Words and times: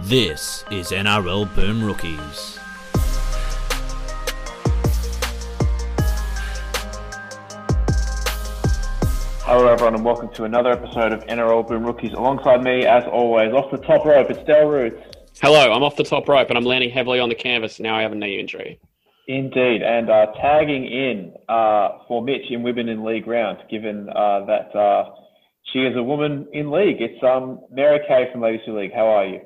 This 0.00 0.64
is 0.72 0.90
NRL 0.90 1.54
Boom 1.54 1.82
Rookies. 1.82 2.58
Hello, 9.44 9.68
everyone, 9.68 9.94
and 9.94 10.04
welcome 10.04 10.30
to 10.34 10.44
another 10.44 10.72
episode 10.72 11.12
of 11.12 11.20
NRL 11.26 11.68
Boom 11.68 11.84
Rookies. 11.84 12.12
Alongside 12.12 12.64
me, 12.64 12.84
as 12.84 13.04
always, 13.04 13.52
off 13.52 13.70
the 13.70 13.78
top 13.78 14.04
rope, 14.04 14.30
it's 14.30 14.44
Del 14.48 14.66
Roots. 14.66 15.00
Hello, 15.40 15.72
I'm 15.72 15.84
off 15.84 15.94
the 15.94 16.02
top 16.02 16.28
rope 16.28 16.48
and 16.48 16.58
I'm 16.58 16.64
landing 16.64 16.90
heavily 16.90 17.20
on 17.20 17.28
the 17.28 17.36
canvas. 17.36 17.78
Now 17.78 17.96
I 17.96 18.02
have 18.02 18.12
a 18.12 18.16
knee 18.16 18.40
injury. 18.40 18.80
Indeed, 19.28 19.82
and 19.82 20.10
uh, 20.10 20.26
tagging 20.42 20.86
in 20.86 21.34
uh, 21.48 21.98
for 22.08 22.20
Mitch 22.20 22.50
in 22.50 22.64
Women 22.64 22.88
in 22.88 23.04
League 23.04 23.28
round, 23.28 23.58
given 23.70 24.08
uh, 24.08 24.44
that 24.46 24.76
uh, 24.76 25.14
she 25.72 25.78
is 25.78 25.96
a 25.96 26.02
woman 26.02 26.48
in 26.52 26.72
league. 26.72 27.00
It's 27.00 27.22
um, 27.22 27.60
Mary 27.70 28.00
Kay 28.08 28.28
from 28.32 28.42
Ladies 28.42 28.60
League. 28.66 28.92
How 28.92 29.06
are 29.06 29.26
you? 29.26 29.40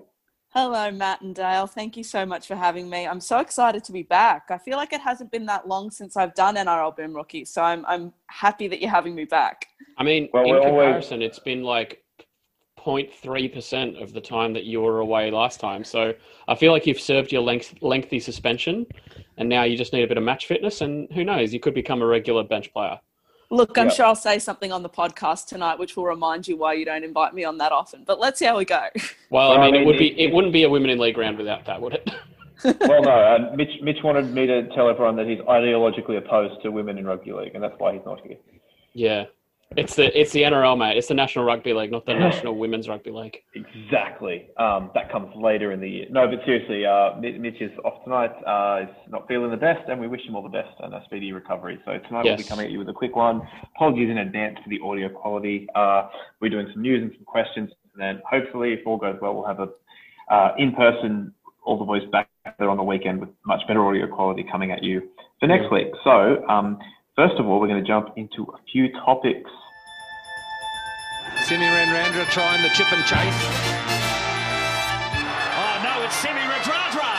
Hello, 0.51 0.91
Matt 0.91 1.21
and 1.21 1.35
Dale. 1.35 1.67
Thank 1.67 1.97
you 1.97 2.03
so 2.03 2.25
much 2.25 2.47
for 2.47 2.57
having 2.57 2.89
me. 2.89 3.07
I'm 3.07 3.21
so 3.21 3.39
excited 3.39 3.85
to 3.85 3.93
be 3.93 4.03
back. 4.03 4.47
I 4.49 4.57
feel 4.57 4.79
like 4.79 4.95
it 4.95 5.01
hasn't 5.01 5.31
been 5.31 5.45
that 5.47 5.69
long 5.69 5.91
since 5.91 6.17
I've 6.17 6.35
done 6.35 6.57
NRL 6.57 6.97
Boom 6.97 7.13
Rookie, 7.15 7.45
so 7.45 7.63
I'm 7.63 7.85
I'm 7.87 8.13
happy 8.29 8.67
that 8.69 8.81
you're 8.81 8.91
having 8.91 9.15
me 9.15 9.25
back. 9.27 9.67
I 9.99 10.05
mean, 10.05 10.29
Well, 10.33 10.45
in 10.45 10.51
we're 10.51 10.59
always- 10.61 10.71
comparison, 10.85 11.21
it's 11.23 11.39
been 11.39 11.63
like 11.63 12.03
0.3% 12.79 14.01
of 14.03 14.15
the 14.15 14.21
time 14.21 14.55
that 14.55 14.65
you 14.65 14.81
were 14.81 15.01
away 15.01 15.31
last 15.31 15.61
time. 15.61 15.85
So 15.85 16.15
I 16.47 16.55
feel 16.55 16.73
like 16.73 16.87
you've 16.87 17.01
served 17.01 17.31
your 17.31 17.43
length, 17.43 17.75
lengthy 17.83 18.19
suspension 18.19 18.87
and 19.37 19.49
now 19.49 19.65
you 19.65 19.77
just 19.77 19.93
need 19.93 20.05
a 20.05 20.07
bit 20.09 20.17
of 20.17 20.23
match 20.23 20.47
fitness. 20.47 20.81
And 20.81 21.13
who 21.13 21.25
knows, 21.25 21.53
you 21.53 21.61
could 21.61 21.75
become 21.75 22.01
a 22.01 22.07
regular 22.07 22.45
bench 22.45 22.73
player. 22.73 22.99
Look, 23.51 23.79
I'm 23.79 23.89
Yeah. 23.89 23.95
sure 23.95 24.07
I'll 24.07 24.15
say 24.15 24.39
something 24.39 24.73
on 24.73 24.83
the 24.83 24.89
podcast 24.91 25.47
tonight, 25.47 25.79
which 25.79 25.97
will 25.97 26.05
remind 26.05 26.47
you 26.47 26.57
why 26.57 26.75
you 26.75 26.85
don't 26.85 27.03
invite 27.05 27.33
me 27.35 27.45
on 27.45 27.57
that 27.59 27.73
often. 27.73 28.05
But 28.07 28.21
let's 28.21 28.39
see 28.39 28.45
how 28.45 28.59
we 28.59 28.65
go. 28.67 28.81
Well, 29.31 29.51
Well, 29.51 29.53
I 29.53 29.57
I 29.57 29.71
mean, 29.71 29.75
it 29.83 29.87
would 29.87 29.97
be 29.99 30.09
it- 30.09 30.29
it 30.29 30.33
wouldn't 30.35 30.53
be 30.53 30.65
a 30.65 30.69
women 30.71 30.91
in 30.91 30.99
league 30.99 31.17
round 31.17 31.39
without 31.39 31.65
that, 31.67 31.81
would 31.81 31.95
it? 31.95 32.11
Well, 32.65 33.03
no, 33.03 33.11
uh, 33.11 33.53
Mitch, 33.55 33.81
Mitch 33.83 34.03
wanted 34.03 34.35
me 34.35 34.45
to 34.47 34.67
tell 34.75 34.89
everyone 34.91 35.15
that 35.17 35.29
he's 35.29 35.39
ideologically 35.39 36.17
opposed 36.19 36.61
to 36.63 36.71
women 36.73 36.99
in 36.99 37.07
rugby 37.07 37.33
league, 37.33 37.55
and 37.55 37.63
that's 37.63 37.79
why 37.79 37.93
he's 37.93 38.05
not 38.05 38.21
here. 38.27 38.37
yeah, 38.95 39.27
it's 39.77 39.97
the 39.97 40.19
it's 40.19 40.33
the 40.33 40.43
NRL, 40.43 40.79
mate. 40.79 40.97
It's 40.97 41.09
the 41.09 41.15
National 41.15 41.45
Rugby 41.45 41.73
League, 41.73 41.91
not 41.91 42.07
the 42.07 42.15
National 42.15 42.57
Women's 42.57 42.89
Rugby 42.89 43.11
League. 43.11 43.39
Exactly. 43.55 44.49
Um, 44.57 44.91
that 44.95 45.13
comes 45.13 45.35
later 45.37 45.73
in 45.73 45.81
the 45.81 45.89
year. 45.89 46.07
No, 46.11 46.27
but 46.27 46.45
seriously, 46.45 46.87
uh, 46.87 47.17
Mitch 47.21 47.61
is 47.61 47.71
off 47.85 48.03
tonight. 48.05 48.33
Uh, 48.47 48.87
he's 48.87 49.13
not 49.13 49.29
feeling 49.29 49.51
the 49.51 49.57
best, 49.57 49.89
and 49.89 50.01
we 50.01 50.09
wish 50.09 50.23
him 50.27 50.35
all 50.35 50.43
the 50.43 50.49
best 50.49 50.75
and 50.81 50.95
a 50.95 51.03
speedy 51.05 51.33
recovery. 51.33 51.79
So 51.85 51.99
tonight 52.09 52.25
we'll 52.25 52.37
be 52.37 52.45
coming 52.45 52.67
at 52.67 52.73
you 52.73 52.79
with 52.79 52.89
a 52.89 52.95
quick 52.95 53.15
one. 53.15 53.43
Apologies 53.77 54.11
in 54.11 54.19
advance 54.19 54.59
for 54.65 54.71
the 54.71 54.81
audio 54.83 55.09
quality. 55.09 55.67
Uh, 55.75 56.09
we're 56.41 56.51
doing 56.51 56.69
some 56.73 56.83
news 56.83 57.03
and 57.03 57.13
some 57.13 57.25
questions, 57.25 57.71
and 57.93 58.03
then 58.03 58.23
hopefully, 58.29 58.73
if 58.73 58.87
all 58.87 58.97
goes 58.97 59.17
well, 59.21 59.35
we'll 59.35 59.47
have 59.47 59.61
a 59.61 59.69
uh, 60.33 60.55
in-person 60.59 61.33
all 61.65 61.79
the 61.79 61.85
boys 61.85 62.03
back 62.11 62.31
there 62.59 62.71
on 62.71 62.79
the 62.79 62.83
weekend 62.83 63.21
with 63.21 63.29
much 63.45 63.61
better 63.69 63.85
audio 63.87 64.07
quality 64.07 64.45
coming 64.51 64.73
at 64.73 64.83
you 64.83 65.03
for 65.39 65.47
next 65.47 65.71
week. 65.71 65.89
So 66.03 66.43
um, 66.49 66.79
first 67.19 67.35
of 67.41 67.49
all, 67.49 67.59
we're 67.59 67.67
going 67.67 67.83
to 67.83 67.87
jump 67.87 68.11
into 68.17 68.45
a 68.45 68.59
few 68.71 68.93
topics. 68.93 69.51
Simi 71.43 71.65
Renrandra 71.65 72.25
trying 72.31 72.63
the 72.63 72.69
chip 72.69 72.93
and 72.93 73.05
chase. 73.05 73.41
Oh 75.59 75.75
no, 75.83 76.03
it's 76.05 76.15
Simi 76.15 76.39
Radradra. 76.39 77.13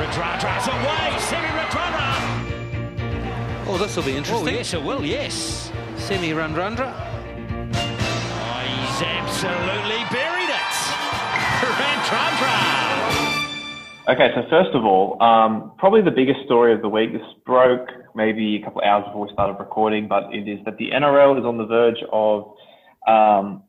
Radradra's 0.00 0.68
away. 0.72 1.18
Simi 1.28 1.50
Radradra. 1.58 2.08
Oh, 3.68 3.76
this 3.78 3.94
will 3.94 4.04
be 4.04 4.16
interesting. 4.16 4.48
Oh 4.48 4.50
yes, 4.50 4.72
it 4.72 4.82
will. 4.82 5.04
Yes. 5.04 5.70
Semi 5.96 6.30
Rundrundra. 6.30 6.94
Oh, 7.68 8.60
he's 8.64 9.02
absolutely 9.02 10.02
buried 10.10 10.48
it. 10.48 10.76
Radradra. 11.76 12.65
Okay, 14.08 14.30
so 14.36 14.42
first 14.48 14.70
of 14.72 14.84
all, 14.84 15.20
um, 15.20 15.72
probably 15.78 16.00
the 16.00 16.12
biggest 16.12 16.38
story 16.44 16.72
of 16.72 16.80
the 16.80 16.88
week. 16.88 17.12
This 17.12 17.26
broke 17.44 17.88
maybe 18.14 18.54
a 18.54 18.64
couple 18.64 18.80
of 18.80 18.86
hours 18.86 19.04
before 19.06 19.26
we 19.26 19.32
started 19.32 19.58
recording, 19.58 20.06
but 20.06 20.32
it 20.32 20.46
is 20.46 20.64
that 20.64 20.76
the 20.78 20.90
NRL 20.90 21.36
is 21.36 21.44
on 21.44 21.58
the 21.58 21.66
verge 21.66 21.98
of 22.12 22.54
um, 23.08 23.64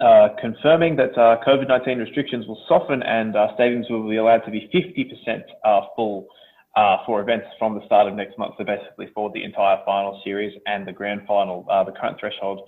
uh, 0.00 0.28
confirming 0.40 0.94
that 0.94 1.18
uh, 1.18 1.42
COVID 1.44 1.66
19 1.66 1.98
restrictions 1.98 2.46
will 2.46 2.62
soften 2.68 3.02
and 3.02 3.34
uh, 3.34 3.48
stadiums 3.58 3.90
will 3.90 4.08
be 4.08 4.18
allowed 4.18 4.44
to 4.46 4.52
be 4.52 4.70
50% 4.72 5.42
uh, 5.64 5.80
full 5.96 6.28
uh, 6.76 6.98
for 7.04 7.20
events 7.20 7.46
from 7.58 7.74
the 7.74 7.84
start 7.84 8.06
of 8.06 8.14
next 8.14 8.38
month. 8.38 8.54
So 8.58 8.64
basically, 8.64 9.08
for 9.12 9.32
the 9.34 9.42
entire 9.42 9.78
final 9.84 10.20
series 10.22 10.56
and 10.66 10.86
the 10.86 10.92
grand 10.92 11.22
final, 11.26 11.66
uh, 11.68 11.82
the 11.82 11.90
current 11.90 12.16
threshold 12.20 12.60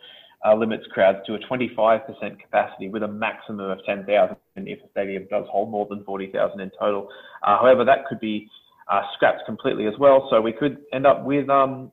uh, 0.44 0.54
limits 0.54 0.84
crowds 0.92 1.18
to 1.26 1.34
a 1.34 1.38
25% 1.38 2.02
capacity 2.40 2.88
with 2.88 3.02
a 3.02 3.08
maximum 3.08 3.70
of 3.70 3.78
10,000 3.84 4.36
if 4.56 4.80
the 4.82 4.88
stadium 4.90 5.26
does 5.30 5.44
hold 5.50 5.70
more 5.70 5.86
than 5.88 6.04
40,000 6.04 6.60
in 6.60 6.70
total. 6.78 7.08
Uh, 7.42 7.58
however, 7.58 7.84
that 7.84 8.06
could 8.06 8.20
be 8.20 8.48
uh, 8.90 9.02
scrapped 9.14 9.42
completely 9.46 9.86
as 9.86 9.94
well. 9.98 10.28
So 10.30 10.40
we 10.40 10.52
could 10.52 10.78
end 10.92 11.06
up 11.06 11.24
with, 11.24 11.48
um, 11.48 11.90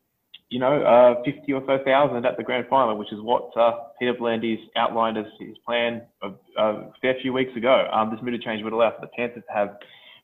you 0.50 0.60
know, 0.60 0.84
uh, 0.84 1.24
50 1.24 1.54
or 1.54 1.64
so 1.66 1.78
thousand 1.86 2.26
at 2.26 2.36
the 2.36 2.44
grand 2.44 2.66
final, 2.70 2.98
which 2.98 3.14
is 3.14 3.20
what 3.22 3.56
uh, 3.56 3.72
Peter 3.98 4.14
V'landys 4.14 4.60
outlined 4.76 5.18
as 5.18 5.26
his 5.40 5.58
plan 5.66 6.02
a, 6.22 6.30
a 6.62 6.92
fair 7.02 7.16
few 7.22 7.32
weeks 7.32 7.56
ago. 7.56 7.88
Um, 7.94 8.12
this 8.12 8.20
mood 8.22 8.40
change 8.42 8.64
would 8.64 8.74
allow 8.74 8.92
for 8.92 9.02
the 9.02 9.12
Panthers 9.16 9.44
to 9.48 9.54
have 9.54 9.78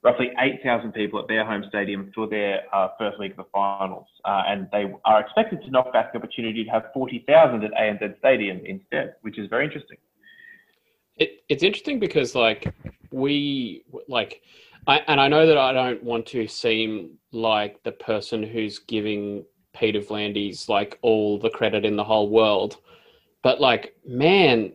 roughly 0.07 0.31
8,000 0.39 0.93
people 0.93 1.19
at 1.19 1.27
their 1.27 1.45
home 1.45 1.65
stadium 1.67 2.11
for 2.15 2.27
their 2.27 2.63
uh, 2.73 2.87
first 2.97 3.19
week 3.19 3.31
of 3.31 3.37
the 3.37 3.45
finals. 3.51 4.07
Uh, 4.23 4.43
and 4.47 4.67
they 4.71 4.85
are 5.03 5.19
expected 5.19 5.61
to 5.63 5.69
knock 5.69 5.91
back 5.91 6.13
the 6.13 6.17
opportunity 6.17 6.63
to 6.63 6.69
have 6.69 6.85
40,000 6.93 7.61
at 7.65 7.71
ANZ 7.73 8.17
Stadium 8.19 8.61
instead, 8.65 9.15
which 9.21 9.37
is 9.37 9.49
very 9.49 9.65
interesting. 9.65 9.97
it, 11.17 11.43
it's 11.49 11.61
interesting 11.61 11.99
because 11.99 12.35
like 12.35 12.73
we 13.11 13.83
like 14.07 14.41
I, 14.87 15.01
and 15.07 15.19
I 15.19 15.27
know 15.27 15.45
that 15.45 15.57
I 15.57 15.73
don't 15.73 16.01
want 16.01 16.25
to 16.27 16.47
seem 16.47 17.17
like 17.33 17.83
the 17.83 17.91
person 17.91 18.41
who's 18.43 18.79
giving 18.79 19.43
Peter 19.75 19.99
V'landys 19.99 20.69
like 20.69 20.97
all 21.01 21.37
the 21.37 21.49
credit 21.49 21.83
in 21.83 21.97
the 21.97 22.03
whole 22.05 22.29
world, 22.29 22.77
but 23.43 23.59
like 23.59 23.93
man, 24.05 24.71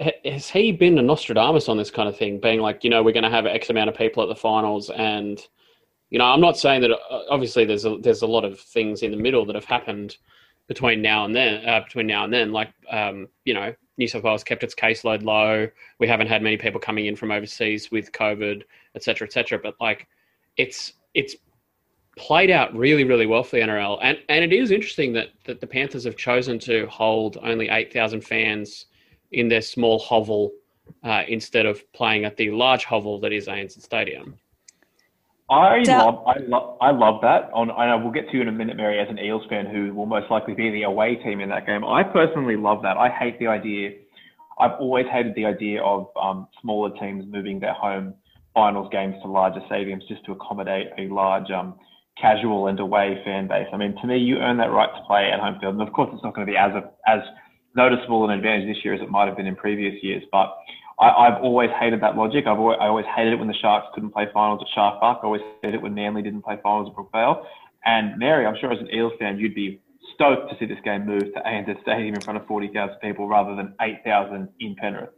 has 0.00 0.50
he 0.50 0.72
been 0.72 0.98
a 0.98 1.02
Nostradamus 1.02 1.68
on 1.68 1.76
this 1.76 1.90
kind 1.90 2.08
of 2.08 2.16
thing? 2.16 2.40
Being 2.40 2.60
like, 2.60 2.82
you 2.82 2.90
know, 2.90 3.02
we're 3.02 3.12
going 3.12 3.24
to 3.24 3.30
have 3.30 3.46
X 3.46 3.70
amount 3.70 3.88
of 3.88 3.96
people 3.96 4.22
at 4.22 4.28
the 4.28 4.34
finals, 4.34 4.90
and 4.90 5.40
you 6.10 6.18
know, 6.18 6.24
I'm 6.24 6.40
not 6.40 6.58
saying 6.58 6.82
that. 6.82 6.90
uh, 6.90 7.22
Obviously, 7.30 7.64
there's 7.64 7.84
a 7.84 7.96
there's 7.98 8.22
a 8.22 8.26
lot 8.26 8.44
of 8.44 8.58
things 8.58 9.02
in 9.02 9.10
the 9.10 9.16
middle 9.16 9.46
that 9.46 9.54
have 9.54 9.64
happened 9.64 10.16
between 10.66 11.02
now 11.02 11.24
and 11.24 11.34
then. 11.34 11.66
Uh, 11.66 11.80
between 11.80 12.06
now 12.06 12.24
and 12.24 12.32
then, 12.32 12.52
like 12.52 12.72
um, 12.90 13.28
you 13.44 13.54
know, 13.54 13.74
New 13.98 14.08
South 14.08 14.24
Wales 14.24 14.44
kept 14.44 14.64
its 14.64 14.74
caseload 14.74 15.22
low. 15.22 15.68
We 16.00 16.08
haven't 16.08 16.26
had 16.26 16.42
many 16.42 16.56
people 16.56 16.80
coming 16.80 17.06
in 17.06 17.16
from 17.16 17.30
overseas 17.30 17.90
with 17.90 18.12
COVID, 18.12 18.62
et 18.94 19.02
cetera, 19.02 19.26
et 19.26 19.32
cetera. 19.32 19.58
But 19.62 19.74
like, 19.80 20.08
it's 20.56 20.94
it's 21.14 21.36
played 22.16 22.50
out 22.50 22.74
really, 22.74 23.04
really 23.04 23.26
well 23.26 23.44
for 23.44 23.56
the 23.56 23.62
NRL, 23.62 23.98
and 24.02 24.18
and 24.28 24.44
it 24.44 24.52
is 24.52 24.72
interesting 24.72 25.12
that 25.12 25.28
that 25.44 25.60
the 25.60 25.66
Panthers 25.68 26.04
have 26.04 26.16
chosen 26.16 26.58
to 26.60 26.86
hold 26.86 27.38
only 27.42 27.68
eight 27.68 27.92
thousand 27.92 28.22
fans 28.22 28.86
in 29.34 29.48
their 29.48 29.62
small 29.62 29.98
hovel 29.98 30.52
uh, 31.02 31.22
instead 31.28 31.66
of 31.66 31.80
playing 31.92 32.24
at 32.24 32.36
the 32.36 32.50
large 32.50 32.84
hovel 32.84 33.20
that 33.20 33.32
is 33.32 33.46
ANZ 33.46 33.80
Stadium. 33.82 34.38
I 35.50 35.82
Dal- 35.82 36.06
love, 36.06 36.24
I 36.26 36.38
love, 36.40 36.76
I 36.80 36.90
love 36.90 37.20
that. 37.20 37.50
On, 37.52 37.70
I 37.70 37.94
we'll 37.96 38.12
get 38.12 38.30
to 38.30 38.36
you 38.36 38.42
in 38.42 38.48
a 38.48 38.52
minute, 38.52 38.76
Mary, 38.76 38.98
as 38.98 39.08
an 39.10 39.18
Eels 39.18 39.42
fan 39.50 39.66
who 39.66 39.92
will 39.92 40.06
most 40.06 40.30
likely 40.30 40.54
be 40.54 40.70
the 40.70 40.84
away 40.84 41.16
team 41.16 41.40
in 41.40 41.50
that 41.50 41.66
game. 41.66 41.84
I 41.84 42.02
personally 42.02 42.56
love 42.56 42.82
that. 42.82 42.96
I 42.96 43.10
hate 43.10 43.38
the 43.38 43.48
idea. 43.48 43.90
I've 44.58 44.80
always 44.80 45.06
hated 45.12 45.34
the 45.34 45.44
idea 45.44 45.82
of 45.82 46.08
um, 46.20 46.48
smaller 46.62 46.90
teams 46.98 47.24
moving 47.28 47.60
their 47.60 47.74
home 47.74 48.14
finals 48.54 48.88
games 48.90 49.16
to 49.22 49.28
larger 49.28 49.60
stadiums 49.70 50.06
just 50.08 50.24
to 50.24 50.32
accommodate 50.32 50.86
a 50.96 51.08
large 51.08 51.50
um, 51.50 51.74
casual 52.20 52.68
and 52.68 52.80
away 52.80 53.20
fan 53.24 53.48
base. 53.48 53.66
I 53.72 53.76
mean, 53.76 53.96
to 54.00 54.06
me, 54.06 54.16
you 54.18 54.38
earn 54.38 54.56
that 54.58 54.70
right 54.70 54.88
to 54.88 55.02
play 55.06 55.30
at 55.30 55.40
home 55.40 55.58
field, 55.60 55.74
and 55.74 55.86
of 55.86 55.92
course, 55.92 56.08
it's 56.14 56.22
not 56.22 56.34
going 56.34 56.46
to 56.46 56.50
be 56.50 56.56
as 56.56 56.72
a, 56.72 56.90
as 57.06 57.20
noticeable 57.74 58.24
an 58.24 58.30
advantage 58.30 58.68
this 58.68 58.84
year 58.84 58.94
as 58.94 59.00
it 59.00 59.10
might 59.10 59.26
have 59.26 59.36
been 59.36 59.46
in 59.46 59.56
previous 59.56 60.02
years, 60.02 60.22
but. 60.30 60.56
I, 60.96 61.08
I've 61.08 61.42
always 61.42 61.70
hated 61.80 62.00
that 62.02 62.14
logic. 62.14 62.46
I've 62.46 62.60
always, 62.60 62.78
I 62.80 62.86
always 62.86 63.04
hated 63.16 63.32
it 63.32 63.36
when 63.40 63.48
the 63.48 63.54
Sharks 63.54 63.88
couldn't 63.94 64.10
play 64.10 64.28
finals 64.32 64.60
at 64.62 64.72
Shark 64.76 65.00
Park. 65.00 65.18
I 65.22 65.26
always 65.26 65.42
hated 65.60 65.74
it 65.74 65.82
when 65.82 65.92
Manly 65.92 66.22
didn't 66.22 66.42
play 66.42 66.56
finals 66.62 66.88
at 66.88 66.94
Brookvale. 66.94 67.44
And 67.84 68.16
Mary, 68.16 68.46
I'm 68.46 68.54
sure 68.60 68.72
as 68.72 68.78
an 68.78 68.88
Eels 68.94 69.12
fan, 69.18 69.36
you'd 69.36 69.56
be 69.56 69.80
stoked 70.14 70.50
to 70.50 70.56
see 70.58 70.66
this 70.66 70.78
game 70.84 71.06
move 71.06 71.22
to 71.22 71.40
ANZ 71.44 71.80
Stadium 71.82 72.14
in 72.14 72.20
front 72.20 72.38
of 72.38 72.46
40,000 72.46 72.96
people 73.00 73.28
rather 73.28 73.54
than 73.54 73.74
8,000 73.80 74.48
in 74.60 74.74
Penrith. 74.76 75.10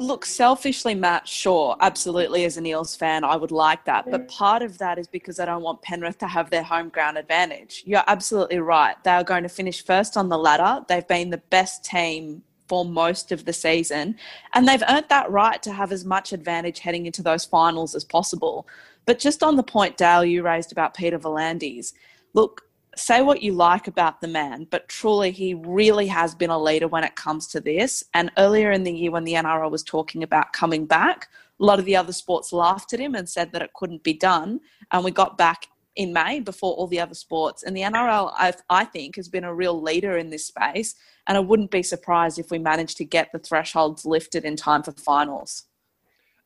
Look, 0.00 0.24
selfishly, 0.24 0.94
Matt, 0.94 1.26
sure, 1.26 1.76
absolutely. 1.80 2.44
As 2.44 2.56
an 2.56 2.66
Eels 2.66 2.94
fan, 2.94 3.24
I 3.24 3.34
would 3.34 3.50
like 3.50 3.84
that. 3.86 4.08
But 4.08 4.22
mm. 4.22 4.28
part 4.28 4.62
of 4.62 4.78
that 4.78 4.96
is 4.96 5.08
because 5.08 5.40
I 5.40 5.44
don't 5.44 5.62
want 5.62 5.82
Penrith 5.82 6.18
to 6.18 6.28
have 6.28 6.50
their 6.50 6.62
home 6.62 6.88
ground 6.88 7.18
advantage. 7.18 7.82
You're 7.84 8.04
absolutely 8.06 8.60
right. 8.60 8.94
They 9.02 9.10
are 9.10 9.24
going 9.24 9.42
to 9.42 9.48
finish 9.48 9.84
first 9.84 10.16
on 10.16 10.28
the 10.28 10.38
ladder. 10.38 10.84
They've 10.88 11.06
been 11.06 11.30
the 11.30 11.42
best 11.50 11.84
team 11.84 12.42
for 12.68 12.84
most 12.84 13.32
of 13.32 13.44
the 13.44 13.52
season, 13.52 14.14
and 14.54 14.68
they've 14.68 14.82
earned 14.88 15.06
that 15.08 15.30
right 15.30 15.60
to 15.62 15.72
have 15.72 15.90
as 15.90 16.04
much 16.04 16.32
advantage 16.32 16.78
heading 16.80 17.06
into 17.06 17.22
those 17.22 17.44
finals 17.44 17.94
as 17.94 18.04
possible. 18.04 18.68
But 19.04 19.18
just 19.18 19.42
on 19.42 19.56
the 19.56 19.62
point, 19.62 19.96
Dale, 19.96 20.24
you 20.24 20.42
raised 20.42 20.70
about 20.70 20.94
Peter 20.94 21.18
V'landys, 21.18 21.94
look, 22.34 22.67
say 22.98 23.22
what 23.22 23.42
you 23.42 23.52
like 23.52 23.86
about 23.88 24.20
the 24.20 24.28
man, 24.28 24.66
but 24.70 24.88
truly 24.88 25.30
he 25.30 25.54
really 25.54 26.06
has 26.08 26.34
been 26.34 26.50
a 26.50 26.60
leader 26.60 26.88
when 26.88 27.04
it 27.04 27.16
comes 27.16 27.46
to 27.48 27.60
this. 27.60 28.04
And 28.14 28.30
earlier 28.36 28.72
in 28.72 28.84
the 28.84 28.92
year, 28.92 29.10
when 29.10 29.24
the 29.24 29.34
NRL 29.34 29.70
was 29.70 29.82
talking 29.82 30.22
about 30.22 30.52
coming 30.52 30.86
back, 30.86 31.28
a 31.60 31.64
lot 31.64 31.78
of 31.78 31.84
the 31.84 31.96
other 31.96 32.12
sports 32.12 32.52
laughed 32.52 32.92
at 32.92 33.00
him 33.00 33.14
and 33.14 33.28
said 33.28 33.52
that 33.52 33.62
it 33.62 33.72
couldn't 33.74 34.02
be 34.02 34.14
done. 34.14 34.60
And 34.90 35.04
we 35.04 35.10
got 35.10 35.38
back 35.38 35.66
in 35.96 36.12
May 36.12 36.40
before 36.40 36.74
all 36.74 36.86
the 36.86 37.00
other 37.00 37.14
sports. 37.14 37.62
And 37.62 37.76
the 37.76 37.82
NRL, 37.82 38.32
I, 38.34 38.52
I 38.70 38.84
think, 38.84 39.16
has 39.16 39.28
been 39.28 39.44
a 39.44 39.54
real 39.54 39.80
leader 39.80 40.16
in 40.16 40.30
this 40.30 40.46
space. 40.46 40.94
And 41.26 41.36
I 41.36 41.40
wouldn't 41.40 41.70
be 41.70 41.82
surprised 41.82 42.38
if 42.38 42.50
we 42.50 42.58
managed 42.58 42.96
to 42.98 43.04
get 43.04 43.32
the 43.32 43.38
thresholds 43.38 44.06
lifted 44.06 44.44
in 44.44 44.56
time 44.56 44.82
for 44.82 44.92
finals. 44.92 45.64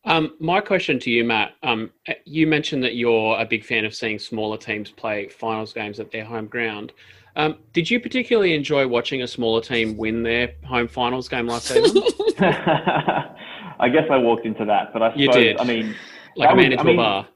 Um, 0.04 0.34
my 0.40 0.60
question 0.60 0.99
to 1.00 1.10
you, 1.10 1.25
Matt. 1.25 1.54
Um, 1.62 1.90
you 2.25 2.46
mentioned 2.46 2.82
that 2.84 2.96
you're 2.96 3.38
a 3.38 3.44
big 3.44 3.64
fan 3.64 3.84
of 3.84 3.94
seeing 3.94 4.19
smaller 4.19 4.56
teams 4.56 4.90
play 4.90 5.28
finals 5.28 5.72
games 5.72 6.00
at 6.00 6.10
their 6.10 6.25
home 6.25 6.46
ground. 6.46 6.93
Um, 7.37 7.58
did 7.72 7.90
you 7.90 7.99
particularly 8.00 8.54
enjoy 8.54 8.87
watching 8.87 9.22
a 9.22 9.26
smaller 9.26 9.62
team 9.62 9.96
win 9.96 10.22
their 10.22 10.54
home 10.64 10.88
finals 10.88 11.28
game 11.28 11.46
last 11.46 11.66
season? 11.66 12.02
I 12.38 13.88
guess 13.90 14.04
I 14.10 14.16
walked 14.19 14.44
into 14.44 14.64
that, 14.66 14.93
but 14.93 15.02
I 15.02 15.10
suppose 15.10 15.20
You 15.20 15.32
did. 15.32 15.58
I 15.58 15.64
mean 15.64 15.94
like 16.37 16.50
a 16.50 16.56
man 16.56 16.70
was- 16.70 16.72
into 16.72 16.81
I 16.81 16.84
mean, 16.84 16.94
a 16.94 17.02
bar. 17.02 17.28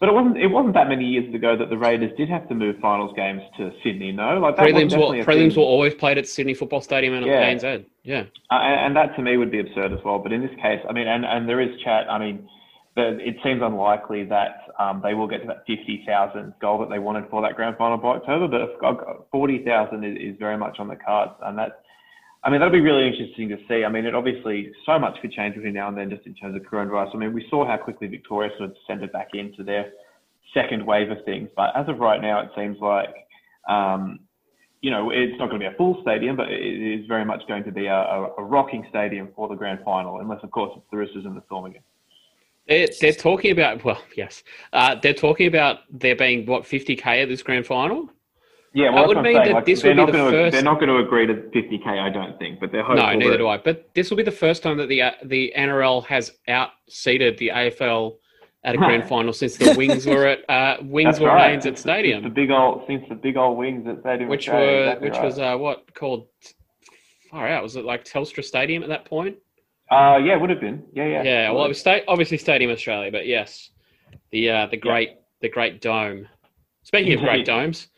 But 0.00 0.08
it 0.08 0.12
wasn't 0.12 0.36
it 0.38 0.46
wasn't 0.46 0.74
that 0.74 0.88
many 0.88 1.04
years 1.04 1.34
ago 1.34 1.56
that 1.56 1.70
the 1.70 1.78
Raiders 1.78 2.12
did 2.16 2.28
have 2.28 2.48
to 2.48 2.54
move 2.54 2.76
finals 2.80 3.12
games 3.16 3.42
to 3.56 3.72
Sydney. 3.82 4.12
No, 4.12 4.38
like 4.38 4.56
Prelims 4.56 4.96
were 4.96 5.24
prelims 5.24 5.56
were 5.56 5.62
always 5.62 5.94
played 5.94 6.18
at 6.18 6.28
Sydney 6.28 6.54
Football 6.54 6.80
Stadium 6.80 7.14
and 7.14 7.26
Yeah. 7.26 7.40
at 7.40 7.60
ANZ. 7.60 7.84
Yeah. 8.04 8.24
Uh, 8.50 8.54
and, 8.54 8.86
and 8.86 8.96
that 8.96 9.16
to 9.16 9.22
me 9.22 9.36
would 9.36 9.50
be 9.50 9.58
absurd 9.58 9.92
as 9.92 9.98
well. 10.04 10.20
But 10.20 10.32
in 10.32 10.40
this 10.40 10.54
case, 10.62 10.80
I 10.88 10.92
mean, 10.92 11.08
and, 11.08 11.24
and 11.24 11.48
there 11.48 11.60
is 11.60 11.68
chat. 11.82 12.06
I 12.08 12.18
mean, 12.18 12.48
the, 12.94 13.18
it 13.18 13.36
seems 13.42 13.60
unlikely 13.62 14.24
that 14.24 14.68
um, 14.78 15.00
they 15.02 15.14
will 15.14 15.26
get 15.26 15.40
to 15.42 15.46
that 15.48 15.64
50,000 15.66 16.54
goal 16.60 16.78
that 16.78 16.90
they 16.90 16.98
wanted 17.00 17.28
for 17.28 17.42
that 17.42 17.56
grand 17.56 17.76
final 17.76 17.96
by 17.98 18.16
October. 18.16 18.48
But 18.80 19.28
40,000 19.32 20.04
is, 20.04 20.34
is 20.34 20.38
very 20.38 20.56
much 20.56 20.78
on 20.78 20.88
the 20.88 20.96
cards. 20.96 21.32
And 21.42 21.58
that, 21.58 21.82
I 22.44 22.50
mean, 22.50 22.60
that'll 22.60 22.72
be 22.72 22.80
really 22.80 23.08
interesting 23.08 23.48
to 23.48 23.58
see. 23.68 23.84
I 23.84 23.88
mean, 23.88 24.06
it 24.06 24.14
obviously, 24.14 24.72
so 24.86 24.98
much 24.98 25.20
could 25.20 25.32
change 25.32 25.56
between 25.56 25.74
now 25.74 25.88
and 25.88 25.96
then 25.96 26.08
just 26.08 26.24
in 26.24 26.34
terms 26.34 26.54
of 26.54 26.62
coronavirus. 26.62 27.14
I 27.14 27.18
mean, 27.18 27.32
we 27.32 27.46
saw 27.50 27.66
how 27.66 27.76
quickly 27.76 28.06
Victoria 28.06 28.50
sort 28.56 28.70
of 28.70 28.76
sent 28.86 29.02
it 29.02 29.12
back 29.12 29.30
into 29.34 29.64
their 29.64 29.92
second 30.54 30.86
wave 30.86 31.10
of 31.10 31.24
things. 31.24 31.48
But 31.56 31.76
as 31.76 31.88
of 31.88 31.98
right 31.98 32.20
now, 32.20 32.40
it 32.40 32.50
seems 32.56 32.78
like, 32.80 33.14
um, 33.68 34.20
you 34.80 34.90
know, 34.92 35.10
it's 35.10 35.36
not 35.38 35.50
going 35.50 35.60
to 35.60 35.68
be 35.68 35.74
a 35.74 35.76
full 35.76 35.98
stadium, 36.02 36.36
but 36.36 36.50
it 36.50 37.00
is 37.00 37.06
very 37.06 37.24
much 37.24 37.42
going 37.48 37.64
to 37.64 37.72
be 37.72 37.86
a, 37.86 37.94
a, 37.94 38.32
a 38.38 38.44
rocking 38.44 38.86
stadium 38.88 39.30
for 39.34 39.48
the 39.48 39.56
grand 39.56 39.80
final, 39.84 40.20
unless, 40.20 40.38
of 40.44 40.52
course, 40.52 40.72
it's 40.76 40.86
the 40.92 40.96
Roosters 40.96 41.24
and 41.24 41.36
the 41.36 41.42
Storm 41.46 41.66
again. 41.66 41.82
They're, 42.68 42.88
they're 43.00 43.12
talking 43.12 43.50
about, 43.50 43.82
well, 43.84 44.00
yes. 44.16 44.44
Uh, 44.72 44.94
they're 45.02 45.14
talking 45.14 45.48
about 45.48 45.80
there 45.90 46.14
being, 46.14 46.46
what, 46.46 46.62
50K 46.62 47.22
at 47.22 47.28
this 47.28 47.42
grand 47.42 47.66
final? 47.66 48.08
Yeah, 48.74 48.90
well, 48.90 49.08
would 49.08 49.16
what 49.16 49.22
mean 49.24 49.34
saying. 49.34 49.46
that 49.48 49.54
Like, 49.54 49.64
this 49.66 49.82
would 49.82 49.96
be 49.96 50.04
the 50.04 50.12
going 50.12 50.24
to 50.32 50.38
first- 50.38 50.52
they're 50.52 50.62
not 50.62 50.74
going 50.80 50.88
to 50.88 50.98
agree 50.98 51.26
to 51.26 51.34
50k, 51.34 51.86
I 51.86 52.10
don't 52.10 52.38
think, 52.38 52.60
but 52.60 52.70
they're 52.70 52.82
hopeful. 52.82 53.06
No, 53.06 53.14
neither 53.14 53.32
that- 53.32 53.38
do 53.38 53.48
I. 53.48 53.56
But 53.56 53.88
this 53.94 54.10
will 54.10 54.16
be 54.16 54.22
the 54.22 54.30
first 54.30 54.62
time 54.62 54.76
that 54.78 54.88
the 54.88 55.02
uh, 55.02 55.10
the 55.24 55.52
NRL 55.56 56.04
has 56.06 56.32
out 56.48 56.70
seeded 56.88 57.38
the 57.38 57.48
AFL 57.48 58.16
at 58.64 58.74
a 58.74 58.78
grand 58.86 59.08
final 59.08 59.32
since 59.32 59.56
the 59.56 59.74
Wings 59.76 60.04
were 60.06 60.26
at 60.26 60.48
uh, 60.50 60.76
Wings 60.82 61.12
That's 61.14 61.20
were 61.20 61.28
right. 61.28 61.48
Reigns 61.52 61.64
at 61.64 61.70
Since 61.70 61.78
since 61.78 61.80
Stadium, 61.80 62.22
the 62.22 62.28
big 62.28 62.50
old 62.50 62.84
since 62.86 63.04
the 63.08 63.14
big 63.14 63.36
old 63.36 63.56
wings 63.56 63.86
at 63.88 64.00
Stadium, 64.00 64.28
which 64.28 64.48
Australia, 64.48 64.66
were 64.66 64.82
exactly 64.82 65.08
which 65.08 65.16
right. 65.18 65.24
was 65.24 65.38
uh, 65.38 65.56
what 65.56 65.94
called 65.94 66.26
far 67.30 67.48
out 67.48 67.62
was 67.62 67.76
it 67.76 67.84
like 67.84 68.04
Telstra 68.04 68.44
Stadium 68.44 68.82
at 68.82 68.88
that 68.90 69.04
point? 69.06 69.36
uh, 69.90 70.18
yeah, 70.22 70.34
it 70.34 70.40
would 70.40 70.50
have 70.50 70.60
been, 70.60 70.84
yeah, 70.92 71.06
yeah, 71.06 71.22
Yeah, 71.22 71.50
well, 71.50 71.64
it 71.64 71.68
was 71.68 71.80
sta- 71.80 72.04
obviously 72.08 72.36
Stadium 72.36 72.70
Australia, 72.70 73.10
but 73.10 73.26
yes, 73.26 73.70
the 74.32 74.50
uh, 74.50 74.66
the 74.66 74.76
great 74.76 75.16
the 75.40 75.48
great 75.48 75.80
dome. 75.80 76.26
Speaking 76.82 77.14
of 77.14 77.20
great 77.20 77.44
domes, 77.46 77.88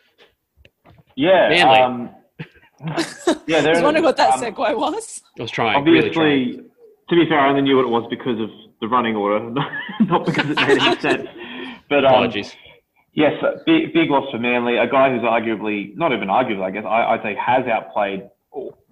yeah, 1.16 1.48
Manly. 1.48 1.78
um, 1.80 2.10
yeah. 2.80 2.86
I 3.58 3.60
There, 3.60 3.72
was 3.74 3.82
wondering 3.82 4.04
what 4.04 4.16
that 4.16 4.34
um, 4.34 4.40
segue 4.40 4.76
was. 4.76 5.22
I 5.38 5.42
was 5.42 5.50
trying. 5.50 5.84
really 5.84 6.10
trying. 6.10 6.42
Obviously, 6.42 6.64
to 7.10 7.14
be 7.16 7.26
fair, 7.28 7.40
I 7.40 7.48
only 7.50 7.62
knew 7.62 7.76
what 7.76 7.84
it 7.84 7.90
was 7.90 8.06
because 8.08 8.40
of 8.40 8.48
the 8.80 8.88
running 8.88 9.16
order, 9.16 9.50
not 10.00 10.24
because 10.24 10.48
it 10.50 10.56
made 10.56 10.78
any 10.80 11.00
sense. 11.00 11.28
But 11.88 12.04
um, 12.04 12.12
Apologies. 12.12 12.54
Yes, 13.12 13.32
uh, 13.42 13.58
big, 13.66 13.92
big 13.92 14.08
loss 14.08 14.30
for 14.30 14.38
Manly. 14.38 14.76
A 14.78 14.86
guy 14.88 15.10
who's 15.10 15.22
arguably, 15.22 15.94
not 15.96 16.12
even 16.12 16.28
arguably, 16.28 16.62
I 16.62 16.70
guess, 16.70 16.84
I, 16.86 17.02
I'd 17.14 17.22
say 17.22 17.34
has 17.44 17.66
outplayed 17.66 18.28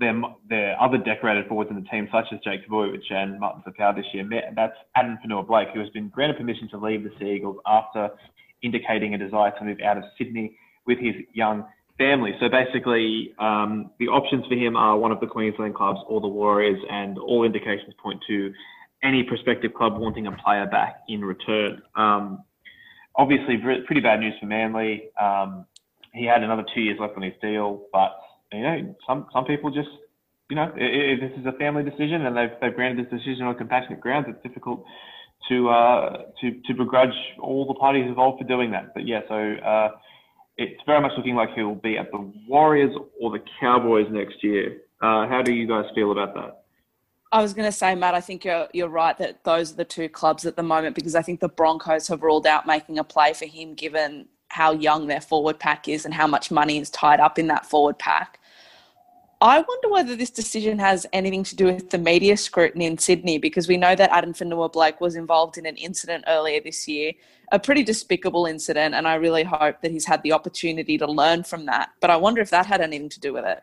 their, 0.00 0.20
their 0.48 0.80
other 0.82 0.98
decorated 0.98 1.46
forwards 1.46 1.70
in 1.70 1.76
the 1.76 1.88
team, 1.88 2.08
such 2.12 2.26
as 2.32 2.40
Jake 2.44 2.68
Trbojevic 2.68 3.00
and 3.10 3.38
Martin 3.38 3.62
Taupau 3.62 3.94
this 3.94 4.04
year. 4.12 4.24
Ma- 4.24 4.40
That's 4.56 4.74
Addin 4.96 5.18
Fonua-Blake, 5.24 5.68
who 5.72 5.78
has 5.80 5.88
been 5.90 6.08
granted 6.08 6.36
permission 6.36 6.68
to 6.70 6.78
leave 6.78 7.04
the 7.04 7.10
Sea 7.20 7.36
Eagles 7.36 7.56
after 7.66 8.10
indicating 8.62 9.14
a 9.14 9.18
desire 9.18 9.52
to 9.58 9.64
move 9.64 9.78
out 9.84 9.96
of 9.98 10.04
Sydney 10.18 10.56
with 10.86 10.98
his 10.98 11.14
young 11.32 11.64
family. 11.98 12.32
So 12.40 12.48
basically, 12.48 13.34
um, 13.38 13.90
the 13.98 14.08
options 14.08 14.46
for 14.46 14.54
him 14.54 14.76
are 14.76 14.96
one 14.96 15.12
of 15.12 15.20
the 15.20 15.26
Queensland 15.26 15.74
clubs 15.74 16.00
or 16.06 16.20
the 16.20 16.28
Warriors, 16.28 16.80
and 16.90 17.18
all 17.18 17.44
indications 17.44 17.94
point 18.02 18.22
to 18.28 18.52
any 19.02 19.22
prospective 19.22 19.74
club 19.74 19.98
wanting 19.98 20.26
a 20.26 20.32
player 20.32 20.66
back 20.66 21.02
in 21.08 21.24
return. 21.24 21.82
Um, 21.94 22.44
obviously 23.18 23.56
pretty 23.58 24.00
bad 24.00 24.20
news 24.20 24.34
for 24.40 24.46
Manly. 24.46 25.10
Um, 25.20 25.66
he 26.14 26.24
had 26.24 26.42
another 26.42 26.64
two 26.74 26.80
years 26.80 26.98
left 26.98 27.16
on 27.16 27.22
his 27.22 27.34
deal, 27.42 27.82
but 27.92 28.16
you 28.52 28.62
know, 28.62 28.94
some 29.06 29.26
some 29.32 29.44
people 29.44 29.70
just, 29.70 29.90
you 30.48 30.56
know, 30.56 30.62
i 30.62 30.66
i 30.66 31.16
this 31.20 31.38
is 31.38 31.44
a 31.44 31.52
family 31.58 31.82
decision, 31.82 32.24
and 32.24 32.36
they've 32.36 32.56
they've 32.60 32.74
granted 32.74 33.04
this 33.04 33.20
decision 33.20 33.44
on 33.44 33.54
compassionate 33.56 34.00
grounds. 34.00 34.26
It's 34.28 34.42
difficult 34.42 34.84
to 35.48 35.68
uh, 35.68 36.22
to 36.40 36.60
to 36.66 36.74
begrudge 36.74 37.14
all 37.40 37.66
the 37.66 37.74
parties 37.74 38.06
involved 38.06 38.40
for 38.40 38.48
doing 38.48 38.70
that. 38.70 38.94
But 38.94 39.06
yeah, 39.06 39.20
so 39.28 39.34
uh, 39.34 39.90
it's 40.58 40.82
very 40.87 41.00
much 41.00 41.12
looking 41.16 41.37
like 41.37 41.55
he'll 41.55 41.76
be 41.76 41.96
at 41.96 42.10
the 42.10 42.32
Warriors 42.46 42.94
or 43.20 43.31
the 43.31 43.43
Cowboys 43.60 44.06
next 44.10 44.43
year. 44.43 44.78
Uh, 45.00 45.26
how 45.28 45.40
do 45.40 45.52
you 45.52 45.66
guys 45.66 45.84
feel 45.94 46.10
about 46.10 46.34
that? 46.34 46.64
I 47.31 47.40
was 47.40 47.55
going 47.55 47.66
to 47.66 47.72
say, 47.72 47.94
Matt, 47.94 48.14
I 48.14 48.20
think 48.20 48.44
you're 48.44 48.69
you're 48.72 48.88
right 48.88 49.16
that 49.19 49.44
those 49.44 49.72
are 49.72 49.76
the 49.76 49.84
two 49.84 50.08
clubs 50.08 50.46
at 50.46 50.56
the 50.56 50.62
moment 50.62 50.96
because 50.96 51.14
I 51.14 51.22
think 51.22 51.40
the 51.40 51.49
Broncos 51.49 52.08
have 52.08 52.22
ruled 52.22 52.46
out 52.46 52.66
making 52.66 52.99
a 52.99 53.05
play 53.05 53.32
for 53.34 53.44
him 53.44 53.75
given 53.75 54.28
how 54.49 54.72
young 54.72 55.06
their 55.06 55.20
forward 55.20 55.58
pack 55.58 55.88
is 55.88 56.05
and 56.05 56.14
how 56.14 56.26
much 56.26 56.50
money 56.50 56.78
is 56.78 56.90
tied 56.90 57.20
up 57.20 57.38
in 57.38 57.46
that 57.49 57.66
forward 57.66 57.99
pack. 57.99 58.40
I 59.40 59.61
wonder 59.61 59.88
whether 59.88 60.17
this 60.17 60.31
decision 60.31 60.79
has 60.81 61.06
anything 61.12 61.44
to 61.44 61.55
do 61.55 61.67
with 61.67 61.90
the 61.90 61.99
media 61.99 62.37
scrutiny 62.37 62.87
in 62.87 62.99
Sydney 62.99 63.38
because 63.38 63.69
we 63.69 63.76
know 63.76 63.94
that 63.94 64.11
Addin 64.11 64.32
Fonua-Blake 64.32 65.00
was 65.00 65.14
involved 65.14 65.58
in 65.58 65.67
an 65.67 65.76
incident 65.76 66.25
earlier 66.26 66.61
this 66.61 66.88
year, 66.88 67.12
a 67.52 67.58
pretty 67.58 67.85
despicable 67.85 68.46
incident, 68.46 68.96
and 68.96 69.06
I 69.06 69.14
really 69.14 69.44
hope 69.44 69.81
that 69.82 69.93
he's 69.93 70.05
had 70.05 70.23
the 70.25 70.33
opportunity 70.33 70.99
to 70.99 71.07
learn 71.07 71.45
from 71.45 71.66
that. 71.66 71.90
But 72.00 72.11
I 72.11 72.16
wonder 72.16 72.40
if 72.40 72.50
that 72.50 72.66
had 72.66 72.80
anything 72.80 73.09
to 73.11 73.21
do 73.21 73.33
with 73.33 73.45
it. 73.45 73.62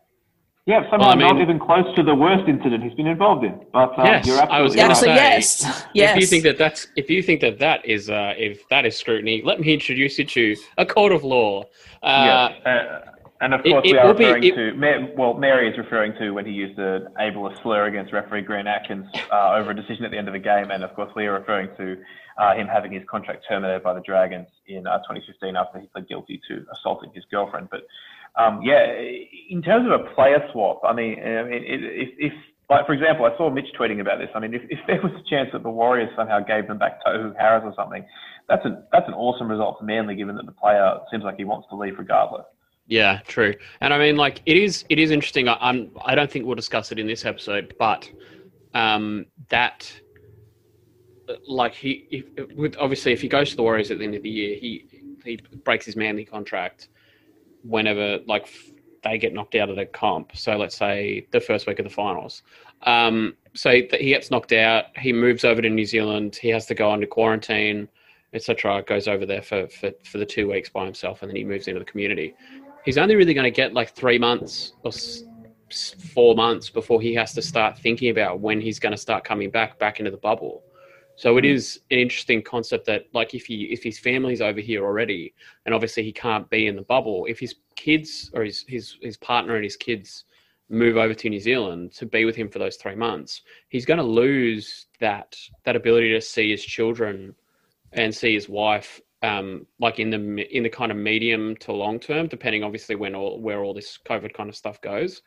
Yeah, 0.66 0.90
somehow 0.90 0.98
Well, 1.00 1.10
I 1.10 1.16
mean- 1.16 1.28
not 1.28 1.42
even 1.42 1.60
close 1.60 1.94
to 1.96 2.04
the 2.04 2.16
worst 2.16 2.48
incident 2.48 2.82
he's 2.84 2.94
been 2.94 3.06
involved 3.08 3.44
in. 3.44 3.60
But 3.74 4.00
uh, 4.00 4.04
Yes, 4.04 4.26
you're 4.26 4.42
I 4.50 4.62
was 4.62 4.76
absolutely 4.78 5.18
gonna 5.18 5.34
right. 5.34 5.44
say, 5.44 5.66
yes, 5.68 5.84
yes. 5.94 6.16
If 6.16 6.22
you 6.22 6.28
think 6.28 6.44
that 6.46 6.58
that's 6.58 6.88
if 6.96 7.10
you 7.10 7.22
think 7.22 7.42
that 7.42 7.60
that 7.60 7.86
is 7.86 8.10
uh, 8.10 8.34
if 8.38 8.68
that 8.70 8.86
is 8.86 8.98
scrutiny, 8.98 9.42
let 9.44 9.60
me 9.60 9.74
introduce 9.74 10.18
you 10.18 10.26
to 10.26 10.56
a 10.78 10.86
court 10.86 11.12
of 11.12 11.24
law. 11.24 11.66
Uh, 12.02 12.50
yeah, 12.66 12.72
uh, 12.72 13.12
and 13.42 13.54
of 13.54 13.62
course 13.64 13.86
it 13.86 13.94
we 13.94 13.98
are 13.98 14.08
will 14.08 14.14
be- 14.14 14.26
referring 14.26 14.44
it- 14.44 14.56
to 14.56 15.14
well, 15.18 15.34
Mary 15.34 15.70
is 15.70 15.78
referring 15.78 16.14
to 16.20 16.32
when 16.32 16.46
he 16.46 16.52
used 16.52 16.78
an 16.80 17.08
ableist 17.20 17.62
slur 17.62 17.86
against 17.86 18.14
referee 18.14 18.42
Grant 18.42 18.68
Atkins 18.68 19.08
uh, 19.32 19.54
over 19.54 19.72
a 19.72 19.76
decision 19.76 20.06
at 20.06 20.12
the 20.12 20.18
end 20.18 20.28
of 20.28 20.34
the 20.34 20.40
game, 20.40 20.72
and 20.72 20.84
of 20.84 20.94
course 20.96 21.12
we 21.16 21.26
are 21.26 21.34
referring 21.34 21.70
to 21.78 21.98
uh, 22.38 22.54
him 22.56 22.68
having 22.68 22.92
his 22.92 23.04
contract 23.10 23.46
terminated 23.48 23.84
by 23.84 23.94
the 23.94 24.02
Dragons 24.02 24.48
in 24.68 24.88
uh, 24.88 24.98
2015 25.00 25.56
after 25.56 25.80
he 25.80 25.88
pled 25.88 26.08
guilty 26.08 26.42
to 26.48 26.66
assaulting 26.74 27.12
his 27.14 27.24
girlfriend. 27.32 27.70
But 27.70 27.88
um, 28.36 28.62
yeah, 28.64 28.86
in 29.50 29.62
terms 29.62 29.86
of 29.86 29.94
a 29.94 30.04
player 30.14 30.46
swap, 30.52 30.82
I 30.84 30.94
mean, 30.94 31.20
I 31.20 31.44
mean 31.44 31.64
it, 31.64 31.84
if, 31.84 32.10
if 32.18 32.34
like 32.70 32.86
for 32.86 32.94
example, 32.94 33.26
I 33.26 33.38
saw 33.38 33.50
Mitch 33.50 33.68
tweeting 33.80 34.02
about 34.02 34.18
this. 34.20 34.30
I 34.34 34.40
mean, 34.40 34.54
if, 34.54 34.64
if 34.70 34.80
there 34.88 35.02
was 35.02 35.12
a 35.14 35.30
chance 35.30 35.50
that 35.54 35.64
the 35.64 35.70
Warriors 35.70 36.10
somehow 36.16 36.40
gave 36.40 36.68
them 36.68 36.78
back 36.78 37.00
Tohu 37.06 37.36
Harris 37.38 37.64
or 37.64 37.74
something, 37.76 38.04
that's 38.50 38.66
an 38.66 38.84
that's 38.92 39.08
an 39.08 39.14
awesome 39.14 39.50
result 39.50 39.78
for 39.80 39.86
Manly, 39.86 40.16
given 40.16 40.36
that 40.36 40.46
the 40.46 40.52
player 40.52 40.98
seems 41.12 41.24
like 41.24 41.38
he 41.38 41.46
wants 41.46 41.68
to 41.70 41.76
leave 41.76 41.98
regardless. 41.98 42.46
Yeah, 42.88 43.20
true. 43.28 43.54
And 43.82 43.94
I 43.94 43.98
mean, 43.98 44.16
like, 44.16 44.42
it 44.46 44.58
is 44.58 44.86
it 44.90 45.00
is 45.00 45.12
interesting. 45.12 45.48
I, 45.48 45.58
I'm 45.60 45.90
I 46.06 46.14
don't 46.14 46.30
think 46.30 46.46
we'll 46.46 46.56
discuss 46.56 46.92
it 46.92 47.00
in 47.00 47.08
this 47.08 47.26
episode, 47.26 47.74
but 47.80 48.10
um, 48.74 49.26
that 49.50 49.92
like 51.48 51.74
he 51.74 52.06
if, 52.12 52.56
with 52.56 52.76
obviously 52.80 53.12
if 53.12 53.22
he 53.22 53.28
goes 53.28 53.50
to 53.50 53.56
the 53.56 53.64
Warriors 53.64 53.90
at 53.90 53.98
the 53.98 54.04
end 54.04 54.16
of 54.16 54.22
the 54.22 54.30
year, 54.30 54.58
he 54.58 54.86
he 55.24 55.40
breaks 55.64 55.86
his 55.86 55.96
manly 55.96 56.26
contract 56.26 56.90
whenever 57.64 58.20
like 58.28 58.48
they 59.04 59.18
get 59.18 59.34
knocked 59.34 59.56
out 59.56 59.70
of 59.70 59.76
the 59.76 59.86
comp. 59.86 60.36
So 60.36 60.56
let's 60.56 60.78
say 60.78 61.28
the 61.32 61.40
first 61.40 61.66
week 61.68 61.80
of 61.80 61.86
the 61.86 61.92
finals. 61.92 62.44
Um, 62.84 63.36
so 63.54 63.72
th- 63.72 63.94
he 63.94 64.10
gets 64.10 64.30
knocked 64.30 64.52
out. 64.52 64.86
He 64.98 65.14
moves 65.14 65.44
over 65.44 65.62
to 65.62 65.70
New 65.70 65.86
Zealand. 65.86 66.36
He 66.36 66.50
has 66.50 66.66
to 66.68 66.76
go 66.76 66.92
under 66.92 67.08
quarantine, 67.08 67.88
etc. 68.34 68.84
Goes 68.84 69.08
over 69.08 69.26
there 69.26 69.42
for, 69.42 69.68
for 69.70 69.92
for 70.04 70.20
the 70.20 70.26
two 70.26 70.52
weeks 70.52 70.70
by 70.70 70.86
himself, 70.86 71.24
and 71.24 71.30
then 71.30 71.36
he 71.36 71.44
moves 71.44 71.68
into 71.68 71.80
the 71.80 71.86
community 71.86 72.36
he's 72.86 72.98
only 72.98 73.16
really 73.16 73.34
going 73.34 73.46
to 73.46 73.52
get 73.52 73.74
like 73.74 73.90
three 73.90 74.18
months 74.18 74.74
or 74.84 74.92
four 76.14 76.36
months 76.36 76.70
before 76.70 77.02
he 77.02 77.14
has 77.16 77.34
to 77.34 77.42
start 77.42 77.78
thinking 77.78 78.10
about 78.10 78.40
when 78.40 78.62
he's 78.62 78.80
going 78.80 78.92
to 78.92 78.98
start 78.98 79.24
coming 79.24 79.50
back 79.50 79.78
back 79.80 80.00
into 80.00 80.12
the 80.12 80.18
bubble. 80.18 80.64
So 81.18 81.38
it 81.38 81.44
hmm. 81.44 81.52
is 81.52 81.82
an 81.92 81.98
interesting 81.98 82.42
concept 82.42 82.86
that, 82.86 83.06
like, 83.14 83.34
if 83.34 83.46
he 83.46 83.64
if 83.66 83.84
his 83.84 84.00
family's 84.00 84.42
over 84.42 84.60
here 84.60 84.86
already, 84.86 85.34
and 85.66 85.74
obviously 85.74 86.04
he 86.04 86.12
can't 86.12 86.50
be 86.50 86.68
in 86.68 86.76
the 86.76 86.84
bubble, 86.84 87.26
if 87.26 87.40
his 87.40 87.56
kids 87.76 88.32
or 88.34 88.44
his 88.44 88.64
his 88.68 88.98
his 89.02 89.18
partner 89.18 89.56
and 89.56 89.64
his 89.64 89.76
kids 89.76 90.26
move 90.70 90.98
over 90.98 91.14
to 91.14 91.30
New 91.30 91.40
Zealand 91.40 91.92
to 91.94 92.06
be 92.06 92.26
with 92.26 92.36
him 92.36 92.50
for 92.50 92.60
those 92.60 92.76
three 92.76 92.96
months, 92.96 93.42
he's 93.70 93.86
going 93.86 94.00
to 94.00 94.04
lose 94.04 94.88
that 95.00 95.36
that 95.64 95.76
ability 95.76 96.12
to 96.14 96.22
see 96.22 96.52
his 96.52 96.64
children 96.64 97.36
and 97.94 98.14
see 98.14 98.34
his 98.34 98.50
wife, 98.50 99.00
um, 99.26 99.66
like 99.80 100.00
in 100.00 100.10
the 100.10 100.56
in 100.56 100.64
the 100.64 100.70
kind 100.70 100.92
of 100.92 100.98
medium 100.98 101.56
to 101.58 101.72
long 101.72 102.00
term, 102.00 102.28
depending 102.28 102.64
obviously 102.64 102.96
when 102.96 103.16
all 103.16 103.42
where 103.42 103.64
all 103.64 103.74
this 103.74 104.00
COVID 104.06 104.34
kind 104.34 104.50
of 104.50 104.56
stuff 104.56 104.80
goes. 104.82 105.22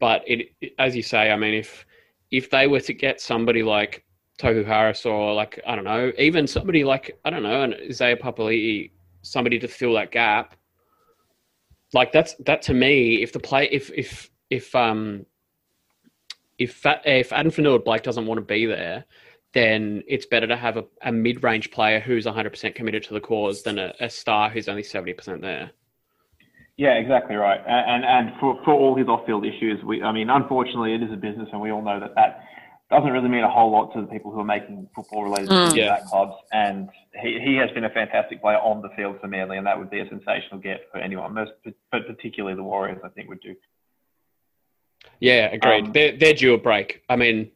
But 0.00 0.22
it, 0.26 0.48
it- 0.60 0.72
as 0.78 0.96
you 0.96 1.02
say, 1.02 1.30
I 1.30 1.36
mean, 1.36 1.54
if 1.54 1.86
if 2.30 2.50
they 2.50 2.66
were 2.66 2.80
to 2.80 2.94
get 2.94 3.20
somebody 3.20 3.62
like 3.62 4.04
Tohu 4.40 4.64
Harris 4.64 5.06
or 5.06 5.34
like 5.34 5.60
I 5.66 5.76
don't 5.76 5.84
know, 5.84 6.12
even 6.18 6.46
somebody 6.46 6.82
like 6.84 7.18
I 7.24 7.30
don't 7.30 7.42
know, 7.42 7.62
an 7.62 7.74
Isaiah 7.88 8.16
Papali'i, 8.16 8.90
somebody 9.22 9.58
to 9.60 9.68
fill 9.68 9.94
that 9.94 10.10
gap. 10.10 10.56
Like 11.92 12.10
that's 12.12 12.34
that 12.46 12.62
to 12.62 12.74
me. 12.74 13.22
If 13.22 13.32
the 13.32 13.40
play, 13.40 13.68
if 13.70 13.90
if 13.92 14.30
if 14.50 14.74
um 14.74 15.26
if 16.58 16.80
if 17.04 17.32
Addin 17.32 17.52
Fonua-Blake 17.52 18.02
doesn't 18.02 18.26
want 18.26 18.38
to 18.38 18.44
be 18.44 18.66
there, 18.66 19.04
then 19.54 20.02
it's 20.06 20.26
better 20.26 20.46
to 20.48 20.56
have 20.56 20.76
a, 20.76 20.84
a 21.02 21.12
mid 21.12 21.42
range 21.42 21.70
player 21.70 22.00
who's 22.00 22.26
100% 22.26 22.74
committed 22.74 23.04
to 23.04 23.14
the 23.14 23.20
cause 23.20 23.62
than 23.62 23.78
a, 23.78 23.94
a 24.00 24.10
star 24.10 24.50
who's 24.50 24.68
only 24.68 24.82
70% 24.82 25.40
there. 25.40 25.70
Yeah, 26.76 26.94
exactly 26.94 27.36
right. 27.36 27.60
A- 27.60 27.68
And 27.70 28.04
and 28.04 28.32
for, 28.40 28.60
for 28.64 28.72
all 28.74 28.96
his 28.96 29.06
off-field 29.06 29.46
issues, 29.46 29.82
we 29.84 30.02
I 30.02 30.10
mean, 30.12 30.28
unfortunately, 30.28 30.92
it 30.94 31.02
is 31.04 31.12
a 31.12 31.16
business, 31.16 31.48
and 31.52 31.60
we 31.60 31.70
all 31.70 31.82
know 31.82 32.00
that 32.00 32.16
that 32.16 32.40
doesn't 32.90 33.10
really 33.12 33.28
mean 33.28 33.44
a 33.44 33.50
whole 33.50 33.70
lot 33.70 33.92
to 33.94 34.00
the 34.00 34.06
people 34.08 34.32
who 34.32 34.40
are 34.40 34.44
making 34.44 34.88
football-related 34.94 35.48
Mm. 35.48 35.76
Yeah. 35.76 35.94
at 35.94 36.04
clubs. 36.06 36.34
And 36.52 36.88
he, 37.22 37.38
he 37.44 37.54
has 37.56 37.70
been 37.70 37.84
a 37.84 37.90
fantastic 37.90 38.40
player 38.42 38.58
on 38.58 38.82
the 38.82 38.88
field 38.96 39.20
for 39.20 39.28
Manly, 39.28 39.56
and 39.56 39.66
that 39.66 39.78
would 39.78 39.88
be 39.88 40.00
a 40.00 40.08
sensational 40.08 40.58
get 40.60 40.80
for 40.90 40.98
anyone, 40.98 41.32
most, 41.32 41.52
but 41.64 41.74
particularly 42.06 42.56
the 42.56 42.62
Warriors, 42.64 43.00
I 43.04 43.08
think, 43.08 43.28
would 43.28 43.40
do. 43.40 43.54
Yeah, 45.20 45.46
agreed. 45.52 45.86
Um, 45.86 45.92
they're, 45.92 46.16
they're 46.16 46.34
due 46.34 46.54
a 46.54 46.58
break. 46.58 47.02
I 47.08 47.16
mean, 47.16 47.50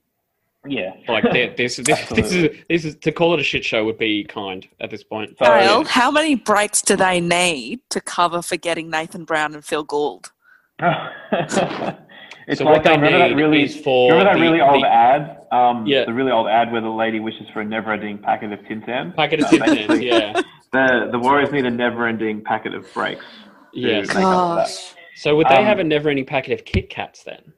Yeah, 0.67 0.91
like 1.09 1.25
they're, 1.33 1.55
this, 1.57 1.77
this, 1.77 2.09
this, 2.09 2.33
is, 2.33 2.57
this 2.69 2.85
is 2.85 2.97
to 2.97 3.13
call 3.13 3.35
it 3.35 3.41
a 3.41 3.45
shit 3.45 3.65
show 3.65 3.85
would 3.85 3.99
be 3.99 4.25
kind 4.25 4.67
at 4.81 4.91
this 4.91 5.05
point. 5.05 5.37
So, 5.39 5.45
Dale, 5.45 5.85
how 5.85 6.11
many 6.11 6.35
breaks 6.35 6.83
do 6.83 6.97
they 6.97 7.21
need 7.21 7.81
to 7.91 8.01
cover 8.01 8.43
for 8.43 8.57
getting 8.57 8.91
Nathan 8.91 9.25
Brown 9.25 9.55
and 9.55 9.65
Phil 9.65 9.85
Gould? 9.85 10.33
it's 10.83 11.55
So 11.55 12.65
like 12.65 12.75
what 12.77 12.85
they 12.85 12.91
remember 12.91 13.19
that 13.19 13.29
need 13.31 13.37
really 13.37 13.63
is 13.65 13.77
for 13.81 14.11
remember 14.13 14.33
that 14.33 14.37
the- 14.37 14.43
really 14.43 14.61
old 14.61 14.83
the- 14.83 14.89
ad, 14.89 15.39
um, 15.53 15.87
Yeah. 15.87 16.05
the 16.05 16.13
really 16.13 16.33
old 16.33 16.49
ad 16.49 16.73
where 16.73 16.81
the 16.81 16.89
lady 16.89 17.21
wishes 17.21 17.47
for 17.53 17.61
a 17.61 17.65
never-ending 17.65 18.19
packet 18.19 18.53
of 18.53 18.59
Tim 18.67 18.83
Tams. 18.83 19.15
Packet 19.17 19.41
of 19.43 19.51
Tim 19.51 19.61
Tams, 19.61 20.01
yeah. 20.01 20.41
The 20.71 21.09
the 21.11 21.19
Warriors 21.19 21.51
need 21.51 21.65
a 21.65 21.71
never-ending 21.71 22.43
packet 22.45 22.75
of 22.75 22.93
breaks. 22.93 23.25
to 23.25 23.81
Yes. 23.81 24.09
make 24.09 24.17
up 24.17 24.23
for 24.23 24.57
that. 24.57 24.67
Gosh. 24.67 24.95
So 25.17 25.35
would 25.37 25.47
they 25.49 25.57
Um, 25.57 25.65
have 25.65 25.79
a 25.79 25.85
never-ending 25.85 26.27
packet 26.27 26.53
of 26.61 26.67
Kit 26.67 26.91
Kats 26.91 27.23
then? 27.25 27.55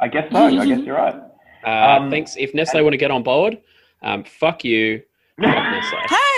I 0.00 0.06
guess 0.08 0.30
so. 0.30 0.38
I 0.38 0.64
guess 0.66 0.78
you're 0.80 0.94
right. 0.94 1.16
Uh, 1.66 1.98
Um, 2.00 2.10
thanks. 2.10 2.36
If 2.36 2.54
Nestle 2.54 2.82
want 2.82 2.92
to 2.92 2.98
get 2.98 3.10
on 3.10 3.22
board, 3.22 3.58
um, 4.02 4.24
fuck 4.24 4.64
you. 4.64 5.02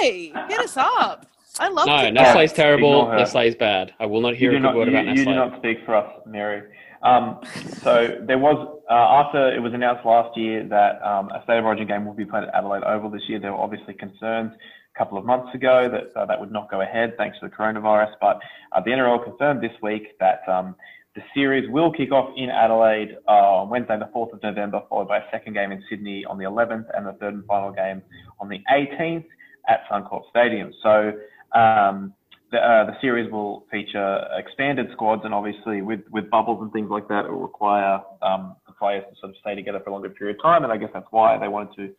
Hey, 0.01 0.33
hit 0.49 0.61
us 0.61 0.77
up. 0.77 1.27
I 1.59 1.69
love 1.69 1.87
No, 1.87 1.97
it. 2.05 2.13
Nestle's 2.13 2.53
Ignore 2.53 2.65
terrible. 2.67 3.07
her. 3.07 3.17
Nestle's 3.17 3.55
bad. 3.55 3.93
I 3.99 4.07
will 4.07 4.21
not 4.21 4.31
You 4.31 4.37
hear 4.37 4.51
a 4.51 4.53
good 4.55 4.63
not, 4.63 4.75
word 4.77 4.89
you, 4.89 4.95
about 4.99 5.17
you 5.17 5.25
do 5.25 5.35
not 5.35 5.59
speak 5.59 5.79
for 5.87 5.95
us, 5.95 6.11
Mary. 6.27 6.63
Um, 7.03 7.41
so 7.83 8.19
there 8.27 8.39
was 8.39 8.57
uh, 8.91 8.95
after 8.95 9.55
it 9.55 9.61
was 9.61 9.73
announced 9.75 10.05
last 10.05 10.37
year 10.37 10.65
that 10.69 11.01
um, 11.03 11.29
a 11.31 11.43
state 11.45 11.59
of 11.59 11.65
origin 11.65 11.87
game 11.87 12.05
will 12.05 12.15
be 12.15 12.25
played 12.25 12.45
at 12.45 12.55
Adelaide 12.55 12.85
Oval 12.85 13.11
this 13.11 13.23
year. 13.29 13.39
There 13.39 13.53
were 13.53 13.59
obviously 13.61 13.95
concerns 13.95 14.53
a 14.55 14.99
couple 14.99 15.17
of 15.19 15.25
months 15.25 15.55
ago 15.55 15.89
that 15.91 16.19
uh, 16.19 16.27
that 16.27 16.39
would 16.39 16.51
not 16.53 16.71
go 16.71 16.81
ahead 16.83 17.15
thanks 17.17 17.39
to 17.41 17.49
the 17.49 17.55
coronavirus, 17.55 18.13
but 18.21 18.39
uh, 18.73 18.81
the 18.81 18.91
NRL 18.91 19.23
confirmed 19.25 19.63
this 19.63 19.73
week 19.83 20.19
that 20.21 20.41
um, 20.49 20.75
the 21.17 21.23
series 21.35 21.69
will 21.71 21.91
kick 21.91 22.13
off 22.13 22.29
in 22.37 22.51
Adelaide 22.51 23.17
uh, 23.27 23.63
on 23.63 23.71
Wednesday, 23.71 23.99
the 23.99 24.11
4th 24.15 24.35
of 24.35 24.43
November, 24.43 24.83
followed 24.91 25.09
by 25.09 25.17
a 25.17 25.23
second 25.33 25.55
game 25.55 25.73
in 25.73 25.83
Sydney 25.89 26.27
on 26.27 26.37
the 26.37 26.45
11th, 26.45 26.85
and 26.95 27.07
the 27.07 27.15
third 27.15 27.33
and 27.33 27.45
final 27.47 27.73
game 27.73 28.03
on 28.39 28.51
the 28.51 28.59
18th 28.71 29.25
at 29.67 29.81
Suncorp 29.91 30.29
Stadium. 30.29 30.75
So 30.83 31.13
um, 31.59 32.13
the, 32.53 32.59
uh, 32.59 32.85
the 32.85 32.93
series 33.01 33.33
will 33.33 33.65
feature 33.71 34.27
expanded 34.37 34.89
squads, 34.93 35.23
and 35.25 35.33
obviously 35.33 35.81
with, 35.81 36.01
with 36.13 36.29
bubbles 36.29 36.61
and 36.61 36.71
things 36.71 36.91
like 36.91 37.09
that, 37.09 37.25
it 37.25 37.31
will 37.31 37.41
require 37.41 37.99
um, 38.21 38.55
the 38.67 38.75
players 38.79 39.05
to 39.09 39.19
sort 39.19 39.31
of 39.31 39.37
stay 39.41 39.55
together 39.55 39.81
for 39.83 39.89
a 39.89 39.93
longer 39.95 40.11
period 40.11 40.37
of 40.37 40.43
time. 40.43 40.65
And 40.65 40.73
I 40.73 40.77
guess 40.77 40.91
that's 40.93 41.09
why 41.13 41.39
they 41.39 41.49
wanted 41.49 41.75
to, 41.77 41.95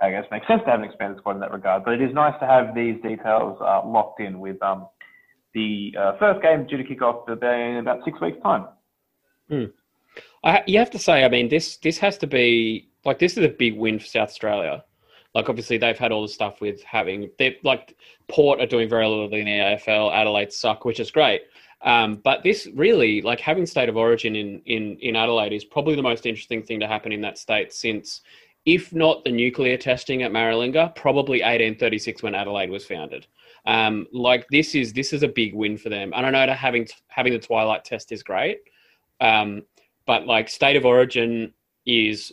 I 0.00 0.12
guess, 0.12 0.26
make 0.30 0.46
sense 0.46 0.62
to 0.64 0.70
have 0.70 0.78
an 0.78 0.86
expanded 0.86 1.18
squad 1.18 1.32
in 1.32 1.40
that 1.40 1.52
regard. 1.52 1.84
But 1.84 1.94
it 1.94 2.02
is 2.02 2.14
nice 2.14 2.38
to 2.38 2.46
have 2.46 2.72
these 2.72 3.02
details 3.02 3.58
uh, 3.60 3.84
locked 3.84 4.20
in 4.20 4.38
with 4.38 4.62
um, 4.62 4.86
the 5.54 5.94
uh, 5.98 6.16
first 6.18 6.42
game 6.42 6.66
due 6.66 6.76
to 6.76 6.84
kick 6.84 7.02
off 7.02 7.28
in 7.28 7.76
about 7.78 8.04
six 8.04 8.20
weeks' 8.20 8.38
time. 8.42 8.66
I, 10.44 10.62
you 10.66 10.78
have 10.78 10.90
to 10.90 10.98
say, 10.98 11.24
I 11.24 11.28
mean, 11.28 11.48
this 11.48 11.76
this 11.78 11.98
has 11.98 12.18
to 12.18 12.26
be 12.26 12.88
like 13.04 13.18
this 13.18 13.36
is 13.36 13.44
a 13.44 13.48
big 13.48 13.76
win 13.76 13.98
for 13.98 14.06
South 14.06 14.28
Australia. 14.28 14.84
Like, 15.34 15.48
obviously, 15.48 15.78
they've 15.78 15.98
had 15.98 16.10
all 16.10 16.22
the 16.22 16.28
stuff 16.28 16.60
with 16.60 16.82
having 16.82 17.30
they 17.38 17.58
like 17.62 17.96
Port 18.28 18.60
are 18.60 18.66
doing 18.66 18.88
very 18.88 19.06
little 19.06 19.26
in 19.26 19.44
the 19.44 19.50
AFL. 19.50 20.12
Adelaide 20.12 20.52
suck, 20.52 20.84
which 20.84 21.00
is 21.00 21.10
great. 21.10 21.42
Um, 21.82 22.16
but 22.16 22.42
this 22.42 22.68
really, 22.74 23.22
like 23.22 23.40
having 23.40 23.64
state 23.64 23.88
of 23.88 23.96
origin 23.96 24.36
in, 24.36 24.60
in 24.66 24.96
in 24.98 25.16
Adelaide, 25.16 25.52
is 25.52 25.64
probably 25.64 25.94
the 25.94 26.02
most 26.02 26.26
interesting 26.26 26.62
thing 26.62 26.80
to 26.80 26.88
happen 26.88 27.12
in 27.12 27.20
that 27.22 27.38
state 27.38 27.72
since, 27.72 28.22
if 28.66 28.92
not 28.92 29.24
the 29.24 29.30
nuclear 29.30 29.76
testing 29.76 30.22
at 30.22 30.32
Maralinga, 30.32 30.94
probably 30.94 31.38
1836 31.38 32.22
when 32.22 32.34
Adelaide 32.34 32.70
was 32.70 32.84
founded. 32.86 33.26
Um, 33.66 34.06
like 34.12 34.46
this 34.50 34.74
is 34.74 34.92
this 34.92 35.12
is 35.12 35.22
a 35.22 35.28
big 35.28 35.54
win 35.54 35.76
for 35.76 35.88
them. 35.88 36.12
And 36.14 36.24
I 36.26 36.30
know 36.30 36.46
that 36.46 36.56
having 36.56 36.86
having 37.08 37.32
the 37.32 37.38
twilight 37.38 37.84
test 37.84 38.10
is 38.12 38.22
great. 38.22 38.58
Um, 39.20 39.62
but 40.06 40.26
like 40.26 40.48
state 40.48 40.76
of 40.76 40.84
origin 40.84 41.52
is 41.86 42.32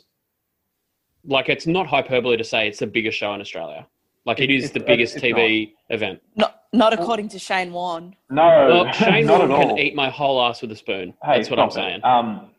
like 1.25 1.50
it's 1.50 1.67
not 1.67 1.88
hyperbole 1.88 2.38
to 2.38 2.43
say 2.43 2.67
it's 2.67 2.79
the 2.79 2.88
biggest 2.88 3.17
show 3.17 3.34
in 3.34 3.41
Australia. 3.41 3.86
Like 4.25 4.39
it 4.39 4.50
is 4.50 4.65
It's- 4.65 4.74
the 4.74 4.79
biggest 4.86 5.15
it's 5.17 5.24
TV 5.25 5.74
event. 5.89 6.22
Not, 6.36 6.62
not 6.74 6.93
according 6.93 7.29
to 7.29 7.39
Shane 7.39 7.72
Warne. 7.72 8.15
No, 8.29 8.43
Well, 8.84 8.91
Shane 8.93 9.25
not 9.25 9.39
Warne 9.39 9.51
at 9.51 9.57
all. 9.57 9.67
can 9.75 9.79
eat 9.79 9.96
my 9.96 10.10
whole 10.10 10.41
ass 10.41 10.62
with 10.62 10.72
a 10.72 10.75
spoon. 10.75 11.13
Hey, 11.24 11.38
That's 11.38 11.50
what 11.50 11.60
I'm 11.60 11.69
it. 11.69 11.74
saying. 11.74 12.00
Um, 12.03 12.51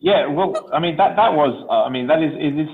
yeah, 0.00 0.26
well, 0.26 0.68
I 0.72 0.78
mean 0.80 0.96
that 0.96 1.14
that 1.16 1.32
was, 1.32 1.66
uh, 1.70 1.84
I 1.84 1.88
mean 1.88 2.06
that 2.08 2.22
is 2.22 2.32
is 2.40 2.56
this. 2.56 2.68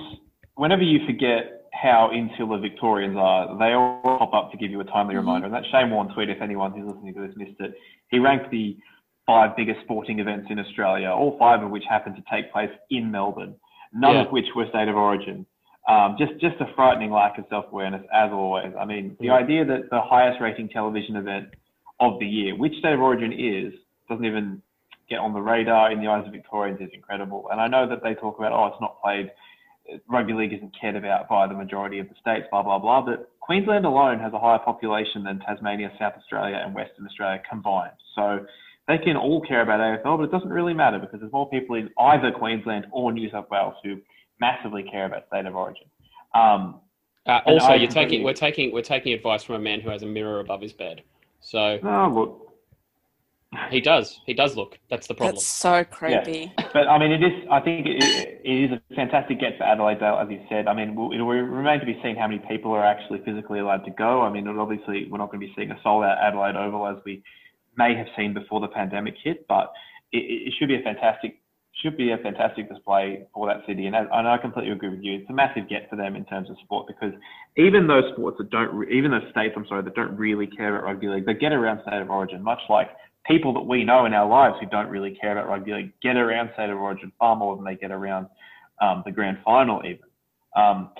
Whenever 0.54 0.82
you 0.82 1.04
forget 1.06 1.57
how 1.80 2.10
insular 2.12 2.58
Victorians 2.58 3.16
are, 3.16 3.56
they 3.58 3.72
all 3.74 4.00
pop 4.18 4.34
up 4.34 4.50
to 4.50 4.56
give 4.56 4.70
you 4.70 4.80
a 4.80 4.84
timely 4.84 5.14
Mm-hmm. 5.14 5.26
reminder. 5.26 5.46
And 5.46 5.54
that 5.54 5.64
Shane 5.70 5.90
Warne 5.90 6.12
tweet, 6.14 6.28
if 6.30 6.40
anyone 6.42 6.72
who's 6.72 6.90
listening 6.92 7.14
to 7.14 7.20
this 7.26 7.36
missed 7.36 7.60
it, 7.60 7.74
he 8.10 8.18
ranked 8.18 8.50
the 8.50 8.76
five 9.26 9.56
biggest 9.56 9.80
sporting 9.84 10.18
events 10.20 10.46
in 10.50 10.58
Australia, 10.58 11.08
all 11.10 11.36
five 11.38 11.62
of 11.62 11.70
which 11.70 11.84
happened 11.88 12.16
to 12.16 12.22
take 12.30 12.50
place 12.52 12.70
in 12.90 13.10
Melbourne, 13.10 13.54
none 13.92 14.14
Yeah. 14.16 14.22
of 14.22 14.32
which 14.32 14.46
were 14.56 14.66
state 14.68 14.88
of 14.88 14.96
origin. 14.96 15.46
Um, 15.86 16.16
just 16.18 16.32
just 16.40 16.60
a 16.60 16.66
frightening 16.74 17.10
lack 17.10 17.38
of 17.38 17.44
self 17.48 17.66
awareness, 17.72 18.04
as 18.12 18.30
always. 18.32 18.72
I 18.78 18.84
mean, 18.84 19.16
the 19.20 19.30
idea 19.30 19.64
that 19.64 19.88
the 19.90 20.00
highest 20.00 20.40
rating 20.40 20.68
television 20.68 21.16
event 21.16 21.48
of 22.00 22.18
the 22.18 22.26
year, 22.26 22.54
which 22.56 22.74
state 22.78 22.92
of 22.92 23.00
origin 23.00 23.32
is, 23.32 23.72
doesn't 24.08 24.24
even 24.24 24.60
get 25.08 25.18
on 25.20 25.32
the 25.32 25.40
radar 25.40 25.90
in 25.90 26.00
the 26.00 26.06
eyes 26.08 26.26
of 26.26 26.32
Victorians 26.32 26.80
is 26.80 26.90
incredible. 26.92 27.48
And 27.50 27.60
I 27.60 27.68
know 27.68 27.88
that 27.88 28.02
they 28.02 28.14
talk 28.14 28.38
about, 28.38 28.52
oh, 28.52 28.66
it's 28.66 28.80
not 28.80 29.00
played, 29.02 29.30
rugby 30.08 30.32
league 30.32 30.52
isn't 30.52 30.74
cared 30.78 30.96
about 30.96 31.28
by 31.28 31.46
the 31.46 31.54
majority 31.54 31.98
of 31.98 32.08
the 32.08 32.14
states, 32.20 32.46
blah, 32.50 32.62
blah, 32.62 32.78
blah. 32.78 33.00
But 33.00 33.30
Queensland 33.40 33.84
alone 33.84 34.18
has 34.18 34.32
a 34.32 34.38
higher 34.38 34.58
population 34.58 35.24
than 35.24 35.40
Tasmania, 35.40 35.90
South 35.98 36.14
Australia, 36.18 36.60
and 36.64 36.74
Western 36.74 37.06
Australia 37.06 37.40
combined. 37.48 37.92
So 38.14 38.46
they 38.86 38.98
can 38.98 39.16
all 39.16 39.40
care 39.40 39.62
about 39.62 39.80
AFL, 39.80 40.18
but 40.18 40.24
it 40.24 40.30
doesn't 40.30 40.50
really 40.50 40.74
matter 40.74 40.98
because 40.98 41.20
there's 41.20 41.32
more 41.32 41.48
people 41.48 41.76
in 41.76 41.90
either 41.98 42.30
Queensland 42.32 42.86
or 42.90 43.12
New 43.12 43.30
South 43.30 43.50
Wales 43.50 43.74
who 43.82 44.00
massively 44.40 44.82
care 44.82 45.06
about 45.06 45.26
state 45.28 45.46
of 45.46 45.54
origin. 45.54 45.86
Um, 46.34 46.80
Uh, 47.26 47.40
also, 47.44 47.74
you're 47.74 47.90
taking 47.90 48.22
we're 48.22 48.32
taking 48.32 48.72
we're 48.72 48.80
taking 48.80 49.12
advice 49.12 49.42
from 49.44 49.56
a 49.56 49.58
man 49.58 49.80
who 49.80 49.90
has 49.90 50.02
a 50.02 50.06
mirror 50.06 50.40
above 50.40 50.62
his 50.62 50.72
bed. 50.72 51.02
So 51.40 51.78
oh, 51.82 52.08
look, 52.14 52.47
he 53.70 53.80
does 53.80 54.20
he 54.26 54.34
does 54.34 54.56
look. 54.56 54.78
That's 54.90 55.06
the 55.06 55.14
problem. 55.14 55.36
That's 55.36 55.46
so 55.46 55.84
creepy. 55.84 56.52
But 56.72 56.86
I 56.86 56.98
mean, 56.98 57.12
it 57.12 57.22
is. 57.22 57.46
I 57.50 57.60
think 57.60 57.86
it, 57.86 58.04
it 58.44 58.70
is 58.70 58.72
a 58.72 58.94
fantastic 58.94 59.40
get 59.40 59.56
for 59.56 59.64
Adelaide, 59.64 60.00
Dale, 60.00 60.18
as 60.20 60.28
you 60.30 60.40
said. 60.48 60.66
I 60.66 60.74
mean, 60.74 60.94
we'll, 60.94 61.12
it 61.12 61.18
will 61.18 61.28
remain 61.28 61.80
to 61.80 61.86
be 61.86 61.98
seen 62.02 62.16
how 62.16 62.28
many 62.28 62.42
people 62.48 62.72
are 62.72 62.84
actually 62.84 63.20
physically 63.24 63.60
allowed 63.60 63.84
to 63.84 63.90
go. 63.90 64.20
I 64.22 64.30
mean, 64.30 64.46
it 64.46 64.56
obviously, 64.58 65.08
we're 65.10 65.18
not 65.18 65.30
going 65.30 65.40
to 65.40 65.46
be 65.46 65.52
seeing 65.56 65.70
a 65.70 65.78
sold-out 65.82 66.18
Adelaide 66.18 66.56
Oval 66.56 66.86
as 66.86 66.96
we 67.04 67.22
may 67.76 67.96
have 67.96 68.06
seen 68.16 68.34
before 68.34 68.60
the 68.60 68.68
pandemic 68.68 69.14
hit, 69.22 69.46
but 69.48 69.72
it, 70.12 70.18
it 70.18 70.54
should 70.58 70.68
be 70.68 70.76
a 70.76 70.82
fantastic, 70.82 71.40
should 71.82 71.96
be 71.96 72.10
a 72.10 72.18
fantastic 72.18 72.68
display 72.68 73.26
for 73.32 73.46
that 73.46 73.64
city. 73.66 73.86
And, 73.86 73.96
as, 73.96 74.06
and 74.12 74.28
I 74.28 74.36
completely 74.36 74.72
agree 74.72 74.90
with 74.90 75.00
you. 75.02 75.20
It's 75.20 75.30
a 75.30 75.32
massive 75.32 75.68
get 75.70 75.88
for 75.88 75.96
them 75.96 76.16
in 76.16 76.24
terms 76.26 76.50
of 76.50 76.56
sport 76.64 76.86
because 76.86 77.12
even 77.56 77.86
those 77.86 78.04
sports 78.12 78.36
that 78.38 78.50
don't, 78.50 78.90
even 78.90 79.10
those 79.10 79.30
states, 79.30 79.54
I'm 79.56 79.66
sorry, 79.68 79.82
that 79.84 79.94
don't 79.94 80.16
really 80.16 80.46
care 80.46 80.76
about 80.76 80.84
rugby 80.84 81.08
league, 81.08 81.24
they 81.24 81.34
get 81.34 81.52
around 81.52 81.80
state 81.86 82.02
of 82.02 82.10
origin, 82.10 82.42
much 82.42 82.60
like 82.68 82.88
people 83.28 83.52
that 83.54 83.60
we 83.62 83.84
know 83.84 84.06
in 84.06 84.14
our 84.14 84.28
lives 84.28 84.56
who 84.60 84.66
don't 84.66 84.88
really 84.88 85.16
care 85.20 85.32
about 85.32 85.48
rugby 85.48 85.72
league 85.72 85.92
get 86.02 86.16
around 86.16 86.50
state 86.54 86.70
of 86.70 86.78
origin 86.78 87.12
far 87.18 87.36
more 87.36 87.54
than 87.56 87.64
they 87.64 87.76
get 87.76 87.90
around 87.90 88.26
um, 88.80 89.02
the 89.04 89.12
grand 89.12 89.38
final 89.44 89.82
even. 89.84 90.08
Um, 90.56 90.90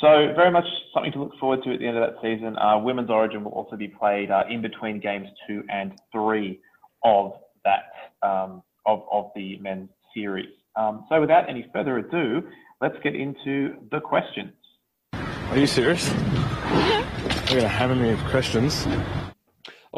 So 0.00 0.32
very 0.36 0.52
much 0.52 0.64
something 0.94 1.10
to 1.12 1.18
look 1.18 1.36
forward 1.40 1.60
to 1.64 1.72
at 1.74 1.80
the 1.80 1.86
end 1.88 1.96
of 1.96 2.04
that 2.08 2.22
season. 2.22 2.56
Uh, 2.56 2.78
Women's 2.78 3.10
Origin 3.10 3.42
will 3.42 3.50
also 3.50 3.76
be 3.76 3.88
played 3.88 4.30
uh, 4.30 4.44
in 4.48 4.62
between 4.62 5.00
games 5.00 5.26
two 5.46 5.64
and 5.68 5.92
three 6.12 6.60
of 7.04 7.32
that 7.64 7.90
um, 8.22 8.62
of 8.86 9.02
of 9.10 9.32
the 9.34 9.58
men's 9.58 9.90
series. 10.14 10.54
Um, 10.76 11.04
so 11.08 11.20
without 11.20 11.50
any 11.50 11.66
further 11.72 11.98
ado, 11.98 12.42
let's 12.80 12.94
get 13.02 13.16
into 13.16 13.74
the 13.90 13.98
questions. 13.98 14.52
Are 15.50 15.58
you 15.58 15.66
serious? 15.66 16.08
Yeah. 16.08 17.50
You're 17.50 17.60
gonna 17.60 17.68
hammer 17.68 17.96
me 17.96 18.10
with 18.10 18.24
questions. 18.30 18.86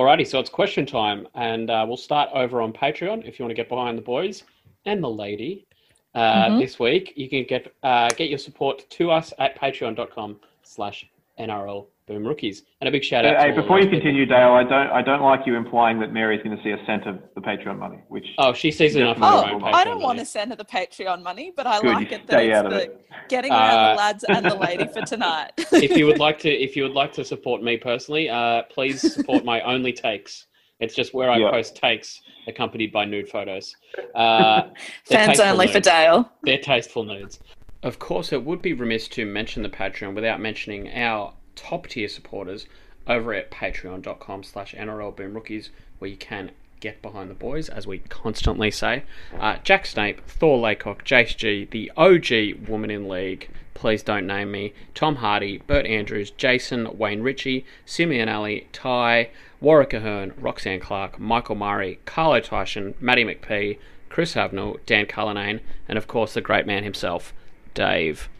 Alrighty, 0.01 0.27
so 0.27 0.41
it's 0.41 0.49
question 0.49 0.87
time, 0.87 1.29
and 1.35 1.69
uh, 1.69 1.85
we'll 1.87 1.99
start 1.99 2.31
over 2.33 2.63
on 2.63 2.73
Patreon 2.73 3.29
if 3.29 3.39
you 3.39 3.45
want 3.45 3.51
to 3.51 3.55
get 3.55 3.69
behind 3.69 3.99
the 3.99 4.03
boys 4.03 4.45
and 4.87 5.05
the 5.05 5.11
lady. 5.11 5.67
Uh, 6.15 6.47
Mhm. 6.47 6.59
This 6.59 6.79
week, 6.81 7.13
you 7.17 7.29
can 7.29 7.45
get 7.45 7.71
uh, 7.83 8.09
get 8.17 8.31
your 8.31 8.39
support 8.39 8.89
to 8.89 9.11
us 9.11 9.35
at 9.39 9.61
patreon.com 9.61 10.41
slash 10.63 11.07
NRL 11.39 11.87
Boom 12.07 12.27
Rookies. 12.27 12.65
And 12.81 12.89
a 12.89 12.91
big 12.91 13.05
shout 13.05 13.25
out 13.25 13.37
Hey, 13.37 13.51
to 13.51 13.57
all 13.57 13.63
before 13.63 13.79
you 13.79 13.85
those 13.85 13.91
people- 13.91 14.01
continue, 14.01 14.27
Dale, 14.27 14.53
I 14.53 14.65
don't 14.65 14.91
I 14.91 15.01
don't 15.03 15.23
like 15.23 15.47
you 15.47 15.55
implying 15.55 16.01
that 16.01 16.13
Mary's 16.13 16.43
going 16.43 16.57
to 16.57 16.63
see 16.65 16.71
a 16.71 16.85
cent 16.85 17.07
of 17.07 17.21
the 17.37 17.41
Patreon 17.41 17.79
money, 17.79 17.99
which 18.09 18.27
Oh, 18.39 18.53
she 18.53 18.73
sees 18.73 18.97
enough 18.97 19.19
of 19.19 19.23
Oh, 19.23 19.47
her 19.47 19.53
own 19.55 19.63
I 19.65 19.85
don't 19.85 20.01
want 20.01 20.17
money. 20.17 20.19
to 20.21 20.25
send 20.25 20.51
her 20.51 20.57
the 20.57 20.65
Patreon 20.65 21.23
money, 21.23 21.53
but 21.55 21.67
I 21.69 21.81
Good, 21.81 21.93
like 21.95 22.11
it 22.13 22.27
that 22.27 22.43
it's 22.45 22.69
the 22.69 22.83
it. 22.83 23.07
getting 23.29 23.53
around 23.53 23.79
Uh, 23.79 23.91
the 23.91 23.97
lads 23.97 24.25
and 24.25 24.45
the 24.47 24.55
lady 24.57 24.87
for 24.89 25.03
tonight. 25.07 25.53
if 25.73 25.97
you 25.97 26.07
would 26.07 26.19
like 26.19 26.39
to 26.41 26.51
if 26.51 26.75
you 26.75 26.83
would 26.83 26.95
like 26.95 27.13
to 27.13 27.25
support 27.25 27.63
me 27.63 27.77
personally, 27.77 28.29
uh, 28.29 28.63
please 28.65 29.01
support 29.15 29.45
my 29.45 29.61
only 29.61 29.93
takes. 29.93 30.47
It's 30.81 30.95
just 30.97 31.15
where 31.15 31.31
I 31.31 31.37
Yeah. 31.37 31.51
post 31.51 31.77
takes 31.77 32.23
accompanied 32.49 32.91
by 32.91 33.05
nude 33.05 33.29
photos. 33.29 33.77
Uh, 34.17 34.63
Fans 35.05 35.37
tasteful 35.37 35.47
only 35.47 35.67
for. 35.69 35.79
Dale. 35.79 36.33
They're 36.43 36.59
tasteful 36.59 37.05
nudes. 37.05 37.39
Of 37.85 37.99
course, 37.99 38.33
it 38.33 38.43
would 38.43 38.61
be 38.63 38.73
remiss 38.73 39.07
to 39.09 39.25
mention 39.27 39.63
the 39.63 39.69
Patreon 39.69 40.15
without 40.15 40.41
mentioning 40.41 40.91
our 40.93 41.35
top 41.61 41.87
tier 41.87 42.09
supporters 42.09 42.67
over 43.07 43.35
at 43.35 43.51
patreon.com 43.51 44.43
slash 44.43 44.75
NRL 44.75 45.15
Boom 45.15 45.35
Rookies, 45.35 45.71
where 45.99 46.11
you 46.11 46.17
can 46.17 46.51
get 46.81 47.03
behind 47.03 47.29
the 47.29 47.35
boys, 47.35 47.69
as 47.69 47.87
we 47.87 47.99
constantly 48.09 48.71
say. 48.71 49.03
Uh, 49.39 49.59
Jack 49.63 49.85
Snape, 49.85 50.27
Thor 50.27 50.59
Laycock, 50.59 51.05
Jace 51.05 51.37
G, 51.37 51.69
the 51.71 51.93
OG 51.97 52.69
Woman 52.69 52.91
in 52.91 53.09
League, 53.09 53.51
Please 53.75 54.03
Don't 54.03 54.27
Name 54.27 54.51
Me, 54.51 54.73
Tom 54.95 55.17
Hardy, 55.17 55.59
Bert 55.59 55.85
Andrews, 55.85 56.31
Jason, 56.31 56.97
Wayne 56.97 57.23
Ritchie, 57.23 57.67
Simeon 57.85 58.29
Alley, 58.29 58.67
Ty, 58.73 59.31
Warwick 59.61 59.93
Ahern, 59.93 60.33
Roxanne 60.39 60.81
Clark, 60.81 61.19
Michael 61.19 61.57
Murray, 61.57 61.99
Carlo 62.07 62.41
Tyson, 62.41 62.95
Matty 63.01 63.25
McPhee, 63.25 63.79
Chris 64.09 64.35
Havnell, 64.35 64.79
Dan 64.87 65.05
Cullinane, 65.07 65.61
and 65.87 65.99
of 65.99 66.07
course 66.07 66.33
the 66.33 66.41
great 66.41 66.67
man 66.67 66.85
himself, 66.85 67.35
Dave. 67.75 68.31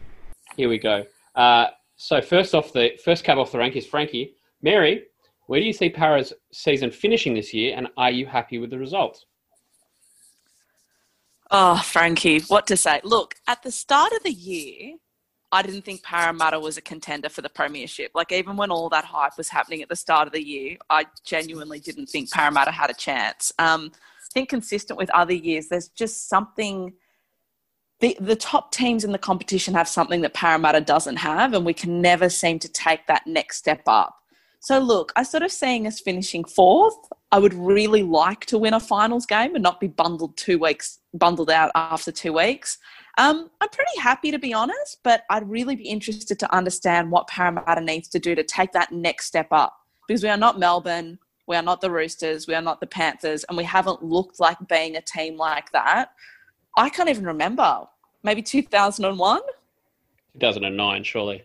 Here 0.57 0.67
we 0.67 0.79
go. 0.79 1.05
Uh, 1.35 1.67
so 2.01 2.19
first 2.19 2.55
off, 2.55 2.73
the 2.73 2.97
first 3.05 3.23
cab 3.23 3.37
off 3.37 3.51
the 3.51 3.59
rank 3.59 3.75
is 3.75 3.85
Frankie. 3.85 4.33
Mary, 4.63 5.03
where 5.45 5.59
do 5.59 5.65
you 5.67 5.71
see 5.71 5.87
Para's 5.87 6.33
season 6.51 6.89
finishing 6.89 7.35
this 7.35 7.53
year, 7.53 7.75
and 7.77 7.89
are 7.95 8.09
you 8.09 8.25
happy 8.25 8.57
with 8.57 8.71
the 8.71 8.79
results? 8.79 9.27
Oh, 11.51 11.79
Frankie, 11.85 12.39
what 12.47 12.65
to 12.67 12.75
say? 12.75 13.01
Look, 13.03 13.35
at 13.47 13.61
the 13.61 13.71
start 13.71 14.13
of 14.13 14.23
the 14.23 14.31
year, 14.31 14.95
I 15.51 15.61
didn't 15.61 15.83
think 15.83 16.01
Parramatta 16.01 16.59
was 16.59 16.75
a 16.75 16.81
contender 16.81 17.29
for 17.29 17.43
the 17.43 17.49
premiership. 17.49 18.09
Like 18.15 18.31
even 18.31 18.57
when 18.57 18.71
all 18.71 18.89
that 18.89 19.05
hype 19.05 19.37
was 19.37 19.49
happening 19.49 19.83
at 19.83 19.89
the 19.89 19.95
start 19.95 20.25
of 20.25 20.33
the 20.33 20.43
year, 20.43 20.77
I 20.89 21.05
genuinely 21.23 21.79
didn't 21.79 22.07
think 22.07 22.31
Parramatta 22.31 22.71
had 22.71 22.89
a 22.89 22.95
chance. 22.95 23.51
Um, 23.59 23.91
I 23.93 24.33
think 24.33 24.49
consistent 24.49 24.97
with 24.97 25.11
other 25.11 25.33
years, 25.33 25.67
there's 25.67 25.89
just 25.89 26.29
something. 26.29 26.93
The, 28.01 28.17
the 28.19 28.35
top 28.35 28.71
teams 28.71 29.03
in 29.03 29.11
the 29.11 29.17
competition 29.17 29.73
have 29.75 29.87
something 29.87 30.21
that 30.21 30.33
Parramatta 30.33 30.81
doesn't 30.81 31.17
have, 31.17 31.53
and 31.53 31.65
we 31.65 31.73
can 31.73 32.01
never 32.01 32.29
seem 32.29 32.59
to 32.59 32.67
take 32.67 33.07
that 33.07 33.25
next 33.25 33.57
step 33.57 33.83
up. 33.87 34.17
So 34.59 34.77
look, 34.77 35.11
I 35.15 35.23
sort 35.23 35.41
of 35.41 35.51
seeing 35.51 35.87
us 35.87 35.99
finishing 35.99 36.43
fourth. 36.43 36.95
I 37.31 37.39
would 37.39 37.53
really 37.53 38.03
like 38.03 38.45
to 38.47 38.59
win 38.59 38.75
a 38.75 38.79
finals 38.79 39.25
game 39.25 39.55
and 39.55 39.63
not 39.63 39.79
be 39.79 39.87
bundled 39.87 40.37
two 40.37 40.59
weeks, 40.59 40.99
bundled 41.15 41.49
out 41.49 41.71
after 41.73 42.11
two 42.11 42.33
weeks. 42.33 42.77
Um, 43.17 43.49
I'm 43.59 43.69
pretty 43.69 43.99
happy 43.99 44.29
to 44.29 44.37
be 44.37 44.53
honest, 44.53 44.99
but 45.03 45.23
I'd 45.29 45.49
really 45.49 45.75
be 45.75 45.87
interested 45.87 46.39
to 46.39 46.55
understand 46.55 47.11
what 47.11 47.27
Parramatta 47.27 47.81
needs 47.81 48.07
to 48.09 48.19
do 48.19 48.35
to 48.35 48.43
take 48.43 48.71
that 48.73 48.91
next 48.91 49.25
step 49.25 49.47
up 49.51 49.75
because 50.07 50.23
we 50.23 50.29
are 50.29 50.37
not 50.37 50.59
Melbourne, 50.59 51.17
we 51.47 51.55
are 51.55 51.63
not 51.63 51.81
the 51.81 51.91
Roosters, 51.91 52.47
we 52.47 52.53
are 52.53 52.61
not 52.61 52.79
the 52.79 52.87
Panthers, 52.87 53.43
and 53.45 53.57
we 53.57 53.63
haven't 53.63 54.03
looked 54.03 54.39
like 54.39 54.57
being 54.69 54.95
a 54.95 55.01
team 55.01 55.37
like 55.37 55.71
that. 55.71 56.11
I 56.77 56.89
can't 56.89 57.09
even 57.09 57.25
remember. 57.25 57.87
Maybe 58.23 58.41
2001. 58.41 59.41
2009, 60.33 61.03
surely. 61.03 61.43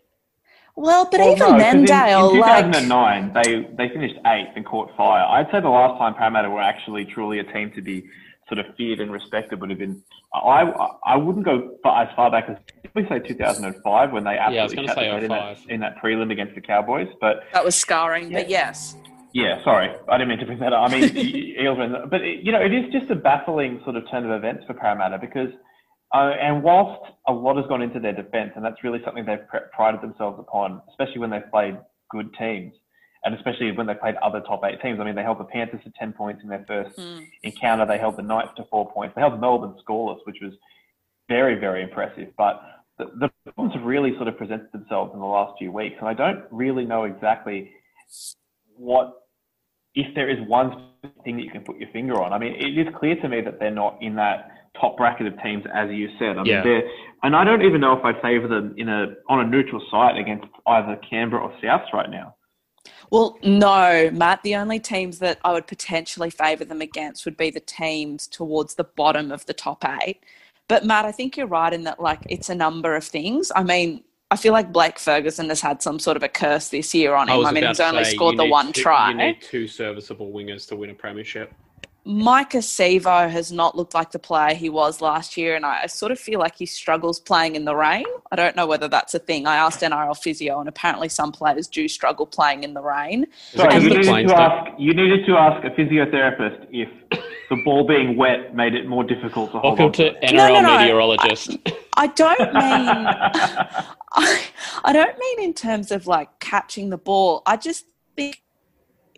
Well, 0.76 1.08
but 1.10 1.20
Well, 1.20 1.32
even 1.32 1.38
no, 1.38 1.58
then, 1.58 1.72
'cause 1.72 1.80
in, 1.80 1.84
Dale, 1.86 2.30
in 2.30 2.38
like 2.40 2.64
2009, 2.66 3.32
they 3.32 3.62
they 3.78 3.88
finished 3.88 4.16
eighth 4.26 4.50
and 4.56 4.64
caught 4.66 4.94
fire. 4.94 5.24
I'd 5.24 5.50
say 5.50 5.60
the 5.60 5.70
last 5.70 5.98
time 5.98 6.14
Parramatta 6.14 6.50
were 6.50 6.60
actually 6.60 7.06
truly 7.06 7.38
a 7.38 7.44
team 7.44 7.72
to 7.72 7.80
be 7.80 8.04
sort 8.46 8.58
of 8.58 8.66
feared 8.76 9.00
and 9.00 9.10
respected 9.10 9.58
would 9.60 9.70
have 9.70 9.78
been. 9.78 10.02
I 10.34 10.70
I 11.04 11.16
wouldn't 11.16 11.46
go 11.46 11.78
as 11.86 12.08
far 12.14 12.30
back 12.30 12.50
as 12.50 12.58
we 12.92 13.08
say 13.08 13.20
2005 13.20 14.12
when 14.12 14.22
they 14.22 14.36
absolutely 14.36 14.78
I 14.78 14.80
was 14.82 14.88
shut 14.88 14.96
say 14.98 15.04
the 15.08 15.14
bed 15.14 15.22
in 15.24 15.30
that, 15.30 15.56
oh 15.58 15.70
in 15.70 15.80
that 15.80 15.96
prelim 15.96 16.30
against 16.30 16.54
the 16.54 16.60
Cowboys. 16.60 17.08
But 17.22 17.44
that 17.54 17.64
was 17.64 17.74
scarring. 17.74 18.30
But 18.30 18.50
yes, 18.50 18.96
yeah, 19.36 19.62
sorry, 19.64 19.90
I 20.08 20.16
didn't 20.16 20.30
mean 20.30 20.38
to 20.38 20.46
bring 20.46 20.60
that 20.60 20.72
up. 20.72 20.88
I 20.88 20.92
mean, 20.98 21.08
but 22.10 22.22
it, 22.22 22.40
you 22.42 22.52
know, 22.52 22.60
it 22.62 22.72
is 22.72 22.90
just 22.90 23.10
a 23.10 23.14
baffling 23.14 23.80
sort 23.84 23.96
of 23.96 24.04
turn 24.10 24.24
of 24.24 24.30
events 24.30 24.64
for 24.66 24.72
Parramatta 24.72 25.18
because, 25.18 25.50
uh, 26.14 26.30
and 26.40 26.62
whilst 26.62 27.12
a 27.28 27.32
lot 27.34 27.56
has 27.58 27.66
gone 27.66 27.82
into 27.82 28.00
their 28.00 28.14
defence, 28.14 28.52
and 28.56 28.64
that's 28.64 28.82
really 28.82 29.00
something 29.04 29.26
they've 29.26 29.46
pr- 29.46 29.68
prided 29.74 30.00
themselves 30.00 30.38
upon, 30.40 30.80
especially 30.88 31.18
when 31.18 31.28
they've 31.28 31.50
played 31.50 31.76
good 32.10 32.32
teams, 32.38 32.72
and 33.24 33.34
especially 33.34 33.72
when 33.72 33.86
they've 33.86 34.00
played 34.00 34.14
other 34.22 34.40
top 34.40 34.62
eight 34.64 34.80
teams. 34.80 34.98
I 35.00 35.04
mean, 35.04 35.14
they 35.14 35.22
held 35.22 35.38
the 35.38 35.44
Panthers 35.44 35.82
to 35.84 35.92
ten 35.98 36.14
points 36.14 36.42
in 36.42 36.48
their 36.48 36.64
first 36.66 36.96
Mm. 36.96 37.26
encounter. 37.42 37.84
They 37.84 37.98
held 37.98 38.16
the 38.16 38.22
Knights 38.22 38.52
to 38.56 38.64
four 38.70 38.90
points. 38.90 39.14
They 39.14 39.20
held 39.20 39.38
Melbourne 39.38 39.74
scoreless, 39.86 40.20
which 40.24 40.38
was 40.40 40.54
very, 41.28 41.56
very 41.56 41.82
impressive. 41.82 42.28
But 42.38 42.62
the, 42.96 43.04
the 43.20 43.52
problems 43.52 43.74
have 43.74 43.84
really 43.84 44.14
sort 44.16 44.28
of 44.28 44.38
presented 44.38 44.72
themselves 44.72 45.12
in 45.12 45.20
the 45.20 45.26
last 45.26 45.58
few 45.58 45.70
weeks, 45.72 45.96
and 45.98 46.08
I 46.08 46.14
don't 46.14 46.44
really 46.50 46.86
know 46.86 47.04
exactly 47.04 47.70
what 48.78 49.25
if 49.96 50.14
there 50.14 50.28
is 50.28 50.38
one 50.46 50.90
thing 51.24 51.36
that 51.36 51.42
you 51.42 51.50
can 51.50 51.62
put 51.62 51.78
your 51.78 51.88
finger 51.90 52.22
on. 52.22 52.32
I 52.32 52.38
mean, 52.38 52.54
it 52.54 52.78
is 52.78 52.86
clear 52.98 53.16
to 53.16 53.28
me 53.28 53.40
that 53.40 53.58
they're 53.58 53.70
not 53.70 53.98
in 54.00 54.14
that 54.16 54.50
top 54.78 54.98
bracket 54.98 55.26
of 55.26 55.42
teams, 55.42 55.64
as 55.74 55.90
you 55.90 56.08
said. 56.18 56.36
I 56.36 56.42
mean, 56.42 56.52
Yeah. 56.52 56.62
they're, 56.62 56.82
and 57.22 57.34
I 57.34 57.44
don't 57.44 57.62
even 57.62 57.80
know 57.80 57.94
if 57.94 58.04
I'd 58.04 58.20
favour 58.20 58.46
them 58.46 58.74
in 58.76 58.88
a 58.90 59.14
on 59.28 59.40
a 59.40 59.44
neutral 59.44 59.82
site 59.90 60.18
against 60.18 60.46
either 60.66 60.96
Canberra 61.08 61.42
or 61.42 61.52
Souths 61.62 61.92
right 61.92 62.10
now. 62.10 62.34
Well, 63.10 63.38
no, 63.42 64.10
Matt. 64.12 64.42
The 64.42 64.54
only 64.56 64.78
teams 64.78 65.18
that 65.20 65.38
I 65.44 65.52
would 65.52 65.66
potentially 65.66 66.30
favour 66.30 66.64
them 66.64 66.82
against 66.82 67.24
would 67.24 67.36
be 67.36 67.50
the 67.50 67.60
teams 67.60 68.26
towards 68.26 68.74
the 68.74 68.84
bottom 68.84 69.32
of 69.32 69.46
the 69.46 69.54
top 69.54 69.84
eight. 70.02 70.20
But 70.68 70.84
Matt, 70.84 71.04
I 71.04 71.12
think 71.12 71.36
you're 71.36 71.46
right 71.46 71.72
in 71.72 71.84
that 71.84 72.00
like 72.00 72.20
it's 72.28 72.50
a 72.50 72.54
number 72.54 72.94
of 72.94 73.04
things. 73.04 73.50
I 73.56 73.62
mean, 73.62 74.02
I 74.30 74.36
feel 74.36 74.52
like 74.52 74.72
Blake 74.72 74.98
Ferguson 74.98 75.48
has 75.50 75.60
had 75.60 75.80
some 75.80 76.00
sort 76.00 76.16
of 76.16 76.22
a 76.24 76.28
curse 76.28 76.68
this 76.68 76.92
year 76.94 77.14
on 77.14 77.28
him. 77.28 77.46
I, 77.46 77.52
mean, 77.52 77.64
he's 77.64 77.78
only 77.78 78.04
scored 78.04 78.36
the 78.36 78.44
one 78.44 78.72
try. 78.72 79.10
You 79.10 79.16
need 79.16 79.40
two 79.40 79.68
serviceable 79.68 80.32
wingers 80.32 80.66
to 80.68 80.76
win 80.76 80.90
a 80.90 80.94
premiership. 80.94 81.54
Maika 82.06 82.60
Sivo 82.60 83.28
has 83.28 83.50
not 83.50 83.76
looked 83.76 83.92
like 83.92 84.12
the 84.12 84.18
player 84.20 84.54
he 84.54 84.68
was 84.68 85.00
last 85.00 85.36
year, 85.36 85.56
and 85.56 85.66
I, 85.66 85.82
I 85.82 85.86
sort 85.86 86.12
of 86.12 86.20
feel 86.20 86.38
like 86.38 86.54
he 86.56 86.64
struggles 86.64 87.18
playing 87.18 87.56
in 87.56 87.64
the 87.64 87.74
rain. 87.74 88.04
I 88.30 88.36
don't 88.36 88.54
know 88.54 88.66
whether 88.66 88.86
that's 88.86 89.12
a 89.14 89.18
thing. 89.18 89.46
I 89.46 89.56
asked 89.56 89.80
NRL 89.80 90.16
physio, 90.16 90.60
and 90.60 90.68
apparently 90.68 91.08
some 91.08 91.32
players 91.32 91.66
do 91.66 91.88
struggle 91.88 92.24
playing 92.24 92.62
in 92.62 92.74
the 92.74 92.82
rain. 92.82 93.26
Sorry, 93.54 93.74
you 93.82 93.90
needed, 93.90 94.28
to 94.28 94.36
ask, 94.36 94.72
you 94.78 94.94
needed 94.94 95.26
to 95.26 95.36
ask 95.36 95.64
a 95.64 95.70
physiotherapist 95.70 96.68
if 96.70 96.88
the 97.50 97.56
ball 97.64 97.84
being 97.84 98.16
wet 98.16 98.54
made 98.54 98.74
it 98.74 98.86
more 98.86 99.02
difficult 99.02 99.50
to 99.50 99.58
hold 99.58 99.78
Welcome 99.80 99.86
on 99.86 99.92
to. 99.92 100.12
NRL 100.26 100.32
No, 100.32 100.48
no, 100.48 100.60
no. 100.60 100.78
meteorologist. 100.78 101.56
I 101.94 102.06
don't 102.06 102.38
mean 102.38 102.52
I, 104.12 104.42
I 104.84 104.92
don't 104.92 105.18
mean 105.18 105.40
in 105.42 105.54
terms 105.54 105.90
of 105.90 106.06
like 106.06 106.38
catching 106.38 106.90
the 106.90 106.98
ball. 106.98 107.42
I 107.46 107.56
just 107.56 107.86
think 108.14 108.42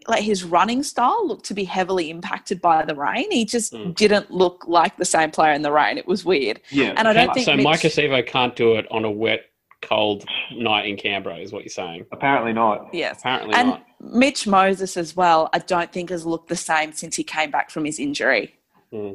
like 0.08 0.22
his 0.22 0.42
running 0.44 0.82
style 0.82 1.26
looked 1.28 1.44
to 1.46 1.54
be 1.54 1.64
heavily 1.64 2.10
impacted 2.10 2.60
by 2.60 2.84
the 2.84 2.94
rain. 2.94 3.30
He 3.30 3.44
just 3.44 3.72
Mm. 3.74 3.94
didn't 3.94 4.30
look 4.30 4.64
like 4.66 4.96
the 4.96 5.04
same 5.04 5.30
player 5.30 5.52
in 5.52 5.62
the 5.62 5.70
rain. 5.72 5.98
It 5.98 6.06
was 6.06 6.24
weird. 6.24 6.60
yeah, 6.70 6.94
And 6.96 7.06
I 7.06 7.12
don't 7.12 7.32
think 7.34 7.44
so 7.46 7.54
Mitch- 7.56 7.66
Maika 7.66 7.90
Sivo 7.90 8.26
can't 8.26 8.56
do 8.56 8.74
it 8.76 8.86
on 8.90 9.04
a 9.04 9.10
wet, 9.10 9.40
cold 9.82 10.24
night 10.52 10.86
in 10.86 10.96
Canberra, 10.96 11.36
is 11.36 11.52
what 11.52 11.62
you're 11.62 11.68
saying. 11.70 12.06
apparently 12.10 12.52
not. 12.52 12.88
Yes. 12.92 13.20
Apparently 13.20 13.50
not. 13.52 13.60
and 13.60 13.68
not. 13.68 13.82
Mitch 14.00 14.46
Moses 14.46 14.96
as 14.96 15.14
well, 15.14 15.50
I 15.52 15.58
don't 15.58 15.92
think 15.92 16.10
has 16.10 16.24
looked 16.26 16.48
the 16.48 16.56
same 16.56 16.92
since 16.92 17.14
he 17.16 17.22
came 17.22 17.50
back 17.50 17.70
from 17.70 17.84
his 17.84 17.98
injury. 18.00 18.54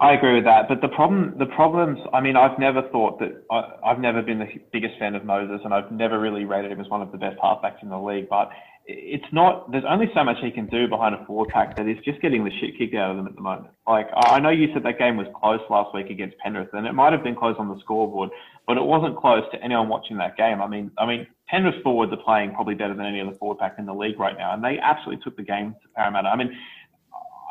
I 0.02 0.14
agree 0.14 0.36
with 0.36 0.44
that, 0.44 0.68
but 0.70 0.82
the 0.82 0.88
problem, 0.88 1.34
the 1.40 1.48
problems. 1.48 1.98
I 2.14 2.22
mean, 2.22 2.36
I've 2.36 2.60
never 2.60 2.84
thought 2.90 3.18
that. 3.20 3.44
I, 3.50 3.72
I've 3.84 3.98
never 4.00 4.22
been 4.22 4.38
the 4.38 4.48
biggest 4.72 5.00
fan 5.00 5.16
of 5.16 5.26
Moses, 5.26 5.62
and 5.66 5.74
I've 5.74 5.92
never 5.92 6.20
really 6.20 6.46
rated 6.46 6.72
him 6.72 6.80
as 6.80 6.88
one 6.90 7.02
of 7.02 7.12
the 7.12 7.18
best 7.18 7.40
halfbacks 7.40 7.82
in 7.82 7.90
the 7.90 7.98
league. 7.98 8.30
But 8.30 8.52
it's 8.86 9.26
not. 9.32 9.72
There's 9.72 9.86
only 9.88 10.08
so 10.14 10.24
much 10.24 10.38
he 10.42 10.52
can 10.52 10.68
do 10.68 10.88
behind 10.88 11.16
a 11.16 11.26
forward 11.26 11.50
pack 11.50 11.78
that 11.78 11.88
is 11.88 11.98
just 12.04 12.22
getting 12.22 12.44
the 12.44 12.52
shit 12.60 12.78
kicked 12.78 12.94
out 12.96 13.12
of 13.12 13.18
them 13.18 13.28
at 13.28 13.36
the 13.36 13.42
moment. 13.42 13.74
Like 13.88 14.08
I 14.14 14.40
know 14.40 14.50
you 14.50 14.68
said 14.74 14.84
that 14.84 15.00
game 15.00 15.16
was 15.16 15.28
close 15.40 15.62
last 15.70 15.94
week 15.94 16.10
against 16.10 16.38
Penrith, 16.40 16.70
and 16.74 16.86
it 16.86 16.94
might 16.94 17.14
have 17.14 17.24
been 17.24 17.36
close 17.36 17.56
on 17.60 17.70
the 17.70 17.80
scoreboard, 17.80 18.30
but 18.68 18.78
it 18.78 18.84
wasn't 18.84 19.18
close 19.18 19.44
to 19.54 19.64
anyone 19.64 19.88
watching 19.88 20.18
that 20.18 20.36
game. 20.36 20.62
I 20.62 20.68
mean, 20.68 20.92
I 20.98 21.06
mean, 21.06 21.28
Penrith 21.48 21.82
forwards 21.82 22.12
are 22.12 22.24
playing 22.24 22.54
probably 22.54 22.76
better 22.76 22.94
than 22.94 23.06
any 23.06 23.22
other 23.22 23.36
forward 23.38 23.60
pack 23.60 23.76
in 23.78 23.86
the 23.86 23.94
league 23.94 24.20
right 24.20 24.38
now, 24.38 24.54
and 24.54 24.64
they 24.64 24.78
absolutely 24.80 25.24
took 25.24 25.38
the 25.38 25.44
game 25.44 25.76
to 25.82 25.88
Parramatta. 25.96 26.28
I 26.28 26.36
mean, 26.36 26.52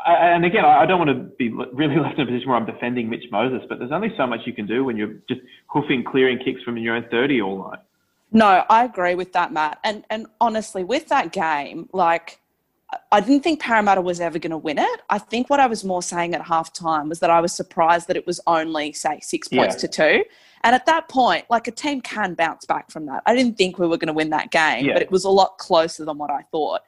and 0.06 0.44
again, 0.44 0.66
I 0.66 0.80
I 0.80 0.86
don't 0.86 0.98
want 0.98 1.10
to 1.10 1.34
be 1.36 1.48
really 1.48 1.96
left 2.00 2.18
in 2.18 2.24
a 2.24 2.26
position 2.26 2.48
where 2.48 2.58
I'm 2.58 2.66
defending 2.66 3.08
Mitch 3.08 3.24
Moses, 3.30 3.62
but 3.70 3.78
there's 3.78 3.92
only 3.92 4.12
so 4.18 4.26
much 4.26 4.40
you 4.44 4.52
can 4.52 4.66
do 4.66 4.84
when 4.84 4.98
you're 4.98 5.14
just 5.28 5.40
hoofing, 5.68 6.04
clearing 6.04 6.38
kicks 6.44 6.62
from 6.62 6.76
your 6.76 6.96
own 6.96 7.06
30 7.10 7.40
all 7.40 7.70
night. 7.70 7.78
No, 8.32 8.64
I 8.70 8.84
agree 8.84 9.14
with 9.14 9.32
that, 9.34 9.52
Matt. 9.52 9.78
And 9.84 10.04
and 10.10 10.26
honestly, 10.40 10.84
with 10.84 11.08
that 11.08 11.32
game, 11.32 11.88
like 11.92 12.40
I- 13.10 13.20
didn't 13.20 13.42
think 13.42 13.60
Parramatta 13.60 14.00
was 14.02 14.20
ever 14.20 14.38
going 14.38 14.50
to 14.50 14.58
win 14.58 14.78
it. 14.78 15.00
I 15.08 15.18
think 15.18 15.48
what 15.48 15.60
I 15.60 15.66
was 15.66 15.82
more 15.82 16.02
saying 16.02 16.34
at 16.34 16.42
halftime 16.42 17.08
was 17.08 17.20
that 17.20 17.30
I 17.30 17.40
was 17.40 17.52
surprised 17.54 18.06
that 18.08 18.16
it 18.16 18.26
was 18.26 18.38
only 18.46 18.92
say 18.92 19.18
six 19.22 19.48
points 19.48 19.76
Yeah. 19.76 19.80
to 19.80 19.88
two. 19.88 20.24
And 20.64 20.74
at 20.74 20.86
that 20.86 21.08
point, 21.08 21.46
like 21.50 21.66
a 21.66 21.70
team 21.72 22.00
can 22.02 22.34
bounce 22.34 22.66
back 22.66 22.90
from 22.90 23.06
that. 23.06 23.22
I 23.26 23.34
didn't 23.34 23.56
think 23.58 23.78
we 23.78 23.86
were 23.88 23.96
going 23.96 24.08
to 24.08 24.12
win 24.12 24.30
that 24.30 24.50
game, 24.50 24.84
Yeah. 24.86 24.92
but 24.92 25.02
it 25.02 25.10
was 25.10 25.24
a 25.24 25.30
lot 25.30 25.58
closer 25.58 26.04
than 26.04 26.18
what 26.18 26.30
I 26.30 26.42
thought. 26.52 26.82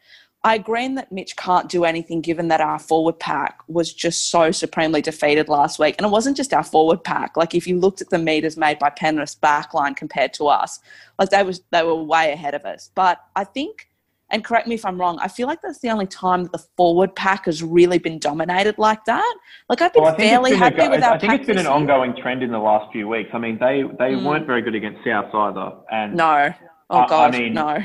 I 0.45 0.55
agree 0.57 0.85
in 0.85 0.95
that 0.97 1.11
Mitch 1.11 1.37
can't 1.37 1.71
do 1.71 1.85
anything 1.87 2.21
given 2.21 2.49
that 2.49 2.61
our 2.61 2.79
forward 2.79 3.19
pack 3.19 3.61
was 3.67 3.93
just 3.95 4.31
so 4.31 4.51
supremely 4.51 5.01
defeated 5.01 5.49
last 5.49 5.79
week. 5.79 5.95
And 5.99 6.07
it 6.07 6.11
wasn't 6.11 6.37
just 6.37 6.53
our 6.53 6.63
forward 6.63 7.03
pack. 7.03 7.35
Like 7.35 7.55
if 7.55 7.67
you 7.67 7.79
looked 7.81 8.03
at 8.03 8.11
the 8.11 8.19
meters 8.19 8.59
made 8.59 8.79
by 8.79 8.91
Penrith's 8.91 9.35
backline 9.43 9.97
compared 9.97 10.35
to 10.35 10.49
us, 10.49 10.81
like 11.19 11.31
they 11.31 11.43
was 11.43 11.63
they 11.71 11.83
were 11.83 11.95
way 11.95 12.31
ahead 12.33 12.55
of 12.55 12.67
us. 12.67 12.91
But 12.95 13.21
I 13.35 13.45
think 13.45 13.89
and 14.31 14.45
correct 14.45 14.67
me 14.67 14.75
if 14.75 14.85
I'm 14.85 14.99
wrong, 15.01 15.19
I 15.21 15.29
feel 15.29 15.47
like 15.47 15.63
that's 15.63 15.79
the 15.79 15.91
only 15.91 16.07
time 16.07 16.43
that 16.43 16.53
the 16.53 16.59
forward 16.77 17.15
pack 17.15 17.45
has 17.47 17.63
really 17.63 17.99
been 17.99 18.19
dominated 18.19 18.77
like 18.79 19.05
that. 19.07 19.35
Like 19.71 19.81
I've 19.81 19.93
been 19.95 20.03
Well, 20.03 20.15
fairly 20.17 20.51
been, 20.51 20.59
happy 20.59 20.77
go- 20.77 20.91
with 20.91 21.03
our 21.05 21.15
I 21.15 21.19
think 21.19 21.33
it's 21.35 21.47
been 21.47 21.59
an 21.59 21.67
ongoing 21.67 22.15
trend 22.17 22.43
in 22.43 22.51
the 22.51 22.59
last 22.59 22.93
few 22.93 23.09
weeks. 23.09 23.31
I 23.33 23.39
mean, 23.39 23.59
they 23.59 23.83
they 23.99 24.13
Mm. 24.15 24.25
weren't 24.25 24.47
very 24.47 24.61
good 24.61 24.75
against 24.75 25.05
South 25.07 25.35
either, 25.35 25.73
and 25.91 26.15
No. 26.15 26.53
Oh 26.91 26.99
I- 26.99 27.05
I 27.05 27.09
god, 27.09 27.33
mean- 27.33 27.55
no. 27.55 27.79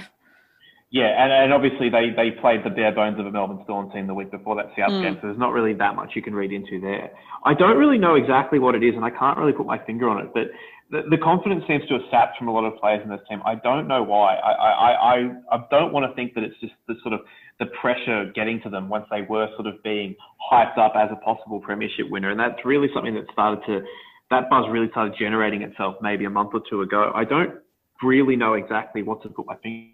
Yeah, 0.91 1.23
and, 1.23 1.31
and 1.31 1.53
obviously 1.53 1.89
they, 1.89 2.09
they 2.15 2.31
played 2.41 2.63
the 2.63 2.69
bare 2.71 2.91
bones 2.91 3.19
of 3.19 3.25
a 3.27 3.31
Melbourne 3.31 3.61
Storm 3.63 3.91
team 3.91 4.07
the 4.07 4.13
week 4.13 4.31
before 4.31 4.55
that 4.55 4.67
South 4.77 4.91
Mm. 4.93 5.01
game, 5.01 5.15
so 5.21 5.27
there's 5.27 5.37
not 5.37 5.53
really 5.53 5.73
that 5.73 5.95
much 5.95 6.11
you 6.15 6.21
can 6.21 6.33
read 6.33 6.51
into 6.51 6.79
there. 6.81 7.11
I 7.45 7.53
don't 7.53 7.77
really 7.77 7.99
know 7.99 8.15
exactly 8.15 8.57
what 8.57 8.73
it 8.73 8.83
is, 8.83 8.95
and 8.95 9.05
I 9.05 9.11
can't 9.11 9.37
really 9.37 9.53
put 9.53 9.67
my 9.67 9.77
finger 9.77 10.09
on 10.09 10.19
it, 10.19 10.31
but 10.33 10.49
the, 10.89 11.03
the 11.11 11.17
confidence 11.17 11.63
seems 11.67 11.85
to 11.87 11.93
have 11.93 12.01
sapped 12.09 12.37
from 12.39 12.47
a 12.47 12.51
lot 12.51 12.65
of 12.65 12.75
players 12.79 13.01
in 13.03 13.09
this 13.09 13.21
team. 13.29 13.39
I 13.45 13.55
don't 13.55 13.87
know 13.87 14.01
why. 14.01 14.35
I, 14.37 14.51
I, 14.51 14.91
I, 14.91 15.15
I 15.51 15.57
don't 15.69 15.93
want 15.93 16.09
to 16.09 16.15
think 16.15 16.33
that 16.33 16.43
it's 16.43 16.59
just 16.59 16.73
the 16.87 16.95
sort 17.03 17.13
of 17.13 17.21
the 17.59 17.67
pressure 17.79 18.31
getting 18.33 18.59
to 18.61 18.69
them 18.71 18.89
once 18.89 19.05
they 19.11 19.21
were 19.21 19.47
sort 19.55 19.67
of 19.67 19.83
being 19.83 20.15
hyped 20.51 20.79
up 20.79 20.93
as 20.95 21.09
a 21.11 21.17
possible 21.17 21.59
premiership 21.59 22.09
winner, 22.09 22.31
and 22.31 22.39
that's 22.39 22.65
really 22.65 22.87
something 22.95 23.13
that 23.13 23.25
started 23.31 23.63
to 23.67 23.85
that 24.31 24.49
buzz 24.49 24.65
really 24.69 24.89
started 24.89 25.13
generating 25.19 25.61
itself 25.61 25.95
maybe 26.01 26.25
a 26.25 26.29
month 26.29 26.51
or 26.53 26.61
two 26.69 26.81
ago. 26.81 27.11
I 27.15 27.25
don't 27.25 27.55
really 28.01 28.35
know 28.35 28.53
exactly 28.53 29.03
what 29.03 29.21
to 29.23 29.29
put 29.29 29.45
my 29.45 29.55
finger 29.57 29.89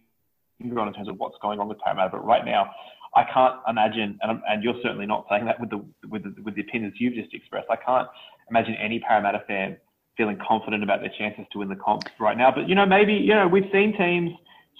finger 0.60 0.80
on 0.80 0.88
in 0.88 0.94
terms 0.94 1.10
of 1.10 1.18
what's 1.18 1.38
going 1.42 1.60
on 1.60 1.68
with 1.68 1.80
Parramatta. 1.80 2.10
But 2.12 2.26
right 2.26 2.46
now, 2.46 2.72
I 3.16 3.24
can't 3.34 3.56
imagine, 3.68 4.20
and, 4.22 4.42
and 4.48 4.64
you're 4.64 4.76
certainly 4.84 5.06
not 5.06 5.26
saying 5.30 5.46
that 5.46 5.60
with 5.60 5.70
the 5.70 5.84
with 6.08 6.24
the, 6.24 6.42
with 6.42 6.56
the 6.56 6.62
opinions 6.62 6.96
you've 7.00 7.14
just 7.14 7.34
expressed. 7.34 7.68
I 7.70 7.78
can't 7.78 8.08
imagine 8.50 8.76
any 8.76 9.00
Parramatta 9.00 9.44
fan 9.48 9.78
feeling 10.18 10.38
confident 10.46 10.84
about 10.84 11.02
their 11.02 11.12
chances 11.18 11.46
to 11.52 11.60
win 11.60 11.70
the 11.70 11.76
comp 11.76 12.04
right 12.20 12.38
now. 12.38 12.52
But 12.54 12.68
you 12.68 12.76
know, 12.76 12.86
maybe 12.86 13.14
you 13.14 13.34
know 13.34 13.48
we've 13.48 13.70
seen 13.72 13.96
teams 13.98 14.32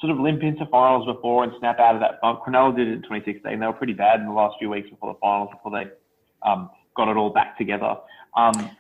sort 0.02 0.12
of 0.12 0.20
limp 0.20 0.44
into 0.44 0.66
finals 0.68 1.06
before 1.06 1.44
and 1.44 1.54
snap 1.60 1.80
out 1.80 1.96
of 1.96 2.02
that 2.02 2.20
funk. 2.20 2.40
Cronulla 2.46 2.76
did 2.76 2.88
it 2.88 2.94
in 2.94 3.02
2016. 3.04 3.60
They 3.60 3.66
were 3.66 3.74
pretty 3.74 3.94
bad 3.94 4.20
in 4.20 4.26
the 4.26 4.34
last 4.34 4.56
few 4.60 4.70
weeks 4.70 4.90
before 4.90 5.14
the 5.14 5.20
finals, 5.20 5.50
before 5.52 5.72
they 5.72 5.90
um, 6.48 6.70
got 6.96 7.08
it 7.08 7.16
all 7.16 7.30
back 7.30 7.58
together. 7.58 7.96
Um, 8.36 8.72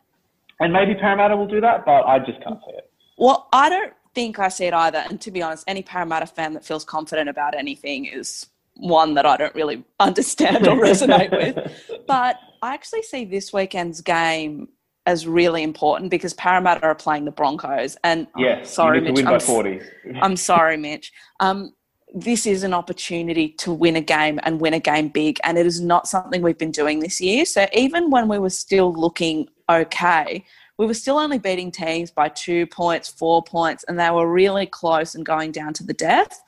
and 0.59 0.73
maybe 0.73 0.95
Parramatta 0.95 1.35
will 1.35 1.47
do 1.47 1.61
that, 1.61 1.85
but 1.85 2.03
I 2.03 2.19
just 2.19 2.43
can't 2.43 2.59
see 2.65 2.75
it. 2.75 2.89
Well, 3.17 3.47
I 3.53 3.69
don't 3.69 3.93
think 4.15 4.39
I 4.39 4.47
see 4.47 4.65
it 4.65 4.73
either. 4.73 5.03
And 5.09 5.21
to 5.21 5.31
be 5.31 5.43
honest, 5.43 5.65
any 5.67 5.83
Parramatta 5.83 6.25
fan 6.25 6.53
that 6.53 6.65
feels 6.65 6.83
confident 6.83 7.29
about 7.29 7.53
anything 7.53 8.05
is 8.05 8.47
one 8.77 9.13
that 9.13 9.25
I 9.25 9.37
don't 9.37 9.53
really 9.53 9.83
understand 9.99 10.67
or 10.67 10.77
resonate 10.77 11.31
with. 11.31 11.71
But 12.07 12.37
I 12.61 12.75
actually 12.75 13.01
see 13.01 13.25
this 13.25 13.51
weekend's 13.51 13.99
game 13.99 14.67
as 15.07 15.25
really 15.27 15.63
important 15.63 16.11
because 16.11 16.33
Parramatta 16.33 16.83
are 16.83 16.93
playing 16.93 17.25
the 17.25 17.31
Broncos. 17.31 17.97
And 18.03 18.27
Yes, 18.37 18.71
sorry, 18.71 18.99
you 18.99 19.05
need 19.05 19.15
to 19.15 19.23
Mitch, 19.23 19.33
I'm, 19.33 19.39
40. 19.39 19.81
I'm 20.21 20.35
sorry, 20.35 20.77
Mitch. 20.77 21.11
Um, 21.39 21.73
this 22.13 22.45
is 22.45 22.63
an 22.63 22.75
opportunity 22.75 23.49
to 23.49 23.73
win 23.73 23.95
a 23.95 24.01
game 24.01 24.39
and 24.43 24.61
win 24.61 24.75
a 24.75 24.79
game 24.79 25.09
big, 25.09 25.39
and 25.43 25.57
it 25.57 25.65
is 25.65 25.81
not 25.81 26.07
something 26.07 26.43
we've 26.43 26.57
been 26.57 26.71
doing 26.71 26.99
this 26.99 27.19
year. 27.19 27.43
So 27.43 27.67
even 27.73 28.11
when 28.11 28.27
we 28.27 28.37
were 28.37 28.51
still 28.51 28.93
looking 28.93 29.49
okay, 29.69 30.45
we 30.77 30.85
were 30.85 30.93
still 30.93 31.17
only 31.17 31.39
beating 31.39 31.71
teams 31.71 32.11
by 32.11 32.29
two 32.29 32.67
points, 32.67 33.09
four 33.09 33.43
points, 33.43 33.85
and 33.87 33.99
they 33.99 34.09
were 34.09 34.31
really 34.31 34.65
close 34.65 35.15
and 35.15 35.25
going 35.25 35.51
down 35.51 35.73
to 35.73 35.83
the 35.83 35.93
death. 35.93 36.43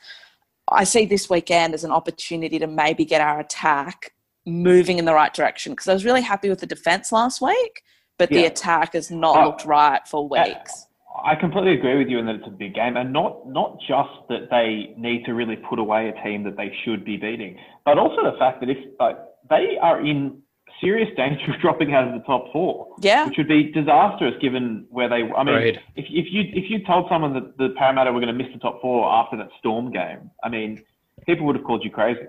I 0.70 0.84
see 0.84 1.06
this 1.06 1.30
weekend 1.30 1.74
as 1.74 1.84
an 1.84 1.90
opportunity 1.90 2.58
to 2.58 2.66
maybe 2.66 3.04
get 3.04 3.20
our 3.20 3.40
attack 3.40 4.12
moving 4.44 4.98
in 4.98 5.04
the 5.04 5.14
right 5.14 5.32
direction 5.32 5.72
because 5.72 5.88
I 5.88 5.94
was 5.94 6.04
really 6.04 6.22
happy 6.22 6.48
with 6.48 6.60
the 6.60 6.66
defense 6.66 7.10
last 7.10 7.40
week, 7.40 7.82
but 8.18 8.28
the 8.30 8.44
attack 8.44 8.92
has 8.94 9.10
not 9.10 9.36
Oh, 9.36 9.46
looked 9.46 9.64
right 9.64 10.06
for 10.06 10.24
uh, 10.24 10.44
weeks. 10.44 10.86
I 11.24 11.34
completely 11.34 11.74
agree 11.74 11.98
with 11.98 12.08
you 12.08 12.18
in 12.18 12.26
that 12.26 12.36
it's 12.36 12.46
a 12.46 12.50
big 12.50 12.74
game, 12.74 12.96
and 12.96 13.12
not 13.12 13.48
not 13.48 13.78
just 13.80 14.28
that 14.28 14.50
they 14.50 14.94
need 14.96 15.24
to 15.24 15.34
really 15.34 15.56
put 15.56 15.78
away 15.78 16.08
a 16.08 16.22
team 16.22 16.44
that 16.44 16.56
they 16.56 16.72
should 16.84 17.04
be 17.04 17.16
beating, 17.16 17.58
but 17.84 17.98
also 17.98 18.22
the 18.22 18.36
fact 18.38 18.60
that 18.60 18.70
if 18.70 18.78
like, 19.00 19.16
they 19.50 19.78
are 19.80 20.04
in 20.04 20.42
serious 20.80 21.08
danger 21.16 21.52
of 21.52 21.60
dropping 21.60 21.94
out 21.94 22.08
of 22.08 22.14
the 22.14 22.20
top 22.26 22.52
four, 22.52 22.88
Yeah. 23.00 23.26
which 23.26 23.36
would 23.38 23.48
be 23.48 23.64
disastrous 23.72 24.34
given 24.40 24.86
where 24.90 25.08
they. 25.08 25.22
I 25.22 25.44
mean, 25.44 25.54
Agreed. 25.54 25.80
if 25.96 26.06
if 26.08 26.26
you 26.32 26.42
if 26.52 26.70
you 26.70 26.84
told 26.84 27.08
someone 27.08 27.34
that 27.34 27.56
the 27.58 27.70
Parramatta 27.78 28.12
were 28.12 28.20
going 28.20 28.36
to 28.36 28.44
miss 28.44 28.52
the 28.52 28.60
top 28.60 28.80
four 28.80 29.08
after 29.10 29.36
that 29.36 29.48
Storm 29.58 29.92
game, 29.92 30.30
I 30.42 30.48
mean, 30.48 30.82
people 31.26 31.46
would 31.46 31.56
have 31.56 31.64
called 31.64 31.84
you 31.84 31.90
crazy. 31.90 32.26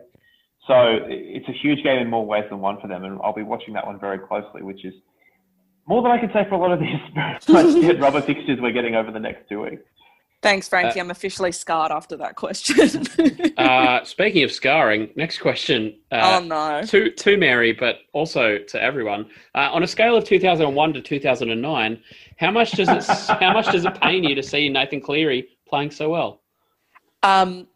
So 0.68 1.00
it's 1.08 1.48
a 1.50 1.52
huge 1.54 1.84
game 1.84 2.00
in 2.00 2.10
more 2.10 2.26
ways 2.26 2.46
than 2.50 2.60
one 2.60 2.80
for 2.80 2.88
them, 2.88 3.04
and 3.04 3.20
I'll 3.24 3.34
be 3.34 3.44
watching 3.44 3.74
that 3.74 3.86
one 3.88 4.00
very 4.00 4.20
closely, 4.20 4.62
which 4.62 4.86
is 4.86 4.94
more 5.88 6.04
than 6.04 6.12
I 6.12 6.20
can 6.20 6.32
say 6.32 6.46
for 6.48 6.56
a 6.56 6.58
lot 6.60 6.72
of 6.72 6.80
these 6.80 7.00
like, 7.48 8.00
rubber 8.00 8.22
fixtures 8.22 8.60
we're 8.62 8.72
getting 8.72 8.96
over 8.96 9.12
the 9.12 9.20
next 9.20 9.50
two 9.50 9.62
weeks. 9.64 9.82
Thanks, 10.42 10.70
Frankie. 10.70 11.02
I'm 11.02 11.12
officially 11.12 11.52
scarred 11.52 11.92
after 11.92 12.16
that 12.18 12.36
question. 12.36 13.06
Uh, 13.60 14.02
speaking 14.06 14.44
of 14.44 14.54
scarring, 14.54 15.10
next 15.18 15.40
question. 15.40 15.94
Uh, 16.14 16.40
oh 16.40 16.46
no. 16.46 16.82
to 16.86 17.12
to 17.12 17.36
Mary, 17.36 17.74
but 17.74 17.98
also 18.14 18.58
to 18.58 18.82
everyone. 18.82 19.26
Uh, 19.54 19.68
on 19.74 19.84
a 19.84 19.88
scale 19.88 20.16
of 20.16 20.24
2001 20.24 20.94
to 20.94 21.02
2009, 21.02 22.02
how 22.38 22.52
much 22.52 22.72
does 22.72 22.88
it 22.88 23.04
how 23.42 23.52
much 23.52 23.70
does 23.70 23.84
it 23.84 24.00
pain 24.00 24.24
you 24.24 24.34
to 24.34 24.42
see 24.42 24.70
Nathan 24.70 25.02
Cleary 25.02 25.50
playing 25.68 25.92
so 25.92 26.10
well? 26.10 26.42
Um, 27.22 27.68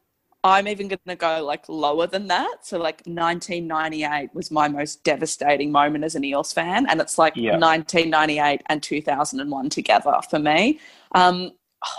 I'm 0.45 0.69
even 0.69 0.87
going 0.87 0.99
to 1.07 1.15
go 1.17 1.43
like 1.43 1.67
lower 1.67 2.07
than 2.07 2.27
that. 2.27 2.59
So 2.65 2.77
like 2.77 3.01
1998 3.05 4.33
was 4.33 4.51
my 4.51 4.69
most 4.69 5.03
devastating 5.03 5.69
moment 5.69 6.05
as 6.05 6.15
an 6.15 6.23
Eels 6.23 6.53
fan, 6.53 6.85
and 6.89 7.01
it's 7.01 7.17
like 7.17 7.35
Yeah. 7.35 7.57
1998 7.57 8.61
and 8.67 8.81
2001 8.81 9.69
together 9.69 10.19
for 10.29 10.39
me. 10.39 10.79
Um, 11.13 11.51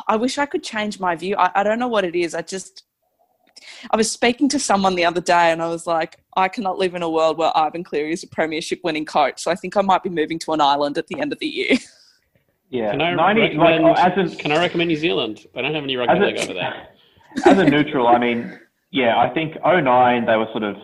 I 0.08 0.16
wish 0.16 0.38
I 0.38 0.46
could 0.46 0.62
change 0.62 0.98
my 1.00 1.14
view. 1.16 1.36
I, 1.36 1.50
I 1.56 1.62
don't 1.62 1.78
know 1.78 1.88
what 1.88 2.04
it 2.04 2.14
is. 2.14 2.34
I 2.34 2.42
just 2.42 2.84
I 3.90 3.96
was 3.96 4.10
speaking 4.10 4.48
to 4.50 4.58
someone 4.58 4.94
the 4.94 5.04
other 5.04 5.20
day, 5.20 5.50
and 5.52 5.62
I 5.62 5.68
was 5.68 5.86
like, 5.86 6.18
I 6.36 6.48
cannot 6.48 6.78
live 6.78 6.94
in 6.94 7.02
a 7.02 7.08
world 7.10 7.38
where 7.38 7.56
Ivan 7.56 7.84
Cleary 7.84 8.12
is 8.12 8.22
a 8.22 8.26
premiership 8.28 8.80
winning 8.84 9.04
coach. 9.06 9.42
So 9.42 9.50
I 9.50 9.54
think 9.54 9.76
I 9.76 9.80
might 9.80 10.02
be 10.02 10.10
moving 10.10 10.38
to 10.40 10.52
an 10.52 10.60
island 10.60 10.98
at 10.98 11.06
the 11.06 11.20
end 11.20 11.32
of 11.32 11.38
the 11.38 11.46
year. 11.46 11.76
Yeah, 12.70 12.90
Can 12.90 13.02
I 13.02 13.14
90, 13.14 13.40
like, 13.40 13.50
recommend? 13.50 13.84
Oh, 13.84 13.92
as 13.92 14.32
a, 14.32 14.36
can 14.36 14.50
I 14.50 14.58
recommend 14.58 14.88
New 14.88 14.96
Zealand? 14.96 15.46
I 15.54 15.62
don't 15.62 15.74
have 15.74 15.84
any 15.84 15.94
rugby 15.96 16.18
league 16.18 16.38
over 16.40 16.54
there. 16.54 16.88
as 17.46 17.58
a 17.58 17.64
neutral, 17.64 18.08
I 18.08 18.18
mean, 18.18 18.58
yeah, 18.90 19.16
I 19.16 19.32
think 19.32 19.54
09 19.64 20.24
they 20.26 20.36
were 20.36 20.48
sort 20.50 20.64
of 20.64 20.74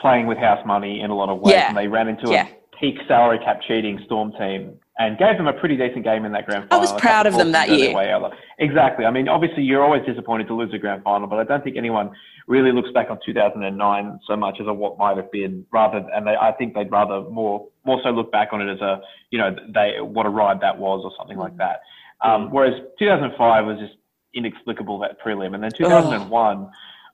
playing 0.00 0.26
with 0.26 0.38
house 0.38 0.64
money 0.66 1.02
in 1.02 1.10
a 1.10 1.14
lot 1.14 1.28
of 1.28 1.38
ways, 1.38 1.52
Yeah. 1.54 1.68
and 1.68 1.76
they 1.76 1.86
ran 1.86 2.08
into 2.08 2.32
Yeah. 2.32 2.48
a 2.48 2.76
peak 2.80 2.96
salary 3.06 3.38
cap 3.38 3.60
cheating 3.68 4.00
Storm 4.06 4.32
team 4.32 4.76
and 4.98 5.18
gave 5.18 5.36
them 5.36 5.48
a 5.48 5.52
pretty 5.52 5.76
decent 5.76 6.04
game 6.04 6.24
in 6.24 6.32
that 6.32 6.46
grand 6.46 6.68
final. 6.68 6.78
I 6.78 6.92
was 6.92 7.00
proud 7.00 7.26
of 7.26 7.36
them 7.36 7.52
that 7.52 7.66
forces 7.68 7.76
go 7.76 7.78
their 7.78 7.88
year. 7.88 7.96
way 7.96 8.12
out. 8.12 8.32
Exactly. 8.58 9.04
I 9.04 9.10
mean, 9.10 9.28
obviously 9.28 9.64
you're 9.64 9.82
always 9.82 10.04
disappointed 10.06 10.46
to 10.48 10.54
lose 10.54 10.72
a 10.72 10.78
grand 10.78 11.02
final, 11.02 11.26
but 11.26 11.40
I 11.40 11.44
don't 11.44 11.64
think 11.64 11.76
anyone 11.76 12.10
really 12.46 12.70
looks 12.72 12.90
back 12.92 13.10
on 13.10 13.18
2009 13.24 14.20
so 14.26 14.36
much 14.36 14.58
as 14.60 14.66
a 14.68 14.72
what 14.72 14.96
might 14.98 15.16
have 15.16 15.32
been, 15.32 15.66
rather, 15.72 16.06
and 16.14 16.26
they, 16.26 16.36
I 16.40 16.52
think 16.52 16.74
they'd 16.74 16.90
rather 16.90 17.28
more 17.28 17.66
more 17.84 18.00
so 18.02 18.10
look 18.10 18.30
back 18.30 18.48
on 18.52 18.62
it 18.62 18.72
as 18.72 18.80
a, 18.80 19.00
you 19.30 19.38
know, 19.38 19.54
they 19.74 20.00
what 20.00 20.26
a 20.26 20.30
ride 20.30 20.60
that 20.60 20.78
was 20.78 21.02
or 21.04 21.12
something 21.18 21.38
like 21.38 21.56
that. 21.56 21.80
Um, 22.20 22.50
whereas 22.50 22.74
2005 22.98 23.66
was 23.66 23.78
just 23.78 23.94
inexplicable 24.32 24.98
that 25.00 25.20
prelim, 25.20 25.54
and 25.54 25.62
then 25.62 25.72
2001, 25.76 26.70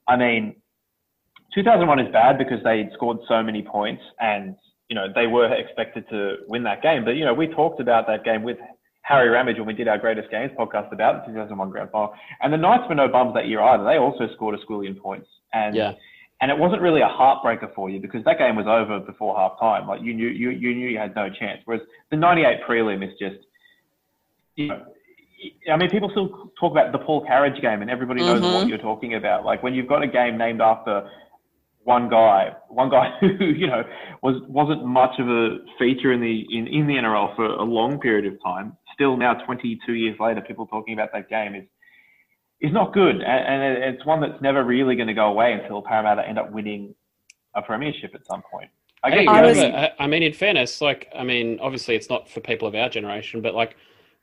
I 0.06 0.16
mean, 0.16 0.56
2001 1.54 1.98
is 1.98 2.12
bad 2.12 2.38
because 2.38 2.62
they 2.62 2.88
scored 2.94 3.18
so 3.26 3.42
many 3.42 3.62
points 3.62 4.02
and 4.20 4.54
you 4.90 4.96
know 4.96 5.06
they 5.14 5.26
were 5.26 5.50
expected 5.54 6.04
to 6.10 6.38
win 6.48 6.64
that 6.64 6.82
game. 6.82 7.04
But 7.06 7.12
you 7.12 7.24
know 7.24 7.32
we 7.32 7.46
talked 7.46 7.80
about 7.80 8.06
that 8.08 8.24
game 8.24 8.42
with 8.42 8.58
Harry 9.02 9.28
Ramage 9.30 9.56
when 9.56 9.66
we 9.66 9.72
did 9.72 9.88
our 9.88 9.96
greatest 9.98 10.30
games 10.30 10.52
podcast 10.58 10.92
about 10.92 11.24
the 11.26 11.32
2001 11.32 11.70
grand 11.70 11.90
final. 11.90 12.12
And 12.42 12.52
the 12.52 12.58
Knights 12.58 12.84
were 12.88 12.94
no 12.94 13.08
bums 13.08 13.32
that 13.34 13.46
year 13.48 13.60
either. 13.62 13.84
They 13.84 13.96
also 13.98 14.28
scored 14.34 14.54
a 14.58 14.64
squillion 14.66 14.98
points. 15.00 15.28
And 15.54 15.74
Yeah. 15.74 15.92
and 16.42 16.50
it 16.50 16.58
wasn't 16.58 16.82
really 16.82 17.00
a 17.02 17.08
heartbreaker 17.08 17.72
for 17.74 17.88
you 17.88 18.00
because 18.00 18.22
that 18.24 18.38
game 18.38 18.56
was 18.56 18.66
over 18.66 18.98
before 19.00 19.36
half 19.36 19.58
time. 19.60 19.86
Like 19.86 20.00
you 20.02 20.12
knew 20.14 20.28
you, 20.28 20.50
you 20.50 20.74
knew 20.74 20.88
you 20.88 20.98
had 20.98 21.14
no 21.14 21.28
chance. 21.30 21.60
Whereas 21.64 21.82
the 22.10 22.16
98 22.16 22.62
prelim 22.68 23.02
is 23.06 23.16
just, 23.18 23.36
you 24.56 24.68
know, 24.68 24.80
I 25.72 25.76
mean, 25.76 25.88
people 25.88 26.10
still 26.10 26.52
talk 26.60 26.72
about 26.72 26.92
the 26.92 26.98
Paul 26.98 27.24
Carige 27.26 27.60
game, 27.62 27.80
and 27.82 27.90
everybody 27.90 28.20
knows 28.22 28.42
Mhm. 28.42 28.54
what 28.54 28.68
you're 28.68 28.78
talking 28.90 29.14
about. 29.14 29.44
Like 29.44 29.62
when 29.62 29.72
you've 29.74 29.86
got 29.86 30.02
a 30.02 30.06
game 30.06 30.36
named 30.36 30.60
after 30.60 31.08
one 31.90 32.08
guy, 32.08 32.52
one 32.68 32.88
guy 32.88 33.06
who 33.20 33.46
you 33.62 33.66
know 33.66 33.82
was 34.22 34.36
wasn't 34.48 34.84
much 34.84 35.18
of 35.18 35.28
a 35.28 35.58
feature 35.78 36.12
in 36.12 36.20
the 36.20 36.36
in, 36.56 36.66
in 36.68 36.86
the 36.86 36.94
NRL 36.94 37.34
for 37.34 37.46
a 37.46 37.64
long 37.64 37.98
period 37.98 38.26
of 38.32 38.34
time. 38.42 38.76
Still 38.94 39.16
now, 39.16 39.34
22 39.34 39.94
years 39.94 40.16
later, 40.20 40.40
people 40.40 40.66
talking 40.66 40.94
about 40.94 41.10
that 41.12 41.28
game 41.28 41.54
is 41.54 41.66
is 42.60 42.72
not 42.72 42.92
good, 42.92 43.16
and, 43.16 43.62
and 43.64 43.94
it's 43.94 44.04
one 44.06 44.20
that's 44.20 44.40
never 44.40 44.62
really 44.64 44.94
going 44.94 45.08
to 45.08 45.14
go 45.14 45.28
away 45.34 45.52
until 45.54 45.82
Parramatta 45.82 46.28
end 46.28 46.38
up 46.38 46.52
winning 46.52 46.94
a 47.54 47.62
premiership 47.62 48.14
at 48.14 48.24
some 48.26 48.42
point. 48.52 48.70
I 49.02 49.10
Hey, 49.10 49.26
I 49.26 49.40
was- 49.42 49.58
I, 49.58 49.90
I 49.98 50.06
mean, 50.06 50.22
in 50.22 50.34
fairness, 50.34 50.82
like, 50.82 51.08
I 51.16 51.24
mean, 51.24 51.58
obviously 51.60 51.94
it's 51.96 52.10
not 52.10 52.28
for 52.28 52.40
people 52.40 52.68
of 52.68 52.74
our 52.74 52.90
generation, 52.90 53.40
but 53.40 53.54
like, 53.54 53.76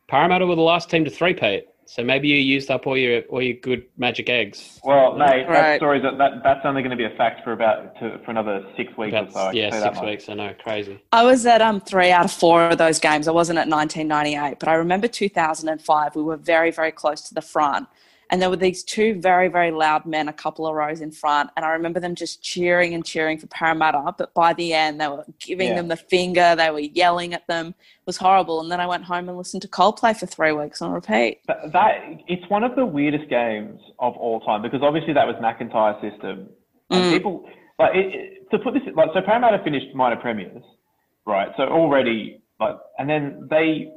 Parramatta 0.08 0.46
were 0.46 0.56
the 0.56 0.62
last 0.62 0.88
team 0.92 1.04
to 1.04 1.10
three-peat. 1.10 1.66
So 1.90 2.04
maybe 2.04 2.28
you 2.28 2.36
used 2.36 2.70
up 2.70 2.86
all 2.86 2.98
your 2.98 3.22
all 3.30 3.42
your 3.42 3.56
good 3.56 3.86
magic 3.98 4.30
eggs. 4.30 4.80
Well, 4.84 5.16
mate, 5.16 5.46
that 5.48 5.50
Right. 5.50 5.78
story's 5.78 6.04
that, 6.04 6.18
that 6.18 6.44
that's 6.44 6.66
only 6.66 6.82
going 6.82 6.92
to 6.92 6.98
be 6.98 7.06
a 7.06 7.16
fact 7.18 7.44
for 7.46 7.54
about 7.54 7.98
to, 8.00 8.20
for 8.26 8.32
another 8.32 8.66
six 8.76 8.96
weeks 8.98 9.14
About, 9.14 9.30
or 9.30 9.32
so. 9.32 9.40
I 9.40 9.52
yeah, 9.54 9.70
say 9.72 9.80
that 9.80 9.84
six 9.84 9.96
much. 9.96 10.06
weeks. 10.06 10.30
I 10.30 10.34
know, 10.34 10.54
crazy. 10.62 11.00
I 11.14 11.24
was 11.24 11.46
at 11.46 11.62
um 11.62 11.80
three 11.80 12.12
out 12.12 12.26
of 12.26 12.32
four 12.32 12.70
of 12.70 12.78
those 12.78 13.00
games. 13.00 13.28
I 13.28 13.32
wasn't 13.32 13.60
at 13.60 13.70
1998, 13.70 14.60
but 14.60 14.68
I 14.68 14.74
remember 14.74 15.08
2005. 15.08 16.16
We 16.16 16.24
were 16.24 16.36
very, 16.38 16.72
very 16.72 16.92
close 16.92 17.22
to 17.30 17.34
the 17.34 17.42
front, 17.42 17.88
and 18.30 18.42
there 18.42 18.50
were 18.50 18.56
these 18.58 18.84
two 18.84 19.20
very, 19.22 19.48
very 19.48 19.72
loud 19.72 20.06
men 20.06 20.28
a 20.28 20.34
couple 20.34 20.68
of 20.68 20.76
rows 20.76 21.02
in 21.02 21.12
front, 21.12 21.50
and 21.56 21.66
I 21.66 21.70
remember 21.70 22.00
them 22.00 22.16
just 22.16 22.44
cheering 22.44 22.94
and 22.94 23.06
cheering 23.06 23.38
for 23.38 23.48
Parramatta. 23.48 24.14
But 24.18 24.34
by 24.34 24.54
the 24.54 24.74
end, 24.74 25.00
they 25.00 25.08
were 25.08 25.26
giving 25.40 25.70
Yeah. 25.70 25.76
them 25.76 25.88
the 25.88 25.96
finger. 25.96 26.56
They 26.56 26.70
were 26.70 26.80
yelling 26.80 27.34
at 27.34 27.48
them. 27.48 27.68
It 27.70 27.76
was 28.06 28.18
horrible. 28.18 28.60
And 28.62 28.72
then 28.72 28.80
I 28.80 28.88
went 28.88 29.04
home 29.06 29.30
and 29.30 29.38
listened 29.38 29.62
to 29.62 29.68
Coldplay 29.68 30.18
for 30.18 30.26
three 30.26 30.52
weeks 30.52 30.82
on 30.82 30.92
repeat. 30.92 31.40
That, 31.48 31.72
that 31.74 31.94
it's 32.28 32.50
one 32.50 32.64
of 32.64 32.76
the 32.76 32.86
weirdest 32.86 33.30
games 33.30 33.80
of 34.00 34.16
all 34.18 34.40
time 34.42 34.62
because 34.62 34.82
obviously 34.84 35.14
that 35.14 35.26
was 35.28 35.36
McIntyre's 35.38 36.02
system, 36.02 36.50
and 36.90 37.04
Mm. 37.06 37.10
people 37.12 37.46
like 37.80 37.96
it, 37.96 38.06
it, 38.16 38.52
to 38.52 38.60
put 38.60 38.74
this 38.74 38.84
like 38.96 39.10
so 39.14 39.22
Parramatta 39.22 39.64
finished 39.64 39.94
minor 39.96 40.16
premiers, 40.16 40.64
right? 41.26 41.50
So 41.58 41.64
already 41.64 42.42
like, 42.60 42.76
and 42.98 43.10
then 43.10 43.48
they 43.50 43.92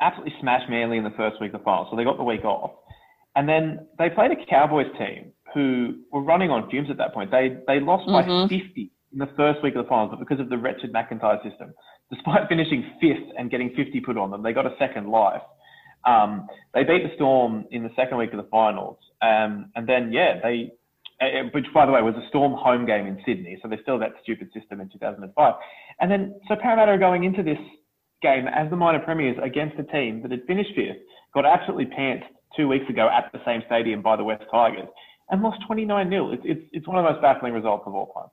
absolutely 0.00 0.34
smashed 0.40 0.68
Manly 0.70 0.98
in 0.98 1.04
the 1.04 1.10
first 1.10 1.40
week 1.40 1.52
of 1.54 1.60
the 1.60 1.64
final, 1.64 1.88
so 1.90 1.96
they 1.96 2.04
got 2.04 2.16
the 2.16 2.24
week 2.24 2.44
off, 2.44 2.72
and 3.36 3.48
then 3.48 3.86
they 3.98 4.10
played 4.10 4.30
a 4.30 4.46
Cowboys 4.46 4.86
team 4.98 5.32
who 5.52 5.94
were 6.12 6.22
running 6.22 6.50
on 6.50 6.68
fumes 6.70 6.90
at 6.90 6.96
that 6.98 7.14
point. 7.14 7.30
They 7.30 7.56
they 7.66 7.80
lost 7.80 8.06
by 8.06 8.22
Mhm. 8.22 8.48
50 8.48 8.90
in 9.12 9.18
the 9.18 9.26
first 9.36 9.62
week 9.62 9.74
of 9.76 9.84
the 9.84 9.88
finals, 9.88 10.10
but 10.10 10.18
because 10.18 10.40
of 10.40 10.48
the 10.48 10.58
wretched 10.58 10.92
McIntyre 10.92 11.42
system, 11.42 11.72
despite 12.10 12.48
finishing 12.48 12.84
fifth 13.00 13.30
and 13.38 13.50
getting 13.50 13.70
50 13.70 14.00
put 14.00 14.16
on 14.18 14.30
them, 14.30 14.42
they 14.42 14.52
got 14.52 14.66
a 14.66 14.76
second 14.78 15.08
life. 15.08 15.42
Um, 16.04 16.48
they 16.74 16.84
beat 16.84 17.02
the 17.02 17.14
Storm 17.14 17.64
in 17.70 17.82
the 17.82 17.90
second 17.96 18.18
week 18.18 18.32
of 18.32 18.36
the 18.36 18.48
finals, 18.50 18.98
um, 19.22 19.70
and 19.74 19.86
then 19.86 20.12
yeah, 20.12 20.38
they, 20.42 20.70
uh, 21.20 21.44
which 21.52 21.64
by 21.72 21.86
the 21.86 21.92
way 21.92 22.02
was 22.02 22.14
a 22.16 22.26
Storm 22.28 22.52
home 22.52 22.84
game 22.84 23.06
in 23.06 23.22
Sydney, 23.24 23.58
so 23.62 23.68
they 23.68 23.78
still 23.78 23.98
that 24.00 24.12
stupid 24.22 24.52
system 24.52 24.80
in 24.80 24.88
2005. 24.90 25.54
And 26.00 26.10
then 26.10 26.34
so 26.48 26.56
Parramatta 26.56 26.92
are 26.92 26.98
going 26.98 27.24
into 27.24 27.42
this 27.42 27.58
game 28.20 28.48
as 28.48 28.68
the 28.70 28.76
minor 28.76 28.98
premiers 28.98 29.36
against 29.42 29.78
a 29.78 29.84
team 29.84 30.20
that 30.22 30.30
had 30.30 30.44
finished 30.46 30.74
fifth, 30.74 30.98
got 31.32 31.46
absolutely 31.46 31.86
pantsed 31.86 32.26
two 32.56 32.68
weeks 32.68 32.88
ago 32.88 33.08
at 33.08 33.30
the 33.32 33.40
same 33.44 33.62
stadium 33.66 34.02
by 34.02 34.16
the 34.16 34.24
West 34.24 34.44
Tigers, 34.50 34.88
and 35.30 35.42
lost 35.42 35.60
29 35.66 36.08
0 36.08 36.32
It's, 36.32 36.42
it's 36.44 36.62
it's 36.72 36.88
one 36.88 36.98
of 36.98 37.04
the 37.04 37.12
most 37.12 37.22
baffling 37.22 37.52
results 37.52 37.84
of 37.86 37.94
all 37.94 38.12
time. 38.14 38.30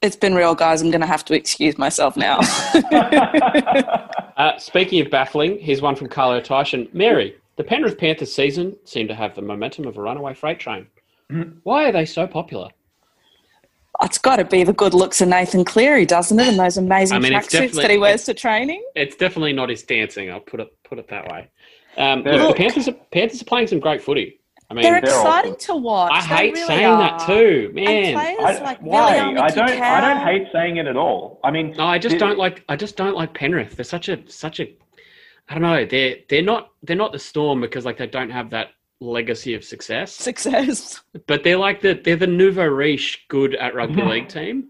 It's 0.00 0.16
been 0.16 0.34
real, 0.34 0.54
guys. 0.54 0.80
I'm 0.80 0.90
going 0.90 1.00
to 1.00 1.06
have 1.08 1.24
to 1.24 1.34
excuse 1.34 1.78
myself 1.78 2.16
now. 2.16 2.40
Uh, 4.38 4.56
speaking 4.56 5.00
of 5.00 5.10
baffling, 5.10 5.58
here's 5.58 5.82
one 5.82 5.96
from 5.96 6.08
Carlo 6.08 6.40
Tyson. 6.40 6.88
Mary, 6.92 7.34
the 7.56 7.64
Penrith 7.64 7.98
Panthers 7.98 8.32
season 8.32 8.76
seemed 8.84 9.08
to 9.08 9.14
have 9.16 9.34
the 9.34 9.42
momentum 9.42 9.84
of 9.88 9.98
a 9.98 10.00
runaway 10.00 10.32
freight 10.32 10.60
train. 10.60 10.86
Why 11.64 11.88
are 11.88 11.92
they 11.92 12.04
so 12.04 12.24
popular? 12.24 12.68
it's 14.02 14.18
got 14.18 14.36
to 14.36 14.44
be 14.44 14.62
the 14.62 14.72
good 14.72 14.94
looks 14.94 15.20
of 15.20 15.28
Nathan 15.28 15.64
Cleary, 15.64 16.06
doesn't 16.06 16.38
it? 16.38 16.46
And 16.46 16.58
those 16.58 16.76
amazing 16.76 17.16
I 17.16 17.20
mean, 17.20 17.32
tracksuits 17.32 17.74
that 17.74 17.90
he 17.90 17.98
wears 17.98 18.24
to 18.24 18.34
training. 18.34 18.84
It's 18.94 19.16
definitely 19.16 19.52
not 19.52 19.70
his 19.70 19.82
dancing. 19.82 20.30
I'll 20.30 20.40
put 20.40 20.60
it 20.60 20.72
put 20.84 20.98
it 20.98 21.08
that 21.08 21.28
way. 21.28 21.48
Um, 21.98 22.22
They're- 22.22 22.34
look, 22.36 22.56
the 22.56 22.62
Panthers 22.62 22.88
are, 22.88 22.92
Panthers 23.12 23.42
are 23.42 23.44
playing 23.44 23.66
some 23.66 23.80
great 23.80 24.00
footy. 24.02 24.38
I 24.70 24.74
mean, 24.74 24.82
They're 24.82 25.00
they're 25.00 25.04
exciting 25.10 25.54
awesome. 25.54 25.76
to 25.76 25.80
watch. 25.82 26.12
I 26.12 26.20
They 26.20 26.26
hate 26.36 26.54
really 26.54 26.66
saying 26.66 26.86
are. 26.86 26.98
that 26.98 27.26
too, 27.26 27.70
man. 27.72 28.12
players 28.14 28.38
I, 28.60 28.62
like 28.62 28.78
why? 28.80 29.16
I 29.18 29.48
don't. 29.48 29.70
I 29.70 30.00
don't 30.14 30.26
hate 30.26 30.46
saying 30.52 30.76
it 30.76 30.86
at 30.86 30.96
all. 30.96 31.40
I 31.42 31.50
mean, 31.50 31.72
No, 31.76 31.86
I 31.86 31.98
just 31.98 32.14
the- 32.14 32.18
don't 32.18 32.36
like. 32.38 32.64
I 32.68 32.76
just 32.76 32.96
don't 32.96 33.14
like 33.16 33.32
Penrith. 33.32 33.76
They're 33.76 33.84
such 33.84 34.08
a 34.10 34.18
such 34.30 34.60
a. 34.60 34.64
I 35.48 35.54
don't 35.54 35.62
know. 35.62 35.86
They're 35.86 36.16
they're 36.28 36.42
not 36.42 36.70
they're 36.82 36.96
not 36.96 37.12
the 37.12 37.18
Storm 37.18 37.62
because 37.62 37.86
like 37.86 37.96
they 37.96 38.06
don't 38.06 38.28
have 38.28 38.50
that 38.50 38.68
legacy 39.00 39.54
of 39.54 39.64
success. 39.64 40.12
success. 40.12 41.00
But 41.26 41.44
they're 41.44 41.56
like 41.56 41.80
the 41.80 41.94
they're 42.04 42.16
the 42.16 42.26
nouveau 42.26 42.66
riche 42.66 43.24
good 43.28 43.54
at 43.54 43.74
rugby 43.74 44.02
league 44.12 44.28
team. 44.28 44.68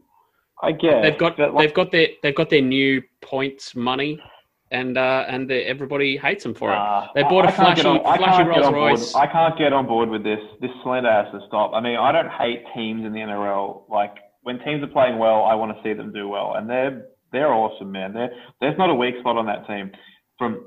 I 0.62 0.72
guess 0.72 1.02
They've 1.02 1.18
got 1.18 1.38
like, 1.40 1.56
they've 1.58 1.74
got 1.74 1.90
their 1.90 2.06
they've 2.22 2.34
got 2.36 2.50
their 2.50 2.62
new 2.62 3.02
points 3.20 3.74
money, 3.74 4.20
and 4.70 4.98
uh 4.98 5.24
and 5.28 5.48
they 5.48 5.62
everybody 5.64 6.16
hates 6.16 6.42
them 6.44 6.54
for 6.54 6.70
it. 6.72 6.78
They 7.14 7.22
bought 7.22 7.44
a 7.46 7.48
I 7.48 7.52
flashy- 7.52 7.86
on- 7.86 8.02
flashy 8.02 8.24
can't 8.24 8.48
board- 8.48 8.74
Rolls-Royce. 8.74 9.14
I 9.14 9.26
can't 9.26 9.56
get 9.58 9.72
on 9.72 9.86
board 9.86 10.08
with 10.10 10.22
this. 10.24 10.40
This 10.60 10.70
slander 10.82 11.10
has 11.10 11.30
to 11.32 11.40
stop. 11.46 11.72
I 11.74 11.80
mean, 11.80 11.96
I 11.96 12.12
don't 12.12 12.30
hate 12.30 12.64
teams 12.74 13.04
in 13.06 13.12
the 13.12 13.20
NRL. 13.20 13.84
Like 13.88 14.14
when 14.42 14.58
teams 14.60 14.82
are 14.82 14.88
playing 14.88 15.18
well, 15.18 15.44
I 15.44 15.54
want 15.54 15.76
to 15.76 15.82
see 15.82 15.92
them 15.94 16.12
do 16.12 16.28
well, 16.28 16.54
and 16.56 16.68
they're 16.68 17.06
they're 17.32 17.52
awesome, 17.52 17.92
man. 17.92 18.12
They're, 18.14 18.30
there's 18.60 18.78
not 18.78 18.88
a 18.90 18.94
weak 18.94 19.14
spot 19.20 19.36
on 19.36 19.46
that 19.46 19.66
team. 19.66 19.90
From 20.38 20.64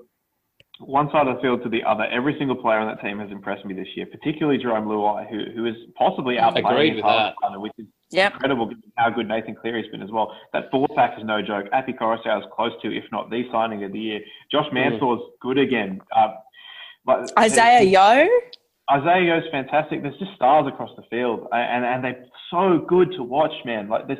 one 0.79 1.09
side 1.11 1.27
of 1.27 1.35
the 1.35 1.41
field 1.41 1.63
to 1.63 1.69
the 1.69 1.83
other, 1.83 2.05
every 2.05 2.35
single 2.39 2.55
player 2.55 2.79
on 2.79 2.87
that 2.87 3.01
team 3.01 3.19
has 3.19 3.31
impressed 3.31 3.65
me 3.65 3.73
this 3.73 3.87
year, 3.95 4.05
particularly 4.07 4.57
Jarome 4.63 4.85
Luai, 4.87 5.29
who 5.29 5.39
who 5.55 5.65
is 5.67 5.75
possibly 5.95 6.35
outplaying 6.37 6.87
his 6.87 6.95
with 6.97 7.05
that. 7.05 7.35
partner, 7.41 7.59
which 7.59 7.71
is 7.77 7.85
Yep. 8.12 8.34
incredible 8.34 8.65
given 8.67 8.91
how 8.95 9.10
good 9.10 9.28
Nathan 9.28 9.56
Cleary's 9.56 9.89
been 9.89 10.02
as 10.02 10.12
well. 10.12 10.36
That 10.54 10.69
forward 10.69 10.91
pack 10.95 11.17
is 11.17 11.26
no 11.26 11.41
joke. 11.41 11.65
Api 11.71 11.93
Koroisau 11.93 12.39
is 12.39 12.45
close 12.54 12.74
to, 12.82 12.95
if 12.95 13.06
not 13.12 13.30
the 13.30 13.43
signing 13.52 13.84
of 13.84 13.93
the 13.93 14.00
year. 14.00 14.19
Josh 14.52 14.67
Mansour's 14.74 15.21
good 15.41 15.58
again. 15.58 16.02
Uh, 16.15 16.34
but 17.06 17.32
Isaah 17.38 17.84
Yeo. 17.84 18.28
Isaah 18.89 19.21
Yeo's 19.21 19.43
fantastic. 19.52 20.02
There's 20.02 20.17
just 20.19 20.34
stars 20.36 20.67
across 20.67 20.91
the 20.97 21.04
field, 21.10 21.47
and 21.52 21.86
and 21.86 22.04
they're 22.04 22.26
so 22.50 22.86
good 22.88 23.12
to 23.13 23.24
watch, 23.24 23.54
man. 23.65 23.88
Like 23.88 24.08
there's, 24.08 24.19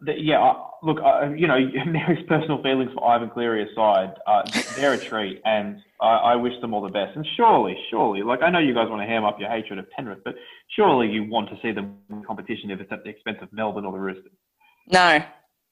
the, 0.00 0.14
yeah. 0.16 0.52
Look, 0.82 0.98
uh, 1.04 1.30
you 1.30 1.48
know, 1.48 1.58
Mary's 1.86 2.24
personal 2.28 2.62
feelings 2.62 2.90
for 2.94 3.04
Ivan 3.04 3.30
Cleary 3.30 3.68
aside, 3.70 4.14
uh, 4.26 4.42
they're 4.76 4.92
a 4.92 4.98
treat, 4.98 5.40
and 5.44 5.80
I, 6.00 6.06
I 6.06 6.36
wish 6.36 6.52
them 6.60 6.72
all 6.72 6.82
the 6.82 6.88
best. 6.88 7.16
And 7.16 7.26
surely, 7.36 7.76
surely, 7.90 8.22
like 8.22 8.42
I 8.42 8.50
know 8.50 8.60
you 8.60 8.74
guys 8.74 8.88
want 8.88 9.02
to 9.02 9.06
ham 9.06 9.24
up 9.24 9.40
your 9.40 9.50
hatred 9.50 9.78
of 9.78 9.90
Penrith, 9.90 10.20
but 10.24 10.34
surely 10.76 11.08
you 11.08 11.24
want 11.24 11.48
to 11.50 11.56
see 11.62 11.72
them 11.72 11.98
in 12.10 12.22
competition 12.24 12.70
if 12.70 12.80
it's 12.80 12.92
at 12.92 13.02
the 13.02 13.10
expense 13.10 13.38
of 13.42 13.52
Melbourne 13.52 13.84
or 13.84 13.92
the 13.92 13.98
Roosters. 13.98 14.32
No. 14.90 15.20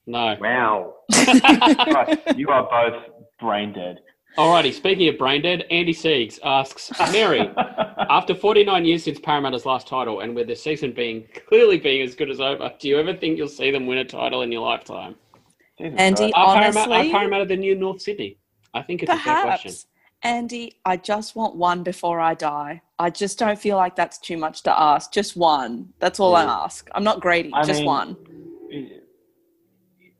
No. 0.06 0.36
Wow, 0.40 0.94
Christ, 1.12 2.20
you 2.36 2.48
are 2.48 2.68
both 2.68 3.26
brain 3.40 3.72
dead. 3.72 3.98
Alrighty. 4.36 4.72
Speaking 4.72 5.08
of 5.08 5.16
brain 5.18 5.40
dead, 5.42 5.64
Andy 5.70 5.94
Siegs 5.94 6.38
asks 6.44 6.90
Mary. 7.12 7.40
After 8.10 8.34
49 8.34 8.84
years 8.84 9.04
since 9.04 9.18
Parramatta's 9.18 9.64
last 9.64 9.86
title, 9.88 10.20
and 10.20 10.34
with 10.34 10.46
the 10.48 10.54
season 10.56 10.92
being 10.92 11.26
clearly 11.48 11.78
being 11.78 12.02
as 12.02 12.14
good 12.14 12.30
as 12.30 12.40
over, 12.40 12.70
do 12.78 12.88
you 12.88 12.98
ever 12.98 13.14
think 13.14 13.38
you'll 13.38 13.48
see 13.48 13.70
them 13.70 13.86
win 13.86 13.98
a 13.98 14.04
title 14.04 14.42
in 14.42 14.52
your 14.52 14.60
lifetime? 14.60 15.14
Jesus 15.78 15.98
Andy, 15.98 16.32
Christ. 16.32 16.34
Are 16.36 16.54
Parramatta, 16.60 16.92
are 16.92 17.10
Parramatta 17.10 17.44
the 17.46 17.56
new 17.56 17.74
North 17.74 18.02
Sydney? 18.02 18.38
I 18.74 18.82
think 18.82 19.02
it's 19.02 19.10
a 19.12 19.16
fair 19.18 19.42
question. 19.42 19.70
perhaps. 19.70 19.86
Andy, 20.22 20.72
I 20.84 20.96
just 20.98 21.34
want 21.36 21.56
one 21.56 21.82
before 21.82 22.20
I 22.20 22.34
die. 22.34 22.82
I 22.98 23.10
just 23.10 23.38
don't 23.38 23.58
feel 23.58 23.76
like 23.76 23.96
that's 23.96 24.18
too 24.18 24.36
much 24.36 24.62
to 24.64 24.78
ask. 24.78 25.12
Just 25.12 25.36
one. 25.36 25.90
That's 25.98 26.20
all 26.20 26.34
I 26.36 26.44
ask. 26.44 26.88
I'm 26.94 27.04
not 27.04 27.20
greedy. 27.20 27.50
I 27.54 27.62
just 27.64 27.80
mean- 27.80 27.86
one. 27.86 28.16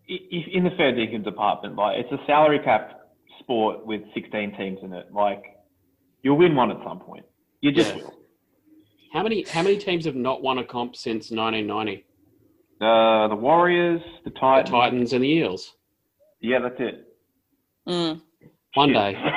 i- 0.09 0.13
i- 0.13 0.51
in 0.53 0.65
the 0.65 0.71
fair 0.77 0.93
dinkum 0.93 1.25
department, 1.25 1.75
like 1.77 1.99
it's 1.99 2.13
a 2.13 2.25
salary 2.27 2.61
cap 2.61 2.96
sport 3.47 3.87
with 3.87 4.03
16 4.13 4.57
teams 4.57 4.79
in 4.83 4.93
it. 4.93 5.07
Like 5.13 5.43
you'll 6.23 6.37
win 6.37 6.55
one 6.57 6.71
at 6.73 6.79
some 6.85 6.99
point. 6.99 7.25
You 7.61 7.71
just 7.73 7.95
Yeah. 7.95 8.03
will. 8.03 8.15
How 9.13 9.23
many 9.23 9.45
how 9.49 9.63
many 9.63 9.79
teams 9.79 10.05
have 10.05 10.17
not 10.17 10.43
won 10.43 10.59
a 10.59 10.65
comp 10.65 10.97
since 10.97 11.31
1990? 11.31 12.05
Uh, 12.81 13.29
the 13.29 13.37
Warriors, 13.37 14.03
the 14.25 14.31
The 14.31 14.39
Titans. 14.39 14.71
Titans 14.71 15.13
and 15.13 15.25
the 15.25 15.29
Eels. 15.29 15.75
Yeah, 16.41 16.59
that's 16.59 16.79
it. 16.81 17.07
Mm. 17.89 18.21
One 18.75 18.93
day. 18.93 19.17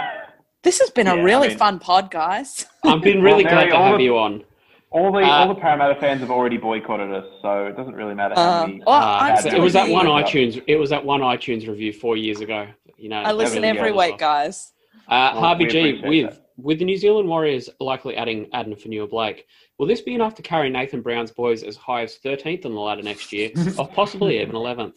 This 0.62 0.80
has 0.80 0.90
been 0.90 1.08
Yeah, 1.08 1.14
a 1.14 1.18
I 1.20 1.22
really 1.22 1.48
mean- 1.48 1.58
fun 1.58 1.80
pod, 1.80 2.12
guys. 2.12 2.66
I've 2.84 3.02
been 3.02 3.22
really 3.22 3.46
Well, 3.46 3.54
glad 3.54 3.70
to 3.70 3.78
have 3.78 3.98
the- 3.98 4.04
you 4.04 4.18
on. 4.18 4.44
All 4.92 5.12
the 5.12 5.20
Uh, 5.20 5.30
all 5.30 5.48
the 5.48 5.60
Parramatta 5.60 5.96
fans 6.00 6.22
have 6.22 6.32
already 6.32 6.58
boycotted 6.58 7.12
us, 7.14 7.26
so 7.42 7.68
it 7.68 7.78
doesn't 7.78 7.94
really 7.96 8.16
matter 8.16 8.34
how 8.36 8.64
Uh, 8.64 8.68
many. 8.68 8.82
well, 8.86 8.96
Uh, 8.96 9.18
I'm 9.22 9.34
bad 9.36 9.40
still 9.40 9.56
it 9.56 9.62
was 9.62 9.74
that 9.74 9.88
one 9.90 10.08
Yeah. 10.08 10.24
iTunes. 10.24 10.64
It 10.66 10.78
was 10.78 10.90
that 10.90 11.06
one 11.06 11.22
iTunes 11.22 11.68
review 11.68 11.94
four 11.94 12.18
years 12.18 12.42
ago. 12.42 12.68
You 12.98 13.10
know, 13.10 13.18
I 13.22 13.32
listen 13.32 13.64
every 13.64 13.92
week, 13.92 14.14
off. 14.14 14.20
guys. 14.20 14.74
Uh, 15.08 15.30
Well, 15.34 15.42
Harvey 15.44 15.66
G, 15.68 15.80
appreciate 15.80 16.08
with 16.08 16.42
with 16.62 16.78
the 16.80 16.84
New 16.86 16.98
Zealand 16.98 17.30
Warriors 17.30 17.70
likely 17.80 18.18
adding 18.18 18.50
Addin 18.52 18.76
Fonua-Blake, 18.76 19.46
will 19.78 19.88
this 19.88 20.02
be 20.02 20.14
enough 20.14 20.36
to 20.36 20.42
carry 20.42 20.70
Nathan 20.70 21.02
Brown's 21.02 21.32
boys 21.32 21.64
as 21.64 21.78
high 21.78 22.02
as 22.02 22.18
13th 22.18 22.66
on 22.66 22.74
the 22.74 22.82
ladder 22.82 23.02
next 23.02 23.32
year, 23.32 23.50
or 23.78 23.88
possibly 23.96 24.42
even 24.42 24.56
11th? 24.56 24.96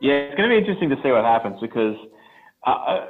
Yeah, 0.00 0.14
it's 0.14 0.36
going 0.36 0.48
to 0.48 0.54
be 0.54 0.58
interesting 0.58 0.88
to 0.90 0.96
see 1.04 1.12
what 1.12 1.24
happens 1.24 1.60
because, 1.60 1.94
uh, 2.66 2.70
uh, 2.70 3.06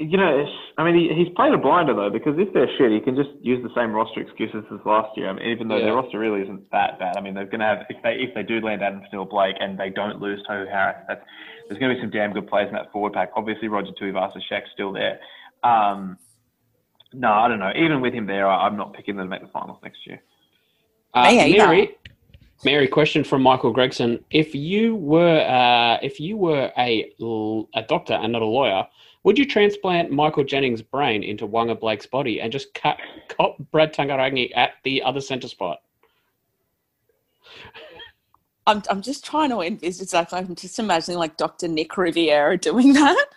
you 0.00 0.16
know, 0.16 0.46
I 0.78 0.84
mean, 0.84 0.94
he, 0.96 1.14
he's 1.14 1.32
played 1.34 1.52
a 1.52 1.58
blinder 1.58 1.94
though 1.94 2.10
because 2.10 2.34
if 2.38 2.52
they're 2.52 2.68
shit, 2.78 2.92
he 2.92 3.00
can 3.00 3.14
just 3.16 3.30
use 3.40 3.62
the 3.62 3.70
same 3.74 3.92
roster 3.92 4.20
excuses 4.20 4.64
as 4.72 4.80
last 4.84 5.16
year. 5.16 5.28
I 5.28 5.32
mean, 5.34 5.46
even 5.48 5.68
though 5.68 5.76
Yeah. 5.76 5.84
their 5.86 5.94
roster 5.94 6.18
really 6.18 6.42
isn't 6.42 6.70
that 6.72 6.98
bad. 6.98 7.16
I 7.16 7.20
mean, 7.20 7.34
they're 7.34 7.44
going 7.46 7.60
to 7.60 7.66
have 7.66 7.86
if 7.88 8.02
they 8.02 8.14
if 8.16 8.34
they 8.34 8.42
do 8.42 8.60
land 8.60 8.82
Adam 8.82 9.02
Steele 9.08 9.24
Blake 9.24 9.56
and 9.60 9.78
they 9.78 9.90
don't 9.90 10.20
lose 10.20 10.42
Tohu 10.48 10.68
Harris, 10.70 10.96
that's, 11.08 11.20
there's 11.68 11.78
going 11.78 11.90
to 11.90 11.96
be 11.96 12.02
some 12.02 12.10
damn 12.10 12.32
good 12.32 12.46
players 12.46 12.68
in 12.68 12.74
that 12.74 12.92
forward 12.92 13.12
pack. 13.14 13.30
Obviously, 13.36 13.68
Roger 13.68 13.90
Tuivasa 14.00 14.38
Shaq's 14.50 14.70
still 14.74 14.92
there. 14.92 15.18
Um, 15.62 16.18
no, 17.12 17.32
I 17.32 17.48
don't 17.48 17.58
know. 17.60 17.72
Even 17.76 18.00
with 18.00 18.12
him 18.12 18.26
there, 18.26 18.46
I, 18.46 18.66
I'm 18.66 18.76
not 18.76 18.92
picking 18.92 19.16
them 19.16 19.26
to 19.26 19.30
make 19.30 19.42
the 19.42 19.48
finals 19.48 19.78
next 19.82 20.06
year. 20.06 20.20
Uh, 21.14 21.30
Me. 21.30 21.56
Mary, 21.56 21.96
Mary, 22.64 22.88
question 22.88 23.22
from 23.24 23.42
Michael 23.42 23.72
Gregson: 23.72 24.24
If 24.30 24.54
you 24.54 24.96
were 24.96 25.40
uh, 25.40 25.98
if 26.02 26.18
you 26.18 26.36
were 26.36 26.70
a 26.76 27.12
l- 27.20 27.68
a 27.74 27.82
doctor 27.82 28.14
and 28.14 28.32
not 28.32 28.42
a 28.42 28.46
lawyer, 28.46 28.84
would 29.24 29.38
you 29.38 29.46
transplant 29.46 30.10
Michael 30.10 30.44
Jennings' 30.44 30.82
brain 30.82 31.22
into 31.22 31.48
Waqa 31.48 31.80
Blake's 31.80 32.06
body 32.06 32.40
and 32.40 32.52
just 32.52 32.74
cut 32.74 32.98
cop 33.28 33.56
Brad 33.72 33.92
Takairangi 33.92 34.50
at 34.54 34.72
the 34.84 35.02
other 35.02 35.20
centre 35.20 35.48
spot? 35.48 35.78
I'm, 38.66 38.82
I'm 38.88 39.02
just 39.02 39.24
trying 39.24 39.50
to 39.50 39.60
envisage, 39.60 40.12
like, 40.12 40.32
I'm 40.32 40.54
just 40.54 40.78
imagining, 40.78 41.18
like, 41.18 41.36
Dr. 41.36 41.68
Nick 41.68 41.96
Riviera 41.96 42.56
doing 42.56 42.92
that. 42.94 43.26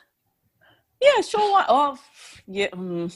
Yeah, 1.00 1.21
sure. 1.21 1.52
Why? 1.52 1.63
Oh, 1.69 2.00
yeah. 2.47 2.69
Um, 2.73 3.12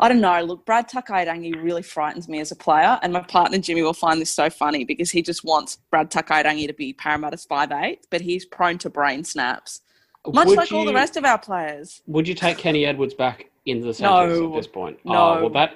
I 0.00 0.08
don't 0.08 0.20
know. 0.20 0.42
Look, 0.42 0.66
Brad 0.66 0.90
Takairangi 0.90 1.62
really 1.62 1.82
frightens 1.82 2.28
me 2.28 2.40
as 2.40 2.50
a 2.50 2.56
player, 2.56 2.98
and 3.02 3.12
my 3.12 3.20
partner 3.20 3.58
Jimmy 3.58 3.82
will 3.82 3.92
find 3.92 4.20
this 4.20 4.34
so 4.34 4.50
funny 4.50 4.84
because 4.84 5.12
he 5.12 5.22
just 5.22 5.44
wants 5.44 5.78
Brad 5.92 6.10
Takairangi 6.10 6.66
to 6.66 6.72
be 6.72 6.92
Parramatta's 6.92 7.44
five 7.44 7.70
eight, 7.70 8.04
but 8.10 8.20
he's 8.20 8.44
prone 8.44 8.78
to 8.78 8.90
brain 8.90 9.22
snaps, 9.22 9.82
much 10.26 10.46
Would 10.48 10.56
like 10.56 10.72
all 10.72 10.84
the 10.84 10.94
rest 10.94 11.16
of 11.16 11.24
our 11.24 11.38
players. 11.38 12.02
Would 12.06 12.28
you 12.28 12.34
take 12.34 12.58
Kenny 12.58 12.86
Edwards 12.86 13.14
back 13.14 13.50
into 13.66 13.86
the 13.86 13.94
centres 13.94 14.38
No. 14.38 14.48
at 14.52 14.56
this 14.56 14.66
point? 14.66 14.98
No. 15.04 15.12
Oh, 15.12 15.40
well, 15.42 15.50
that 15.50 15.74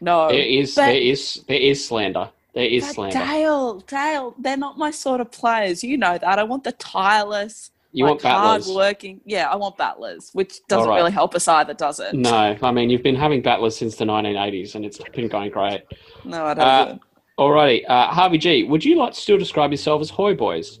No, 0.00 0.28
there 0.28 0.38
is 0.40 0.74
there 0.74 0.92
is 0.94 1.42
there 1.48 1.58
is 1.58 1.86
slander. 1.86 2.30
There 2.54 2.64
is 2.66 2.88
slander. 2.90 3.18
Dale, 3.18 3.80
Dale, 3.80 4.34
they're 4.38 4.56
not 4.56 4.78
my 4.78 4.90
sort 4.90 5.20
of 5.20 5.30
players. 5.30 5.82
You 5.84 5.96
know 5.96 6.18
that. 6.18 6.38
I 6.38 6.42
want 6.42 6.64
the 6.64 6.72
tireless, 6.72 7.70
You 7.92 8.04
like, 8.04 8.10
want 8.12 8.22
battlers? 8.22 8.66
hard-working. 8.66 9.20
Yeah, 9.24 9.48
I 9.48 9.56
want 9.56 9.76
battlers, 9.76 10.30
which 10.32 10.60
doesn't 10.68 10.88
right. 10.88 10.96
really 10.96 11.12
help 11.12 11.34
us 11.34 11.46
either, 11.48 11.74
does 11.74 12.00
it? 12.00 12.14
No, 12.14 12.56
I 12.60 12.70
mean 12.72 12.90
you've 12.90 13.02
been 13.02 13.14
having 13.14 13.42
battlers 13.42 13.76
since 13.76 13.96
the 13.96 14.04
1980s, 14.04 14.74
and 14.74 14.84
it's 14.84 14.98
been 15.14 15.28
going 15.28 15.50
great. 15.50 15.82
no, 16.24 16.44
I 16.44 16.50
Uh, 16.52 16.84
don't. 16.86 17.00
Alrighty, 17.38 17.84
uh, 17.88 18.08
Harvey 18.08 18.38
G, 18.38 18.64
would 18.64 18.84
you 18.84 18.96
like 18.96 19.12
to 19.14 19.20
still 19.20 19.38
describe 19.38 19.70
yourself 19.70 20.00
as 20.02 20.10
Hoy 20.10 20.34
Boys? 20.34 20.80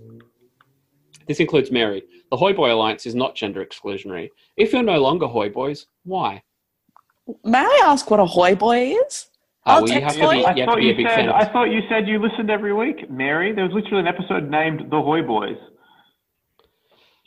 This 1.26 1.38
includes 1.40 1.70
Mary. 1.70 2.02
The 2.30 2.36
Hoy 2.36 2.52
Boy 2.52 2.72
Alliance 2.72 3.06
is 3.06 3.14
not 3.14 3.34
gender 3.34 3.64
exclusionary. 3.64 4.30
If 4.56 4.72
you're 4.72 4.82
no 4.82 5.00
longer 5.00 5.26
Hoy 5.26 5.48
Boys, 5.48 5.86
why? 6.04 6.42
May 7.44 7.58
I 7.58 7.80
ask 7.84 8.10
what 8.10 8.20
a 8.20 8.26
hoy 8.26 8.54
boy 8.54 8.94
is? 9.06 9.26
Uh, 9.66 9.70
I'll 9.70 9.82
well, 9.82 9.92
you 9.92 10.00
have 10.00 10.02
text 10.14 10.18
to 10.18 10.30
be, 10.30 10.38
you 10.38 10.46
I 10.46 10.64
thought 10.64 10.82
you 10.82 10.94
said. 11.06 11.28
I 11.28 11.52
thought 11.52 11.64
you 11.64 11.80
said 11.88 12.08
you 12.08 12.18
listened 12.18 12.50
every 12.50 12.72
week, 12.72 13.10
Mary. 13.10 13.52
There 13.52 13.64
was 13.64 13.74
literally 13.74 14.00
an 14.00 14.06
episode 14.06 14.48
named 14.50 14.90
The 14.90 15.00
Hoy 15.00 15.22
Boys. 15.22 15.58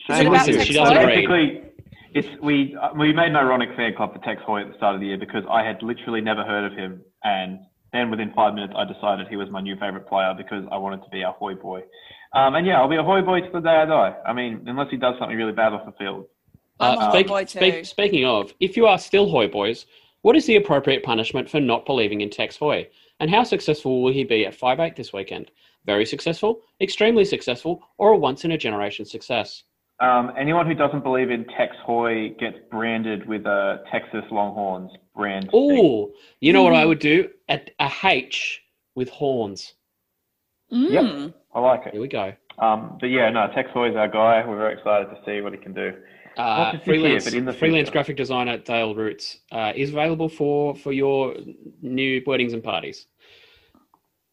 Is 0.10 0.20
it 0.20 0.26
about 0.26 0.46
She 0.48 0.74
doesn't 0.74 0.98
read. 0.98 1.68
It's 2.14 2.28
we 2.42 2.76
uh, 2.82 2.90
we 2.98 3.14
made 3.14 3.30
an 3.30 3.38
ironic 3.38 3.70
fan 3.78 3.94
club 3.96 4.14
for 4.14 4.20
Tex 4.20 4.42
Hoy 4.46 4.62
at 4.62 4.68
the 4.70 4.76
start 4.76 4.96
of 4.96 5.02
the 5.02 5.08
year 5.08 5.18
because 5.18 5.44
I 5.50 5.64
had 5.64 5.82
literally 5.82 6.20
never 6.20 6.44
heard 6.44 6.70
of 6.70 6.78
him, 6.78 7.02
and 7.24 7.60
then 7.94 8.12
within 8.12 8.34
five 8.36 8.54
minutes 8.54 8.74
I 8.76 8.84
decided 8.84 9.28
he 9.30 9.38
was 9.38 9.50
my 9.50 9.62
new 9.62 9.76
favorite 9.76 10.08
player 10.08 10.34
because 10.36 10.66
I 10.72 10.78
wanted 10.78 11.04
to 11.04 11.10
be 11.10 11.22
a 11.22 11.32
Hoy 11.32 11.54
boy. 11.54 11.84
Um, 12.34 12.56
and 12.56 12.66
yeah, 12.66 12.80
I'll 12.80 12.90
be 12.90 12.96
a 12.96 13.04
Hoy 13.04 13.22
boy 13.22 13.42
to 13.42 13.50
the 13.52 13.60
day 13.60 13.76
I 13.76 13.86
die. 13.86 14.16
I 14.26 14.34
mean, 14.34 14.64
unless 14.66 14.90
he 14.90 14.98
does 14.98 15.16
something 15.20 15.36
really 15.36 15.52
bad 15.52 15.74
off 15.74 15.86
the 15.86 15.92
field. 15.94 16.26
I'm 16.80 16.98
a 16.98 17.02
uh, 17.02 17.12
Hoy 17.12 17.12
speak- 17.12 17.28
boy 17.28 17.46
speak- 17.46 17.86
speaking 17.86 18.26
of, 18.26 18.54
if 18.60 18.78
you 18.78 18.88
are 18.88 18.98
still 18.98 19.30
Hoy 19.30 19.48
Boys, 19.48 19.86
what 20.22 20.36
is 20.36 20.46
the 20.46 20.56
appropriate 20.56 21.04
punishment 21.04 21.50
for 21.50 21.60
not 21.60 21.86
believing 21.86 22.22
in 22.22 22.30
Tex 22.30 22.56
Hoy? 22.56 22.88
And 23.20 23.30
how 23.30 23.44
successful 23.44 24.02
will 24.02 24.14
he 24.14 24.24
be 24.24 24.46
at 24.46 24.58
5'8 24.58 24.96
this 24.96 25.14
weekend? 25.14 25.52
Very 25.86 26.06
successful, 26.06 26.62
extremely 26.80 27.26
successful, 27.26 27.84
or 27.98 28.12
a 28.14 28.18
once 28.18 28.46
in 28.46 28.52
a 28.52 28.58
generation 28.58 29.06
success? 29.06 29.64
Um, 30.00 30.32
anyone 30.38 30.66
who 30.66 30.74
doesn't 30.74 31.04
believe 31.04 31.30
in 31.30 31.46
Tex 31.46 31.76
Hoy 31.84 32.30
gets 32.40 32.58
branded 32.72 33.28
with 33.28 33.46
a 33.46 33.84
Texas 33.92 34.24
Longhorns 34.32 34.92
brand. 35.16 35.50
Oh, 35.54 36.12
you 36.40 36.54
know 36.54 36.64
what 36.64 36.74
I 36.74 36.86
would 36.86 37.00
do? 37.00 37.30
A, 37.50 37.62
a 37.80 37.92
H 38.04 38.64
with 38.96 39.10
horns. 39.10 39.74
Mm. 40.72 41.34
I 41.54 41.60
like 41.60 41.86
it. 41.88 41.94
Here 41.94 42.02
we 42.02 42.08
go. 42.08 42.34
Um, 42.60 42.98
but 43.00 43.08
yeah, 43.08 43.30
no, 43.30 43.48
Tex 43.54 43.70
Hoy's 43.74 43.96
our 43.96 44.08
guy. 44.08 44.44
We're 44.48 44.58
very 44.58 44.74
excited 44.74 45.06
to 45.10 45.18
see 45.26 45.42
what 45.42 45.52
he 45.54 45.60
can 45.60 45.74
do. 45.74 45.94
Uh, 46.38 46.42
Not 46.42 46.74
just 46.76 46.88
year, 46.88 46.96
freelance, 46.96 47.24
but 47.26 47.34
in 47.34 47.44
the 47.46 47.52
freelance 47.54 47.90
graphic 47.90 48.16
designer 48.16 48.58
Dale 48.58 48.96
Roots 48.96 49.40
uh, 49.52 49.74
is 49.76 49.90
available 49.90 50.30
for 50.30 50.76
for 50.76 50.94
your 50.94 51.36
new 51.82 52.22
weddings 52.26 52.54
and 52.54 52.64
parties. 52.64 53.08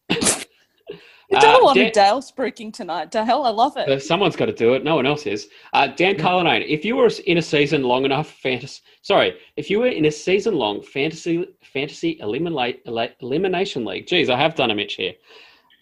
You've 0.09 1.41
done 1.41 1.55
Uh, 1.55 1.59
a 1.59 1.63
lot 1.63 1.75
Dan- 1.75 1.87
of 1.87 1.93
Dale 1.93 2.21
spruiking 2.21 2.73
tonight. 2.73 3.11
Dale, 3.11 3.43
I 3.43 3.49
love 3.51 3.77
it. 3.77 4.01
Someone's 4.01 4.35
got 4.35 4.45
to 4.47 4.53
do 4.53 4.73
it. 4.73 4.83
No 4.83 4.95
one 4.95 5.05
else 5.05 5.27
is. 5.27 5.47
Uh, 5.73 5.87
Dan 5.87 6.15
Carlinane, 6.15 6.65
if 6.67 6.83
you 6.83 6.95
were 6.95 7.11
in 7.27 7.37
a 7.37 7.41
season 7.41 7.83
long 7.83 8.03
enough, 8.05 8.31
fantasy. 8.31 8.81
Sorry, 9.03 9.35
if 9.55 9.69
you 9.69 9.79
were 9.79 9.87
in 9.87 10.05
a 10.05 10.11
season 10.11 10.55
long 10.55 10.81
fantasy 10.81 11.45
fantasy 11.61 12.17
eliminate, 12.21 12.81
elimination 13.21 13.85
league. 13.85 14.07
Geez, 14.07 14.29
I 14.29 14.37
have 14.37 14.55
done 14.55 14.71
a 14.71 14.75
Mitch 14.75 14.95
here. 14.95 15.13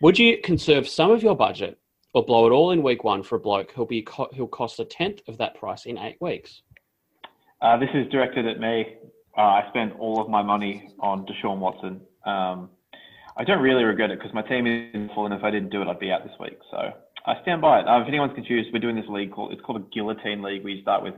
Would 0.02 0.20
you 0.20 0.38
conserve 0.44 0.88
some 0.88 1.10
of 1.10 1.24
your 1.24 1.36
budget 1.36 1.80
or 2.14 2.24
blow 2.24 2.46
it 2.46 2.52
all 2.52 2.72
in 2.72 2.84
week 2.84 3.04
one 3.04 3.24
for 3.24 3.36
a 3.36 3.40
bloke 3.40 3.72
who'll 3.72 3.86
be 3.86 4.04
co- 4.04 4.30
who'll 4.36 4.48
cost 4.48 4.80
a 4.80 4.86
tenth 4.86 5.22
of 5.28 5.40
that 5.40 5.56
price 5.56 5.86
in 5.86 5.98
eight 5.98 6.18
weeks? 6.22 6.62
Uh, 7.62 7.78
this 7.78 7.90
is 7.96 8.08
directed 8.12 8.46
at 8.46 8.60
me. 8.60 8.98
Uh, 9.36 9.42
I 9.42 9.66
spent 9.70 9.94
all 10.00 10.22
of 10.22 10.30
my 10.30 10.44
money 10.44 10.90
on 11.00 11.26
Deshaun 11.26 11.58
Watson. 11.58 12.02
Um, 12.26 12.70
I 13.38 13.44
don't 13.44 13.62
really 13.62 13.84
regret 13.84 14.12
it 14.12 14.20
because 14.20 14.34
my 14.34 14.44
team 14.44 14.68
is 14.68 15.10
full, 15.16 15.26
and 15.26 15.34
if 15.34 15.44
I 15.44 15.50
didn't 15.50 15.70
do 15.70 15.82
it, 15.82 15.88
I'd 15.88 16.00
be 16.00 16.12
out 16.12 16.24
this 16.24 16.34
week. 16.40 16.58
So 16.70 16.78
I 17.26 17.42
stand 17.42 17.62
by 17.62 17.80
it. 17.80 17.88
Uh, 17.88 18.02
if 18.02 18.08
anyone's 18.08 18.34
confused, 18.36 18.70
we're 18.72 18.80
doing 18.80 18.96
this 18.96 19.10
league 19.10 19.32
called 19.32 19.52
it's 19.52 19.62
called 19.62 19.82
a 19.82 19.86
guillotine 19.94 20.44
league. 20.44 20.64
We 20.64 20.82
start 20.84 21.02
with 21.02 21.16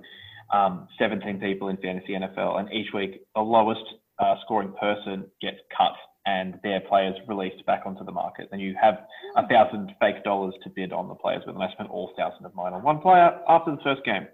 um, 0.53 0.87
17 0.97 1.41
people 1.41 1.67
in 1.67 1.77
fantasy 1.77 2.13
NFL, 2.13 2.59
and 2.59 2.71
each 2.71 2.93
week 2.93 3.21
the 3.35 3.41
lowest 3.41 3.83
uh, 4.19 4.35
scoring 4.45 4.73
person 4.79 5.25
gets 5.41 5.57
cut, 5.75 5.93
and 6.25 6.59
their 6.63 6.79
players 6.81 7.15
released 7.27 7.65
back 7.65 7.83
onto 7.85 8.03
the 8.03 8.11
market. 8.11 8.49
And 8.51 8.61
you 8.61 8.75
have 8.81 8.99
a 9.35 9.47
thousand 9.47 9.93
fake 9.99 10.23
dollars 10.23 10.53
to 10.63 10.69
bid 10.69 10.91
on 10.93 11.07
the 11.07 11.15
players 11.15 11.43
with, 11.45 11.55
and 11.55 11.63
I 11.63 11.71
spent 11.71 11.89
all 11.89 12.11
thousand 12.17 12.45
of 12.45 12.53
mine 12.55 12.73
on 12.73 12.83
one 12.83 12.99
player 12.99 13.39
after 13.47 13.71
the 13.71 13.81
first 13.83 14.03
game, 14.05 14.27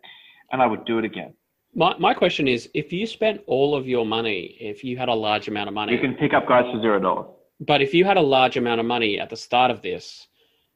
and 0.51 0.61
I 0.61 0.65
would 0.65 0.85
do 0.85 0.97
it 0.99 1.05
again. 1.05 1.33
My, 1.75 1.95
my 1.97 2.13
question 2.13 2.47
is 2.47 2.69
if 2.73 2.91
you 2.93 3.05
spent 3.05 3.41
all 3.47 3.75
of 3.75 3.87
your 3.87 4.05
money, 4.05 4.55
if 4.59 4.83
you 4.83 4.97
had 4.97 5.09
a 5.09 5.13
large 5.13 5.47
amount 5.47 5.67
of 5.67 5.73
money, 5.73 5.93
You 5.93 5.99
can 5.99 6.13
pick 6.15 6.33
up 6.33 6.47
guys 6.47 6.63
for 6.71 6.81
zero 6.81 6.99
dollars. 6.99 7.27
but 7.59 7.81
if 7.81 7.93
you 7.93 8.05
had 8.05 8.17
a 8.17 8.21
large 8.21 8.55
amount 8.57 8.79
of 8.79 8.85
money 8.85 9.19
at 9.19 9.29
the 9.29 9.35
start 9.37 9.69
of 9.71 9.81
this 9.81 10.27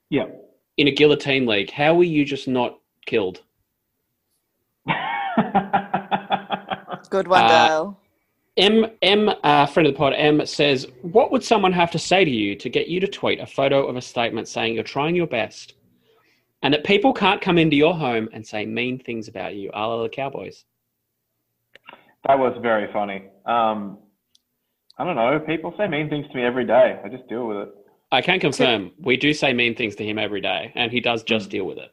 Yeah. 0.10 0.26
in 0.78 0.88
a 0.88 0.92
guillotine 0.92 1.46
league, 1.46 1.72
how 1.72 1.94
were 1.96 2.04
you 2.04 2.26
just 2.26 2.48
not 2.48 2.80
killed? 3.06 3.42
Good 7.10 7.28
one, 7.28 7.44
Uh, 7.44 7.68
Dale. 7.68 8.00
M 8.60 8.86
M 9.02 9.32
uh, 9.44 9.66
friend 9.66 9.88
of 9.88 9.94
the 9.94 9.98
pod 9.98 10.14
M 10.14 10.46
says, 10.46 10.86
"What 11.02 11.32
would 11.32 11.44
someone 11.44 11.72
have 11.72 11.92
to 11.92 12.00
say 12.00 12.26
to 12.26 12.30
you 12.32 12.56
to 12.56 12.70
get 12.70 12.88
you 12.88 13.00
to 13.00 13.08
tweet 13.08 13.40
a 13.40 13.46
photo 13.46 13.88
of 13.88 13.96
a 13.96 14.02
statement 14.02 14.50
saying 14.50 14.76
you're 14.76 14.84
trying 14.84 15.16
your 15.16 15.28
best, 15.28 15.76
and 16.62 16.74
that 16.74 16.84
people 16.84 17.14
can't 17.14 17.42
come 17.42 17.58
into 17.58 17.78
your 17.78 17.96
home 17.96 18.28
and 18.34 18.46
say 18.46 18.66
mean 18.66 19.00
things 19.00 19.30
about 19.30 19.56
you, 19.56 19.72
a 19.74 19.80
la 19.80 20.04
the 20.04 20.10
Cowboys?" 20.10 20.66
That 22.28 22.38
was 22.38 22.58
very 22.62 22.92
funny. 22.92 23.24
Um, 23.46 23.98
I 24.98 25.06
don't 25.06 25.16
know. 25.16 25.40
People 25.40 25.74
say 25.78 25.88
mean 25.88 26.10
things 26.10 26.28
to 26.28 26.36
me 26.36 26.44
every 26.44 26.66
day. 26.66 27.00
I 27.04 27.08
just 27.08 27.28
deal 27.30 27.48
with 27.48 27.58
it. 27.58 27.70
I 28.12 28.22
can 28.22 28.42
confirm 28.42 28.92
we 29.00 29.16
do 29.16 29.34
say 29.34 29.54
mean 29.54 29.74
things 29.74 29.96
to 29.96 30.04
him 30.04 30.20
every 30.20 30.42
day, 30.42 30.74
and 30.76 30.92
he 30.92 31.00
does 31.00 31.24
just 31.24 31.50
deal 31.50 31.64
with 31.66 31.78
it. 31.78 31.92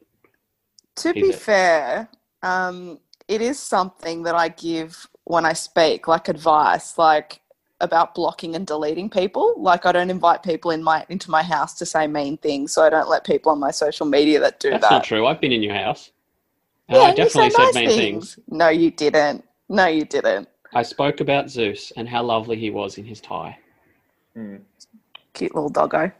To 0.96 1.08
Is 1.10 1.14
be 1.14 1.28
it? 1.28 1.34
fair, 1.36 2.08
um, 2.42 2.98
it 3.28 3.40
is 3.40 3.60
something 3.60 4.24
that 4.24 4.34
I 4.34 4.48
give 4.48 5.06
when 5.26 5.44
I 5.44 5.52
speak, 5.52 6.08
like 6.08 6.28
advice, 6.28 6.96
like 6.98 7.40
about 7.80 8.14
blocking 8.14 8.54
and 8.54 8.66
deleting 8.66 9.10
people. 9.10 9.54
Like 9.58 9.84
I 9.84 9.92
don't 9.92 10.08
invite 10.10 10.42
people 10.42 10.70
in 10.70 10.82
my 10.82 11.04
into 11.08 11.30
my 11.30 11.42
house 11.42 11.74
to 11.74 11.86
say 11.86 12.06
mean 12.06 12.38
things, 12.38 12.72
so 12.72 12.82
I 12.82 12.90
don't 12.90 13.08
let 13.08 13.24
people 13.24 13.52
on 13.52 13.58
my 13.58 13.70
social 13.70 14.06
media 14.06 14.40
that 14.40 14.60
do 14.60 14.70
That's 14.70 14.82
that. 14.82 14.90
not 14.90 15.04
true. 15.04 15.26
I've 15.26 15.40
been 15.40 15.52
in 15.52 15.62
your 15.62 15.74
house. 15.74 16.10
And 16.88 16.96
Yeah, 16.98 17.02
I 17.04 17.10
you 17.10 17.16
definitely 17.16 17.50
say 17.50 17.56
said 17.56 17.64
nice 17.64 17.74
mean 17.74 17.88
things. 17.88 18.38
No, 18.48 18.68
you 18.68 18.90
didn't. 18.92 19.44
No, 19.68 19.86
you 19.86 20.04
didn't. 20.04 20.48
I 20.74 20.82
spoke 20.82 21.20
about 21.20 21.50
Zeus 21.50 21.92
and 21.96 22.08
how 22.08 22.22
lovely 22.22 22.56
he 22.56 22.70
was 22.70 22.96
in 22.98 23.04
his 23.04 23.20
tie. 23.20 23.58
Hmm. 24.34 24.56
Cute 25.34 25.54
little 25.54 25.70
doggo. 25.70 26.12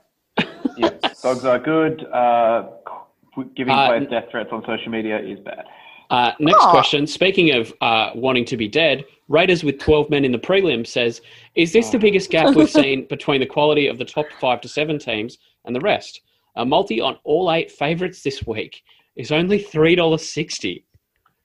yes, 0.77 1.23
dogs 1.23 1.45
are 1.45 1.59
good. 1.61 2.05
Uh, 2.07 2.65
giving 3.55 3.73
Uh, 3.75 3.87
players 3.87 4.09
death 4.11 4.25
threats 4.31 4.51
on 4.53 4.65
social 4.67 4.91
media 4.91 5.19
is 5.21 5.39
bad. 5.41 5.65
Uh, 6.11 6.33
next 6.39 6.65
Oh. 6.65 6.71
question. 6.71 7.07
Speaking 7.07 7.53
of 7.55 7.73
uh, 7.81 8.11
wanting 8.15 8.45
to 8.47 8.57
be 8.57 8.69
dead, 8.69 9.05
Raiders 9.29 9.65
with 9.65 9.79
12 9.79 10.09
men 10.11 10.25
in 10.25 10.33
the 10.33 10.39
prelim 10.39 10.87
says, 10.87 11.21
Is 11.55 11.73
this 11.73 11.91
the 11.91 11.99
biggest 11.99 12.31
gap 12.31 12.55
we've 12.55 12.71
seen 12.83 13.07
between 13.07 13.41
the 13.41 13.47
quality 13.47 13.89
of 13.89 13.99
the 13.99 14.05
top 14.05 14.27
five 14.41 14.61
to 14.61 14.69
seven 14.69 14.99
teams 14.99 15.39
and 15.65 15.75
the 15.75 15.81
rest? 15.81 16.21
A 16.57 16.65
multi 16.65 17.01
on 17.01 17.19
all 17.25 17.53
eight 17.53 17.71
favourites 17.71 18.23
this 18.23 18.47
week 18.47 18.83
is 19.17 19.33
only 19.33 19.63
$3.60. 19.63 20.85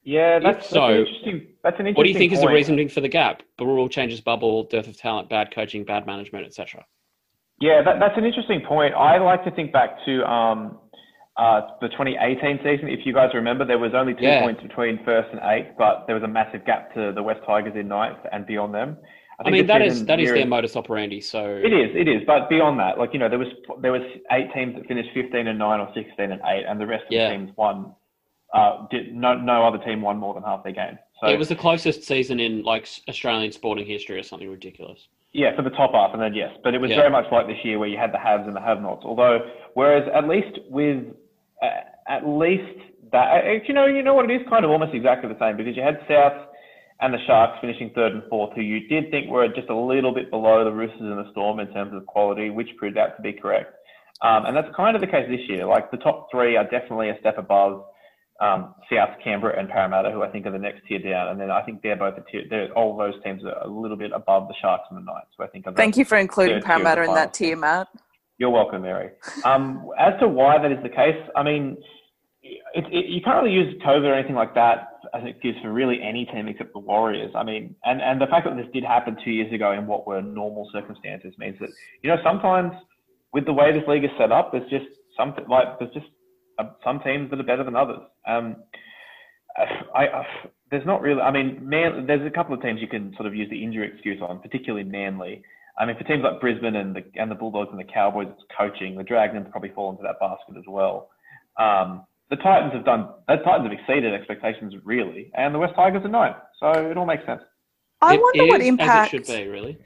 Yeah, 0.04 0.40
that's, 0.40 0.58
that's 0.58 0.70
so, 0.70 0.86
an 0.86 0.98
interesting. 1.00 1.48
That's 1.64 1.80
an 1.80 1.88
interesting. 1.88 1.96
What 1.96 2.04
do 2.04 2.10
you 2.10 2.18
think 2.18 2.34
is 2.34 2.42
the 2.42 2.48
reasoning 2.48 2.90
for 2.90 3.02
the 3.02 3.08
gap? 3.08 3.44
The 3.60 3.66
rule 3.66 3.88
changes 3.88 4.20
bubble, 4.20 4.64
dearth 4.64 4.88
of 4.88 4.98
talent, 4.98 5.30
bad 5.30 5.54
coaching, 5.54 5.84
bad 5.84 6.08
management, 6.08 6.46
etc. 6.46 6.84
Yeah, 7.60 7.84
that, 7.84 8.00
that's 8.00 8.18
an 8.18 8.26
interesting 8.26 8.62
point. 8.62 8.96
I 8.96 9.20
like 9.20 9.44
to 9.44 9.52
think 9.52 9.72
back 9.72 10.04
to 10.06 10.24
um, 10.28 10.80
uh, 11.38 11.62
the 11.80 11.88
2018 11.90 12.60
season. 12.64 12.90
If 12.90 13.06
you 13.06 13.14
guys 13.14 13.30
remember, 13.34 13.66
there 13.66 13.80
was 13.80 13.94
only 13.94 14.14
two 14.14 14.24
Yeah. 14.24 14.42
points 14.42 14.62
between 14.62 15.04
first 15.06 15.30
and 15.32 15.40
eighth, 15.44 15.76
but 15.78 16.06
there 16.06 16.16
was 16.16 16.24
a 16.24 16.28
massive 16.28 16.66
gap 16.66 16.94
to 16.94 17.12
the 17.14 17.24
West 17.24 17.42
Tigers 17.46 17.76
in 17.76 17.88
ninth 17.88 18.20
and 18.32 18.46
beyond 18.46 18.74
them. 18.74 18.98
I, 19.40 19.44
think 19.46 19.54
mean, 19.56 19.68
that 19.68 19.82
is 19.82 20.06
that 20.06 20.20
is 20.20 20.32
their 20.32 20.46
modus 20.46 20.76
operandi. 20.76 21.20
So 21.20 21.44
It 21.44 21.74
is, 21.74 21.96
it 21.96 22.08
is. 22.08 22.22
But 22.28 22.48
beyond 22.48 22.80
that, 22.80 23.00
like 23.00 23.12
you 23.14 23.20
know, 23.20 23.28
there 23.30 23.40
was 23.40 23.48
there 23.82 23.92
was 23.92 24.04
eight 24.32 24.54
teams 24.54 24.76
that 24.76 24.86
finished 24.88 25.10
15 25.16 25.48
and 25.48 25.58
nine 25.58 25.80
or 25.80 25.90
16 25.96 26.32
and 26.32 26.40
eight, 26.46 26.66
and 26.68 26.80
the 26.80 26.86
rest 26.86 27.06
of 27.06 27.12
Yeah. 27.12 27.30
the 27.30 27.36
teams 27.38 27.58
won. 27.58 27.96
Uh, 28.54 28.86
did 28.92 29.16
no 29.16 29.34
no 29.36 29.66
other 29.66 29.78
team 29.80 30.02
won 30.02 30.18
more 30.18 30.34
than 30.34 30.44
half 30.44 30.62
their 30.64 30.74
games. 30.74 31.00
So 31.22 31.28
it 31.28 31.40
was 31.40 31.48
the 31.48 31.56
closest 31.56 32.04
season 32.04 32.40
in 32.40 32.64
like 32.64 32.86
Australian 33.08 33.52
sporting 33.54 33.86
history 33.88 34.20
or 34.20 34.24
something 34.24 34.50
ridiculous. 34.50 35.08
Yeah, 35.32 35.56
for 35.56 35.62
the 35.62 35.70
top 35.70 35.94
half, 35.94 36.12
and 36.14 36.22
then 36.22 36.34
yes, 36.36 36.52
but 36.62 36.76
it 36.76 36.82
was 36.82 36.92
Yeah. 36.92 36.98
very 36.98 37.10
much 37.10 37.32
like 37.32 37.48
this 37.48 37.64
year 37.64 37.80
where 37.80 37.88
you 37.88 37.98
had 37.98 38.12
the 38.12 38.20
haves 38.20 38.46
and 38.46 38.54
the 38.56 38.60
have-nots. 38.60 39.06
Although, 39.06 39.40
whereas 39.76 40.06
at 40.14 40.28
least 40.28 40.60
with 40.70 41.06
at 42.08 42.28
least 42.28 42.80
that, 43.12 43.46
uh, 43.46 43.52
you 43.68 43.74
know, 43.74 43.86
you 43.86 44.04
know 44.04 44.14
what 44.14 44.30
it 44.30 44.34
is, 44.34 44.48
kind 44.50 44.66
of 44.66 44.72
almost 44.72 44.94
exactly 44.94 45.32
the 45.32 45.40
same 45.40 45.58
because 45.58 45.76
you 45.76 45.84
had 45.84 46.00
South 46.08 46.48
and 47.02 47.14
the 47.14 47.20
Sharks 47.26 47.58
finishing 47.62 47.92
third 47.96 48.14
and 48.14 48.24
fourth, 48.30 48.54
who 48.56 48.62
you 48.62 48.88
did 48.88 49.10
think 49.12 49.30
were 49.30 49.48
just 49.48 49.70
a 49.70 49.76
little 49.76 50.14
bit 50.14 50.30
below 50.30 50.64
the 50.64 50.72
Roosters 50.72 51.02
and 51.02 51.18
the 51.18 51.32
Storm 51.32 51.60
in 51.60 51.72
terms 51.74 51.94
of 51.94 52.06
quality, 52.06 52.50
which 52.50 52.70
proved 52.78 52.98
out 52.98 53.16
to 53.18 53.22
be 53.22 53.34
correct. 53.34 53.76
Um, 54.22 54.46
and 54.46 54.56
that's 54.56 54.68
kind 54.76 54.96
of 54.96 55.02
the 55.02 55.08
case 55.08 55.26
this 55.30 55.42
year. 55.50 55.66
Like 55.66 55.90
the 55.90 55.98
top 55.98 56.28
three 56.32 56.56
are 56.56 56.64
definitely 56.64 57.10
a 57.10 57.20
step 57.20 57.40
above 57.40 57.86
um, 58.40 58.76
South, 58.92 59.10
Canberra, 59.24 59.60
and 59.60 59.68
Parramatta, 59.68 60.12
who 60.12 60.22
I 60.22 60.30
think 60.30 60.46
are 60.46 60.52
the 60.52 60.60
next 60.60 60.86
tier 60.88 61.00
down. 61.00 61.30
And 61.30 61.40
then 61.40 61.50
I 61.50 61.62
think 61.64 61.82
they're 61.82 61.96
both 61.96 62.18
a 62.18 62.32
tier. 62.32 62.44
They're, 62.50 62.72
all 62.74 62.96
those 62.96 63.14
teams 63.24 63.44
are 63.46 63.64
a 63.64 63.68
little 63.68 63.98
bit 63.98 64.12
above 64.14 64.48
the 64.48 64.56
Sharks 64.62 64.86
and 64.90 64.98
the 65.00 65.04
Knights. 65.04 65.28
So 65.38 65.44
I 65.44 65.48
think 65.48 65.66
Thank 65.76 65.98
you 65.98 66.06
for 66.06 66.18
including 66.18 66.62
Third 66.62 66.66
tier 66.66 66.76
of 66.76 66.82
the 66.82 66.86
Parramatta 66.86 67.10
in 67.10 67.16
that 67.16 67.34
tier, 67.34 67.58
Matt. 67.58 67.88
You're 68.42 68.50
welcome, 68.50 68.82
Mary. 68.82 69.12
Um, 69.46 69.92
as 70.00 70.20
to 70.20 70.28
why 70.28 70.58
that 70.58 70.72
is 70.72 70.82
the 70.82 70.90
case, 70.90 71.22
I 71.36 71.44
mean, 71.44 71.78
it, 72.42 72.86
it, 72.92 73.06
you 73.06 73.22
can't 73.22 73.44
really 73.44 73.54
use 73.54 73.80
COVID 73.86 74.04
or 74.04 74.16
anything 74.16 74.34
like 74.34 74.56
that 74.56 74.98
as 75.14 75.22
an 75.22 75.28
excuse 75.28 75.56
for 75.62 75.72
really 75.72 76.02
any 76.02 76.26
team 76.26 76.48
except 76.48 76.74
the 76.74 76.80
Warriors. 76.80 77.32
I 77.36 77.44
mean, 77.44 77.76
and, 77.86 78.02
and 78.02 78.20
the 78.20 78.26
fact 78.26 78.48
that 78.48 78.58
this 78.58 78.66
did 78.74 78.84
happen 78.84 79.16
two 79.24 79.30
years 79.30 79.54
ago 79.54 79.74
in 79.74 79.86
what 79.86 80.08
were 80.08 80.24
normal 80.24 80.68
circumstances 80.74 81.36
means 81.38 81.56
that, 81.60 81.70
you 82.02 82.10
know, 82.10 82.18
sometimes 82.24 82.72
with 83.32 83.46
the 83.46 83.54
way 83.54 83.72
this 83.72 83.88
league 83.88 84.06
is 84.06 84.10
set 84.18 84.32
up, 84.32 84.52
there's 84.52 84.68
just 84.72 84.88
some, 85.16 85.36
like, 85.48 85.78
there's 85.78 85.94
just 85.94 86.08
uh, 86.58 86.64
some 86.84 87.00
teams 87.02 87.30
that 87.30 87.40
are 87.40 87.44
better 87.44 87.64
than 87.64 87.76
others. 87.76 88.00
Um, 88.28 88.56
I, 89.94 90.08
I, 90.08 90.26
there's 90.72 90.88
not 90.88 91.04
really, 91.04 91.22
I 91.22 91.30
mean, 91.30 91.60
man, 91.62 92.08
there's 92.08 92.26
a 92.26 92.32
couple 92.32 92.56
of 92.56 92.62
teams 92.64 92.82
you 92.82 92.88
can 92.88 93.14
sort 93.18 93.28
of 93.28 93.36
use 93.36 93.52
the 93.52 93.64
injury 93.64 93.92
excuse 93.94 94.20
on, 94.20 94.40
particularly 94.40 94.84
Manly. 94.84 95.44
I 95.78 95.86
mean, 95.86 95.98
for 95.98 96.04
teams 96.04 96.24
like 96.24 96.40
Brisbane 96.42 96.76
and 96.76 96.96
the 96.96 97.04
and 97.16 97.30
the 97.32 97.36
Bulldogs 97.36 97.70
and 97.72 97.80
the 97.80 97.84
Cowboys, 97.92 98.28
it's 98.30 98.44
coaching. 98.58 98.96
The 98.96 99.04
Dragons 99.04 99.48
probably 99.52 99.70
fall 99.70 99.90
into 99.92 100.04
that 100.04 100.20
basket 100.20 100.58
as 100.58 100.66
well. 100.68 101.10
Um, 101.58 102.06
the 102.30 102.36
Titans 102.38 102.74
have 102.74 102.86
done. 102.86 103.10
The 103.28 103.38
Titans 103.38 103.70
have 103.70 103.80
exceeded 103.80 104.14
expectations 104.14 104.74
really, 104.84 105.32
and 105.36 105.54
the 105.56 105.60
West 105.60 105.74
Tigers 105.76 106.04
are 106.04 106.10
ninth. 106.10 106.38
So 106.60 106.70
it 106.90 106.98
all 106.98 107.06
makes 107.06 107.26
sense. 107.26 107.42
I 108.02 108.16
It 108.16 108.22
wonder 108.22 108.46
what 108.48 108.62
is 108.62 108.68
impact. 108.68 109.14
as 109.14 109.22
it 109.22 109.28
should 109.28 109.44
be, 109.44 109.48
really. 109.50 109.78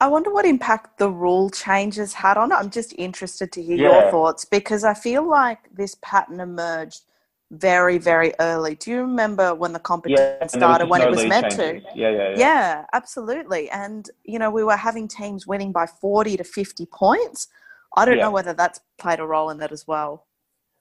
I 0.00 0.08
wonder 0.08 0.32
what 0.32 0.44
impact 0.44 0.98
the 0.98 1.08
rule 1.10 1.50
changes 1.50 2.12
had 2.14 2.36
on 2.36 2.52
it. 2.52 2.56
I'm 2.56 2.70
just 2.70 2.92
interested 2.98 3.52
to 3.52 3.62
hear 3.62 3.76
Yeah. 3.76 4.02
your 4.02 4.10
thoughts 4.10 4.44
because 4.44 4.84
I 4.84 4.94
feel 4.94 5.22
like 5.28 5.58
this 5.72 5.96
pattern 6.02 6.40
emerged 6.40 7.02
very, 7.50 7.98
very 7.98 8.32
early. 8.40 8.74
Do 8.74 8.90
you 8.90 9.00
remember 9.00 9.54
when 9.54 9.72
the 9.72 9.78
competition 9.78 10.36
was 10.40 10.52
started 10.52 10.88
when 10.88 11.00
no 11.00 11.08
it 11.08 11.10
was 11.10 11.26
meant 11.26 11.50
changes. 11.58 11.82
to? 11.84 11.98
Yeah, 11.98 12.10
yeah, 12.10 12.28
yeah. 12.30 12.34
Yeah, 12.36 12.84
absolutely. 12.92 13.70
And, 13.70 14.08
you 14.24 14.38
know, 14.38 14.50
we 14.50 14.64
were 14.64 14.76
having 14.76 15.08
teams 15.08 15.46
winning 15.46 15.72
by 15.72 15.86
40 15.86 16.36
to 16.36 16.44
50 16.44 16.86
points. 16.86 17.48
I 17.96 18.04
don't 18.04 18.18
Yeah. 18.18 18.24
know 18.24 18.30
whether 18.30 18.52
that's 18.52 18.80
played 18.98 19.18
a 19.20 19.26
role 19.26 19.50
in 19.50 19.58
that 19.58 19.72
as 19.72 19.86
well. 19.86 20.26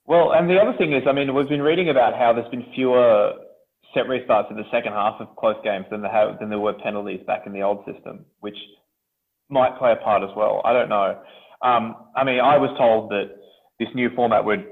Well, 0.05 0.33
and 0.33 0.49
the 0.49 0.59
other 0.59 0.73
thing 0.77 0.93
is, 0.93 1.03
I 1.07 1.13
mean, 1.13 1.33
we've 1.33 1.49
been 1.49 1.61
reading 1.61 1.89
about 1.89 2.13
how 2.17 2.33
there's 2.33 2.49
been 2.49 2.65
fewer 2.75 3.33
set 3.93 4.05
restarts 4.05 4.51
in 4.51 4.57
the 4.57 4.69
second 4.69 4.93
half 4.93 5.19
of 5.21 5.33
close 5.37 5.55
games 5.63 5.85
than 5.89 6.01
there 6.01 6.11
have, 6.11 6.39
than 6.39 6.49
there 6.49 6.59
were 6.59 6.73
penalties 6.73 7.21
back 7.25 7.45
in 7.45 7.53
the 7.53 7.61
old 7.61 7.85
system, 7.85 8.25
which 8.41 8.57
might 9.49 9.77
play 9.77 9.93
a 9.93 9.95
part 9.95 10.23
as 10.23 10.29
well. 10.35 10.61
I 10.65 10.73
don't 10.73 10.89
know. 10.89 11.17
Um, 11.61 11.95
I 12.15 12.23
mean, 12.25 12.39
I 12.41 12.57
was 12.57 12.69
told 12.77 13.09
that 13.11 13.31
this 13.79 13.87
new 13.95 14.09
format 14.15 14.43
would 14.43 14.65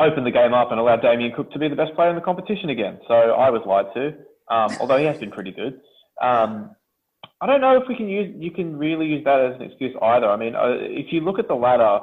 open 0.00 0.24
the 0.24 0.30
game 0.30 0.54
up 0.54 0.70
and 0.70 0.80
allow 0.80 0.96
Damien 0.96 1.32
Cook 1.36 1.52
to 1.52 1.58
be 1.58 1.68
the 1.68 1.76
best 1.76 1.94
player 1.94 2.10
in 2.10 2.16
the 2.16 2.22
competition 2.22 2.70
again. 2.70 2.98
So 3.06 3.14
I 3.14 3.50
was 3.50 3.62
lied 3.66 3.86
to, 3.94 4.54
um, 4.54 4.76
although 4.80 4.96
he 4.96 5.04
has 5.04 5.18
been 5.18 5.30
pretty 5.30 5.52
good. 5.52 5.80
Um, 6.20 6.74
I 7.40 7.46
don't 7.46 7.60
know 7.60 7.76
if 7.80 7.88
we 7.88 7.96
can 7.96 8.08
use 8.08 8.34
you 8.38 8.50
can 8.50 8.76
really 8.76 9.06
use 9.06 9.24
that 9.24 9.40
as 9.40 9.56
an 9.56 9.62
excuse 9.62 9.94
either. 10.02 10.28
I 10.28 10.36
mean, 10.36 10.54
uh, 10.54 10.76
if 10.80 11.12
you 11.12 11.20
look 11.20 11.38
at 11.38 11.48
the 11.48 11.54
ladder, 11.54 12.00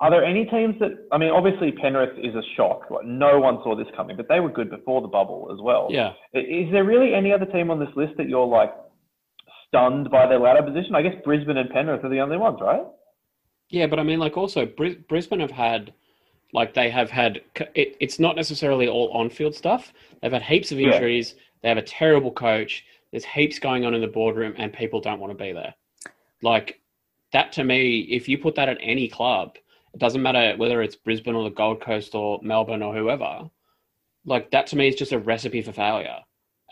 are 0.00 0.10
there 0.10 0.24
any 0.24 0.44
teams 0.46 0.74
that? 0.80 1.06
I 1.12 1.18
mean, 1.18 1.30
obviously 1.30 1.72
Penrith 1.72 2.18
is 2.18 2.34
a 2.34 2.42
shock. 2.56 2.90
Like, 2.90 3.06
no 3.06 3.38
one 3.38 3.58
saw 3.62 3.74
this 3.74 3.86
coming, 3.96 4.16
but 4.16 4.28
they 4.28 4.40
were 4.40 4.50
good 4.50 4.70
before 4.70 5.00
the 5.00 5.08
bubble 5.08 5.48
as 5.52 5.58
well. 5.62 5.88
Yeah. 5.90 6.12
Is 6.34 6.70
there 6.72 6.84
really 6.84 7.14
any 7.14 7.32
other 7.32 7.46
team 7.46 7.70
on 7.70 7.78
this 7.78 7.88
list 7.96 8.14
that 8.18 8.28
you're 8.28 8.46
like 8.46 8.74
stunned 9.68 10.10
by 10.10 10.26
their 10.26 10.38
ladder 10.38 10.62
position? 10.62 10.94
I 10.94 11.02
guess 11.02 11.14
Brisbane 11.24 11.56
and 11.56 11.70
Penrith 11.70 12.04
are 12.04 12.10
the 12.10 12.20
only 12.20 12.36
ones, 12.36 12.58
right? 12.60 12.84
Yeah, 13.70 13.86
but 13.86 13.98
I 13.98 14.02
mean, 14.02 14.18
like, 14.20 14.36
also 14.36 14.66
Bris- 14.66 14.98
Brisbane 15.08 15.40
have 15.40 15.50
had, 15.50 15.92
like, 16.56 16.74
they 16.74 16.88
have 16.90 17.10
had. 17.10 17.42
It, 17.74 17.96
it's 18.00 18.18
not 18.18 18.34
necessarily 18.34 18.88
all 18.88 19.10
on-field 19.12 19.54
stuff. 19.54 19.92
They've 20.20 20.32
had 20.32 20.42
heaps 20.42 20.72
of 20.72 20.80
Yeah. 20.80 20.94
injuries. 20.94 21.34
They 21.62 21.68
have 21.68 21.78
a 21.78 21.82
terrible 21.82 22.32
coach. 22.32 22.84
There's 23.10 23.24
heaps 23.24 23.58
going 23.58 23.84
on 23.84 23.94
in 23.94 24.00
the 24.00 24.06
boardroom, 24.18 24.54
and 24.56 24.72
people 24.72 25.00
don't 25.00 25.20
want 25.20 25.30
to 25.36 25.44
be 25.44 25.52
there. 25.52 25.74
Like 26.42 26.80
that 27.32 27.52
to 27.52 27.64
me, 27.64 28.00
if 28.18 28.28
you 28.28 28.38
put 28.38 28.54
that 28.56 28.68
at 28.68 28.78
any 28.80 29.06
club, 29.08 29.56
it 29.94 30.00
doesn't 30.00 30.22
matter 30.22 30.54
whether 30.56 30.82
it's 30.82 30.96
Brisbane 30.96 31.34
or 31.34 31.44
the 31.44 31.54
Gold 31.62 31.80
Coast 31.80 32.14
or 32.14 32.40
Melbourne 32.42 32.82
or 32.82 32.94
whoever. 32.94 33.50
Like 34.24 34.50
that 34.50 34.66
to 34.68 34.76
me 34.76 34.88
is 34.88 34.96
just 34.96 35.12
a 35.12 35.18
recipe 35.18 35.62
for 35.62 35.72
failure, 35.72 36.18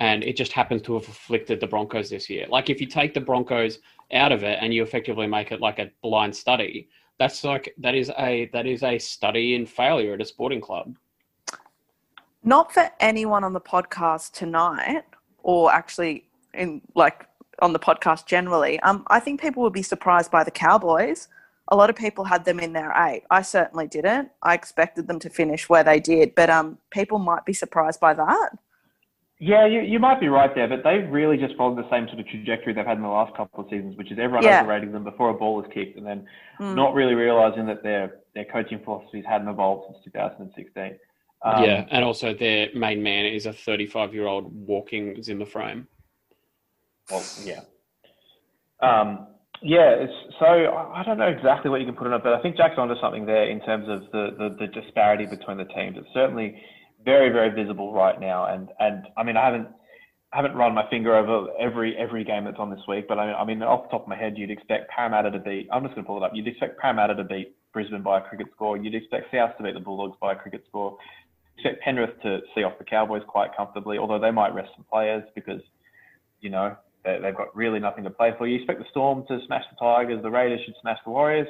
and 0.00 0.24
it 0.24 0.36
just 0.36 0.52
happens 0.52 0.82
to 0.82 0.94
have 0.94 1.08
afflicted 1.08 1.60
the 1.60 1.66
Broncos 1.66 2.08
this 2.10 2.28
year. 2.30 2.46
Like 2.48 2.70
if 2.70 2.80
you 2.80 2.86
take 2.86 3.14
the 3.14 3.20
Broncos 3.20 3.78
out 4.12 4.32
of 4.32 4.42
it 4.44 4.58
and 4.60 4.72
you 4.74 4.82
effectively 4.82 5.26
make 5.26 5.52
it 5.52 5.60
like 5.60 5.78
a 5.78 5.90
blind 6.02 6.34
study, 6.34 6.88
that's 7.18 7.44
like 7.44 7.74
that 7.78 7.94
is 7.94 8.10
a 8.18 8.50
that 8.52 8.66
is 8.66 8.82
a 8.82 8.98
study 8.98 9.54
in 9.54 9.66
failure 9.66 10.14
at 10.14 10.20
a 10.20 10.24
sporting 10.24 10.60
club. 10.60 10.96
Not 12.42 12.72
for 12.72 12.90
anyone 13.00 13.44
on 13.44 13.52
the 13.52 13.60
podcast 13.60 14.32
tonight, 14.32 15.04
or 15.42 15.72
actually 15.72 16.26
in 16.52 16.82
like 16.94 17.26
on 17.60 17.72
the 17.72 17.78
podcast 17.78 18.26
generally. 18.26 18.80
Um, 18.80 19.04
I 19.08 19.20
think 19.20 19.40
people 19.40 19.62
would 19.62 19.72
be 19.72 19.82
surprised 19.82 20.30
by 20.30 20.44
the 20.44 20.50
Cowboys. 20.50 21.28
A 21.68 21.76
lot 21.76 21.88
of 21.88 21.96
people 21.96 22.24
had 22.24 22.44
them 22.44 22.60
in 22.60 22.72
their 22.72 22.92
eight. 22.96 23.22
I 23.30 23.42
certainly 23.42 23.86
didn't. 23.86 24.30
I 24.42 24.54
expected 24.54 25.06
them 25.06 25.18
to 25.20 25.30
finish 25.30 25.68
where 25.68 25.84
they 25.84 25.98
did, 25.98 26.34
but 26.34 26.50
um, 26.50 26.78
people 26.90 27.18
might 27.18 27.46
be 27.46 27.54
surprised 27.54 28.00
by 28.00 28.12
that. 28.14 28.50
Yeah, 29.44 29.66
you, 29.66 29.82
you 29.82 29.98
might 29.98 30.20
be 30.20 30.28
right 30.28 30.54
there, 30.54 30.66
but 30.66 30.82
they've 30.82 31.06
really 31.10 31.36
just 31.36 31.54
followed 31.56 31.76
the 31.76 31.86
same 31.90 32.06
sort 32.08 32.18
of 32.18 32.26
trajectory 32.28 32.72
they've 32.72 32.86
had 32.86 32.96
in 32.96 33.02
the 33.02 33.10
last 33.10 33.36
couple 33.36 33.62
of 33.62 33.68
seasons, 33.68 33.94
which 33.98 34.10
is 34.10 34.18
everyone 34.18 34.42
Yeah. 34.42 34.62
overrating 34.62 34.90
them 34.90 35.04
before 35.04 35.28
a 35.28 35.34
ball 35.34 35.62
is 35.62 35.70
kicked, 35.70 35.98
and 35.98 36.06
then 36.06 36.26
Mm. 36.58 36.74
not 36.74 36.94
really 36.94 37.14
realizing 37.14 37.66
that 37.66 37.82
their 37.82 38.20
their 38.32 38.46
coaching 38.46 38.78
philosophies 38.80 39.24
hadn't 39.26 39.46
evolved 39.48 39.84
since 39.86 40.02
2016. 40.04 40.98
Um, 41.42 41.62
yeah, 41.62 41.84
and 41.90 42.02
also 42.02 42.32
their 42.32 42.70
main 42.74 43.02
man 43.02 43.26
is 43.26 43.44
a 43.44 43.52
35 43.52 44.14
year 44.14 44.26
old 44.26 44.50
walking 44.66 45.22
Zimmer 45.22 45.44
frame. 45.44 45.86
Well, 47.10 47.22
yeah. 47.44 47.60
Um, 48.80 49.26
yeah, 49.60 49.90
it's, 49.90 50.12
so 50.38 50.46
I 50.46 51.00
I 51.00 51.02
don't 51.04 51.18
know 51.18 51.28
exactly 51.28 51.70
what 51.70 51.80
you 51.80 51.86
can 51.86 51.94
put 51.94 52.06
on 52.06 52.14
it, 52.14 52.22
but 52.24 52.32
I 52.32 52.40
think 52.40 52.56
Jack's 52.56 52.78
onto 52.78 52.98
something 52.98 53.26
there 53.26 53.44
in 53.44 53.60
terms 53.60 53.90
of 53.90 54.10
the, 54.10 54.34
the, 54.38 54.56
the 54.58 54.66
disparity 54.68 55.26
between 55.26 55.58
the 55.58 55.66
teams. 55.66 55.98
It's 55.98 56.08
certainly 56.14 56.60
very, 57.04 57.30
very 57.30 57.50
visible 57.50 57.92
right 57.92 58.18
now. 58.20 58.46
And, 58.46 58.68
and 58.78 59.06
I 59.16 59.22
mean, 59.22 59.36
I 59.36 59.44
haven't, 59.46 59.68
I 60.32 60.38
haven't 60.38 60.56
run 60.56 60.74
my 60.74 60.88
finger 60.90 61.14
over 61.14 61.52
every 61.60 61.96
every 61.96 62.24
game 62.24 62.44
that's 62.44 62.58
on 62.58 62.68
this 62.68 62.80
week, 62.88 63.06
but 63.06 63.20
I 63.20 63.26
mean, 63.26 63.36
I 63.38 63.44
mean, 63.44 63.62
off 63.62 63.84
the 63.84 63.90
top 63.90 64.02
of 64.02 64.08
my 64.08 64.16
head, 64.16 64.34
you'd 64.36 64.50
expect 64.50 64.90
Parramatta 64.90 65.30
to 65.30 65.38
beat. 65.38 65.68
I'm 65.72 65.84
just 65.84 65.94
going 65.94 66.04
to 66.04 66.08
pull 66.08 66.16
it 66.16 66.26
up. 66.26 66.32
You'd 66.34 66.48
expect 66.48 66.80
Parramatta 66.80 67.14
to 67.14 67.22
beat 67.22 67.54
Brisbane 67.72 68.02
by 68.02 68.18
a 68.18 68.22
cricket 68.22 68.48
score. 68.54 68.76
You'd 68.76 68.96
expect 68.96 69.26
South 69.32 69.56
to 69.58 69.62
beat 69.62 69.74
the 69.74 69.80
Bulldogs 69.80 70.16
by 70.20 70.32
a 70.32 70.36
cricket 70.36 70.64
score. 70.68 70.98
You'd 71.56 71.66
expect 71.66 71.84
Penrith 71.84 72.20
to 72.22 72.40
see 72.52 72.64
off 72.64 72.78
the 72.78 72.84
Cowboys 72.84 73.22
quite 73.28 73.50
comfortably, 73.56 73.96
although 73.98 74.18
they 74.18 74.32
might 74.32 74.54
rest 74.54 74.70
some 74.74 74.84
players 74.90 75.22
because, 75.36 75.60
you 76.40 76.50
know, 76.50 76.76
they, 77.04 77.20
they've 77.22 77.36
got 77.36 77.54
really 77.54 77.78
nothing 77.78 78.02
to 78.02 78.10
play 78.10 78.32
for. 78.36 78.48
You 78.48 78.56
expect 78.56 78.80
the 78.80 78.86
Storm 78.90 79.24
to 79.28 79.38
smash 79.46 79.64
the 79.70 79.76
Tigers. 79.78 80.20
The 80.20 80.30
Raiders 80.30 80.60
should 80.64 80.74
smash 80.80 80.98
the 81.04 81.10
Warriors. 81.12 81.46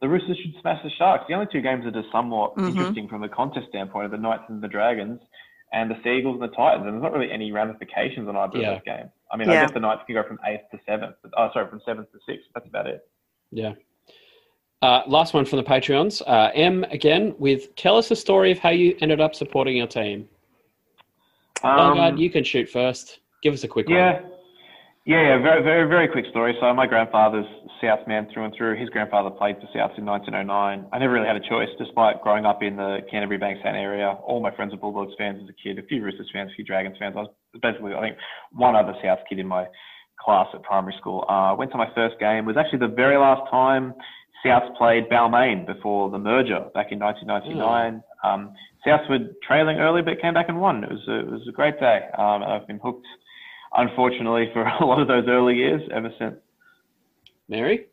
The 0.00 0.08
Roosters 0.08 0.36
should 0.38 0.54
smash 0.60 0.82
the 0.82 0.90
Sharks. 0.90 1.24
The 1.28 1.34
only 1.34 1.46
two 1.50 1.60
games 1.62 1.84
that 1.84 1.96
are 1.96 2.04
somewhat 2.12 2.54
Mhm. 2.56 2.68
interesting 2.68 3.08
from 3.08 3.22
the 3.22 3.28
contest 3.28 3.68
standpoint 3.68 4.06
are 4.06 4.08
the 4.08 4.18
Knights 4.18 4.44
and 4.48 4.62
the 4.62 4.68
Dragons, 4.68 5.20
and 5.72 5.90
the 5.90 5.96
Seagulls 6.02 6.40
and 6.40 6.42
the 6.42 6.54
Titans. 6.54 6.84
And 6.86 6.94
there's 6.94 7.02
not 7.02 7.12
really 7.12 7.32
any 7.32 7.50
ramifications 7.52 8.28
on 8.28 8.36
either 8.36 8.58
Yeah. 8.58 8.70
of 8.72 8.84
those 8.84 8.84
games. 8.96 9.10
I 9.30 9.36
mean, 9.36 9.48
I 9.48 9.54
guess 9.54 9.72
the 9.72 9.80
Knights 9.80 10.02
can 10.06 10.14
go 10.14 10.22
from 10.22 10.38
eighth 10.44 10.70
to 10.70 10.78
seventh. 10.86 11.16
But, 11.22 11.32
oh, 11.36 11.50
sorry, 11.52 11.66
from 11.68 11.80
seventh 11.80 12.12
to 12.12 12.18
sixth. 12.26 12.48
That's 12.54 12.66
about 12.66 12.86
it. 12.86 13.08
Yeah. 13.50 13.74
Uh, 14.82 15.02
last 15.06 15.32
one 15.34 15.44
from 15.46 15.56
the 15.58 15.64
Patreons. 15.64 16.22
Uh, 16.26 16.50
M 16.54 16.84
again 16.90 17.34
with 17.38 17.74
tell 17.76 17.96
us 17.96 18.10
a 18.10 18.16
story 18.16 18.52
of 18.52 18.58
how 18.58 18.68
you 18.70 18.96
ended 19.00 19.20
up 19.20 19.34
supporting 19.34 19.76
your 19.76 19.86
team. 19.86 20.28
Um, 21.64 21.96
Bungard, 21.96 22.18
you 22.18 22.30
can 22.30 22.44
shoot 22.44 22.68
first. 22.68 23.20
Give 23.42 23.54
us 23.54 23.64
a 23.64 23.68
quick 23.68 23.88
Yeah. 23.88 24.20
one. 24.20 24.32
Yeah, 25.06 25.22
yeah, 25.22 25.38
very, 25.38 25.62
very, 25.62 25.88
very 25.88 26.08
quick 26.08 26.26
story. 26.30 26.56
So 26.60 26.74
my 26.74 26.88
grandfather's 26.88 27.46
South 27.80 28.00
man 28.08 28.26
through 28.34 28.46
and 28.46 28.54
through. 28.58 28.74
His 28.74 28.88
grandfather 28.88 29.30
played 29.30 29.54
for 29.62 29.70
South 29.70 29.94
in 29.96 30.04
1909. 30.04 30.50
I 30.50 30.98
never 30.98 31.12
really 31.12 31.28
had 31.28 31.36
a 31.36 31.48
choice, 31.48 31.68
despite 31.78 32.20
growing 32.22 32.44
up 32.44 32.60
in 32.60 32.74
the 32.74 32.98
Canterbury 33.08 33.38
Bankstown 33.38 33.78
area. 33.78 34.18
All 34.26 34.42
my 34.42 34.50
friends 34.50 34.72
were 34.72 34.78
Bulldogs 34.78 35.14
fans 35.16 35.38
as 35.44 35.48
a 35.48 35.54
kid, 35.62 35.78
a 35.78 35.86
few 35.86 36.02
Roosters 36.02 36.28
fans, 36.32 36.50
a 36.50 36.54
few 36.56 36.64
Dragons 36.64 36.96
fans. 36.98 37.14
I 37.16 37.20
was 37.20 37.30
basically, 37.62 37.94
I 37.94 38.00
think, 38.00 38.16
one 38.50 38.74
other 38.74 38.94
South 39.00 39.20
kid 39.28 39.38
in 39.38 39.46
my 39.46 39.66
class 40.18 40.48
at 40.52 40.64
primary 40.64 40.96
school. 40.98 41.24
Uh, 41.28 41.54
went 41.56 41.70
to 41.70 41.78
my 41.78 41.86
first 41.94 42.18
game. 42.18 42.42
It 42.42 42.46
was 42.46 42.56
actually 42.58 42.80
the 42.80 42.92
very 42.92 43.16
last 43.16 43.48
time 43.48 43.94
South 44.44 44.74
played 44.76 45.08
Balmain 45.08 45.66
before 45.66 46.10
the 46.10 46.18
merger 46.18 46.66
back 46.74 46.90
in 46.90 46.98
1999. 46.98 48.02
Um, 48.24 48.54
South 48.84 49.02
were 49.08 49.18
trailing 49.46 49.78
early, 49.78 50.02
but 50.02 50.20
came 50.20 50.34
back 50.34 50.48
and 50.48 50.60
won. 50.60 50.82
It 50.82 50.90
was 50.90 51.06
a, 51.06 51.18
it 51.20 51.30
was 51.30 51.46
a 51.48 51.52
great 51.52 51.78
day. 51.78 52.00
Um, 52.18 52.42
and 52.42 52.50
I've 52.50 52.66
been 52.66 52.80
hooked, 52.82 53.06
unfortunately, 53.76 54.50
for 54.52 54.62
a 54.80 54.84
lot 54.84 55.00
of 55.00 55.08
those 55.08 55.26
early 55.28 55.54
years 55.56 55.82
ever 55.92 56.12
since. 56.18 56.36
Mary? 57.48 57.86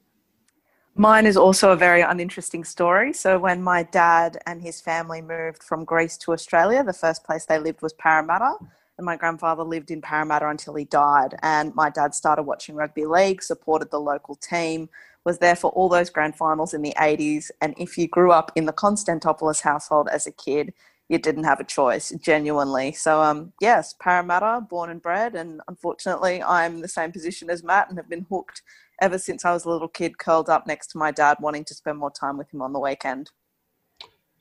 Mine 0.95 1.25
is 1.25 1.38
also 1.38 1.71
a 1.71 1.75
very 1.75 2.01
uninteresting 2.01 2.63
story. 2.63 3.13
So, 3.13 3.39
when 3.39 3.63
my 3.63 3.84
dad 3.84 4.38
and 4.45 4.61
his 4.61 4.79
family 4.79 5.21
moved 5.21 5.63
from 5.63 5.86
Greece 5.86 6.17
to 6.19 6.34
Australia, 6.34 6.84
the 6.84 6.93
first 6.93 7.23
place 7.23 7.45
they 7.45 7.57
lived 7.57 7.81
was 7.81 7.93
Parramatta. 7.93 8.53
And 8.97 9.05
my 9.05 9.15
grandfather 9.15 9.63
lived 9.63 9.89
in 9.89 10.01
Parramatta 10.01 10.47
until 10.47 10.75
he 10.75 10.86
died. 10.86 11.36
And 11.41 11.73
my 11.73 11.89
dad 11.89 12.13
started 12.13 12.43
watching 12.43 12.75
rugby 12.75 13.05
league, 13.05 13.41
supported 13.41 13.89
the 13.89 13.99
local 13.99 14.36
team, 14.36 14.88
was 15.25 15.39
there 15.39 15.55
for 15.55 15.71
all 15.71 15.89
those 15.89 16.11
grand 16.11 16.36
finals 16.36 16.75
in 16.75 16.84
the 16.84 16.93
80s. 16.97 17.49
And 17.59 17.73
if 17.77 17.97
you 17.97 18.07
grew 18.07 18.31
up 18.31 18.51
in 18.55 18.65
the 18.65 18.73
Constantopoulos 18.73 19.61
household 19.61 20.09
as 20.11 20.27
a 20.27 20.31
kid, 20.31 20.73
you 21.09 21.17
didn't 21.17 21.43
have 21.43 21.59
a 21.59 21.65
choice, 21.65 22.11
genuinely. 22.21 22.91
So, 22.93 23.21
um, 23.21 23.53
yes, 23.61 23.93
Parramatta, 23.99 24.61
born 24.69 24.89
and 24.89 25.01
bred. 25.01 25.35
And 25.35 25.61
unfortunately, 25.67 26.41
I'm 26.41 26.75
in 26.75 26.81
the 26.81 26.87
same 26.87 27.11
position 27.11 27.49
as 27.49 27.63
Matt 27.63 27.89
and 27.89 27.97
have 27.97 28.09
been 28.09 28.25
hooked 28.29 28.61
ever 29.01 29.17
since 29.17 29.43
I 29.43 29.51
was 29.51 29.65
a 29.65 29.69
little 29.69 29.87
kid, 29.87 30.17
curled 30.17 30.49
up 30.49 30.65
next 30.65 30.87
to 30.87 30.97
my 30.97 31.11
dad, 31.11 31.37
wanting 31.39 31.65
to 31.65 31.73
spend 31.73 31.97
more 31.97 32.11
time 32.11 32.37
with 32.37 32.53
him 32.53 32.61
on 32.61 32.73
the 32.73 32.79
weekend. 32.79 33.31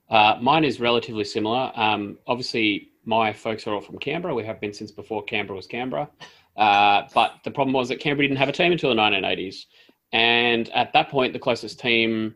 Uh, 0.09 0.39
mine 0.41 0.65
is 0.65 0.79
relatively 0.79 1.25
similar. 1.25 1.73
Um, 1.75 2.19
obviously, 2.27 2.91
my 3.05 3.33
folks 3.33 3.67
are 3.67 3.75
all 3.75 3.81
from 3.81 3.99
Canberra. 3.99 4.35
We 4.35 4.45
have 4.45 4.61
been 4.61 4.73
since 4.73 4.93
before 4.93 5.25
Canberra 5.25 5.57
was 5.57 5.67
Canberra. 5.67 6.09
Uh, 6.57 7.03
but 7.15 7.37
the 7.45 7.51
problem 7.51 7.73
was 7.73 7.89
that 7.89 7.99
Canberra 7.99 8.29
didn't 8.29 8.39
have 8.39 8.49
a 8.49 8.53
team 8.53 8.73
until 8.73 8.91
the 8.91 8.97
1980s. 8.97 9.65
And 10.13 10.69
at 10.71 10.93
that 10.93 11.09
point, 11.09 11.33
the 11.33 11.39
closest 11.39 11.81
team 11.81 12.35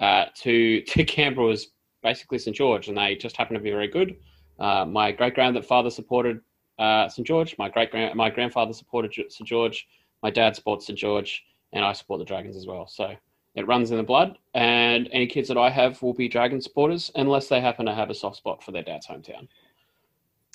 uh, 0.00 0.26
to, 0.36 0.80
to 0.82 1.04
Canberra 1.04 1.48
was 1.48 1.68
basically 2.06 2.38
St. 2.38 2.56
George, 2.56 2.86
and 2.88 2.96
they 2.96 3.16
just 3.16 3.36
happened 3.36 3.56
to 3.58 3.62
be 3.62 3.70
very 3.70 3.88
good. 3.88 4.14
Uh, 4.60 4.84
my 4.84 5.10
great 5.10 5.34
grandfather 5.34 5.90
supported 5.90 6.40
uh, 6.78 7.08
St. 7.08 7.26
George. 7.26 7.56
My 7.58 7.68
great 7.68 7.90
my 8.14 8.30
grandfather 8.30 8.72
supported 8.72 9.12
St. 9.12 9.46
George. 9.46 9.88
My 10.22 10.30
dad 10.30 10.54
supports 10.54 10.86
St. 10.86 10.98
George, 10.98 11.44
and 11.72 11.84
I 11.84 11.92
support 11.92 12.20
the 12.20 12.24
Dragons 12.24 12.56
as 12.56 12.66
well. 12.66 12.86
So 12.86 13.14
it 13.56 13.66
runs 13.66 13.90
in 13.90 13.96
the 13.96 14.02
blood, 14.04 14.38
and 14.54 15.08
any 15.12 15.26
kids 15.26 15.48
that 15.48 15.58
I 15.58 15.68
have 15.70 16.00
will 16.00 16.14
be 16.14 16.28
Dragon 16.28 16.60
supporters 16.60 17.10
unless 17.16 17.48
they 17.48 17.60
happen 17.60 17.86
to 17.86 17.94
have 17.94 18.08
a 18.10 18.14
soft 18.14 18.36
spot 18.36 18.62
for 18.62 18.70
their 18.70 18.82
dad's 18.84 19.06
hometown. 19.08 19.48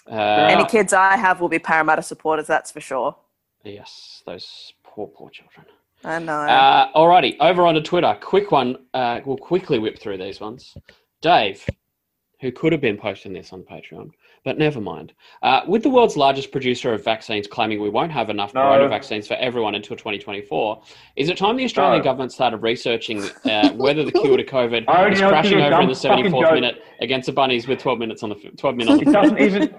Uh, 0.10 0.47
Any 0.49 0.66
kids 0.66 0.93
I 0.93 1.16
have 1.16 1.41
will 1.41 1.49
be 1.49 1.60
Parramatta 1.60 2.02
supporters, 2.02 2.47
that's 2.47 2.72
for 2.72 2.82
sure. 2.82 3.16
yes, 3.64 4.24
those 4.26 4.74
poor, 4.84 5.08
poor 5.08 5.30
children. 5.30 5.66
I 6.04 6.18
know. 6.18 6.39
Uh, 6.41 6.91
alrighty, 6.93 7.36
over 7.39 7.62
onto 7.68 7.82
Twitter. 7.82 8.18
Quick 8.20 8.52
one. 8.52 8.78
Uh, 8.95 9.20
we'll 9.26 9.38
quickly 9.38 9.78
whip 9.78 9.99
through 9.99 10.18
these 10.18 10.39
ones. 10.39 10.76
Dave, 11.22 11.65
who 12.41 12.51
could 12.51 12.72
have 12.72 12.82
been 12.82 12.97
posting 12.97 13.34
this 13.34 13.53
on 13.53 13.61
Patreon, 13.63 14.09
but 14.43 14.57
never 14.57 14.82
mind. 14.82 15.13
Uh, 15.43 15.61
with 15.67 15.84
the 15.84 15.89
world's 15.89 16.17
largest 16.17 16.51
producer 16.51 16.91
of 16.93 17.03
vaccines 17.03 17.45
claiming 17.45 17.80
we 17.80 17.89
won't 17.89 18.11
have 18.11 18.30
enough 18.32 18.53
No. 18.55 18.61
corona 18.61 18.88
vaccines 18.88 19.28
for 19.28 19.36
everyone 19.36 19.76
until 19.76 19.95
2024, 19.95 20.82
is 21.15 21.30
it 21.30 21.38
time 21.38 21.55
the 21.57 21.63
Australian 21.63 21.99
No. 21.99 22.03
government 22.03 22.32
started 22.32 22.57
researching 22.57 23.24
uh, 23.45 23.72
whether 23.74 24.03
the 24.03 24.11
cure 24.11 24.38
to 24.38 24.43
COVID 24.43 24.82
is 25.13 25.19
crashing 25.19 25.59
gonna 25.59 25.69
be 25.69 25.74
a 25.74 25.76
over 25.76 25.82
in 25.84 25.88
the 25.89 25.93
74th 25.93 26.53
minute 26.55 26.82
against 27.01 27.28
the 27.28 27.34
Bunnies 27.34 27.67
with 27.67 27.80
12 27.80 27.99
minutes 27.99 28.24
on 28.24 28.30
the 28.30 28.36
f- 28.43 28.55
12 28.57 28.76
minutes 28.76 29.01
It 29.03 29.11
doesn't 29.11 29.39
even. 29.39 29.76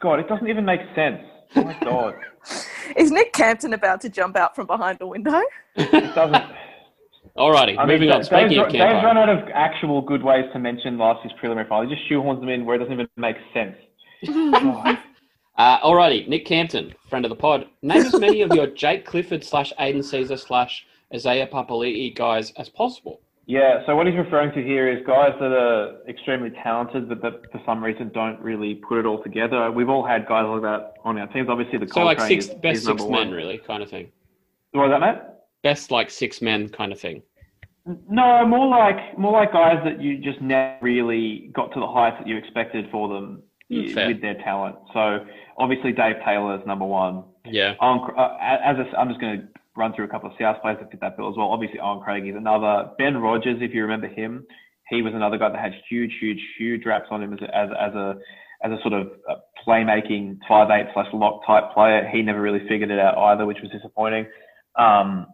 God, 0.00 0.18
it 0.20 0.28
doesn't 0.28 0.48
even 0.48 0.64
make 0.64 0.80
sense. 0.96 1.20
Oh 1.56 1.62
my 1.62 1.76
God, 1.84 2.14
Is 2.96 3.12
Nick 3.12 3.32
Campton 3.32 3.72
about 3.74 4.00
to 4.00 4.08
jump 4.08 4.36
out 4.36 4.56
from 4.56 4.66
behind 4.66 4.98
a 5.00 5.06
window? 5.06 5.40
it 5.76 6.14
doesn't. 6.16 6.44
Alrighty, 7.36 7.76
I 7.76 7.84
mean, 7.84 7.94
moving 7.94 8.10
on. 8.10 8.18
Dave's, 8.18 8.26
Speaking 8.28 8.58
of 8.60 8.72
run 9.02 9.18
out 9.18 9.28
of 9.28 9.48
actual 9.52 10.00
good 10.00 10.22
ways 10.22 10.44
to 10.52 10.58
mention 10.60 10.98
last 10.98 11.24
year's 11.24 11.36
preliminary 11.38 11.68
final. 11.68 11.88
He 11.88 11.94
just 11.94 12.08
shoehorns 12.08 12.38
them 12.38 12.48
in 12.48 12.64
where 12.64 12.76
it 12.76 12.78
doesn't 12.78 12.92
even 12.92 13.08
make 13.16 13.36
sense. 13.52 13.76
Uh, 15.56 15.78
alrighty, 15.82 16.26
Nick 16.26 16.44
Campton, 16.46 16.92
friend 17.08 17.24
of 17.24 17.28
the 17.28 17.36
pod. 17.36 17.66
Name 17.80 18.02
as 18.02 18.18
many 18.18 18.42
of 18.42 18.52
your 18.52 18.66
Jake 18.74 19.06
Clifford 19.06 19.44
slash 19.44 19.72
Aidan 19.78 20.00
Sezer 20.00 20.36
slash 20.36 20.84
Isaiah 21.14 21.46
Papali'i 21.46 22.12
guys 22.12 22.52
as 22.56 22.68
possible. 22.68 23.20
Yeah, 23.46 23.86
so 23.86 23.94
what 23.94 24.06
he's 24.06 24.16
referring 24.16 24.52
to 24.54 24.62
here 24.62 24.90
is 24.90 25.06
guys 25.06 25.32
that 25.38 25.52
are 25.52 25.98
extremely 26.08 26.50
talented, 26.62 27.08
but 27.08 27.22
that 27.22 27.52
for 27.52 27.60
some 27.64 27.84
reason 27.84 28.10
don't 28.12 28.40
really 28.40 28.74
put 28.74 28.98
it 28.98 29.06
all 29.06 29.22
together. 29.22 29.70
We've 29.70 29.88
all 29.88 30.04
had 30.04 30.26
guys 30.26 30.46
like 30.48 30.62
that 30.62 30.94
on 31.04 31.18
our 31.18 31.28
teams. 31.28 31.48
Obviously, 31.48 31.78
the 31.78 31.86
So 31.86 32.02
like 32.04 32.18
Coltrane 32.18 32.40
six 32.40 32.52
is, 32.52 32.60
best 32.60 32.76
is 32.78 32.84
six 32.86 33.04
men, 33.04 33.30
really, 33.30 33.58
kind 33.58 33.82
of 33.82 33.90
thing. 33.90 34.10
What 34.72 34.88
was 34.88 34.90
that, 34.90 35.00
mate? 35.00 35.33
Best 35.64 35.90
like 35.90 36.10
six 36.10 36.40
men 36.40 36.68
kind 36.68 36.92
of 36.92 37.00
thing. 37.00 37.22
No, 38.08 38.46
more 38.46 38.68
like 38.68 39.18
more 39.18 39.32
like 39.32 39.52
guys 39.52 39.78
that 39.84 40.00
you 40.00 40.18
just 40.18 40.40
never 40.40 40.78
really 40.80 41.50
got 41.52 41.72
to 41.74 41.80
the 41.80 41.86
heights 41.86 42.16
that 42.20 42.28
you 42.28 42.36
expected 42.36 42.86
for 42.92 43.08
them 43.08 43.42
Mm, 43.72 43.92
fair. 43.94 44.08
with 44.08 44.20
their 44.20 44.34
talent. 44.44 44.76
So 44.92 45.24
obviously 45.58 45.90
Dave 45.92 46.16
Taylor 46.24 46.54
is 46.60 46.66
number 46.66 46.84
one. 46.84 47.24
Yeah. 47.46 47.74
Uh, 47.80 47.96
as 48.40 48.76
a, 48.76 48.84
I'm 48.98 49.08
just 49.08 49.20
going 49.22 49.40
to 49.40 49.48
run 49.74 49.94
through 49.94 50.04
a 50.04 50.08
couple 50.08 50.30
of 50.30 50.36
South 50.38 50.60
players 50.60 50.76
that 50.80 50.90
fit 50.90 51.00
that 51.00 51.16
bill 51.16 51.30
as 51.30 51.36
well. 51.38 51.48
Obviously, 51.48 51.80
Owen 51.80 52.00
Craig 52.02 52.28
is 52.28 52.36
another. 52.36 52.90
Ben 52.98 53.16
Rogers, 53.16 53.56
if 53.62 53.72
you 53.72 53.80
remember 53.82 54.06
him, 54.06 54.46
he 54.90 55.00
was 55.00 55.14
another 55.14 55.38
guy 55.38 55.48
that 55.48 55.58
had 55.58 55.72
huge, 55.88 56.12
huge, 56.20 56.40
huge 56.58 56.84
raps 56.84 57.06
on 57.10 57.22
him 57.22 57.32
as 57.32 57.40
a, 57.40 57.56
as, 57.56 57.68
as 57.80 57.94
a 57.94 58.14
as 58.64 58.72
a 58.72 58.78
sort 58.82 58.92
of 58.94 59.08
uh 59.30 59.36
playmaking 59.66 60.36
five 60.46 60.68
eight 60.70 60.86
slash 60.92 61.06
lock 61.14 61.40
type 61.46 61.72
player. 61.72 62.06
He 62.12 62.20
never 62.20 62.42
really 62.42 62.66
figured 62.68 62.90
it 62.90 62.98
out 62.98 63.16
either, 63.16 63.46
which 63.46 63.58
was 63.62 63.70
disappointing. 63.70 64.26
Um, 64.78 65.26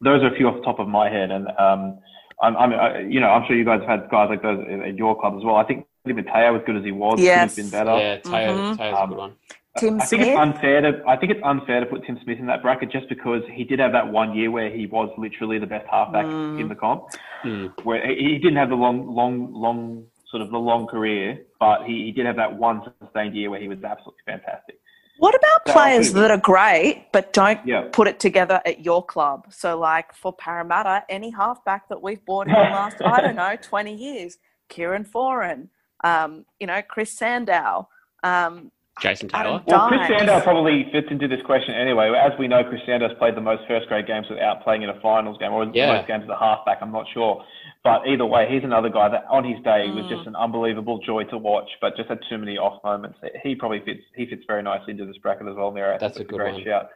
those 0.00 0.22
are 0.22 0.32
a 0.32 0.36
few 0.36 0.46
off 0.48 0.56
the 0.56 0.62
top 0.62 0.78
of 0.78 0.88
my 0.88 1.08
head, 1.10 1.30
and 1.30 1.48
um, 1.58 1.98
I'm, 2.42 2.56
I'm 2.56 2.72
uh, 2.72 2.98
you 3.00 3.20
know 3.20 3.28
I'm 3.28 3.46
sure 3.46 3.56
you 3.56 3.64
guys 3.64 3.80
have 3.86 4.00
had 4.02 4.10
guys 4.10 4.28
like 4.30 4.42
those 4.42 4.64
at 4.68 4.80
at 4.80 4.96
your 4.96 5.18
club 5.20 5.34
as 5.36 5.44
well. 5.44 5.56
I 5.56 5.64
think 5.64 5.86
Mateo, 6.06 6.56
as 6.56 6.62
good 6.64 6.76
as 6.76 6.84
he 6.84 6.92
was, 6.92 7.20
Yes. 7.20 7.54
could 7.54 7.64
have 7.64 7.70
been 7.72 7.78
better. 7.86 7.98
Yeah, 7.98 8.16
Taylor, 8.18 8.58
Mhm. 8.58 8.76
Taylor's 8.78 8.98
a 8.98 9.02
Um, 9.02 9.08
good 9.10 9.18
one. 9.18 9.32
Tim 9.76 10.00
I 10.00 10.04
think 10.06 10.22
it's 10.22 10.38
unfair 10.38 10.80
to 10.80 11.02
I 11.06 11.16
think 11.16 11.30
it's 11.32 11.42
unfair 11.44 11.80
to 11.80 11.86
put 11.86 12.04
Tim 12.04 12.18
Smith 12.24 12.38
in 12.38 12.46
that 12.46 12.62
bracket 12.62 12.90
just 12.90 13.08
because 13.08 13.42
he 13.52 13.62
did 13.64 13.78
have 13.78 13.92
that 13.92 14.08
one 14.10 14.34
year 14.34 14.50
where 14.50 14.70
he 14.70 14.86
was 14.86 15.10
literally 15.18 15.58
the 15.58 15.66
best 15.66 15.86
halfback 15.88 16.26
Mm. 16.26 16.60
in 16.60 16.68
the 16.68 16.74
comp, 16.74 17.04
Mm. 17.44 17.84
where 17.84 18.04
he 18.06 18.14
he 18.32 18.38
didn't 18.38 18.56
have 18.56 18.70
the 18.70 18.76
long, 18.76 19.06
long, 19.14 19.52
long 19.52 20.04
sort 20.30 20.42
of 20.42 20.50
the 20.50 20.58
long 20.58 20.86
career, 20.86 21.42
but 21.60 21.84
he, 21.84 22.04
he 22.04 22.12
did 22.12 22.26
have 22.26 22.36
that 22.36 22.52
one 22.58 22.82
sustained 23.00 23.34
year 23.34 23.50
where 23.50 23.60
he 23.60 23.68
was 23.68 23.82
absolutely 23.84 24.20
fantastic. 24.26 24.78
What 25.18 25.34
about 25.34 25.66
players 25.66 26.12
that 26.12 26.30
are 26.30 26.36
great 26.38 27.06
but 27.12 27.32
don't 27.32 27.60
Yeah. 27.66 27.84
put 27.92 28.06
it 28.06 28.20
together 28.20 28.62
at 28.64 28.84
your 28.84 29.04
club? 29.04 29.46
So, 29.50 29.78
like 29.78 30.14
for 30.14 30.32
Parramatta, 30.32 31.04
any 31.08 31.30
halfback 31.30 31.88
that 31.88 32.00
we've 32.00 32.24
bought 32.24 32.46
in 32.46 32.52
the 32.54 32.58
last, 32.78 33.02
I 33.02 33.20
don't 33.20 33.36
know, 33.36 33.56
20 33.60 33.92
years, 33.94 34.38
Kieran 34.68 35.04
Foran, 35.04 35.68
um, 36.04 36.44
you 36.60 36.66
know, 36.66 36.80
Chris 36.82 37.12
Sandow. 37.12 37.88
Um, 38.22 38.70
Jason 39.00 39.30
Adam 39.32 39.60
Taylor. 39.60 39.62
Well, 39.66 39.88
Chris 39.88 40.00
Dimes. 40.08 40.18
Sandow 40.18 40.40
probably 40.42 40.88
fits 40.92 41.08
into 41.10 41.28
this 41.28 41.40
question 41.44 41.74
anyway. 41.74 42.10
As 42.16 42.32
we 42.38 42.48
know, 42.48 42.62
Chris 42.64 42.80
Sandow's 42.86 43.12
played 43.18 43.34
the 43.36 43.40
most 43.40 43.62
first 43.68 43.86
grade 43.88 44.06
games 44.06 44.26
without 44.28 44.62
playing 44.62 44.82
in 44.82 44.90
a 44.90 45.00
finals 45.00 45.38
game, 45.38 45.52
or 45.52 45.64
the 45.66 45.72
Yeah. 45.72 45.92
most 45.96 46.06
games 46.08 46.24
as 46.24 46.30
a 46.30 46.36
halfback. 46.38 46.78
I'm 46.80 46.92
not 46.92 47.06
sure, 47.12 47.44
but 47.84 48.06
either 48.06 48.26
way, 48.26 48.48
he's 48.50 48.64
another 48.64 48.88
guy 48.88 49.08
that 49.08 49.24
on 49.30 49.44
his 49.44 49.60
day 49.62 49.90
was 49.90 50.04
Mm. 50.06 50.08
just 50.08 50.26
an 50.26 50.36
unbelievable 50.36 50.98
joy 50.98 51.24
to 51.24 51.38
watch, 51.38 51.70
but 51.80 51.96
just 51.96 52.08
had 52.08 52.20
too 52.28 52.38
many 52.38 52.58
off 52.58 52.82
moments. 52.84 53.18
He 53.42 53.54
probably 53.54 53.80
fits. 53.80 54.02
He 54.16 54.26
fits 54.26 54.44
very 54.46 54.62
nicely 54.62 54.92
into 54.92 55.06
this 55.06 55.18
bracket 55.18 55.46
as 55.46 55.54
well, 55.56 55.70
Mira. 55.70 55.98
That's 56.00 56.18
a 56.18 56.24
good 56.24 56.38
great 56.38 56.54
one. 56.54 56.64
shout. 56.64 56.88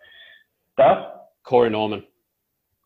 Duff? 0.77 1.07
Corey 1.45 1.71
Norman. 1.71 2.05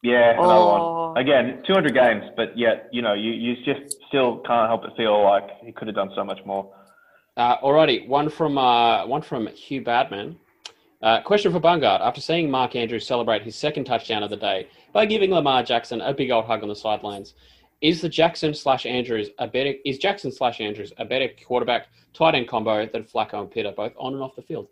Yeah, 0.02 0.32
another 0.34 0.52
Oh. 0.54 1.12
one. 1.12 1.18
Again, 1.18 1.62
200 1.66 1.94
games, 1.94 2.24
but 2.36 2.56
yet 2.56 2.88
you 2.92 3.02
know 3.02 3.14
you 3.14 3.32
you 3.32 3.56
just 3.64 4.00
still 4.08 4.38
can't 4.40 4.68
help 4.68 4.82
but 4.82 4.94
feel 4.96 5.20
like 5.22 5.48
he 5.64 5.72
could 5.72 5.88
have 5.88 5.94
done 5.96 6.10
so 6.14 6.22
much 6.22 6.44
more. 6.44 6.70
Uh, 7.36 7.58
alrighty, 7.58 8.06
one 8.08 8.30
from 8.30 8.56
uh, 8.56 9.06
one 9.06 9.20
from 9.20 9.46
Hugh 9.48 9.82
Badman. 9.82 10.38
Uh, 11.02 11.20
question 11.20 11.52
for 11.52 11.60
Bungard. 11.60 12.00
After 12.00 12.20
seeing 12.20 12.50
Mark 12.50 12.74
Andrews 12.74 13.06
celebrate 13.06 13.42
his 13.42 13.54
second 13.54 13.84
touchdown 13.84 14.22
of 14.22 14.30
the 14.30 14.36
day 14.36 14.68
by 14.92 15.04
giving 15.04 15.30
Lamar 15.30 15.62
Jackson 15.62 16.00
a 16.00 16.14
big 16.14 16.30
old 16.30 16.46
hug 16.46 16.62
on 16.62 16.70
the 16.70 16.76
sidelines, 16.76 17.34
is 17.82 18.00
the 18.00 18.08
Jackson 18.08 18.54
slash 18.54 18.86
Andrews 18.86 19.28
a 19.38 19.46
better 19.46 19.74
is 19.84 19.98
Jackson 19.98 20.32
slash 20.32 20.62
Andrews 20.62 20.94
a 20.96 21.04
better 21.04 21.28
quarterback 21.46 21.88
tight 22.14 22.34
end 22.34 22.48
combo 22.48 22.86
than 22.86 23.04
Flacco 23.04 23.40
and 23.40 23.50
Pitta, 23.50 23.72
both 23.72 23.92
on 23.98 24.14
and 24.14 24.22
off 24.22 24.34
the 24.34 24.42
field? 24.42 24.68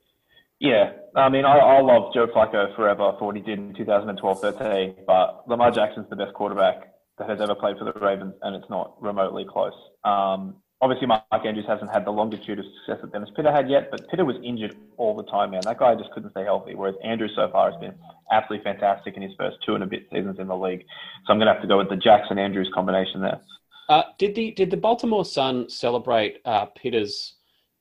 Yeah, 0.58 0.92
I 1.14 1.28
mean, 1.28 1.44
I, 1.44 1.58
I 1.58 1.80
love 1.82 2.14
Joe 2.14 2.28
Flacco 2.28 2.74
forever 2.74 3.14
for 3.18 3.26
what 3.26 3.36
he 3.36 3.42
did 3.42 3.58
in 3.58 3.74
2012-13, 3.74 5.04
but 5.06 5.46
Lamar 5.46 5.70
Jackson's 5.70 6.08
the 6.08 6.16
best 6.16 6.32
quarterback 6.32 6.94
that 7.18 7.28
has 7.28 7.40
ever 7.42 7.54
played 7.54 7.76
for 7.76 7.84
the 7.84 7.92
Ravens, 8.00 8.34
and 8.40 8.56
it's 8.56 8.70
not 8.70 8.94
remotely 9.02 9.44
close. 9.44 9.74
Um, 10.04 10.56
obviously, 10.84 11.06
Mark 11.06 11.24
Andrews 11.32 11.64
hasn't 11.66 11.90
had 11.90 12.04
the 12.04 12.10
longitude 12.10 12.58
of 12.58 12.66
success 12.76 13.00
that 13.00 13.12
Dennis 13.12 13.30
Pitta 13.34 13.50
had 13.50 13.70
yet, 13.70 13.90
but 13.90 14.06
Pitta 14.08 14.24
was 14.24 14.36
injured 14.44 14.76
all 14.98 15.16
the 15.16 15.22
time, 15.24 15.52
man. 15.52 15.62
That 15.64 15.78
guy 15.78 15.94
just 15.94 16.10
couldn't 16.12 16.30
stay 16.30 16.44
healthy, 16.44 16.74
whereas 16.74 16.94
Andrews 17.02 17.32
so 17.34 17.48
far 17.50 17.70
has 17.70 17.80
been 17.80 17.94
absolutely 18.30 18.64
fantastic 18.64 19.16
in 19.16 19.22
his 19.22 19.32
first 19.38 19.56
two 19.64 19.74
and 19.74 19.82
a 19.82 19.86
bit 19.86 20.06
seasons 20.12 20.38
in 20.38 20.46
the 20.46 20.56
league. 20.56 20.84
So 21.26 21.32
I'm 21.32 21.38
going 21.38 21.46
to 21.46 21.54
have 21.54 21.62
to 21.62 21.68
go 21.68 21.78
with 21.78 21.88
the 21.88 21.96
Jackson 21.96 22.38
Andrews 22.38 22.70
combination 22.74 23.22
there. 23.22 23.40
Uh, 23.88 24.02
did 24.18 24.34
the 24.34 24.50
did 24.52 24.70
the 24.70 24.76
Baltimore 24.76 25.24
Sun 25.24 25.68
celebrate 25.68 26.40
uh, 26.44 26.66
Pitta's 26.66 27.34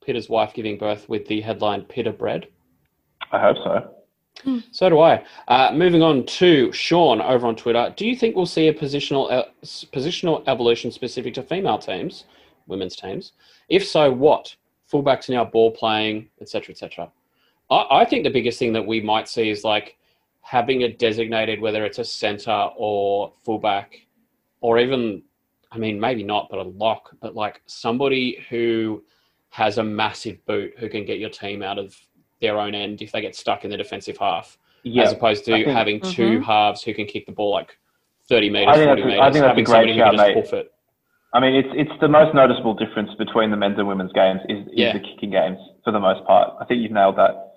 Pitta's 0.06 0.30
wife 0.30 0.54
giving 0.54 0.78
birth 0.78 1.08
with 1.10 1.28
the 1.28 1.41
headline 1.41 1.84
"Pitta 1.84 2.12
bread"? 2.12 2.47
I 3.32 3.39
hope 3.39 3.58
so. 3.64 3.93
So 4.72 4.89
do 4.89 4.99
I. 4.99 5.24
Uh, 5.47 5.72
moving 5.74 6.01
on 6.01 6.26
to 6.26 6.72
Sean 6.72 7.22
over 7.22 7.47
on 7.47 7.56
Twitter. 7.56 7.93
Do 7.95 8.06
you 8.06 8.16
think 8.16 8.36
we'll 8.36 8.45
see 8.45 8.68
a 8.68 8.74
positional 8.74 9.32
uh, 9.32 9.45
positional 9.64 10.43
evolution 10.47 10.91
specific 10.91 11.36
to 11.36 11.43
female 11.43 11.78
teams, 11.78 12.26
women's 12.68 12.95
teams? 12.95 13.34
If 13.70 13.88
so, 13.88 14.11
what? 14.11 14.55
Fullbacks 14.91 15.30
now 15.30 15.43
ball 15.45 15.72
playing, 15.72 16.30
etc., 16.41 16.72
etc. 16.74 17.11
I, 17.70 17.86
I 18.01 18.05
think 18.05 18.24
the 18.24 18.30
biggest 18.30 18.59
thing 18.59 18.74
that 18.74 18.86
we 18.86 19.01
might 19.01 19.28
see 19.28 19.49
is 19.49 19.64
like 19.64 19.97
having 20.41 20.84
a 20.84 20.93
designated, 20.93 21.59
whether 21.61 21.86
it's 21.86 21.99
a 21.99 22.03
center 22.03 22.70
or 22.76 23.32
fullback, 23.43 24.05
or 24.61 24.80
even, 24.80 25.24
I 25.72 25.78
mean, 25.78 25.99
maybe 25.99 26.24
not, 26.24 26.49
but 26.49 26.59
a 26.59 26.64
lock, 26.64 27.16
but 27.22 27.36
like 27.36 27.61
somebody 27.66 28.45
who 28.49 29.03
has 29.49 29.78
a 29.78 29.84
massive 29.84 30.43
boot 30.45 30.74
who 30.78 30.89
can 30.89 31.05
get 31.05 31.20
your 31.20 31.30
team 31.30 31.61
out 31.61 31.78
of 31.78 31.95
their 32.41 32.59
own 32.59 32.76
end 32.76 33.01
if 33.01 33.11
they 33.11 33.22
get 33.22 33.36
stuck 33.36 33.64
in 33.64 33.72
the 33.72 33.78
defensive 33.78 34.18
half 34.18 34.57
Yeah, 34.84 35.03
as 35.03 35.14
opposed 35.14 35.45
to 35.45 35.51
think- 35.51 35.68
having 35.68 36.01
2 36.01 36.07
mm-hmm. 36.07 36.43
halves 36.43 36.84
who 36.84 36.93
can 36.93 37.05
kick 37.05 37.26
the 37.26 37.32
ball 37.32 37.51
like 37.51 37.78
30 38.28 38.49
meters, 38.49 38.68
I 38.70 38.74
think 38.76 38.88
40 38.89 39.01
that's 39.01 39.03
a- 39.03 39.07
meters, 39.07 39.22
I 39.22 39.32
think 39.32 39.34
that's 39.34 39.43
a 39.43 39.47
having 39.47 39.64
great 39.64 39.74
somebody 39.74 39.93
who 39.93 40.03
can 40.03 40.14
just 40.14 40.51
mate. 40.51 40.72
Hoof 41.34 41.44
it. 41.44 41.46
I 41.46 41.52
mean, 41.52 41.56
it's 41.56 41.90
it's 41.90 42.02
the 42.02 42.08
most 42.08 42.34
noticeable 42.36 42.74
difference 42.74 43.10
between 43.18 43.52
the 43.52 43.58
men's 43.58 43.78
and 43.80 43.88
women's 43.88 44.14
games 44.14 44.42
is, 44.50 44.68
is 44.68 44.74
Yeah. 44.74 44.94
the 44.94 45.00
kicking 45.00 45.32
games 45.32 45.58
for 45.84 45.92
the 45.92 46.00
most 46.00 46.26
part. 46.26 46.54
I 46.60 46.66
think 46.66 46.82
you've 46.82 46.92
nailed 46.92 47.18
that. 47.18 47.50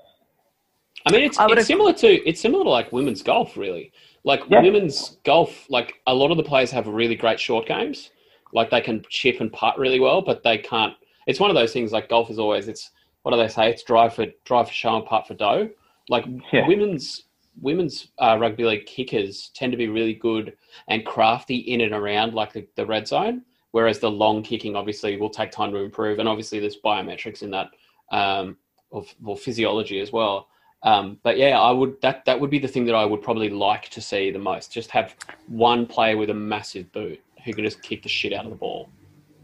I 1.06 1.12
mean, 1.12 1.22
it's, 1.22 1.38
I 1.38 1.46
it's 1.50 1.66
similar 1.66 1.92
to 1.92 2.06
it's 2.28 2.40
similar 2.40 2.64
to 2.64 2.70
like 2.70 2.92
women's 2.92 3.22
golf, 3.22 3.56
really. 3.56 3.92
Like 4.24 4.42
Yeah. 4.48 4.62
women's 4.62 5.18
golf, 5.24 5.66
like 5.70 5.94
a 6.06 6.14
lot 6.14 6.30
of 6.30 6.36
the 6.36 6.42
players 6.42 6.70
have 6.72 6.86
really 6.88 7.14
great 7.14 7.38
short 7.38 7.66
games. 7.66 8.10
Like 8.52 8.70
they 8.70 8.80
can 8.80 9.02
chip 9.08 9.40
and 9.40 9.52
putt 9.52 9.78
really 9.78 10.00
well, 10.00 10.22
but 10.22 10.42
they 10.42 10.58
can't. 10.58 10.94
It's 11.26 11.38
one 11.40 11.50
of 11.50 11.54
those 11.56 11.72
things. 11.72 11.92
Like 11.92 12.08
golf 12.08 12.30
is 12.30 12.38
always 12.38 12.66
it's 12.68 12.90
what 13.22 13.32
do 13.32 13.38
they 13.38 13.48
say? 13.48 13.70
It's 13.70 13.82
drive 13.82 14.14
for 14.14 14.26
drive 14.44 14.68
for 14.68 14.72
show 14.72 14.96
and 14.96 15.04
putt 15.04 15.26
for 15.28 15.34
dough. 15.34 15.68
Like 16.08 16.24
Yeah. 16.52 16.66
women's 16.66 17.24
women's 17.62 18.08
uh, 18.18 18.36
rugby 18.40 18.64
league 18.64 18.86
kickers 18.86 19.50
tend 19.54 19.72
to 19.72 19.78
be 19.78 19.88
really 19.88 20.14
good 20.14 20.56
and 20.88 21.06
crafty 21.06 21.56
in 21.56 21.80
and 21.80 21.92
around 21.94 22.34
like 22.34 22.52
the, 22.52 22.66
the 22.76 22.84
red 22.84 23.08
zone, 23.08 23.42
whereas 23.76 23.98
the 23.98 24.10
long 24.10 24.42
kicking 24.42 24.74
obviously 24.74 25.18
will 25.18 25.28
take 25.28 25.50
time 25.50 25.70
to 25.70 25.76
improve, 25.76 26.18
and 26.18 26.26
obviously 26.26 26.58
there's 26.58 26.78
biometrics 26.82 27.42
in 27.42 27.50
that, 27.50 27.68
um, 28.10 28.56
of 28.90 29.14
well 29.20 29.36
physiology 29.36 30.00
as 30.00 30.10
well. 30.10 30.48
Um, 30.82 31.18
but 31.22 31.36
yeah, 31.36 31.60
I 31.60 31.72
would 31.72 32.00
that 32.00 32.24
that 32.24 32.40
would 32.40 32.48
be 32.48 32.58
the 32.58 32.68
thing 32.68 32.86
that 32.86 32.94
I 32.94 33.04
would 33.04 33.20
probably 33.20 33.50
like 33.50 33.90
to 33.90 34.00
see 34.00 34.30
the 34.30 34.38
most. 34.38 34.72
Just 34.72 34.90
have 34.92 35.14
one 35.48 35.84
player 35.84 36.16
with 36.16 36.30
a 36.30 36.34
massive 36.54 36.90
boot 36.92 37.20
who 37.44 37.52
can 37.52 37.64
just 37.64 37.82
kick 37.82 38.02
the 38.02 38.08
shit 38.08 38.32
out 38.32 38.46
of 38.46 38.50
the 38.50 38.56
ball. 38.56 38.88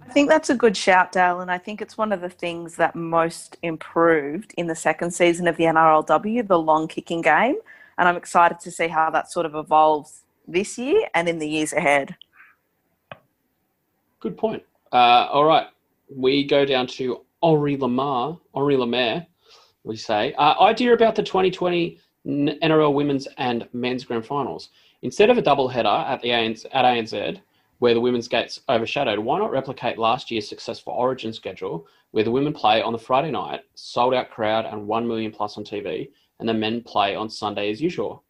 I 0.01 0.11
think 0.15 0.31
that's 0.31 0.49
a 0.49 0.55
good 0.55 0.79
shout, 0.79 1.13
Dale, 1.13 1.41
and 1.41 1.51
I 1.51 1.59
think 1.59 1.83
it's 1.83 1.99
one 1.99 2.11
of 2.11 2.23
the 2.23 2.31
things 2.31 2.77
that 2.77 2.95
most 2.95 3.59
improved 3.63 4.55
in 4.57 4.67
the 4.67 4.75
second 4.75 5.11
season 5.11 5.47
of 5.47 5.59
the 5.59 5.65
NRLW, 5.65 6.49
the 6.49 6.59
long 6.59 6.89
kicking 6.89 7.21
game. 7.21 7.57
And 7.99 8.09
I'm 8.09 8.17
excited 8.17 8.61
to 8.61 8.71
see 8.71 8.89
how 8.89 9.11
that 9.11 9.31
sort 9.31 9.45
of 9.45 9.55
evolves 9.55 10.23
this 10.49 10.79
year 10.79 11.07
and 11.15 11.29
in 11.29 11.39
the 11.39 11.49
years 11.49 11.75
ahead. 11.75 12.17
Good 14.23 14.39
point. 14.39 14.63
Uh, 14.93 15.27
all 15.33 15.45
right, 15.45 15.67
we 16.09 16.47
go 16.47 16.65
down 16.65 16.87
to 16.87 17.23
Henri 17.43 17.77
Lamar, 17.77 18.39
Henri 18.55 18.77
Lemaire. 18.77 19.27
We 19.83 19.97
say 19.97 20.33
uh, 20.35 20.61
idea 20.61 20.93
about 20.93 21.17
the 21.17 21.25
2020 21.25 21.99
NRL 22.25 22.95
Women's 22.95 23.27
and 23.39 23.69
Men's 23.73 24.05
Grand 24.05 24.25
Finals. 24.25 24.69
Instead 25.03 25.29
of 25.29 25.39
a 25.39 25.43
double 25.43 25.67
header 25.67 25.89
at 25.89 26.23
the 26.23 26.29
ANZ, 26.29 26.67
at 26.73 26.85
ANZ, 26.85 27.41
where 27.81 27.95
the 27.95 28.01
women's 28.01 28.29
gets 28.29 28.61
overshadowed, 28.69 29.19
why 29.19 29.41
not 29.41 29.51
replicate 29.51 29.99
last 29.99 30.31
year's 30.31 30.49
successful 30.49 30.93
Origin 30.93 31.33
schedule, 31.33 31.89
where 32.13 32.23
the 32.23 32.31
women 32.31 32.53
play 32.53 32.81
on 32.81 32.93
the 32.93 32.99
Friday 33.01 33.33
night, 33.33 33.63
sold 33.75 34.15
out 34.15 34.31
crowd, 34.31 34.67
and 34.67 34.87
one 34.87 35.05
million 35.05 35.33
plus 35.33 35.59
on 35.59 35.65
TV, 35.65 36.11
and 36.39 36.49
the 36.49 36.55
men 36.55 36.81
play 36.81 37.17
on 37.17 37.29
Sunday 37.29 37.73
as 37.73 37.81
usual. 37.81 38.23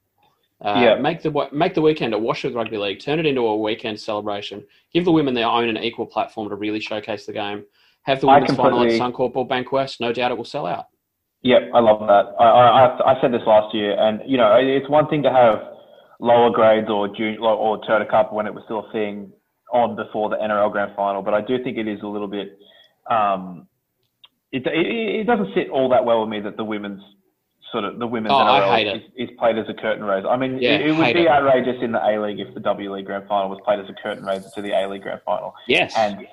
Uh, 0.64 0.74
Yeah. 0.80 0.94
Make 0.96 1.22
the 1.22 1.48
make 1.52 1.74
the 1.74 1.82
weekend 1.82 2.14
a 2.14 2.18
wash 2.18 2.44
with 2.44 2.54
rugby 2.54 2.78
league. 2.78 3.00
Turn 3.00 3.18
it 3.18 3.26
into 3.26 3.42
a 3.42 3.56
weekend 3.56 3.98
celebration. 4.00 4.64
Give 4.92 5.04
the 5.04 5.12
women 5.12 5.34
their 5.34 5.48
own 5.48 5.68
and 5.68 5.78
equal 5.78 6.06
platform 6.06 6.48
to 6.48 6.54
really 6.54 6.80
showcase 6.80 7.26
the 7.26 7.32
game. 7.32 7.64
Have 8.02 8.20
the 8.20 8.26
women's 8.42 8.56
final 8.56 8.82
at 8.82 9.00
Suncorp 9.00 9.36
or 9.36 9.46
Bankwest. 9.46 10.00
No 10.00 10.12
doubt 10.12 10.30
it 10.30 10.36
will 10.36 10.44
sell 10.44 10.66
out. 10.66 10.86
Yep, 11.42 11.62
I 11.74 11.80
love 11.80 12.00
that. 12.06 12.34
I, 12.38 12.44
I, 12.44 13.12
I- 13.16 13.20
said 13.20 13.32
this 13.32 13.42
last 13.46 13.74
year, 13.74 13.96
and 13.98 14.20
you 14.24 14.36
know, 14.36 14.54
it's 14.60 14.88
one 14.88 15.08
thing 15.08 15.22
to 15.24 15.30
have 15.32 15.60
lower 16.20 16.50
grades 16.50 16.88
or 16.88 17.08
junior 17.08 17.40
or 17.40 17.80
Toyota 17.80 18.08
Cup 18.08 18.32
when 18.32 18.46
it 18.46 18.54
was 18.54 18.62
still 18.64 18.86
a 18.88 18.92
thing 18.92 19.32
on 19.72 19.96
before 19.96 20.28
the 20.28 20.36
NRL 20.36 20.70
Grand 20.70 20.94
Final, 20.94 21.22
but 21.22 21.34
I 21.34 21.40
do 21.40 21.62
think 21.64 21.78
it 21.78 21.88
is 21.88 22.00
a 22.02 22.06
little 22.06 22.28
bit. 22.28 22.58
Um, 23.10 23.66
it, 24.52 24.64
it 24.66 25.20
it 25.20 25.24
doesn't 25.24 25.52
sit 25.54 25.68
all 25.70 25.88
that 25.88 26.04
well 26.04 26.20
with 26.20 26.28
me 26.28 26.38
that 26.40 26.56
the 26.56 26.64
women's 26.64 27.02
sort 27.72 27.84
of 27.84 27.98
the 27.98 28.06
women's 28.06 28.32
Oh, 28.32 28.36
I 28.38 28.60
NRL 28.60 28.76
hate 28.76 28.86
it. 28.86 28.96
is, 29.16 29.30
is 29.30 29.36
played 29.38 29.58
as 29.58 29.66
a 29.68 29.74
curtain 29.74 30.04
raiser. 30.04 30.28
I 30.28 30.36
mean, 30.36 30.58
Yeah, 30.60 30.72
it, 30.76 30.86
it 30.90 30.92
would 30.96 31.14
be 31.14 31.22
it. 31.22 31.28
outrageous 31.28 31.76
in 31.82 31.92
the 31.92 31.98
A 32.06 32.20
League 32.22 32.38
if 32.38 32.52
the 32.54 32.60
W 32.60 32.94
League 32.94 33.06
Grand 33.06 33.26
Final 33.26 33.48
was 33.50 33.58
played 33.64 33.80
as 33.80 33.86
a 33.88 33.94
curtain 34.02 34.24
raiser 34.24 34.48
to 34.54 34.62
the 34.62 34.70
A 34.72 34.86
League 34.88 35.02
Grand 35.02 35.20
Final. 35.24 35.54
Yes. 35.66 35.92
And 35.96 36.26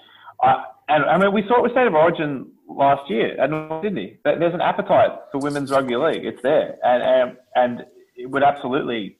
I, 0.43 0.65
and 0.89 1.05
I 1.05 1.17
mean, 1.17 1.33
we 1.33 1.43
saw 1.47 1.57
it 1.57 1.63
with 1.63 1.71
State 1.71 1.87
of 1.87 1.93
Origin 1.95 2.51
last 2.67 3.09
year 3.09 3.39
at 3.41 3.49
North 3.49 3.83
Sydney. 3.83 4.17
There- 4.23 4.37
There's 4.37 4.53
an 4.53 4.61
appetite 4.61 5.11
for 5.31 5.39
women's 5.39 5.71
rugby 5.71 5.95
league. 5.95 6.25
It's 6.25 6.41
there, 6.43 6.77
and 6.83 7.03
and, 7.03 7.37
and 7.55 7.85
it 8.15 8.29
would 8.29 8.43
absolutely 8.43 9.17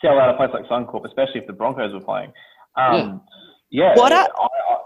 sell 0.00 0.18
out 0.20 0.30
a 0.30 0.36
place 0.36 0.50
like 0.52 0.64
Suncorp, 0.68 1.04
especially 1.06 1.40
if 1.40 1.46
the 1.46 1.52
Broncos 1.52 1.92
were 1.92 2.00
playing. 2.00 2.32
Um, 2.76 3.22
yeah. 3.70 3.94
What 3.96 4.12
I- 4.12 4.22
I, 4.22 4.26
I, 4.26 4.76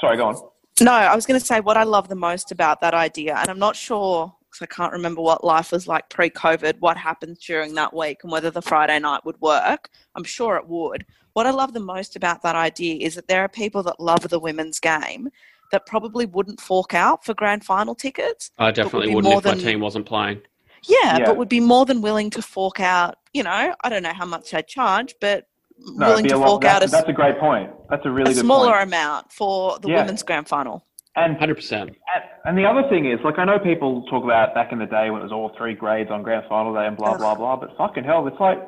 sorry, 0.00 0.16
go 0.16 0.26
on. 0.28 0.36
No, 0.80 0.92
I 0.92 1.14
was 1.14 1.24
going 1.24 1.40
to 1.40 1.44
say 1.46 1.60
what 1.60 1.76
I 1.78 1.84
love 1.84 2.08
the 2.08 2.14
most 2.16 2.52
about 2.52 2.80
that 2.82 2.92
idea, 2.92 3.34
and 3.36 3.48
I'm 3.48 3.58
not 3.58 3.76
sure 3.76 4.34
because 4.58 4.68
I 4.72 4.74
can't 4.74 4.92
remember 4.92 5.20
what 5.22 5.44
life 5.44 5.72
was 5.72 5.86
like 5.86 6.08
pre 6.08 6.30
COVID, 6.30 6.80
what 6.80 6.96
happens 6.96 7.38
during 7.38 7.74
that 7.74 7.94
week, 7.94 8.18
and 8.22 8.32
whether 8.32 8.50
the 8.50 8.62
Friday 8.62 8.98
night 8.98 9.24
would 9.24 9.40
work. 9.40 9.90
I'm 10.14 10.24
sure 10.24 10.56
it 10.56 10.66
would. 10.68 11.04
What 11.34 11.46
I 11.46 11.50
love 11.50 11.74
the 11.74 11.80
most 11.80 12.16
about 12.16 12.42
that 12.42 12.56
idea 12.56 12.96
is 13.04 13.14
that 13.14 13.28
there 13.28 13.42
are 13.42 13.48
people 13.48 13.82
that 13.84 14.00
love 14.00 14.28
the 14.28 14.38
women's 14.40 14.80
game 14.80 15.28
that 15.72 15.84
probably 15.86 16.24
wouldn't 16.26 16.60
fork 16.60 16.94
out 16.94 17.24
for 17.24 17.34
grand 17.34 17.64
final 17.64 17.94
tickets. 17.94 18.50
I 18.58 18.70
definitely 18.70 19.08
be 19.08 19.14
wouldn't 19.16 19.30
more 19.32 19.38
if 19.40 19.44
my 19.44 19.54
team 19.62 19.80
wasn't 19.80 20.06
playing. 20.06 20.40
Yeah, 20.84 21.18
Yeah. 21.18 21.24
but 21.26 21.36
would 21.36 21.48
be 21.48 21.60
more 21.60 21.84
than 21.84 22.00
willing 22.00 22.30
to 22.30 22.42
fork 22.42 22.78
out, 22.80 23.16
you 23.34 23.42
know, 23.42 23.74
I 23.82 23.88
don't 23.88 24.02
know 24.04 24.12
how 24.14 24.24
much 24.26 24.54
I'd 24.54 24.68
charge, 24.68 25.14
but 25.20 25.46
No, 25.78 26.06
willing 26.08 26.26
to 26.28 26.36
a 26.36 26.38
lot- 26.38 26.46
fork 26.48 26.64
out 26.64 26.80
that's, 26.80 26.92
a, 26.92 26.96
that's 26.96 27.08
a 27.08 27.12
great 27.12 27.38
point. 27.40 27.70
That's 27.90 28.06
a 28.06 28.10
really 28.10 28.30
a 28.30 28.34
good 28.34 28.40
smaller 28.40 28.70
point. 28.72 28.82
amount 28.84 29.32
for 29.32 29.78
the 29.80 29.88
Yeah. 29.88 29.96
women's 30.02 30.22
grand 30.22 30.46
final. 30.48 30.84
And 31.16 31.36
100%. 31.38 31.72
And- 31.82 31.96
And 32.44 32.56
the 32.56 32.64
other 32.64 32.88
thing 32.88 33.06
is, 33.06 33.18
like, 33.24 33.38
I 33.40 33.44
know 33.44 33.58
people 33.58 34.02
talk 34.02 34.22
about 34.22 34.54
back 34.54 34.70
in 34.70 34.78
the 34.78 34.86
day 34.86 35.10
when 35.10 35.20
it 35.20 35.24
was 35.24 35.32
all 35.32 35.48
three 35.58 35.74
grades 35.74 36.10
on 36.12 36.22
grand 36.22 36.44
final 36.48 36.72
day 36.72 36.86
and 36.86 36.96
blah 36.96 37.12
Ugh. 37.12 37.18
blah 37.18 37.34
blah, 37.34 37.56
but 37.56 37.76
fucking 37.76 38.04
hell, 38.04 38.24
it's 38.28 38.38
like 38.38 38.58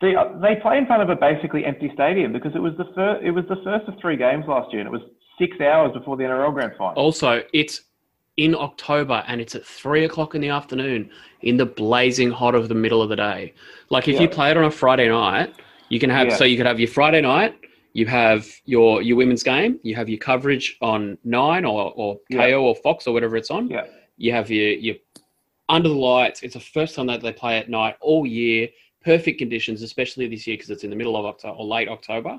they 0.00 0.14
uh, 0.14 0.28
they 0.40 0.54
play 0.62 0.78
in 0.78 0.86
front 0.86 1.02
of 1.02 1.10
a 1.10 1.16
basically 1.16 1.64
empty 1.64 1.90
stadium 1.92 2.32
because 2.32 2.54
it 2.54 2.60
was 2.60 2.74
the 2.76 2.84
first 2.94 3.24
it 3.24 3.32
was 3.32 3.44
the 3.48 3.56
first 3.64 3.88
of 3.88 3.94
three 4.00 4.16
games 4.16 4.44
last 4.46 4.72
year, 4.72 4.80
and 4.80 4.86
it 4.86 4.92
was 4.92 5.02
six 5.40 5.60
hours 5.60 5.92
before 5.92 6.16
the 6.16 6.22
NRL 6.22 6.52
grand 6.52 6.72
final. 6.78 6.94
Also, 6.94 7.42
it's 7.52 7.82
in 8.36 8.54
October 8.54 9.24
and 9.26 9.40
it's 9.40 9.54
at 9.56 9.64
three 9.64 10.04
o'clock 10.04 10.34
in 10.36 10.40
the 10.40 10.50
afternoon 10.50 11.10
in 11.40 11.56
the 11.56 11.66
blazing 11.66 12.30
hot 12.30 12.54
of 12.54 12.68
the 12.68 12.74
middle 12.76 13.02
of 13.02 13.08
the 13.08 13.16
day. 13.16 13.52
Like 13.90 14.06
if 14.06 14.20
you 14.20 14.28
play 14.28 14.50
it 14.52 14.56
on 14.56 14.64
a 14.64 14.70
Friday 14.70 15.08
night, 15.08 15.52
you 15.88 15.98
can 15.98 16.10
have 16.10 16.28
Yeah. 16.28 16.34
so 16.36 16.44
you 16.44 16.56
could 16.56 16.66
have 16.66 16.78
your 16.78 16.88
Friday 16.88 17.22
night, 17.22 17.56
you 17.96 18.04
have 18.04 18.46
your 18.66 19.00
your 19.00 19.16
women's 19.16 19.42
game, 19.42 19.80
you 19.82 19.94
have 19.94 20.08
your 20.10 20.18
coverage 20.18 20.76
on 20.82 21.16
Nine 21.24 21.64
or 21.64 21.94
or 21.96 22.20
Yeah. 22.28 22.38
Kayo 22.38 22.60
or 22.60 22.74
Fox 22.76 23.06
or 23.06 23.14
whatever 23.14 23.36
it's 23.36 23.50
on. 23.50 23.70
Yeah. 23.70 23.86
You 24.18 24.32
have 24.32 24.50
your 24.50 24.72
your 24.72 24.96
under 25.70 25.88
the 25.88 25.94
lights. 25.94 26.42
It's 26.42 26.52
the 26.54 26.60
first 26.60 26.94
time 26.94 27.06
that 27.06 27.22
they 27.22 27.32
play 27.32 27.56
at 27.58 27.70
night 27.70 27.96
all 28.02 28.26
year. 28.26 28.68
Perfect 29.02 29.38
conditions, 29.38 29.80
especially 29.80 30.28
this 30.28 30.46
year 30.46 30.56
because 30.56 30.68
it's 30.68 30.84
in 30.84 30.90
the 30.90 30.96
middle 30.96 31.16
of 31.16 31.24
October 31.24 31.56
or 31.56 31.64
late 31.64 31.88
October. 31.88 32.38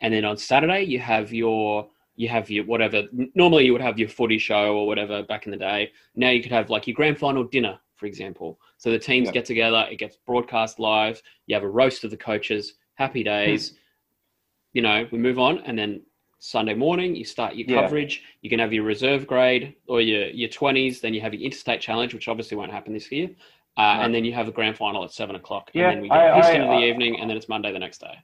And 0.00 0.12
then 0.12 0.24
on 0.24 0.36
Saturday 0.36 0.82
you 0.82 0.98
have 0.98 1.32
your 1.32 1.88
you 2.16 2.28
have 2.28 2.50
your 2.50 2.64
whatever. 2.64 3.04
Normally 3.36 3.66
you 3.66 3.72
would 3.74 3.88
have 3.88 4.00
your 4.00 4.08
footy 4.08 4.38
show 4.38 4.76
or 4.78 4.88
whatever 4.88 5.22
back 5.22 5.46
in 5.46 5.52
the 5.52 5.62
day. 5.70 5.92
Now 6.16 6.30
you 6.30 6.42
could 6.42 6.50
have 6.58 6.70
like 6.70 6.88
your 6.88 6.96
grand 6.96 7.18
final 7.18 7.44
dinner, 7.44 7.78
for 7.94 8.06
example. 8.06 8.58
So 8.78 8.90
the 8.90 8.98
teams 8.98 9.26
Yeah. 9.26 9.32
get 9.38 9.44
together. 9.44 9.86
It 9.92 9.98
gets 10.00 10.16
broadcast 10.26 10.80
live. 10.80 11.22
You 11.46 11.54
have 11.54 11.62
a 11.62 11.74
roast 11.82 12.02
of 12.02 12.10
the 12.10 12.16
coaches. 12.16 12.74
Happy 12.94 13.20
hmm. 13.20 13.26
days. 13.36 13.78
You 14.78 14.82
know, 14.82 15.08
we 15.10 15.18
move 15.18 15.40
on, 15.40 15.58
and 15.66 15.76
then 15.76 16.00
Sunday 16.38 16.72
morning 16.74 17.16
you 17.16 17.24
start 17.24 17.56
your 17.56 17.66
Yeah. 17.68 17.82
coverage. 17.82 18.22
You 18.42 18.48
can 18.52 18.60
have 18.60 18.72
your 18.72 18.84
reserve 18.84 19.26
grade 19.26 19.74
or 19.88 20.00
your 20.00 20.26
your 20.28 20.48
twenties. 20.48 21.00
Then 21.00 21.12
you 21.14 21.20
have 21.20 21.34
your 21.34 21.42
interstate 21.42 21.80
challenge, 21.80 22.14
which 22.14 22.28
obviously 22.28 22.56
won't 22.56 22.70
happen 22.70 22.92
this 22.92 23.10
year. 23.10 23.28
Uh, 23.76 23.82
No. 23.82 24.02
And 24.02 24.14
then 24.14 24.24
you 24.24 24.32
have 24.34 24.46
a 24.46 24.52
grand 24.52 24.76
final 24.76 25.02
at 25.02 25.10
seven 25.10 25.34
o'clock. 25.34 25.64
Yeah, 25.72 25.86
and 25.90 25.96
then 25.96 26.02
we 26.02 26.08
get 26.10 26.16
I- 26.16 26.34
Houston 26.36 26.60
I- 26.60 26.64
in 26.64 26.70
the 26.70 26.86
I- 26.86 26.90
evening, 26.90 27.18
and 27.18 27.28
then 27.28 27.36
it's 27.36 27.48
Monday 27.48 27.72
the 27.72 27.80
next 27.86 27.98
day. 27.98 28.14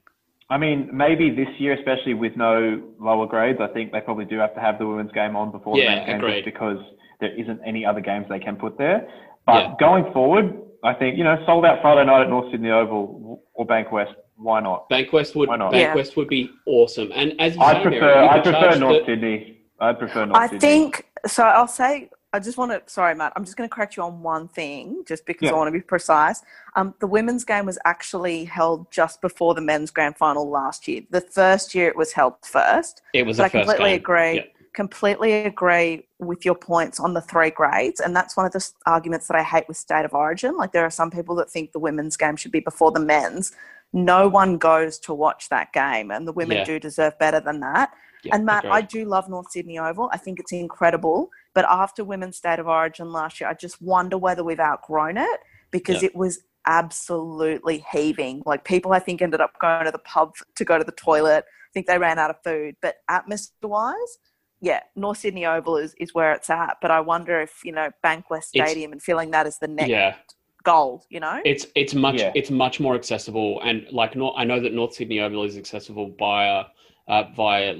I 0.49 0.57
mean, 0.57 0.89
maybe 0.93 1.29
this 1.29 1.49
year, 1.59 1.73
especially 1.73 2.13
with 2.13 2.37
no 2.37 2.81
lower 3.09 3.25
grades, 3.33 3.59
I 3.59 3.67
think 3.75 3.91
they 3.91 3.99
probably 3.99 4.25
do 4.33 4.37
have 4.37 4.53
to 4.53 4.61
have 4.61 4.79
the 4.79 4.87
women's 4.87 5.11
game 5.11 5.35
on 5.35 5.51
before 5.51 5.77
Yeah, 5.77 5.83
the 5.83 5.89
men's 5.95 6.05
game 6.07 6.15
agreed. 6.17 6.45
because 6.45 6.79
there 7.19 7.33
isn't 7.41 7.59
any 7.65 7.83
other 7.85 7.99
games 8.11 8.27
they 8.29 8.39
can 8.47 8.55
put 8.55 8.77
there. 8.77 8.99
But 9.45 9.61
Yeah. 9.63 9.73
going 9.87 10.05
forward, 10.13 10.47
I 10.83 10.93
think, 10.93 11.17
you 11.17 11.25
know, 11.25 11.35
sold 11.45 11.65
out 11.65 11.81
Friday 11.81 12.05
night 12.05 12.21
at 12.21 12.29
North 12.29 12.49
Sydney 12.51 12.69
Oval 12.69 13.41
or 13.55 13.65
Bankwest, 13.65 14.13
why 14.37 14.59
not? 14.59 14.89
Bankwest 14.89 15.35
would 15.35 15.49
Why 15.49 15.57
not? 15.57 15.71
Bankwest 15.73 16.15
would 16.17 16.27
be 16.27 16.49
awesome. 16.65 17.11
And 17.13 17.39
as 17.39 17.55
you 17.55 17.61
I 17.61 17.73
say, 17.73 17.83
Mary, 17.85 17.99
prefer, 17.99 18.23
you 18.23 18.29
I 18.29 18.39
prefer 18.39 18.75
North 18.79 18.99
the- 18.99 19.05
Sydney. 19.05 19.57
I 19.79 19.93
prefer 19.93 20.25
North 20.25 20.39
I 20.39 20.45
Sydney. 20.47 20.59
think 20.59 21.05
so. 21.27 21.43
I'll 21.43 21.67
say. 21.67 22.09
I 22.33 22.39
just 22.39 22.57
want 22.57 22.71
to. 22.71 22.81
Sorry, 22.91 23.15
Matt. 23.15 23.31
I'm 23.37 23.45
just 23.45 23.55
going 23.55 23.69
to 23.69 23.73
correct 23.73 23.95
you 23.95 24.03
on 24.03 24.21
one 24.21 24.49
thing, 24.49 25.03
just 25.07 25.25
because 25.25 25.43
Yeah. 25.47 25.51
I 25.51 25.55
want 25.55 25.69
to 25.69 25.71
be 25.71 25.79
precise. 25.79 26.43
Um, 26.75 26.93
the 26.99 27.07
women's 27.07 27.45
game 27.45 27.65
was 27.65 27.79
actually 27.85 28.43
held 28.43 28.91
just 28.91 29.21
before 29.21 29.53
the 29.53 29.61
men's 29.61 29.89
grand 29.89 30.17
final 30.17 30.49
last 30.49 30.85
year. 30.85 31.03
The 31.11 31.21
first 31.21 31.73
year 31.73 31.87
it 31.87 31.95
was 31.95 32.11
held 32.11 32.33
first. 32.43 33.01
It 33.13 33.25
was 33.25 33.37
But 33.37 33.43
the 33.53 33.59
I 33.59 33.61
first 33.61 33.69
completely 33.69 33.91
game. 33.91 33.99
agree. 34.01 34.35
Yeah. 34.35 34.41
Completely 34.73 35.31
agree 35.45 36.05
with 36.19 36.43
your 36.43 36.55
points 36.55 36.99
on 36.99 37.13
the 37.13 37.21
three 37.21 37.49
grades, 37.51 38.01
and 38.01 38.13
that's 38.13 38.35
one 38.35 38.45
of 38.45 38.51
the 38.51 38.69
arguments 38.85 39.27
that 39.27 39.37
I 39.37 39.43
hate 39.43 39.69
with 39.69 39.77
state 39.77 40.03
of 40.03 40.13
origin. 40.13 40.57
Like 40.57 40.73
there 40.73 40.83
are 40.83 40.89
some 40.89 41.09
people 41.09 41.33
that 41.35 41.49
think 41.49 41.71
the 41.71 41.79
women's 41.79 42.17
game 42.17 42.35
should 42.35 42.51
be 42.51 42.59
before 42.59 42.91
the 42.91 42.99
men's. 42.99 43.53
No 43.95 44.27
one 44.27 44.57
goes 44.57 44.99
to 44.99 45.13
watch 45.13 45.49
that 45.49 45.73
game, 45.73 46.11
and 46.11 46.27
the 46.27 46.33
women 46.33 46.57
Yeah. 46.57 46.63
do 46.65 46.79
deserve 46.79 47.17
better 47.17 47.39
than 47.39 47.61
that. 47.61 47.91
Yeah, 48.23 48.35
and 48.35 48.45
Matt, 48.45 48.65
agreed. 48.65 48.73
I 48.77 48.81
do 48.81 49.05
love 49.05 49.29
North 49.29 49.49
Sydney 49.51 49.79
Oval. 49.79 50.09
I 50.11 50.17
think 50.17 50.39
it's 50.39 50.51
incredible. 50.51 51.29
But 51.53 51.65
after 51.69 52.03
Women's 52.03 52.37
State 52.37 52.59
of 52.59 52.67
Origin 52.67 53.11
last 53.11 53.39
year, 53.39 53.49
I 53.49 53.53
just 53.53 53.81
wonder 53.81 54.17
whether 54.17 54.43
we've 54.43 54.59
outgrown 54.59 55.17
it 55.17 55.39
because 55.71 56.01
Yeah. 56.03 56.07
it 56.09 56.15
was 56.15 56.43
absolutely 56.67 57.85
heaving. 57.91 58.41
Like 58.45 58.63
people, 58.65 58.91
I 58.93 58.99
think, 58.99 59.21
ended 59.21 59.39
up 59.41 59.57
going 59.59 59.85
to 59.85 59.91
the 59.91 59.99
pub 59.99 60.33
to 60.55 60.65
go 60.65 60.77
to 60.77 60.83
the 60.83 60.91
toilet. 60.91 61.45
I 61.47 61.71
think 61.73 61.87
they 61.87 61.97
ran 61.97 62.19
out 62.19 62.29
of 62.29 62.37
food. 62.43 62.75
But 62.81 62.95
atmosphere 63.07 63.69
wise, 63.69 64.17
yeah, 64.61 64.81
North 64.95 65.19
Sydney 65.19 65.45
Oval 65.45 65.77
is, 65.77 65.93
is 65.99 66.13
where 66.13 66.33
it's 66.33 66.49
at. 66.49 66.77
But 66.81 66.91
I 66.91 66.99
wonder 67.01 67.39
if, 67.39 67.59
you 67.63 67.71
know, 67.71 67.91
Bankwest 68.03 68.49
It's- 68.53 68.69
Stadium 68.69 68.91
and 68.91 69.01
feeling 69.01 69.31
that 69.31 69.45
as 69.45 69.59
the 69.59 69.67
next 69.67 69.89
yeah. 69.89 70.15
Goal, 70.65 71.05
you 71.09 71.19
know? 71.21 71.39
It's 71.45 71.65
it's 71.75 71.93
much 71.93 72.19
Yeah. 72.19 72.31
it's 72.35 72.51
much 72.51 72.79
more 72.79 72.95
accessible, 72.95 73.61
and 73.63 73.85
like 73.91 74.15
Nor- 74.15 74.37
I 74.37 74.43
know 74.43 74.59
that 74.59 74.73
North 74.73 74.93
Sydney 74.93 75.19
Oval 75.21 75.43
is 75.43 75.57
accessible 75.57 76.13
via 76.19 76.65
uh, 77.07 77.23
via 77.35 77.75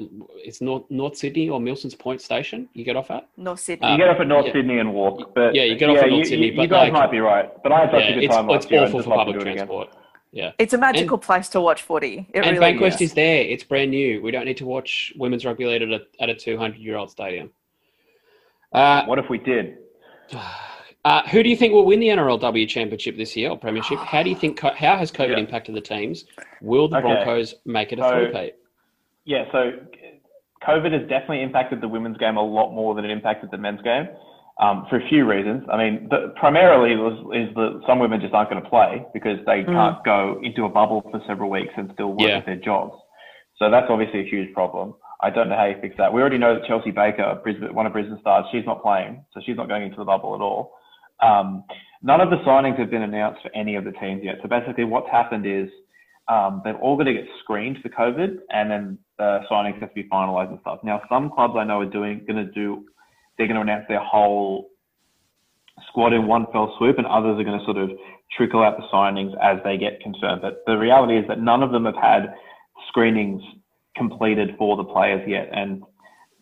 it's 0.48 0.62
North 0.62 0.84
North 0.90 1.18
Sydney 1.18 1.50
or 1.50 1.60
Milson's 1.60 1.96
Point 1.96 2.22
Station. 2.22 2.70
You 2.74 2.84
get 2.86 2.96
off 2.96 3.10
at. 3.12 3.28
North 3.38 3.60
Sydney. 3.60 3.88
Uh, 3.88 3.92
You 3.94 3.98
get 3.98 4.10
off 4.10 4.20
at 4.22 4.28
North 4.28 4.46
yeah. 4.46 4.54
Sydney 4.54 4.78
and 4.80 4.94
walk, 4.94 5.34
but 5.36 5.54
Yeah, 5.56 5.64
you 5.64 5.76
get 5.76 5.90
off 5.90 5.98
at 5.98 6.10
North 6.10 6.20
you, 6.20 6.26
Sydney, 6.26 6.48
you, 6.52 6.56
but 6.56 6.62
you 6.62 6.68
guys 6.70 6.92
like- 6.92 6.94
might 6.94 7.12
be 7.12 7.20
right. 7.20 7.50
But 7.64 7.72
I 7.72 7.80
had 7.82 7.92
such 7.92 8.02
Yeah, 8.04 8.10
a 8.10 8.14
good 8.14 8.24
it's 8.24 8.36
time 8.36 8.48
last 8.48 8.64
it's 8.64 8.72
year. 8.72 8.84
Awful 8.84 9.00
just 9.00 9.10
for 9.10 9.16
public 9.16 9.36
do 9.36 9.40
it 9.40 9.42
again. 9.42 9.58
transport. 9.58 9.90
Yeah, 10.32 10.52
it's 10.60 10.74
a 10.74 10.78
magical 10.78 11.18
place 11.18 11.48
to 11.50 11.62
watch 11.62 11.82
footy. 11.82 12.28
It 12.34 12.46
and 12.46 12.58
really 12.60 12.74
Bankwest 12.74 12.96
is. 12.96 13.10
is 13.10 13.14
there. 13.14 13.42
It's 13.42 13.64
brand 13.64 13.90
new. 13.92 14.22
We 14.22 14.30
don't 14.32 14.46
need 14.46 14.58
to 14.58 14.66
watch 14.66 15.14
women's 15.18 15.44
rugby 15.46 15.66
league 15.66 15.82
at 15.82 15.90
a 15.90 16.02
at 16.20 16.30
a 16.30 16.36
two 16.36 16.58
hundred 16.58 16.82
year 16.82 16.98
old 16.98 17.10
stadium. 17.10 17.50
Uh, 18.74 19.06
What 19.06 19.18
if 19.18 19.30
we 19.30 19.38
did? 19.40 19.78
Uh, 21.06 21.22
who 21.30 21.44
do 21.44 21.50
you 21.50 21.56
think 21.56 21.72
will 21.72 21.86
win 21.86 22.00
the 22.00 22.08
NRLW 22.08 22.68
championship 22.68 23.16
this 23.16 23.36
year 23.38 23.52
or 23.52 23.58
premiership? 23.58 24.00
How 24.00 24.24
do 24.24 24.30
you 24.32 24.36
think? 24.36 24.60
How 24.60 24.98
has 24.98 25.12
COVID 25.12 25.30
Yeah. 25.34 25.38
impacted 25.38 25.76
the 25.76 25.82
teams? 25.82 26.26
Will 26.62 26.88
the 26.88 26.98
Okay. 26.98 27.06
Broncos 27.06 27.54
make 27.64 27.94
it 27.94 28.00
a 28.00 28.02
So- 28.02 28.10
three-peat? 28.32 28.56
Yeah, 29.26 29.46
so 29.52 29.74
COVID 30.64 30.92
has 30.94 31.08
definitely 31.08 31.44
impacted 31.44 31.80
the 31.80 31.88
women's 31.88 32.18
game 32.18 32.38
a 32.38 32.42
lot 32.42 32.72
more 32.72 32.96
than 32.96 33.06
it 33.06 33.12
impacted 33.12 33.52
the 33.52 33.58
men's 33.58 33.82
game 33.84 34.08
um, 34.58 34.88
for 34.90 34.96
a 34.98 35.08
few 35.08 35.26
reasons. 35.26 35.64
I 35.72 35.78
mean, 35.78 36.08
the, 36.10 36.30
primarily 36.38 36.96
was, 36.96 37.14
is 37.36 37.54
that 37.54 37.82
some 37.86 38.00
women 38.00 38.20
just 38.20 38.34
aren't 38.34 38.50
going 38.50 38.64
to 38.64 38.68
play 38.70 39.06
because 39.14 39.38
they 39.46 39.64
can't 39.64 40.04
go 40.04 40.40
into 40.42 40.66
a 40.66 40.70
bubble 40.70 41.02
for 41.12 41.22
several 41.28 41.52
weeks 41.52 41.74
and 41.78 41.92
still 41.94 42.14
work 42.14 42.22
Yeah. 42.22 42.38
at 42.38 42.48
their 42.48 42.56
jobs. 42.56 42.96
So 43.58 43.70
that's 43.70 43.92
obviously 43.92 44.22
a 44.22 44.24
huge 44.24 44.54
problem. 44.56 44.96
I 45.22 45.30
don't 45.30 45.50
know 45.50 45.56
how 45.56 45.66
you 45.66 45.76
fix 45.82 45.96
that. 45.98 46.12
We 46.12 46.20
already 46.22 46.40
know 46.40 46.56
that 46.56 46.66
Chelsea 46.66 46.90
Baker, 46.92 47.40
Brisbane, 47.44 47.76
one 47.76 47.86
of 47.86 47.94
Brisbane 47.94 48.20
stars, 48.22 48.46
she's 48.52 48.66
not 48.66 48.82
playing, 48.82 49.24
so 49.34 49.40
she's 49.42 49.56
not 49.58 49.68
going 49.68 49.84
into 49.84 49.98
the 49.98 50.06
bubble 50.06 50.34
at 50.34 50.42
all. 50.42 50.74
Um, 51.22 51.64
none 52.02 52.22
of 52.22 52.30
the 52.30 52.38
signings 52.38 52.80
have 52.80 52.90
been 52.90 53.04
announced 53.04 53.42
for 53.42 53.56
any 53.56 53.76
of 53.76 53.84
the 53.84 53.92
teams 53.94 54.22
yet. 54.24 54.36
So 54.42 54.50
basically, 54.50 54.84
what's 54.84 55.10
happened 55.10 55.46
is 55.46 55.70
um, 56.28 56.62
they're 56.64 56.78
all 56.78 56.96
going 56.96 57.08
to 57.08 57.14
get 57.14 57.26
screened 57.44 57.78
for 57.82 57.90
COVID, 57.90 58.38
and 58.50 58.72
then 58.72 58.98
uh, 59.20 59.40
signings 59.50 59.80
have 59.80 59.90
to 59.90 59.96
be 59.96 60.10
finalised 60.10 60.50
and 60.50 60.60
stuff. 60.62 60.80
Now, 60.84 61.02
some 61.10 61.30
clubs 61.30 61.54
I 61.58 61.64
know 61.64 61.82
are 61.82 61.86
doing 61.86 62.24
going 62.28 62.46
to 62.46 62.52
do, 62.52 62.86
they're 63.38 63.48
going 63.48 63.56
to 63.56 63.62
announce 63.62 63.86
their 63.88 64.04
whole 64.04 64.70
squad 65.90 66.14
in 66.14 66.28
one 66.28 66.46
fell 66.52 66.74
swoop, 66.78 66.98
and 66.98 67.08
others 67.08 67.40
are 67.40 67.44
going 67.44 67.60
to 67.60 67.66
sort 67.66 67.78
of 67.78 67.92
trickle 68.36 68.64
out 68.64 68.78
the 68.78 68.84
signings 68.94 69.34
as 69.42 69.60
they 69.64 69.78
get 69.78 70.02
confirmed. 70.02 70.42
But 70.42 70.64
the 70.66 70.78
reality 70.78 71.18
is 71.18 71.26
that 71.28 71.40
none 71.40 71.64
of 71.64 71.72
them 71.72 71.86
have 71.86 71.96
had 71.96 72.34
screenings 72.88 73.42
completed 73.96 74.56
for 74.58 74.78
the 74.78 74.84
players 74.84 75.22
yet, 75.28 75.50
and 75.52 75.84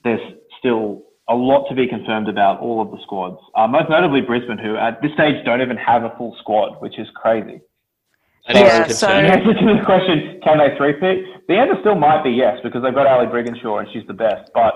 there's 0.03 0.21
still 0.59 1.03
a 1.29 1.35
lot 1.35 1.67
to 1.69 1.75
be 1.75 1.87
confirmed 1.87 2.27
about 2.27 2.59
all 2.59 2.81
of 2.81 2.91
the 2.91 2.97
squads. 3.03 3.37
Uh, 3.55 3.67
most 3.67 3.89
notably 3.89 4.21
Brisbane, 4.21 4.57
who 4.57 4.75
at 4.75 5.01
this 5.01 5.11
stage 5.13 5.43
don't 5.45 5.61
even 5.61 5.77
have 5.77 6.03
a 6.03 6.13
full 6.17 6.35
squad, 6.39 6.81
which 6.81 6.99
is 6.99 7.07
crazy. 7.15 7.61
That 8.47 8.55
is 8.57 8.61
Yeah, 8.61 8.83
concerning. 8.83 9.31
The 9.31 9.37
answer 9.37 9.53
to 9.53 9.79
the 9.79 9.85
question, 9.85 10.41
can 10.43 10.57
they 10.57 10.75
three 10.75 10.93
pick? 10.93 11.47
The 11.47 11.55
answer 11.55 11.77
still 11.79 11.95
might 11.95 12.23
be 12.23 12.31
yes, 12.31 12.57
because 12.63 12.83
they've 12.83 12.93
got 12.93 13.07
Ali 13.07 13.27
Brigginshaw 13.27 13.79
and 13.79 13.87
she's 13.93 14.05
the 14.07 14.13
best. 14.13 14.51
But 14.53 14.73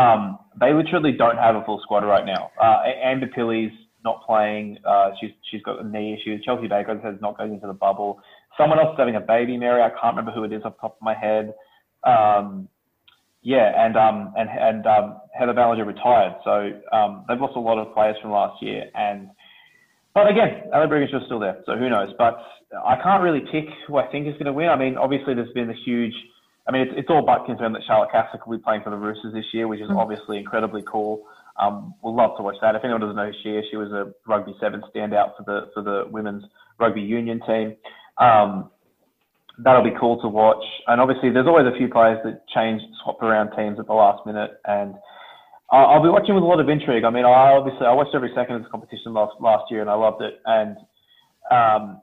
um, 0.00 0.38
they 0.58 0.72
literally 0.72 1.12
don't 1.12 1.36
have 1.36 1.54
a 1.54 1.64
full 1.64 1.80
squad 1.82 2.04
right 2.04 2.24
now. 2.24 2.50
Uh, 2.60 2.82
Amber 3.02 3.26
Pilley's 3.26 3.72
not 4.04 4.24
playing. 4.26 4.78
Uh, 4.86 5.10
she's 5.20 5.30
she's 5.50 5.62
got 5.62 5.84
knee 5.90 6.14
issues. 6.14 6.44
Chelsea 6.44 6.66
Baker 6.66 6.98
says 7.02 7.16
not 7.20 7.36
going 7.36 7.54
into 7.54 7.66
the 7.66 7.72
bubble. 7.74 8.20
Someone 8.56 8.78
else 8.78 8.92
is 8.92 8.98
having 8.98 9.16
a 9.16 9.20
baby, 9.20 9.56
Mary. 9.56 9.82
I 9.82 9.90
can't 9.90 10.16
remember 10.16 10.30
who 10.30 10.44
it 10.44 10.52
is 10.52 10.62
off 10.64 10.76
the 10.76 10.80
top 10.80 10.96
of 10.96 11.02
my 11.02 11.14
head. 11.14 11.54
Um, 12.04 12.68
yeah, 13.44 13.72
and 13.76 13.94
um, 13.96 14.32
and 14.36 14.48
and 14.48 14.86
um, 14.86 15.20
Heather 15.38 15.52
Ballinger 15.52 15.84
retired, 15.84 16.32
so 16.44 16.72
um, 16.96 17.26
they've 17.28 17.38
lost 17.38 17.56
a 17.56 17.60
lot 17.60 17.78
of 17.78 17.92
players 17.92 18.16
from 18.22 18.30
last 18.30 18.62
year. 18.62 18.88
And 18.94 19.28
but 20.14 20.30
again, 20.30 20.70
Ali 20.72 20.86
Brigginshaw's 20.88 21.26
still 21.26 21.40
there, 21.40 21.62
so 21.66 21.76
who 21.76 21.90
knows? 21.90 22.08
But 22.16 22.40
I 22.72 22.96
can't 23.02 23.22
really 23.22 23.42
pick 23.52 23.66
who 23.86 23.98
I 23.98 24.06
think 24.06 24.26
is 24.26 24.32
going 24.34 24.46
to 24.46 24.52
win. 24.54 24.70
I 24.70 24.76
mean, 24.76 24.96
obviously 24.96 25.34
there's 25.34 25.52
been 25.52 25.68
a 25.68 25.76
huge. 25.84 26.14
I 26.66 26.72
mean, 26.72 26.88
it's, 26.88 26.92
it's 26.96 27.10
all 27.10 27.20
but 27.20 27.44
confirmed 27.44 27.74
that 27.74 27.82
Charlotte 27.86 28.08
Caslick 28.14 28.46
will 28.46 28.56
be 28.56 28.62
playing 28.62 28.80
for 28.82 28.88
the 28.88 28.96
Roosters 28.96 29.34
this 29.34 29.44
year, 29.52 29.68
which 29.68 29.80
is 29.80 29.90
obviously 29.90 30.38
incredibly 30.38 30.82
cool. 30.82 31.26
Um, 31.60 31.94
we'll 32.02 32.16
love 32.16 32.38
to 32.38 32.42
watch 32.42 32.56
that. 32.62 32.74
If 32.74 32.82
anyone 32.82 33.02
doesn't 33.02 33.16
know 33.16 33.26
who 33.26 33.38
she 33.42 33.50
is, 33.50 33.66
she 33.70 33.76
was 33.76 33.92
a 33.92 34.10
rugby 34.26 34.54
seven 34.58 34.82
standout 34.94 35.36
for 35.36 35.44
the 35.44 35.70
for 35.74 35.82
the 35.82 36.08
women's 36.10 36.44
rugby 36.80 37.02
union 37.02 37.42
team. 37.46 37.76
Um, 38.16 38.70
that'll 39.58 39.84
be 39.84 39.94
cool 39.98 40.20
to 40.22 40.28
watch. 40.28 40.64
And 40.86 41.00
obviously, 41.00 41.30
there's 41.30 41.46
always 41.46 41.66
a 41.66 41.76
few 41.76 41.88
players 41.88 42.18
that 42.24 42.46
change, 42.48 42.82
swap 43.02 43.22
around 43.22 43.56
teams 43.56 43.78
at 43.78 43.86
the 43.86 43.94
last 43.94 44.24
minute, 44.26 44.60
and 44.64 44.94
I'll, 45.70 45.86
I'll 45.86 46.02
be 46.02 46.08
watching 46.08 46.34
with 46.34 46.44
a 46.44 46.46
lot 46.46 46.60
of 46.60 46.68
intrigue. 46.68 47.04
I 47.04 47.10
mean, 47.10 47.24
I 47.24 47.52
obviously 47.52 47.86
I 47.86 47.92
watched 47.92 48.14
every 48.14 48.32
second 48.34 48.56
of 48.56 48.62
the 48.64 48.68
competition 48.68 49.12
last 49.12 49.34
last 49.40 49.70
year, 49.70 49.80
and 49.80 49.90
I 49.90 49.94
loved 49.94 50.22
it. 50.22 50.40
And 50.44 50.76
um, 51.50 52.00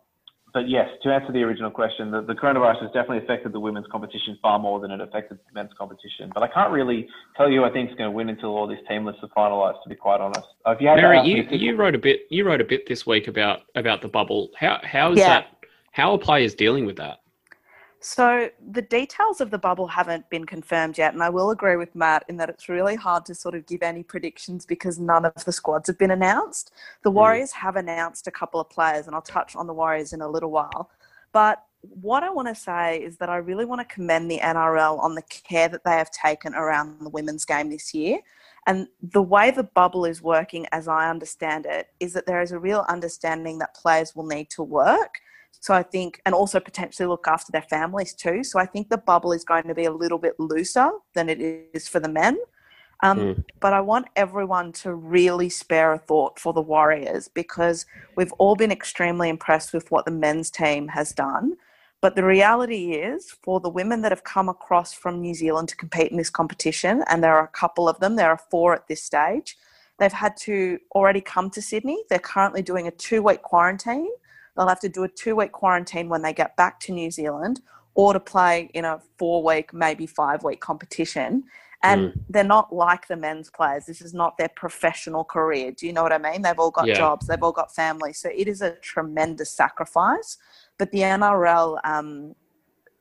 but 0.53 0.67
yes, 0.67 0.89
to 1.03 1.09
answer 1.09 1.31
the 1.31 1.43
original 1.43 1.71
question, 1.71 2.11
the, 2.11 2.21
the 2.21 2.33
coronavirus 2.33 2.81
has 2.81 2.91
definitely 2.91 3.19
affected 3.19 3.53
the 3.53 3.59
women's 3.59 3.87
competition 3.89 4.37
far 4.41 4.59
more 4.59 4.81
than 4.81 4.91
it 4.91 4.99
affected 4.99 5.37
the 5.37 5.53
men's 5.53 5.71
competition. 5.77 6.29
But 6.33 6.43
I 6.43 6.47
can't 6.47 6.71
really 6.71 7.07
tell 7.37 7.49
you 7.49 7.61
who 7.61 7.65
I 7.65 7.71
think 7.71 7.89
is 7.89 7.95
going 7.95 8.09
to 8.09 8.15
win 8.15 8.27
until 8.27 8.49
all 8.49 8.67
these 8.67 8.85
team 8.89 9.05
lists 9.05 9.21
are 9.23 9.29
finalised. 9.29 9.81
To 9.83 9.89
be 9.89 9.95
quite 9.95 10.19
honest, 10.19 10.47
if 10.67 10.81
you 10.81 10.87
had 10.87 10.95
Mary, 10.95 11.17
ask 11.17 11.25
me 11.25 11.35
you, 11.35 11.43
to 11.45 11.57
you 11.57 11.75
wrote 11.75 11.95
a 11.95 11.99
bit. 11.99 12.21
You 12.29 12.45
wrote 12.45 12.61
a 12.61 12.65
bit 12.65 12.87
this 12.87 13.05
week 13.05 13.27
about 13.27 13.61
about 13.75 14.01
the 14.01 14.09
bubble. 14.09 14.49
How 14.57 14.79
how 14.83 15.13
is 15.13 15.19
Yeah. 15.19 15.29
that? 15.29 15.47
How 15.91 16.11
are 16.11 16.17
players 16.17 16.53
dealing 16.53 16.85
with 16.85 16.97
that? 16.97 17.20
So 18.03 18.49
the 18.71 18.81
details 18.81 19.41
of 19.41 19.51
the 19.51 19.59
bubble 19.59 19.85
haven't 19.85 20.27
been 20.31 20.45
confirmed 20.45 20.97
yet, 20.97 21.13
and 21.13 21.21
I 21.21 21.29
will 21.29 21.51
agree 21.51 21.75
with 21.75 21.95
Matt 21.95 22.25
in 22.27 22.37
that 22.37 22.49
it's 22.49 22.67
really 22.67 22.95
hard 22.95 23.25
to 23.27 23.35
sort 23.35 23.53
of 23.53 23.67
give 23.67 23.83
any 23.83 24.01
predictions 24.01 24.65
because 24.65 24.97
none 24.97 25.23
of 25.23 25.45
the 25.45 25.51
squads 25.51 25.85
have 25.85 25.99
been 25.99 26.09
announced. 26.09 26.71
The 27.03 27.11
hmm. 27.11 27.17
Warriors 27.17 27.51
have 27.51 27.75
announced 27.75 28.25
a 28.25 28.31
couple 28.31 28.59
of 28.59 28.71
players, 28.71 29.05
and 29.05 29.15
I'll 29.15 29.21
touch 29.21 29.55
on 29.55 29.67
the 29.67 29.73
Warriors 29.73 30.13
in 30.13 30.21
a 30.21 30.27
little 30.27 30.49
while. 30.49 30.89
But 31.31 31.63
what 31.81 32.23
I 32.23 32.31
want 32.31 32.47
to 32.47 32.55
say 32.55 32.97
is 32.97 33.17
that 33.17 33.29
I 33.29 33.37
really 33.37 33.65
want 33.65 33.87
to 33.87 33.93
commend 33.93 34.31
the 34.31 34.39
NRL 34.39 34.99
on 34.99 35.13
the 35.13 35.21
care 35.21 35.69
that 35.69 35.83
they 35.83 35.91
have 35.91 36.09
taken 36.09 36.55
around 36.55 37.01
the 37.01 37.09
women's 37.09 37.45
game 37.45 37.69
this 37.69 37.93
year. 37.93 38.19
And 38.65 38.87
the 39.01 39.21
way 39.21 39.51
the 39.51 39.63
bubble 39.63 40.05
is 40.05 40.23
working, 40.23 40.65
as 40.71 40.87
I 40.87 41.09
understand 41.09 41.67
it, 41.67 41.89
is 41.99 42.13
that 42.13 42.25
there 42.25 42.41
is 42.41 42.51
a 42.51 42.59
real 42.59 42.83
understanding 42.89 43.59
that 43.59 43.75
players 43.75 44.15
will 44.15 44.25
need 44.25 44.49
to 44.51 44.63
work. 44.63 45.19
So 45.59 45.73
I 45.73 45.83
think, 45.83 46.21
and 46.25 46.33
also 46.33 46.59
potentially 46.59 47.07
look 47.07 47.27
after 47.27 47.51
their 47.51 47.61
families 47.61 48.13
too. 48.13 48.43
So 48.43 48.59
I 48.59 48.65
think 48.65 48.89
the 48.89 48.97
bubble 48.97 49.31
is 49.31 49.43
going 49.43 49.63
to 49.63 49.75
be 49.75 49.85
a 49.85 49.91
little 49.91 50.17
bit 50.17 50.39
looser 50.39 50.89
than 51.13 51.29
it 51.29 51.39
is 51.73 51.87
for 51.87 51.99
the 51.99 52.09
men. 52.09 52.37
Um, 53.03 53.19
Mm. 53.19 53.43
But 53.59 53.73
I 53.73 53.81
want 53.81 54.07
everyone 54.15 54.71
to 54.73 54.93
really 54.93 55.49
spare 55.49 55.93
a 55.93 55.97
thought 55.97 56.39
for 56.39 56.53
the 56.53 56.61
Warriors 56.61 57.27
because 57.27 57.85
we've 58.15 58.31
all 58.33 58.55
been 58.55 58.71
extremely 58.71 59.29
impressed 59.29 59.73
with 59.73 59.89
what 59.91 60.05
the 60.05 60.11
men's 60.11 60.51
team 60.51 60.87
has 60.89 61.11
done. 61.11 61.57
But 62.01 62.15
the 62.15 62.23
reality 62.23 62.93
is, 62.93 63.29
for 63.43 63.59
the 63.59 63.69
women 63.69 64.01
that 64.01 64.11
have 64.11 64.23
come 64.23 64.49
across 64.49 64.91
from 64.91 65.21
New 65.21 65.35
Zealand 65.35 65.69
to 65.69 65.75
compete 65.75 66.11
in 66.11 66.17
this 66.17 66.31
competition, 66.31 67.03
and 67.07 67.23
there 67.23 67.35
are 67.35 67.43
a 67.43 67.47
couple 67.47 67.87
of 67.87 67.99
them, 67.99 68.15
there 68.15 68.29
are 68.29 68.41
four 68.49 68.73
at 68.73 68.87
this 68.87 69.03
stage, 69.03 69.55
they've 69.99 70.11
had 70.11 70.35
to 70.37 70.79
already 70.95 71.21
come 71.21 71.51
to 71.51 71.61
Sydney. 71.61 72.03
They're 72.09 72.17
currently 72.17 72.63
doing 72.63 72.87
a 72.87 72.91
two 72.91 73.21
week 73.21 73.43
quarantine. 73.43 74.09
They'll 74.55 74.67
have 74.67 74.79
to 74.81 74.89
do 74.89 75.03
a 75.03 75.07
two 75.07 75.35
week 75.35 75.51
quarantine 75.51 76.09
when 76.09 76.21
they 76.21 76.33
get 76.33 76.55
back 76.55 76.79
to 76.81 76.91
New 76.91 77.11
Zealand 77.11 77.61
or 77.93 78.13
to 78.13 78.19
play 78.19 78.69
in 78.73 78.85
a 78.85 78.99
four 79.17 79.43
week, 79.43 79.73
maybe 79.73 80.05
five 80.05 80.43
week 80.43 80.59
competition. 80.59 81.43
And 81.83 82.13
they're 82.29 82.43
not 82.43 82.71
like 82.71 83.07
the 83.07 83.15
men's 83.15 83.49
players. 83.49 83.87
This 83.87 84.01
is 84.01 84.13
not 84.13 84.37
their 84.37 84.49
professional 84.49 85.23
career. 85.23 85.71
Do 85.71 85.87
you 85.87 85.93
know 85.93 86.03
what 86.03 86.13
I 86.13 86.19
mean? 86.19 86.43
They've 86.43 86.59
all 86.59 86.69
got 86.69 86.87
Yeah. 86.87 86.93
jobs, 86.93 87.25
they've 87.25 87.41
all 87.41 87.51
got 87.51 87.73
families. 87.73 88.19
So 88.19 88.29
it 88.29 88.47
is 88.47 88.61
a 88.61 88.75
tremendous 88.75 89.49
sacrifice. 89.49 90.37
But 90.77 90.91
the 90.91 91.01
NRL, 91.01 91.79
um, 91.83 92.35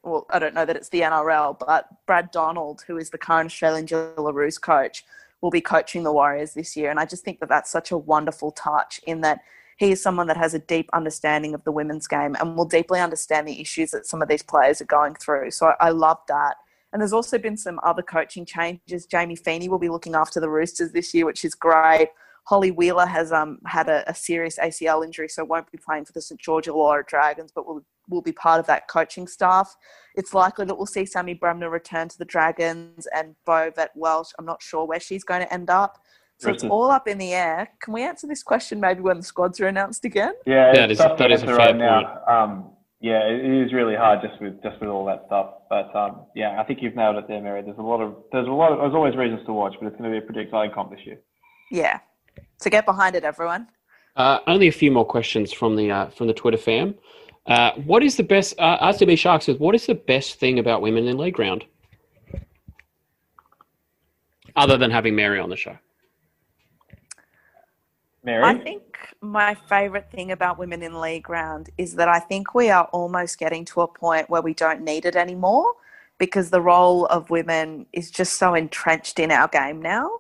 well, 0.02 0.26
I 0.30 0.38
don't 0.38 0.54
know 0.54 0.64
that 0.64 0.76
it's 0.76 0.88
the 0.88 1.02
NRL, 1.02 1.52
but 1.52 1.88
Brad 2.06 2.30
Donald, 2.30 2.84
who 2.86 2.96
is 2.96 3.10
the 3.10 3.18
current 3.18 3.50
Australian 3.50 3.86
Jillaroos 3.86 4.58
coach, 4.58 5.04
will 5.42 5.50
be 5.50 5.60
coaching 5.60 6.02
the 6.02 6.12
Warriors 6.12 6.54
this 6.54 6.74
year. 6.74 6.90
And 6.90 6.98
I 6.98 7.04
just 7.04 7.22
think 7.22 7.40
that 7.40 7.50
that's 7.50 7.70
such 7.70 7.90
a 7.90 7.98
wonderful 7.98 8.50
touch 8.50 9.00
in 9.06 9.20
that 9.22 9.40
he 9.80 9.92
is 9.92 10.02
someone 10.02 10.26
that 10.26 10.36
has 10.36 10.52
a 10.52 10.58
deep 10.58 10.90
understanding 10.92 11.54
of 11.54 11.64
the 11.64 11.72
women's 11.72 12.06
game 12.06 12.36
and 12.38 12.54
will 12.54 12.66
deeply 12.66 13.00
understand 13.00 13.48
the 13.48 13.62
issues 13.62 13.92
that 13.92 14.04
some 14.04 14.20
of 14.20 14.28
these 14.28 14.42
players 14.42 14.82
are 14.82 14.84
going 14.84 15.14
through. 15.14 15.50
So 15.52 15.68
I, 15.68 15.86
I 15.86 15.88
love 15.88 16.18
that. 16.28 16.56
And 16.92 17.00
there's 17.00 17.14
also 17.14 17.38
been 17.38 17.56
some 17.56 17.80
other 17.82 18.02
coaching 18.02 18.44
changes. 18.44 19.06
Jamie 19.06 19.36
Feeney 19.36 19.70
will 19.70 19.78
be 19.78 19.88
looking 19.88 20.14
after 20.14 20.38
the 20.38 20.50
Roosters 20.50 20.92
this 20.92 21.14
year, 21.14 21.24
which 21.24 21.46
is 21.46 21.54
great. 21.54 22.08
Holli 22.46 22.76
Wheeler 22.76 23.06
has 23.06 23.32
um, 23.32 23.58
had 23.64 23.88
a, 23.88 24.04
a 24.06 24.14
serious 24.14 24.58
ACL 24.58 25.02
injury, 25.02 25.30
so 25.30 25.44
won't 25.44 25.70
be 25.72 25.78
playing 25.78 26.04
for 26.04 26.12
the 26.12 26.20
St 26.20 26.38
George 26.38 26.66
Illawarra 26.66 27.06
Dragons, 27.06 27.50
but 27.50 27.66
will 27.66 27.82
will 28.08 28.20
be 28.20 28.32
part 28.32 28.58
of 28.60 28.66
that 28.66 28.88
coaching 28.88 29.28
staff. 29.28 29.76
It's 30.16 30.34
likely 30.34 30.64
that 30.66 30.76
we'll 30.76 30.86
see 30.86 31.06
Sammy 31.06 31.32
Bremner 31.32 31.70
return 31.70 32.08
to 32.08 32.18
the 32.18 32.24
Dragons 32.24 33.06
and 33.14 33.36
Bo 33.46 33.72
Welsh. 33.94 34.32
I'm 34.36 34.44
not 34.44 34.60
sure 34.60 34.84
where 34.84 34.98
she's 34.98 35.22
going 35.22 35.42
to 35.42 35.54
end 35.54 35.70
up. 35.70 36.02
So 36.40 36.50
it's 36.50 36.64
all 36.64 36.90
up 36.90 37.06
in 37.06 37.18
the 37.18 37.34
air. 37.34 37.68
Can 37.82 37.92
we 37.92 38.02
answer 38.02 38.26
this 38.26 38.42
question 38.42 38.80
maybe 38.80 39.02
when 39.02 39.18
the 39.18 39.22
squads 39.22 39.60
are 39.60 39.66
announced 39.66 40.06
again? 40.06 40.32
Yeah, 40.46 40.72
That 40.72 40.90
it's 40.90 40.98
is- 40.98 41.06
tough 41.06 41.18
to 41.18 41.22
that 41.22 41.30
is 41.32 41.42
a 41.42 41.46
fair 41.46 41.56
right 41.56 41.76
now. 41.76 42.22
Um, 42.26 42.70
yeah, 43.02 43.26
it 43.28 43.44
it 43.44 43.66
is 43.66 43.72
really 43.74 43.94
hard 43.94 44.20
just 44.22 44.40
with 44.40 44.62
just 44.62 44.80
with 44.80 44.88
all 44.88 45.04
that 45.04 45.24
stuff. 45.26 45.50
But 45.68 45.94
um, 45.94 46.22
yeah, 46.34 46.58
I 46.60 46.64
think 46.64 46.80
you've 46.82 46.96
nailed 46.96 47.16
it 47.16 47.28
there, 47.28 47.40
Mary. 47.42 47.60
There's 47.62 47.78
a 47.78 47.82
lot 47.82 48.00
of 48.00 48.14
there's 48.32 48.46
a 48.48 48.50
lot 48.50 48.72
of 48.72 48.78
there's 48.78 48.94
always 48.94 49.16
reasons 49.16 49.44
to 49.46 49.52
watch, 49.52 49.74
but 49.80 49.86
it's 49.88 49.96
going 49.98 50.10
to 50.10 50.18
be 50.18 50.22
a 50.22 50.26
pretty 50.26 50.40
exciting 50.40 50.72
comp 50.74 50.90
this 50.90 51.00
year. 51.04 51.18
Yeah. 51.70 52.00
So 52.58 52.70
get 52.70 52.84
behind 52.86 53.16
it, 53.16 53.24
everyone. 53.24 53.68
Uh, 54.16 54.40
only 54.46 54.68
a 54.68 54.72
few 54.72 54.90
more 54.90 55.04
questions 55.04 55.52
from 55.52 55.76
the 55.76 55.90
uh, 55.90 56.08
from 56.08 56.26
the 56.26 56.34
Twitter 56.34 56.56
fam. 56.58 56.94
Uh, 57.46 57.72
what 57.84 58.02
is 58.02 58.16
the 58.16 58.22
best? 58.22 58.54
Uh, 58.58 58.78
RCB 58.92 59.18
Sharks 59.18 59.46
says, 59.46 59.58
what 59.58 59.74
is 59.74 59.86
the 59.86 59.94
best 59.94 60.38
thing 60.38 60.58
about 60.58 60.82
women 60.82 61.06
in 61.06 61.16
league 61.18 61.38
round? 61.38 61.64
Other 64.56 64.76
than 64.76 64.90
having 64.90 65.14
Mary 65.16 65.38
on 65.40 65.48
the 65.48 65.56
show. 65.56 65.76
Mary, 68.22 68.44
I 68.44 68.54
think 68.54 68.82
my 69.22 69.54
favourite 69.54 70.10
thing 70.10 70.32
about 70.32 70.58
women 70.58 70.82
in 70.82 71.00
league 71.00 71.30
round 71.30 71.70
is 71.78 71.94
that 71.94 72.08
I 72.08 72.18
think 72.18 72.54
we 72.54 72.70
are 72.70 72.84
almost 72.92 73.38
getting 73.38 73.64
to 73.66 73.80
a 73.80 73.88
point 73.88 74.28
where 74.28 74.42
we 74.42 74.52
don't 74.52 74.82
need 74.82 75.06
it 75.06 75.16
anymore 75.16 75.72
because 76.18 76.50
the 76.50 76.60
role 76.60 77.06
of 77.06 77.30
women 77.30 77.86
is 77.94 78.10
just 78.10 78.34
so 78.34 78.54
entrenched 78.54 79.18
in 79.18 79.30
our 79.30 79.48
game 79.48 79.80
now. 79.80 80.10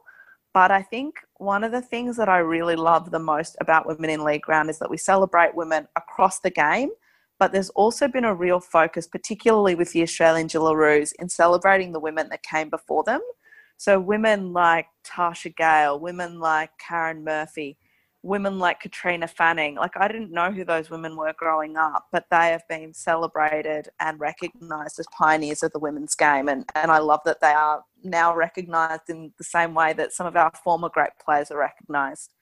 But 0.54 0.70
I 0.70 0.82
think 0.82 1.16
one 1.36 1.62
of 1.62 1.72
the 1.72 1.82
things 1.82 2.16
that 2.16 2.28
I 2.28 2.38
really 2.38 2.74
love 2.74 3.10
the 3.10 3.18
most 3.18 3.56
about 3.60 3.86
women 3.86 4.10
in 4.10 4.24
league 4.24 4.48
round 4.48 4.70
is 4.70 4.78
that 4.78 4.90
we 4.90 4.96
celebrate 4.96 5.54
women 5.54 5.86
across 5.94 6.40
the 6.40 6.50
game. 6.50 6.90
But 7.38 7.52
there's 7.52 7.70
also 7.70 8.08
been 8.08 8.24
a 8.24 8.34
real 8.34 8.60
focus, 8.60 9.06
particularly 9.06 9.74
with 9.74 9.92
the 9.92 10.02
Australian 10.02 10.48
Jillaroos, 10.48 11.12
in 11.18 11.28
celebrating 11.28 11.92
the 11.92 12.00
women 12.00 12.28
that 12.30 12.42
came 12.42 12.70
before 12.70 13.04
them. 13.04 13.20
So 13.76 13.98
women 13.98 14.52
like 14.52 14.86
Tasha 15.06 15.54
Gale, 15.54 15.98
women 15.98 16.38
like 16.38 16.70
Karen 16.78 17.24
Murphy, 17.24 17.78
women 18.22 18.58
like 18.58 18.80
Katrina 18.80 19.26
Fanning. 19.26 19.76
Like 19.76 19.96
I 19.96 20.06
didn't 20.08 20.30
know 20.30 20.50
who 20.50 20.64
those 20.64 20.90
women 20.90 21.16
were 21.16 21.32
growing 21.36 21.76
up, 21.76 22.06
but 22.12 22.26
they 22.30 22.50
have 22.50 22.66
been 22.68 22.92
celebrated 22.92 23.88
and 23.98 24.20
recognised 24.20 24.98
as 24.98 25.06
pioneers 25.16 25.62
of 25.62 25.72
the 25.72 25.78
women's 25.78 26.14
game. 26.14 26.48
And, 26.48 26.64
and 26.74 26.90
I 26.90 26.98
love 26.98 27.20
that 27.24 27.40
they 27.40 27.52
are 27.52 27.82
now 28.02 28.34
recognised 28.34 29.08
in 29.08 29.32
the 29.38 29.44
same 29.44 29.74
way 29.74 29.92
that 29.94 30.12
some 30.12 30.26
of 30.26 30.36
our 30.36 30.52
former 30.62 30.88
great 30.88 31.10
players 31.24 31.50
are 31.50 31.58
recognised. 31.58 32.34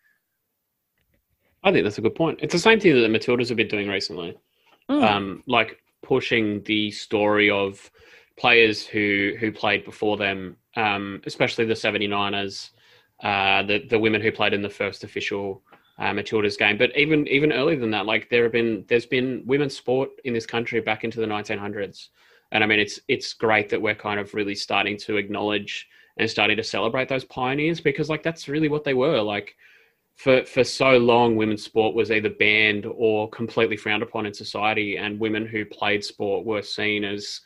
I 1.62 1.72
think 1.72 1.84
that's 1.84 1.98
a 1.98 2.02
good 2.02 2.14
point. 2.14 2.40
It's 2.42 2.54
the 2.54 2.58
same 2.58 2.80
thing 2.80 2.94
that 2.94 3.00
the 3.00 3.18
Matildas 3.18 3.48
have 3.48 3.56
been 3.56 3.68
doing 3.68 3.88
recently. 3.88 4.36
um, 4.88 5.42
like 5.46 5.78
pushing 6.02 6.62
the 6.62 6.90
story 6.90 7.50
of 7.50 7.90
players 8.38 8.86
who 8.86 9.34
who 9.38 9.52
played 9.52 9.84
before 9.84 10.16
them, 10.16 10.56
um, 10.76 11.20
especially 11.26 11.64
the 11.66 11.74
79ers, 11.74 12.70
uh, 13.22 13.62
the 13.62 13.86
the 13.88 13.98
women 13.98 14.20
who 14.20 14.32
played 14.32 14.52
in 14.52 14.62
the 14.62 14.70
first 14.70 15.04
official 15.04 15.62
uh, 15.98 16.10
Matildas 16.12 16.58
game. 16.58 16.78
But 16.78 16.96
even 16.96 17.26
even 17.28 17.52
earlier 17.52 17.78
than 17.78 17.90
that, 17.90 18.06
like 18.06 18.28
there 18.30 18.44
have 18.44 18.52
been 18.52 18.84
there's 18.88 19.06
been 19.06 19.42
women's 19.46 19.76
sport 19.76 20.10
in 20.24 20.32
this 20.32 20.46
country 20.46 20.80
back 20.80 21.04
into 21.04 21.20
the 21.20 21.26
1900s, 21.26 22.08
and 22.52 22.62
I 22.62 22.66
mean 22.66 22.80
it's 22.80 23.00
it's 23.08 23.32
great 23.32 23.68
that 23.70 23.82
we're 23.82 23.94
kind 23.94 24.20
of 24.20 24.34
really 24.34 24.54
starting 24.54 24.96
to 24.98 25.16
acknowledge 25.16 25.88
and 26.18 26.28
starting 26.28 26.56
to 26.56 26.64
celebrate 26.64 27.08
those 27.08 27.24
pioneers 27.24 27.80
because 27.80 28.08
like 28.08 28.22
that's 28.22 28.48
really 28.48 28.68
what 28.68 28.84
they 28.84 28.94
were 28.94 29.20
like 29.20 29.54
for 30.16 30.44
for 30.44 30.64
so 30.64 30.98
long 30.98 31.36
women's 31.36 31.64
sport 31.64 31.94
was 31.94 32.10
either 32.10 32.28
banned 32.28 32.86
or 32.86 33.30
completely 33.30 33.76
frowned 33.76 34.02
upon 34.02 34.26
in 34.26 34.34
society 34.34 34.96
and 34.98 35.20
women 35.20 35.46
who 35.46 35.64
played 35.64 36.04
sport 36.04 36.44
were 36.44 36.62
seen 36.62 37.04
as 37.04 37.40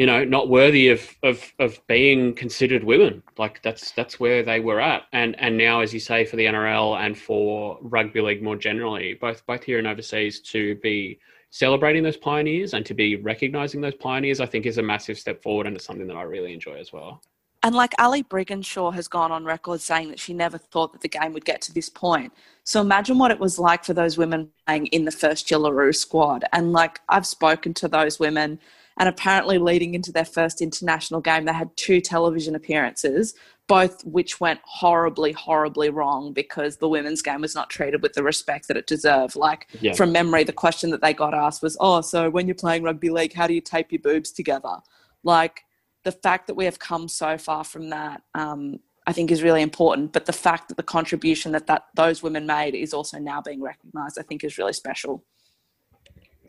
you 0.00 0.06
know 0.06 0.24
not 0.24 0.48
worthy 0.48 0.88
of 0.88 1.14
of 1.22 1.52
of 1.58 1.78
being 1.86 2.34
considered 2.34 2.82
women 2.82 3.22
like 3.36 3.60
that's 3.62 3.92
that's 3.92 4.18
where 4.18 4.42
they 4.42 4.58
were 4.58 4.80
at 4.80 5.02
and 5.12 5.38
and 5.38 5.58
now 5.58 5.80
as 5.80 5.92
you 5.92 6.00
say 6.00 6.24
for 6.24 6.36
the 6.36 6.46
NRL 6.46 6.98
and 7.04 7.18
for 7.18 7.76
rugby 7.82 8.22
league 8.22 8.42
more 8.42 8.56
generally 8.56 9.12
both 9.12 9.44
both 9.44 9.62
here 9.62 9.78
and 9.78 9.86
overseas 9.86 10.40
to 10.40 10.74
be 10.76 11.18
celebrating 11.50 12.02
those 12.02 12.16
pioneers 12.16 12.72
and 12.72 12.86
to 12.86 12.94
be 12.94 13.16
recognizing 13.16 13.82
those 13.82 13.94
pioneers 13.94 14.40
I 14.40 14.46
think 14.46 14.64
is 14.64 14.78
a 14.78 14.82
massive 14.82 15.18
step 15.18 15.42
forward 15.42 15.66
and 15.66 15.76
it's 15.76 15.84
something 15.84 16.06
that 16.06 16.16
I 16.16 16.22
really 16.22 16.54
enjoy 16.54 16.76
as 16.78 16.94
well 16.94 17.20
And 17.62 17.74
like 17.74 17.92
Ali 17.98 18.22
Brigginshaw 18.22 18.94
has 18.94 19.06
gone 19.06 19.30
on 19.30 19.44
record 19.44 19.82
saying 19.82 20.08
that 20.08 20.18
she 20.18 20.32
never 20.32 20.56
thought 20.56 20.92
that 20.94 21.02
the 21.02 21.08
game 21.18 21.34
would 21.34 21.44
get 21.44 21.60
to 21.66 21.74
this 21.74 21.90
point. 21.90 22.32
So 22.64 22.80
imagine 22.80 23.18
what 23.18 23.30
it 23.30 23.38
was 23.38 23.58
like 23.58 23.84
for 23.84 23.92
those 23.92 24.16
women 24.16 24.48
playing 24.66 24.86
in 24.86 25.04
the 25.04 25.10
first 25.22 25.46
Jillaroo 25.46 25.94
squad. 25.94 26.46
And 26.54 26.72
like 26.72 27.00
I've 27.10 27.26
spoken 27.26 27.74
to 27.74 27.86
those 27.86 28.18
women, 28.18 28.58
and 29.00 29.08
apparently 29.08 29.56
leading 29.56 29.94
into 29.94 30.12
their 30.12 30.26
first 30.26 30.60
international 30.60 31.22
game, 31.22 31.46
they 31.46 31.54
had 31.54 31.74
two 31.78 32.02
television 32.02 32.54
appearances, 32.54 33.34
both 33.66 34.04
which 34.04 34.40
went 34.40 34.60
horribly, 34.62 35.32
horribly 35.32 35.88
wrong 35.88 36.34
because 36.34 36.76
the 36.76 36.88
women's 36.88 37.22
game 37.22 37.40
was 37.40 37.54
not 37.54 37.70
treated 37.70 38.02
with 38.02 38.12
the 38.12 38.22
respect 38.22 38.68
that 38.68 38.76
it 38.76 38.86
deserved. 38.86 39.36
Like 39.36 39.68
Yeah. 39.80 39.94
from 39.94 40.12
memory, 40.12 40.44
the 40.44 40.52
question 40.52 40.90
that 40.90 41.00
they 41.00 41.14
got 41.14 41.32
asked 41.32 41.62
was, 41.62 41.78
"Oh, 41.80 42.02
so 42.02 42.28
when 42.28 42.46
you're 42.46 42.54
playing 42.54 42.82
rugby 42.82 43.08
league, 43.08 43.32
how 43.32 43.46
do 43.46 43.54
you 43.54 43.62
tape 43.62 43.90
your 43.90 44.02
boobs 44.02 44.30
together?" 44.32 44.76
Like 45.22 45.64
the 46.02 46.12
fact 46.12 46.46
that 46.48 46.54
we 46.54 46.66
have 46.66 46.78
come 46.78 47.08
so 47.08 47.38
far 47.38 47.64
from 47.64 47.88
that, 47.88 48.20
um, 48.34 48.80
I 49.06 49.14
think, 49.14 49.30
is 49.30 49.42
really 49.42 49.62
important. 49.62 50.12
But 50.12 50.26
the 50.26 50.34
fact 50.34 50.68
that 50.68 50.76
the 50.76 50.82
contribution 50.82 51.52
that, 51.52 51.66
that 51.68 51.84
those 51.94 52.22
women 52.22 52.44
made 52.44 52.74
is 52.74 52.92
also 52.92 53.18
now 53.18 53.40
being 53.40 53.62
recognised, 53.62 54.18
I 54.18 54.22
think, 54.22 54.44
is 54.44 54.58
really 54.58 54.74
special. 54.74 55.24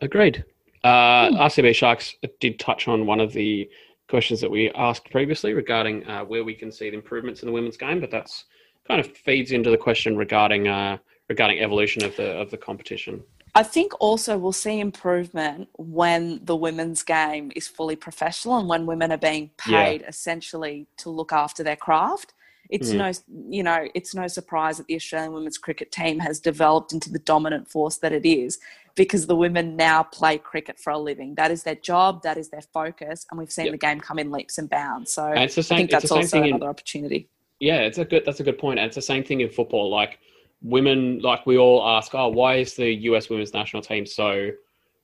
Agreed. 0.02 0.44
Uh, 0.84 1.30
RCB 1.30 1.74
Sharks 1.74 2.14
did 2.40 2.58
touch 2.58 2.88
on 2.88 3.06
one 3.06 3.20
of 3.20 3.32
the 3.32 3.68
questions 4.08 4.40
that 4.40 4.50
we 4.50 4.70
asked 4.72 5.10
previously 5.10 5.52
regarding 5.54 6.06
uh, 6.06 6.24
where 6.24 6.44
we 6.44 6.54
can 6.54 6.72
see 6.72 6.90
the 6.90 6.96
improvements 6.96 7.42
in 7.42 7.46
the 7.46 7.52
women's 7.52 7.76
game, 7.76 8.00
but 8.00 8.10
that's 8.10 8.44
kind 8.86 9.00
of 9.00 9.06
feeds 9.16 9.52
into 9.52 9.70
the 9.70 9.76
question 9.76 10.16
regarding 10.16 10.66
uh, 10.68 10.98
regarding 11.28 11.60
evolution 11.60 12.04
of 12.04 12.14
the 12.16 12.32
of 12.32 12.50
the 12.50 12.56
competition. 12.56 13.22
I 13.54 13.62
think 13.62 13.92
also 14.00 14.36
we'll 14.38 14.52
see 14.52 14.80
improvement 14.80 15.68
when 15.76 16.40
the 16.42 16.56
women's 16.56 17.02
game 17.02 17.52
is 17.54 17.68
fully 17.68 17.96
professional 17.96 18.58
and 18.58 18.66
when 18.68 18.86
women 18.86 19.12
are 19.12 19.18
being 19.18 19.50
Yeah. 19.68 19.84
paid 19.84 20.04
essentially 20.08 20.86
to 20.98 21.10
look 21.10 21.32
after 21.32 21.62
their 21.62 21.76
craft. 21.76 22.32
It's 22.70 22.90
Mhm. 22.90 22.96
no, 22.96 23.12
you 23.54 23.62
know, 23.62 23.88
it's 23.94 24.14
no 24.14 24.26
surprise 24.26 24.78
that 24.78 24.86
the 24.86 24.96
Australian 24.96 25.34
women's 25.34 25.58
cricket 25.58 25.92
team 25.92 26.18
has 26.20 26.40
developed 26.40 26.94
into 26.94 27.12
the 27.12 27.18
dominant 27.18 27.68
force 27.68 27.98
that 27.98 28.12
it 28.12 28.24
is 28.24 28.58
because 28.94 29.26
the 29.26 29.36
women 29.36 29.76
now 29.76 30.02
play 30.02 30.38
cricket 30.38 30.78
for 30.78 30.90
a 30.90 30.98
living. 30.98 31.34
That 31.36 31.50
is 31.50 31.62
their 31.62 31.74
job, 31.74 32.22
that 32.22 32.36
is 32.36 32.50
their 32.50 32.60
focus, 32.60 33.26
and 33.30 33.38
we've 33.38 33.50
seen 33.50 33.66
Yep. 33.66 33.72
the 33.72 33.78
game 33.78 34.00
come 34.00 34.18
in 34.18 34.30
leaps 34.30 34.58
and 34.58 34.68
bounds. 34.68 35.12
So 35.12 35.26
And 35.26 35.44
it's 35.44 35.54
the 35.54 35.60
I 35.60 35.62
same. 35.62 35.76
think 35.78 35.90
it's 35.90 35.92
that's 35.92 36.02
the 36.02 36.08
same 36.08 36.18
also 36.18 36.36
thing 36.36 36.44
in, 36.44 36.54
another 36.56 36.70
opportunity. 36.70 37.28
Yeah, 37.60 37.80
it's 37.80 37.98
a 37.98 38.04
good. 38.04 38.24
That's 38.24 38.40
a 38.40 38.44
good 38.44 38.58
point. 38.58 38.78
And 38.80 38.86
it's 38.86 38.96
the 38.96 39.02
same 39.02 39.24
thing 39.24 39.40
in 39.40 39.48
football. 39.48 39.88
Like 39.90 40.18
women, 40.62 41.20
like 41.20 41.46
we 41.46 41.58
all 41.58 41.86
ask, 41.86 42.14
oh, 42.14 42.28
why 42.28 42.56
is 42.56 42.74
the 42.74 42.90
U.S. 43.10 43.30
women's 43.30 43.54
national 43.54 43.82
team 43.82 44.04
so 44.04 44.50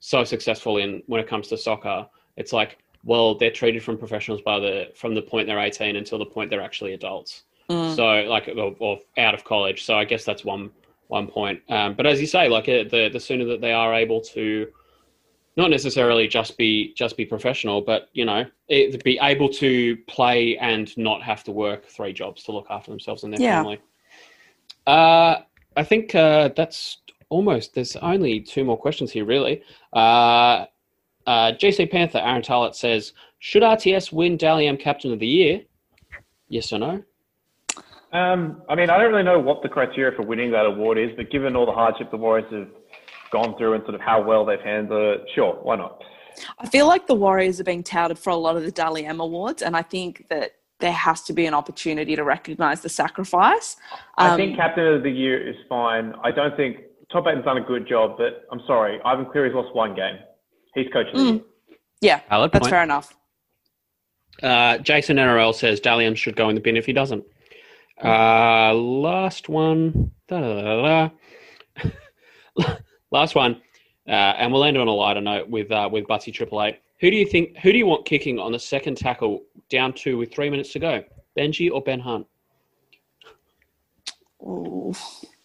so 0.00 0.24
successful 0.24 0.78
in 0.78 1.02
when 1.06 1.20
it 1.20 1.28
comes 1.28 1.48
to 1.48 1.56
soccer? 1.56 2.06
It's 2.36 2.52
like, 2.52 2.78
well, 3.04 3.36
they're 3.36 3.50
treated 3.50 3.82
from 3.82 3.96
professionals 3.96 4.42
by 4.42 4.58
the 4.58 4.88
from 4.94 5.14
the 5.14 5.22
point 5.22 5.46
they're 5.46 5.58
18 5.60 5.96
until 5.96 6.18
the 6.18 6.26
point 6.26 6.50
they're 6.50 6.60
actually 6.60 6.94
adults. 6.94 7.44
Mm. 7.70 7.94
So 7.96 8.28
like, 8.28 8.48
or, 8.48 8.74
or 8.80 8.98
out 9.18 9.34
of 9.34 9.44
college. 9.44 9.84
So 9.84 9.94
I 9.94 10.04
guess 10.04 10.24
that's 10.24 10.44
one 10.44 10.70
one 11.08 11.26
point. 11.26 11.60
Um, 11.68 11.94
but 11.94 12.06
as 12.06 12.20
you 12.20 12.26
say, 12.26 12.48
like 12.48 12.68
uh, 12.68 12.84
the 12.90 13.10
the 13.12 13.20
sooner 13.20 13.44
that 13.46 13.60
they 13.60 13.72
are 13.72 13.94
able 13.94 14.20
to, 14.20 14.68
not 15.56 15.70
necessarily 15.70 16.28
just 16.28 16.56
be 16.56 16.94
just 16.94 17.16
be 17.16 17.24
professional, 17.24 17.80
but 17.80 18.08
you 18.12 18.24
know, 18.24 18.44
it, 18.68 19.02
be 19.02 19.18
able 19.20 19.48
to 19.48 19.96
play 20.06 20.56
and 20.58 20.96
not 20.96 21.22
have 21.22 21.42
to 21.44 21.52
work 21.52 21.86
three 21.86 22.12
jobs 22.12 22.44
to 22.44 22.52
look 22.52 22.66
after 22.70 22.90
themselves 22.90 23.24
and 23.24 23.32
their 23.32 23.40
Yeah. 23.40 23.56
family. 23.56 23.80
Uh, 24.86 25.40
I 25.76 25.84
think 25.84 26.14
uh, 26.14 26.50
that's 26.56 26.98
almost. 27.28 27.74
There's 27.74 27.96
only 27.96 28.40
two 28.40 28.64
more 28.64 28.78
questions 28.78 29.10
here, 29.10 29.24
really. 29.24 29.62
Uh, 29.92 30.66
uh, 31.26 31.52
GC 31.52 31.90
Panther 31.90 32.18
Aaron 32.18 32.42
Tarlett 32.42 32.74
says, 32.74 33.12
"Should 33.38 33.62
RTS 33.62 34.12
win 34.12 34.36
Dally 34.36 34.66
M 34.66 34.76
Captain 34.76 35.12
of 35.12 35.18
the 35.18 35.26
Year? 35.26 35.62
Yes 36.48 36.72
or 36.72 36.78
no?" 36.78 37.02
Um, 38.12 38.62
I 38.68 38.74
mean, 38.74 38.88
I 38.90 38.98
don't 38.98 39.10
really 39.10 39.22
know 39.22 39.38
what 39.38 39.62
the 39.62 39.68
criteria 39.68 40.16
for 40.16 40.22
winning 40.22 40.50
that 40.52 40.64
award 40.64 40.98
is, 40.98 41.10
but 41.16 41.30
given 41.30 41.54
all 41.54 41.66
the 41.66 41.72
hardship 41.72 42.10
the 42.10 42.16
Warriors 42.16 42.50
have 42.52 42.68
gone 43.30 43.56
through 43.58 43.74
and 43.74 43.82
sort 43.84 43.94
of 43.94 44.00
how 44.00 44.22
well 44.22 44.44
they've 44.46 44.60
handled 44.60 45.20
it, 45.20 45.26
sure, 45.34 45.54
why 45.62 45.76
not? 45.76 46.02
I 46.58 46.66
feel 46.68 46.86
like 46.86 47.06
the 47.06 47.14
Warriors 47.14 47.60
are 47.60 47.64
being 47.64 47.82
touted 47.82 48.18
for 48.18 48.30
a 48.30 48.36
lot 48.36 48.56
of 48.56 48.62
the 48.62 48.70
Dally 48.70 49.04
M 49.04 49.20
awards, 49.20 49.60
and 49.60 49.76
I 49.76 49.82
think 49.82 50.26
that 50.30 50.52
there 50.80 50.92
has 50.92 51.22
to 51.24 51.32
be 51.32 51.44
an 51.46 51.54
opportunity 51.54 52.14
to 52.16 52.22
recognise 52.24 52.80
the 52.80 52.88
sacrifice. 52.88 53.76
I 54.16 54.30
Um, 54.30 54.36
think 54.36 54.56
captain 54.56 54.86
of 54.86 55.02
the 55.02 55.10
year 55.10 55.46
is 55.46 55.56
fine. 55.68 56.14
I 56.22 56.30
don't 56.30 56.56
think 56.56 56.78
Todd 57.12 57.24
Payten's 57.24 57.44
done 57.44 57.58
a 57.58 57.62
good 57.62 57.86
job, 57.88 58.16
but 58.16 58.44
I'm 58.52 58.60
sorry, 58.66 59.00
Ivan 59.04 59.26
Cleary's 59.26 59.54
lost 59.54 59.74
one 59.74 59.94
game. 59.94 60.16
He's 60.74 60.86
coach 60.92 61.08
of 61.08 61.14
the 61.14 61.18
Mm. 61.18 61.32
year. 61.34 61.76
yeah, 62.00 62.20
that's 62.30 62.52
point. 62.58 62.70
fair 62.70 62.82
enough. 62.84 63.14
Uh, 64.42 64.78
Jason 64.78 65.18
NRL 65.18 65.52
says 65.52 65.80
Dalian 65.80 66.16
should 66.16 66.36
go 66.36 66.48
in 66.48 66.54
the 66.54 66.60
bin 66.60 66.76
if 66.76 66.86
he 66.86 66.92
doesn't. 66.92 67.24
Uh, 68.02 68.72
last 68.74 69.48
one. 69.48 70.10
Da-da-da-da. 70.28 71.10
last 73.10 73.34
one. 73.34 73.60
Uh, 74.06 74.10
and 74.38 74.52
we'll 74.52 74.64
end 74.64 74.78
on 74.78 74.88
a 74.88 74.92
lighter 74.92 75.20
note 75.20 75.48
with 75.48 75.70
uh, 75.70 75.88
with 75.90 76.06
Butsy 76.06 76.32
Triple 76.32 76.62
Eight. 76.62 76.80
Who 77.00 77.10
do 77.10 77.16
you 77.16 77.26
think? 77.26 77.58
Who 77.58 77.72
do 77.72 77.78
you 77.78 77.86
want 77.86 78.06
kicking 78.06 78.38
on 78.38 78.52
the 78.52 78.58
second 78.58 78.96
tackle 78.96 79.42
down 79.68 79.92
two 79.92 80.16
with 80.16 80.32
three 80.32 80.48
minutes 80.48 80.72
to 80.72 80.78
go? 80.78 81.04
Benji 81.36 81.70
or 81.70 81.82
Ben 81.82 82.00
Hunt? 82.00 82.26
Ooh. 84.42 84.94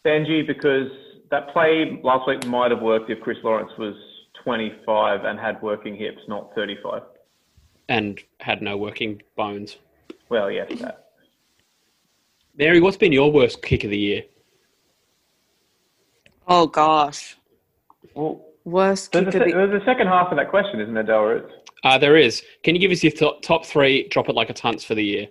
Benji, 0.06 0.46
because 0.46 0.90
that 1.30 1.52
play 1.52 2.00
last 2.04 2.28
week 2.28 2.46
might 2.46 2.72
have 2.72 2.82
worked 2.82 3.10
if 3.10 3.20
Chris 3.22 3.38
Lawrence 3.44 3.72
was 3.78 3.96
25 4.44 5.24
and 5.26 5.40
had 5.40 5.62
working 5.62 5.96
hips, 5.96 6.20
not 6.28 6.54
35. 6.56 7.02
And 7.90 8.20
had 8.40 8.62
no 8.62 8.78
working 8.78 9.22
bones. 9.36 9.78
Well, 10.30 10.50
yes, 10.52 10.72
that. 10.80 11.03
Mary, 12.56 12.80
what's 12.80 12.98
been 12.98 13.12
your 13.12 13.32
worst 13.32 13.62
kick 13.62 13.84
of 13.84 13.90
the 13.90 13.98
year? 13.98 14.24
Oh 16.48 16.68
gosh, 16.68 17.36
Well, 18.14 18.46
worst 18.66 19.12
there's 19.12 19.26
kick 19.26 19.36
a, 19.36 19.38
of 19.38 19.44
se- 19.44 19.52
the 19.52 19.58
there's 19.68 19.82
a 19.82 19.86
second 19.86 20.08
half 20.08 20.30
of 20.32 20.38
that 20.38 20.50
question, 20.50 20.80
isn't 20.82 20.94
there, 20.94 21.04
Del 21.04 21.22
Roots? 21.24 21.54
Uh, 21.84 21.98
there 21.98 22.18
is. 22.18 22.44
Can 22.64 22.76
you 22.76 22.82
give 22.82 22.92
us 22.92 23.04
your 23.04 23.12
top, 23.12 23.42
top 23.42 23.66
three? 23.66 24.08
Drop 24.10 24.30
it 24.30 24.36
like 24.36 24.50
a 24.50 24.54
tunts 24.54 24.84
for 24.84 24.94
the 24.96 25.04
year. 25.04 25.28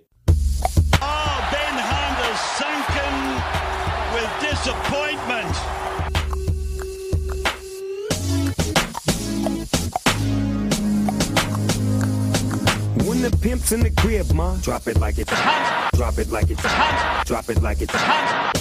Pimp's 13.42 13.72
in 13.72 13.80
the 13.80 13.90
crib, 13.90 14.30
ma, 14.32 14.56
drop 14.58 14.86
it 14.86 14.98
like 14.98 15.18
it's 15.18 15.30
hot. 15.30 15.90
Drop 15.94 16.18
it 16.18 16.30
like 16.30 16.50
it's 16.50 16.60
hot. 16.64 17.26
Drop 17.26 17.48
it 17.50 17.60
like 17.60 17.80
it's 17.82 17.92
hot. 17.94 18.52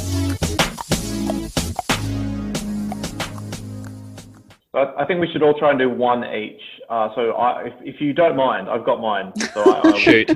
I, 4.74 5.04
I 5.04 5.06
think 5.06 5.20
we 5.22 5.28
should 5.32 5.44
all 5.44 5.54
try 5.58 5.70
and 5.72 5.80
do 5.80 5.90
one 5.90 6.24
each. 6.34 6.62
Uh, 6.90 7.10
so 7.16 7.32
I, 7.32 7.68
if, 7.68 7.74
if 7.96 8.02
you 8.02 8.14
don't 8.14 8.36
mind, 8.36 8.70
I've 8.70 8.86
got 8.86 9.00
mine. 9.00 9.32
So 9.54 9.62
I, 9.62 9.82
I 9.94 9.98
Shoot. 10.00 10.28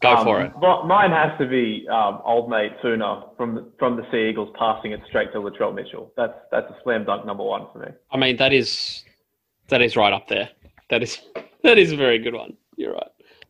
Go 0.00 0.10
Um, 0.16 0.24
for 0.24 0.40
it. 0.42 0.52
mi- 0.60 0.82
Mine 0.88 1.10
has 1.10 1.36
to 1.38 1.46
be 1.46 1.86
um, 1.90 2.20
old 2.24 2.48
mate 2.50 2.72
Sooner 2.82 3.22
from 3.36 3.54
the, 3.54 3.66
from 3.78 3.96
the 3.96 4.02
Sea 4.10 4.28
Eagles 4.30 4.54
passing 4.58 4.92
it 4.92 5.00
straight 5.08 5.32
to 5.32 5.38
Latrell 5.38 5.74
Mitchell. 5.74 6.12
That's 6.16 6.34
that's 6.50 6.66
a 6.70 6.76
slam 6.82 7.04
dunk 7.04 7.24
number 7.26 7.42
one 7.44 7.66
for 7.72 7.78
me. 7.80 7.88
I 8.10 8.16
mean, 8.16 8.36
that 8.38 8.52
is 8.52 9.04
that 9.68 9.82
is 9.82 9.96
right 9.96 10.12
up 10.12 10.28
there. 10.28 10.50
That 10.90 11.02
is 11.02 11.20
that 11.62 11.78
is 11.78 11.92
a 11.92 11.96
very 11.96 12.18
good 12.18 12.34
one. 12.34 12.56
You're 12.76 12.92
right, 12.92 13.06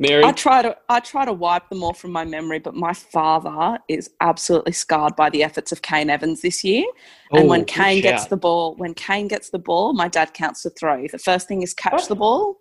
Mary. 0.09 0.25
I 0.25 0.33
try 0.33 0.63
to 0.63 0.77
I 0.89 1.01
try 1.01 1.25
to 1.25 1.33
wipe 1.33 1.69
them 1.69 1.83
all 1.83 1.93
from 1.93 2.13
my 2.13 2.25
memory, 2.25 2.59
but 2.59 2.75
my 2.75 2.93
father 2.93 3.79
is 3.89 4.11
absolutely 4.21 4.73
scarred 4.73 5.17
by 5.17 5.31
the 5.31 5.43
efforts 5.43 5.73
of 5.73 5.83
Kane 5.83 6.11
Evans 6.11 6.41
this 6.43 6.63
year. 6.65 6.85
and 7.33 7.45
Oh, 7.45 7.47
when 7.47 7.65
Kane 7.65 8.03
gets 8.03 8.23
shout. 8.23 8.31
the 8.31 8.37
ball, 8.37 8.75
when 8.77 8.95
Kane 8.95 9.29
gets 9.29 9.51
the 9.51 9.59
ball, 9.59 9.93
my 9.93 10.09
dad 10.09 10.35
counts 10.35 10.63
to 10.63 10.71
three. 10.71 11.09
The 11.09 11.19
first 11.19 11.49
thing 11.49 11.63
is 11.63 11.75
catch 11.75 11.93
What? 11.93 12.09
the 12.09 12.15
oh. 12.15 12.19
ball. 12.19 12.57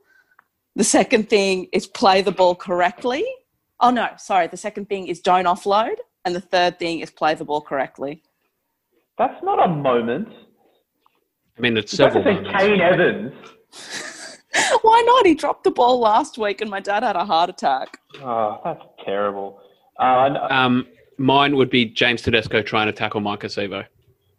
The 0.76 0.84
second 0.84 1.30
thing 1.30 1.68
is 1.72 1.86
play 1.88 2.22
the 2.22 2.32
ball 2.32 2.56
correctly. 2.56 3.24
Oh 3.80 3.90
no, 3.92 4.08
sorry. 4.18 4.48
The 4.48 4.58
second 4.58 4.90
thing 4.90 5.08
is 5.08 5.20
don't 5.20 5.46
offload, 5.46 5.96
and 6.26 6.36
the 6.36 6.42
third 6.42 6.80
thing 6.80 7.00
is 7.02 7.12
play 7.12 7.36
the 7.36 7.46
ball 7.46 7.62
correctly. 7.62 8.24
That's 9.18 9.44
not 9.44 9.64
a 9.64 9.68
moment. 9.72 10.30
I 11.58 11.62
mean, 11.62 11.78
it's 11.78 11.94
You 11.94 11.98
several 11.98 12.24
to 12.24 12.32
moments. 12.34 12.60
Kane 12.60 12.82
Evans. 12.82 13.34
Why 14.82 15.02
not? 15.06 15.26
He 15.26 15.36
dropped 15.36 15.64
the 15.64 15.72
ball 15.72 16.00
last 16.00 16.38
week, 16.38 16.62
and 16.62 16.70
my 16.70 16.80
dad 16.80 17.04
had 17.04 17.16
a 17.16 17.26
heart 17.26 17.50
attack. 17.50 18.00
Oh, 18.22 18.60
that's 18.64 18.82
terrible. 19.06 19.60
Uh, 20.00 20.26
and, 20.26 20.38
uh, 20.38 20.48
Um, 20.50 20.88
mine 21.18 21.56
would 21.56 21.70
be 21.70 21.86
James 21.86 22.22
Tedesco 22.22 22.62
trying 22.62 22.88
to 22.88 22.94
tackle 22.94 23.22
Maika 23.22 23.46
Sivo. 23.46 23.86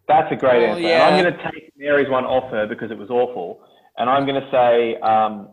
that's 0.09 0.31
a 0.33 0.37
great 0.37 0.63
Oh, 0.69 0.73
answer. 0.73 0.81
yeah. 0.83 1.07
And 1.09 1.15
I'm 1.17 1.23
going 1.25 1.35
to 1.37 1.43
take 1.51 1.73
Mary's 1.77 2.09
one 2.11 2.25
off 2.25 2.51
her 2.51 2.67
because 2.67 2.91
it 2.91 2.99
was 2.99 3.11
awful. 3.11 3.61
And 3.97 4.11
I'm 4.11 4.27
going 4.27 4.41
to 4.41 4.51
say 4.51 4.97
um, 5.01 5.49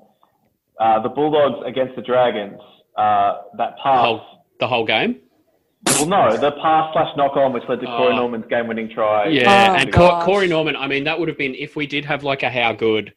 uh, 0.80 1.00
the 1.02 1.10
Bulldogs 1.10 1.64
against 1.66 1.96
the 1.96 2.02
Dragons. 2.02 2.60
Uh, 2.98 3.44
that 3.58 3.72
The 3.78 3.82
pass. 3.84 4.06
whole 4.06 4.22
the 4.60 4.68
whole 4.68 4.86
game. 4.86 5.16
Well, 5.88 6.06
no, 6.06 6.38
the 6.38 6.52
pass 6.62 6.92
slash 6.94 7.16
knock 7.18 7.36
on, 7.38 7.54
which 7.54 7.64
led 7.70 7.80
to 7.80 7.86
Corey 7.88 8.14
Oh. 8.14 8.18
Norman's 8.18 8.46
game 8.48 8.68
winning 8.68 8.90
try. 8.94 9.28
Yeah, 9.30 9.72
Oh, 9.72 9.76
and 9.80 9.92
gosh. 9.92 10.24
Corey 10.26 10.48
Norman. 10.48 10.76
I 10.76 10.86
mean, 10.88 11.06
that 11.06 11.18
would 11.20 11.28
have 11.30 11.38
been 11.38 11.56
if 11.56 11.76
we 11.76 11.88
did 11.88 12.04
have 12.06 12.24
like 12.24 12.44
a 12.44 12.50
how 12.50 12.74
good. 12.74 13.14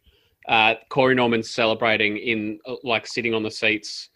Uh, 0.48 0.74
Corey 0.90 1.14
Norman 1.14 1.42
celebrating 1.42 2.16
in 2.18 2.58
uh, 2.66 2.74
like 2.84 3.06
sitting 3.06 3.34
on 3.34 3.42
the 3.42 3.50
seats. 3.50 4.10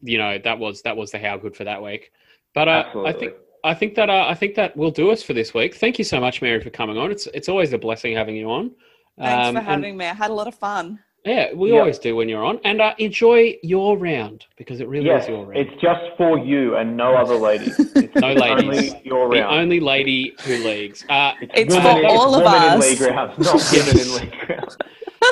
You 0.00 0.18
know 0.18 0.38
that 0.44 0.58
was 0.58 0.82
that 0.82 0.96
was 0.96 1.10
the 1.10 1.18
how 1.18 1.36
good 1.36 1.56
for 1.56 1.64
that 1.64 1.82
week. 1.82 2.10
But 2.54 2.68
uh, 2.68 2.84
I 3.06 3.12
think 3.12 3.32
I 3.64 3.74
think 3.74 3.94
that 3.94 4.10
uh, 4.10 4.26
I 4.28 4.34
think 4.34 4.54
that 4.56 4.76
will 4.76 4.90
do 4.90 5.10
us 5.10 5.22
for 5.22 5.32
this 5.32 5.54
week. 5.54 5.76
Thank 5.76 5.98
you 5.98 6.04
so 6.04 6.20
much, 6.20 6.42
Mary, 6.42 6.60
for 6.60 6.70
coming 6.70 6.96
on. 6.98 7.10
It's 7.10 7.26
it's 7.28 7.48
always 7.48 7.72
a 7.72 7.78
blessing 7.78 8.14
having 8.14 8.36
you 8.36 8.50
on. 8.50 8.72
Thanks 9.18 9.48
Um, 9.48 9.54
for 9.54 9.58
and- 9.60 9.68
having 9.68 9.96
me. 9.96 10.06
I 10.06 10.14
had 10.14 10.30
a 10.30 10.34
lot 10.34 10.46
of 10.48 10.54
fun. 10.54 10.98
Yeah, 11.24 11.52
we 11.54 11.70
Yeah. 11.72 11.78
always 11.78 12.00
do 12.00 12.16
when 12.16 12.28
you're 12.28 12.44
on. 12.44 12.58
And 12.64 12.80
uh, 12.80 12.94
enjoy 12.98 13.56
your 13.62 13.96
round 13.96 14.44
because 14.56 14.80
it 14.80 14.88
really 14.88 15.06
Yes, 15.06 15.22
is 15.24 15.28
your 15.28 15.44
round. 15.44 15.56
it's 15.56 15.80
just 15.80 16.00
for 16.16 16.36
you 16.36 16.74
and 16.78 16.96
no 16.96 17.14
other 17.22 17.36
ladies. 17.36 17.78
It's 17.94 18.14
No 18.16 18.32
ladies. 18.32 18.92
Only 18.92 19.02
your 19.04 19.30
the 19.30 19.48
only 19.48 19.78
lady 19.78 20.34
who 20.44 20.54
leagues. 20.64 21.04
Uh, 21.08 21.34
It's 21.54 21.72
women 21.76 21.92
for 21.92 22.00
in- 22.00 22.06
all 22.06 22.34
of 22.34 22.42
women 22.42 22.62
us. 22.62 22.74
in 22.74 22.80
league 22.90 23.00
rounds, 23.14 23.38
not 23.46 23.72
women 23.72 24.00
in 24.00 24.14
league 24.16 24.50
rounds. 24.50 24.76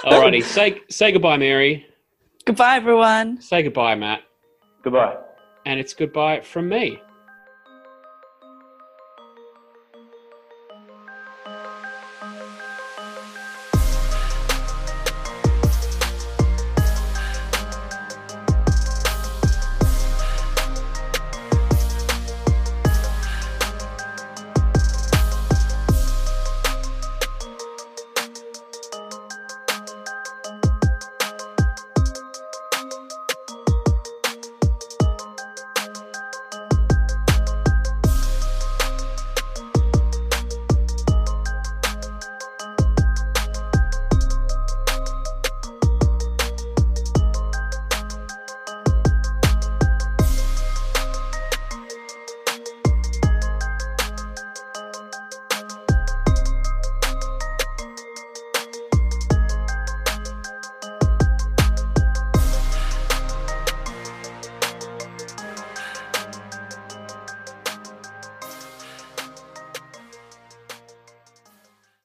Alrighty, 0.04 0.42
say 0.42 0.80
say 0.88 1.12
goodbye, 1.12 1.36
Mary. 1.36 1.86
Goodbye, 2.44 2.76
everyone. 2.76 3.40
Say 3.40 3.62
goodbye, 3.62 3.94
Matt. 3.94 4.22
Goodbye. 4.82 5.16
And 5.66 5.78
it's 5.78 5.92
goodbye 5.94 6.40
from 6.40 6.68
me. 6.68 7.00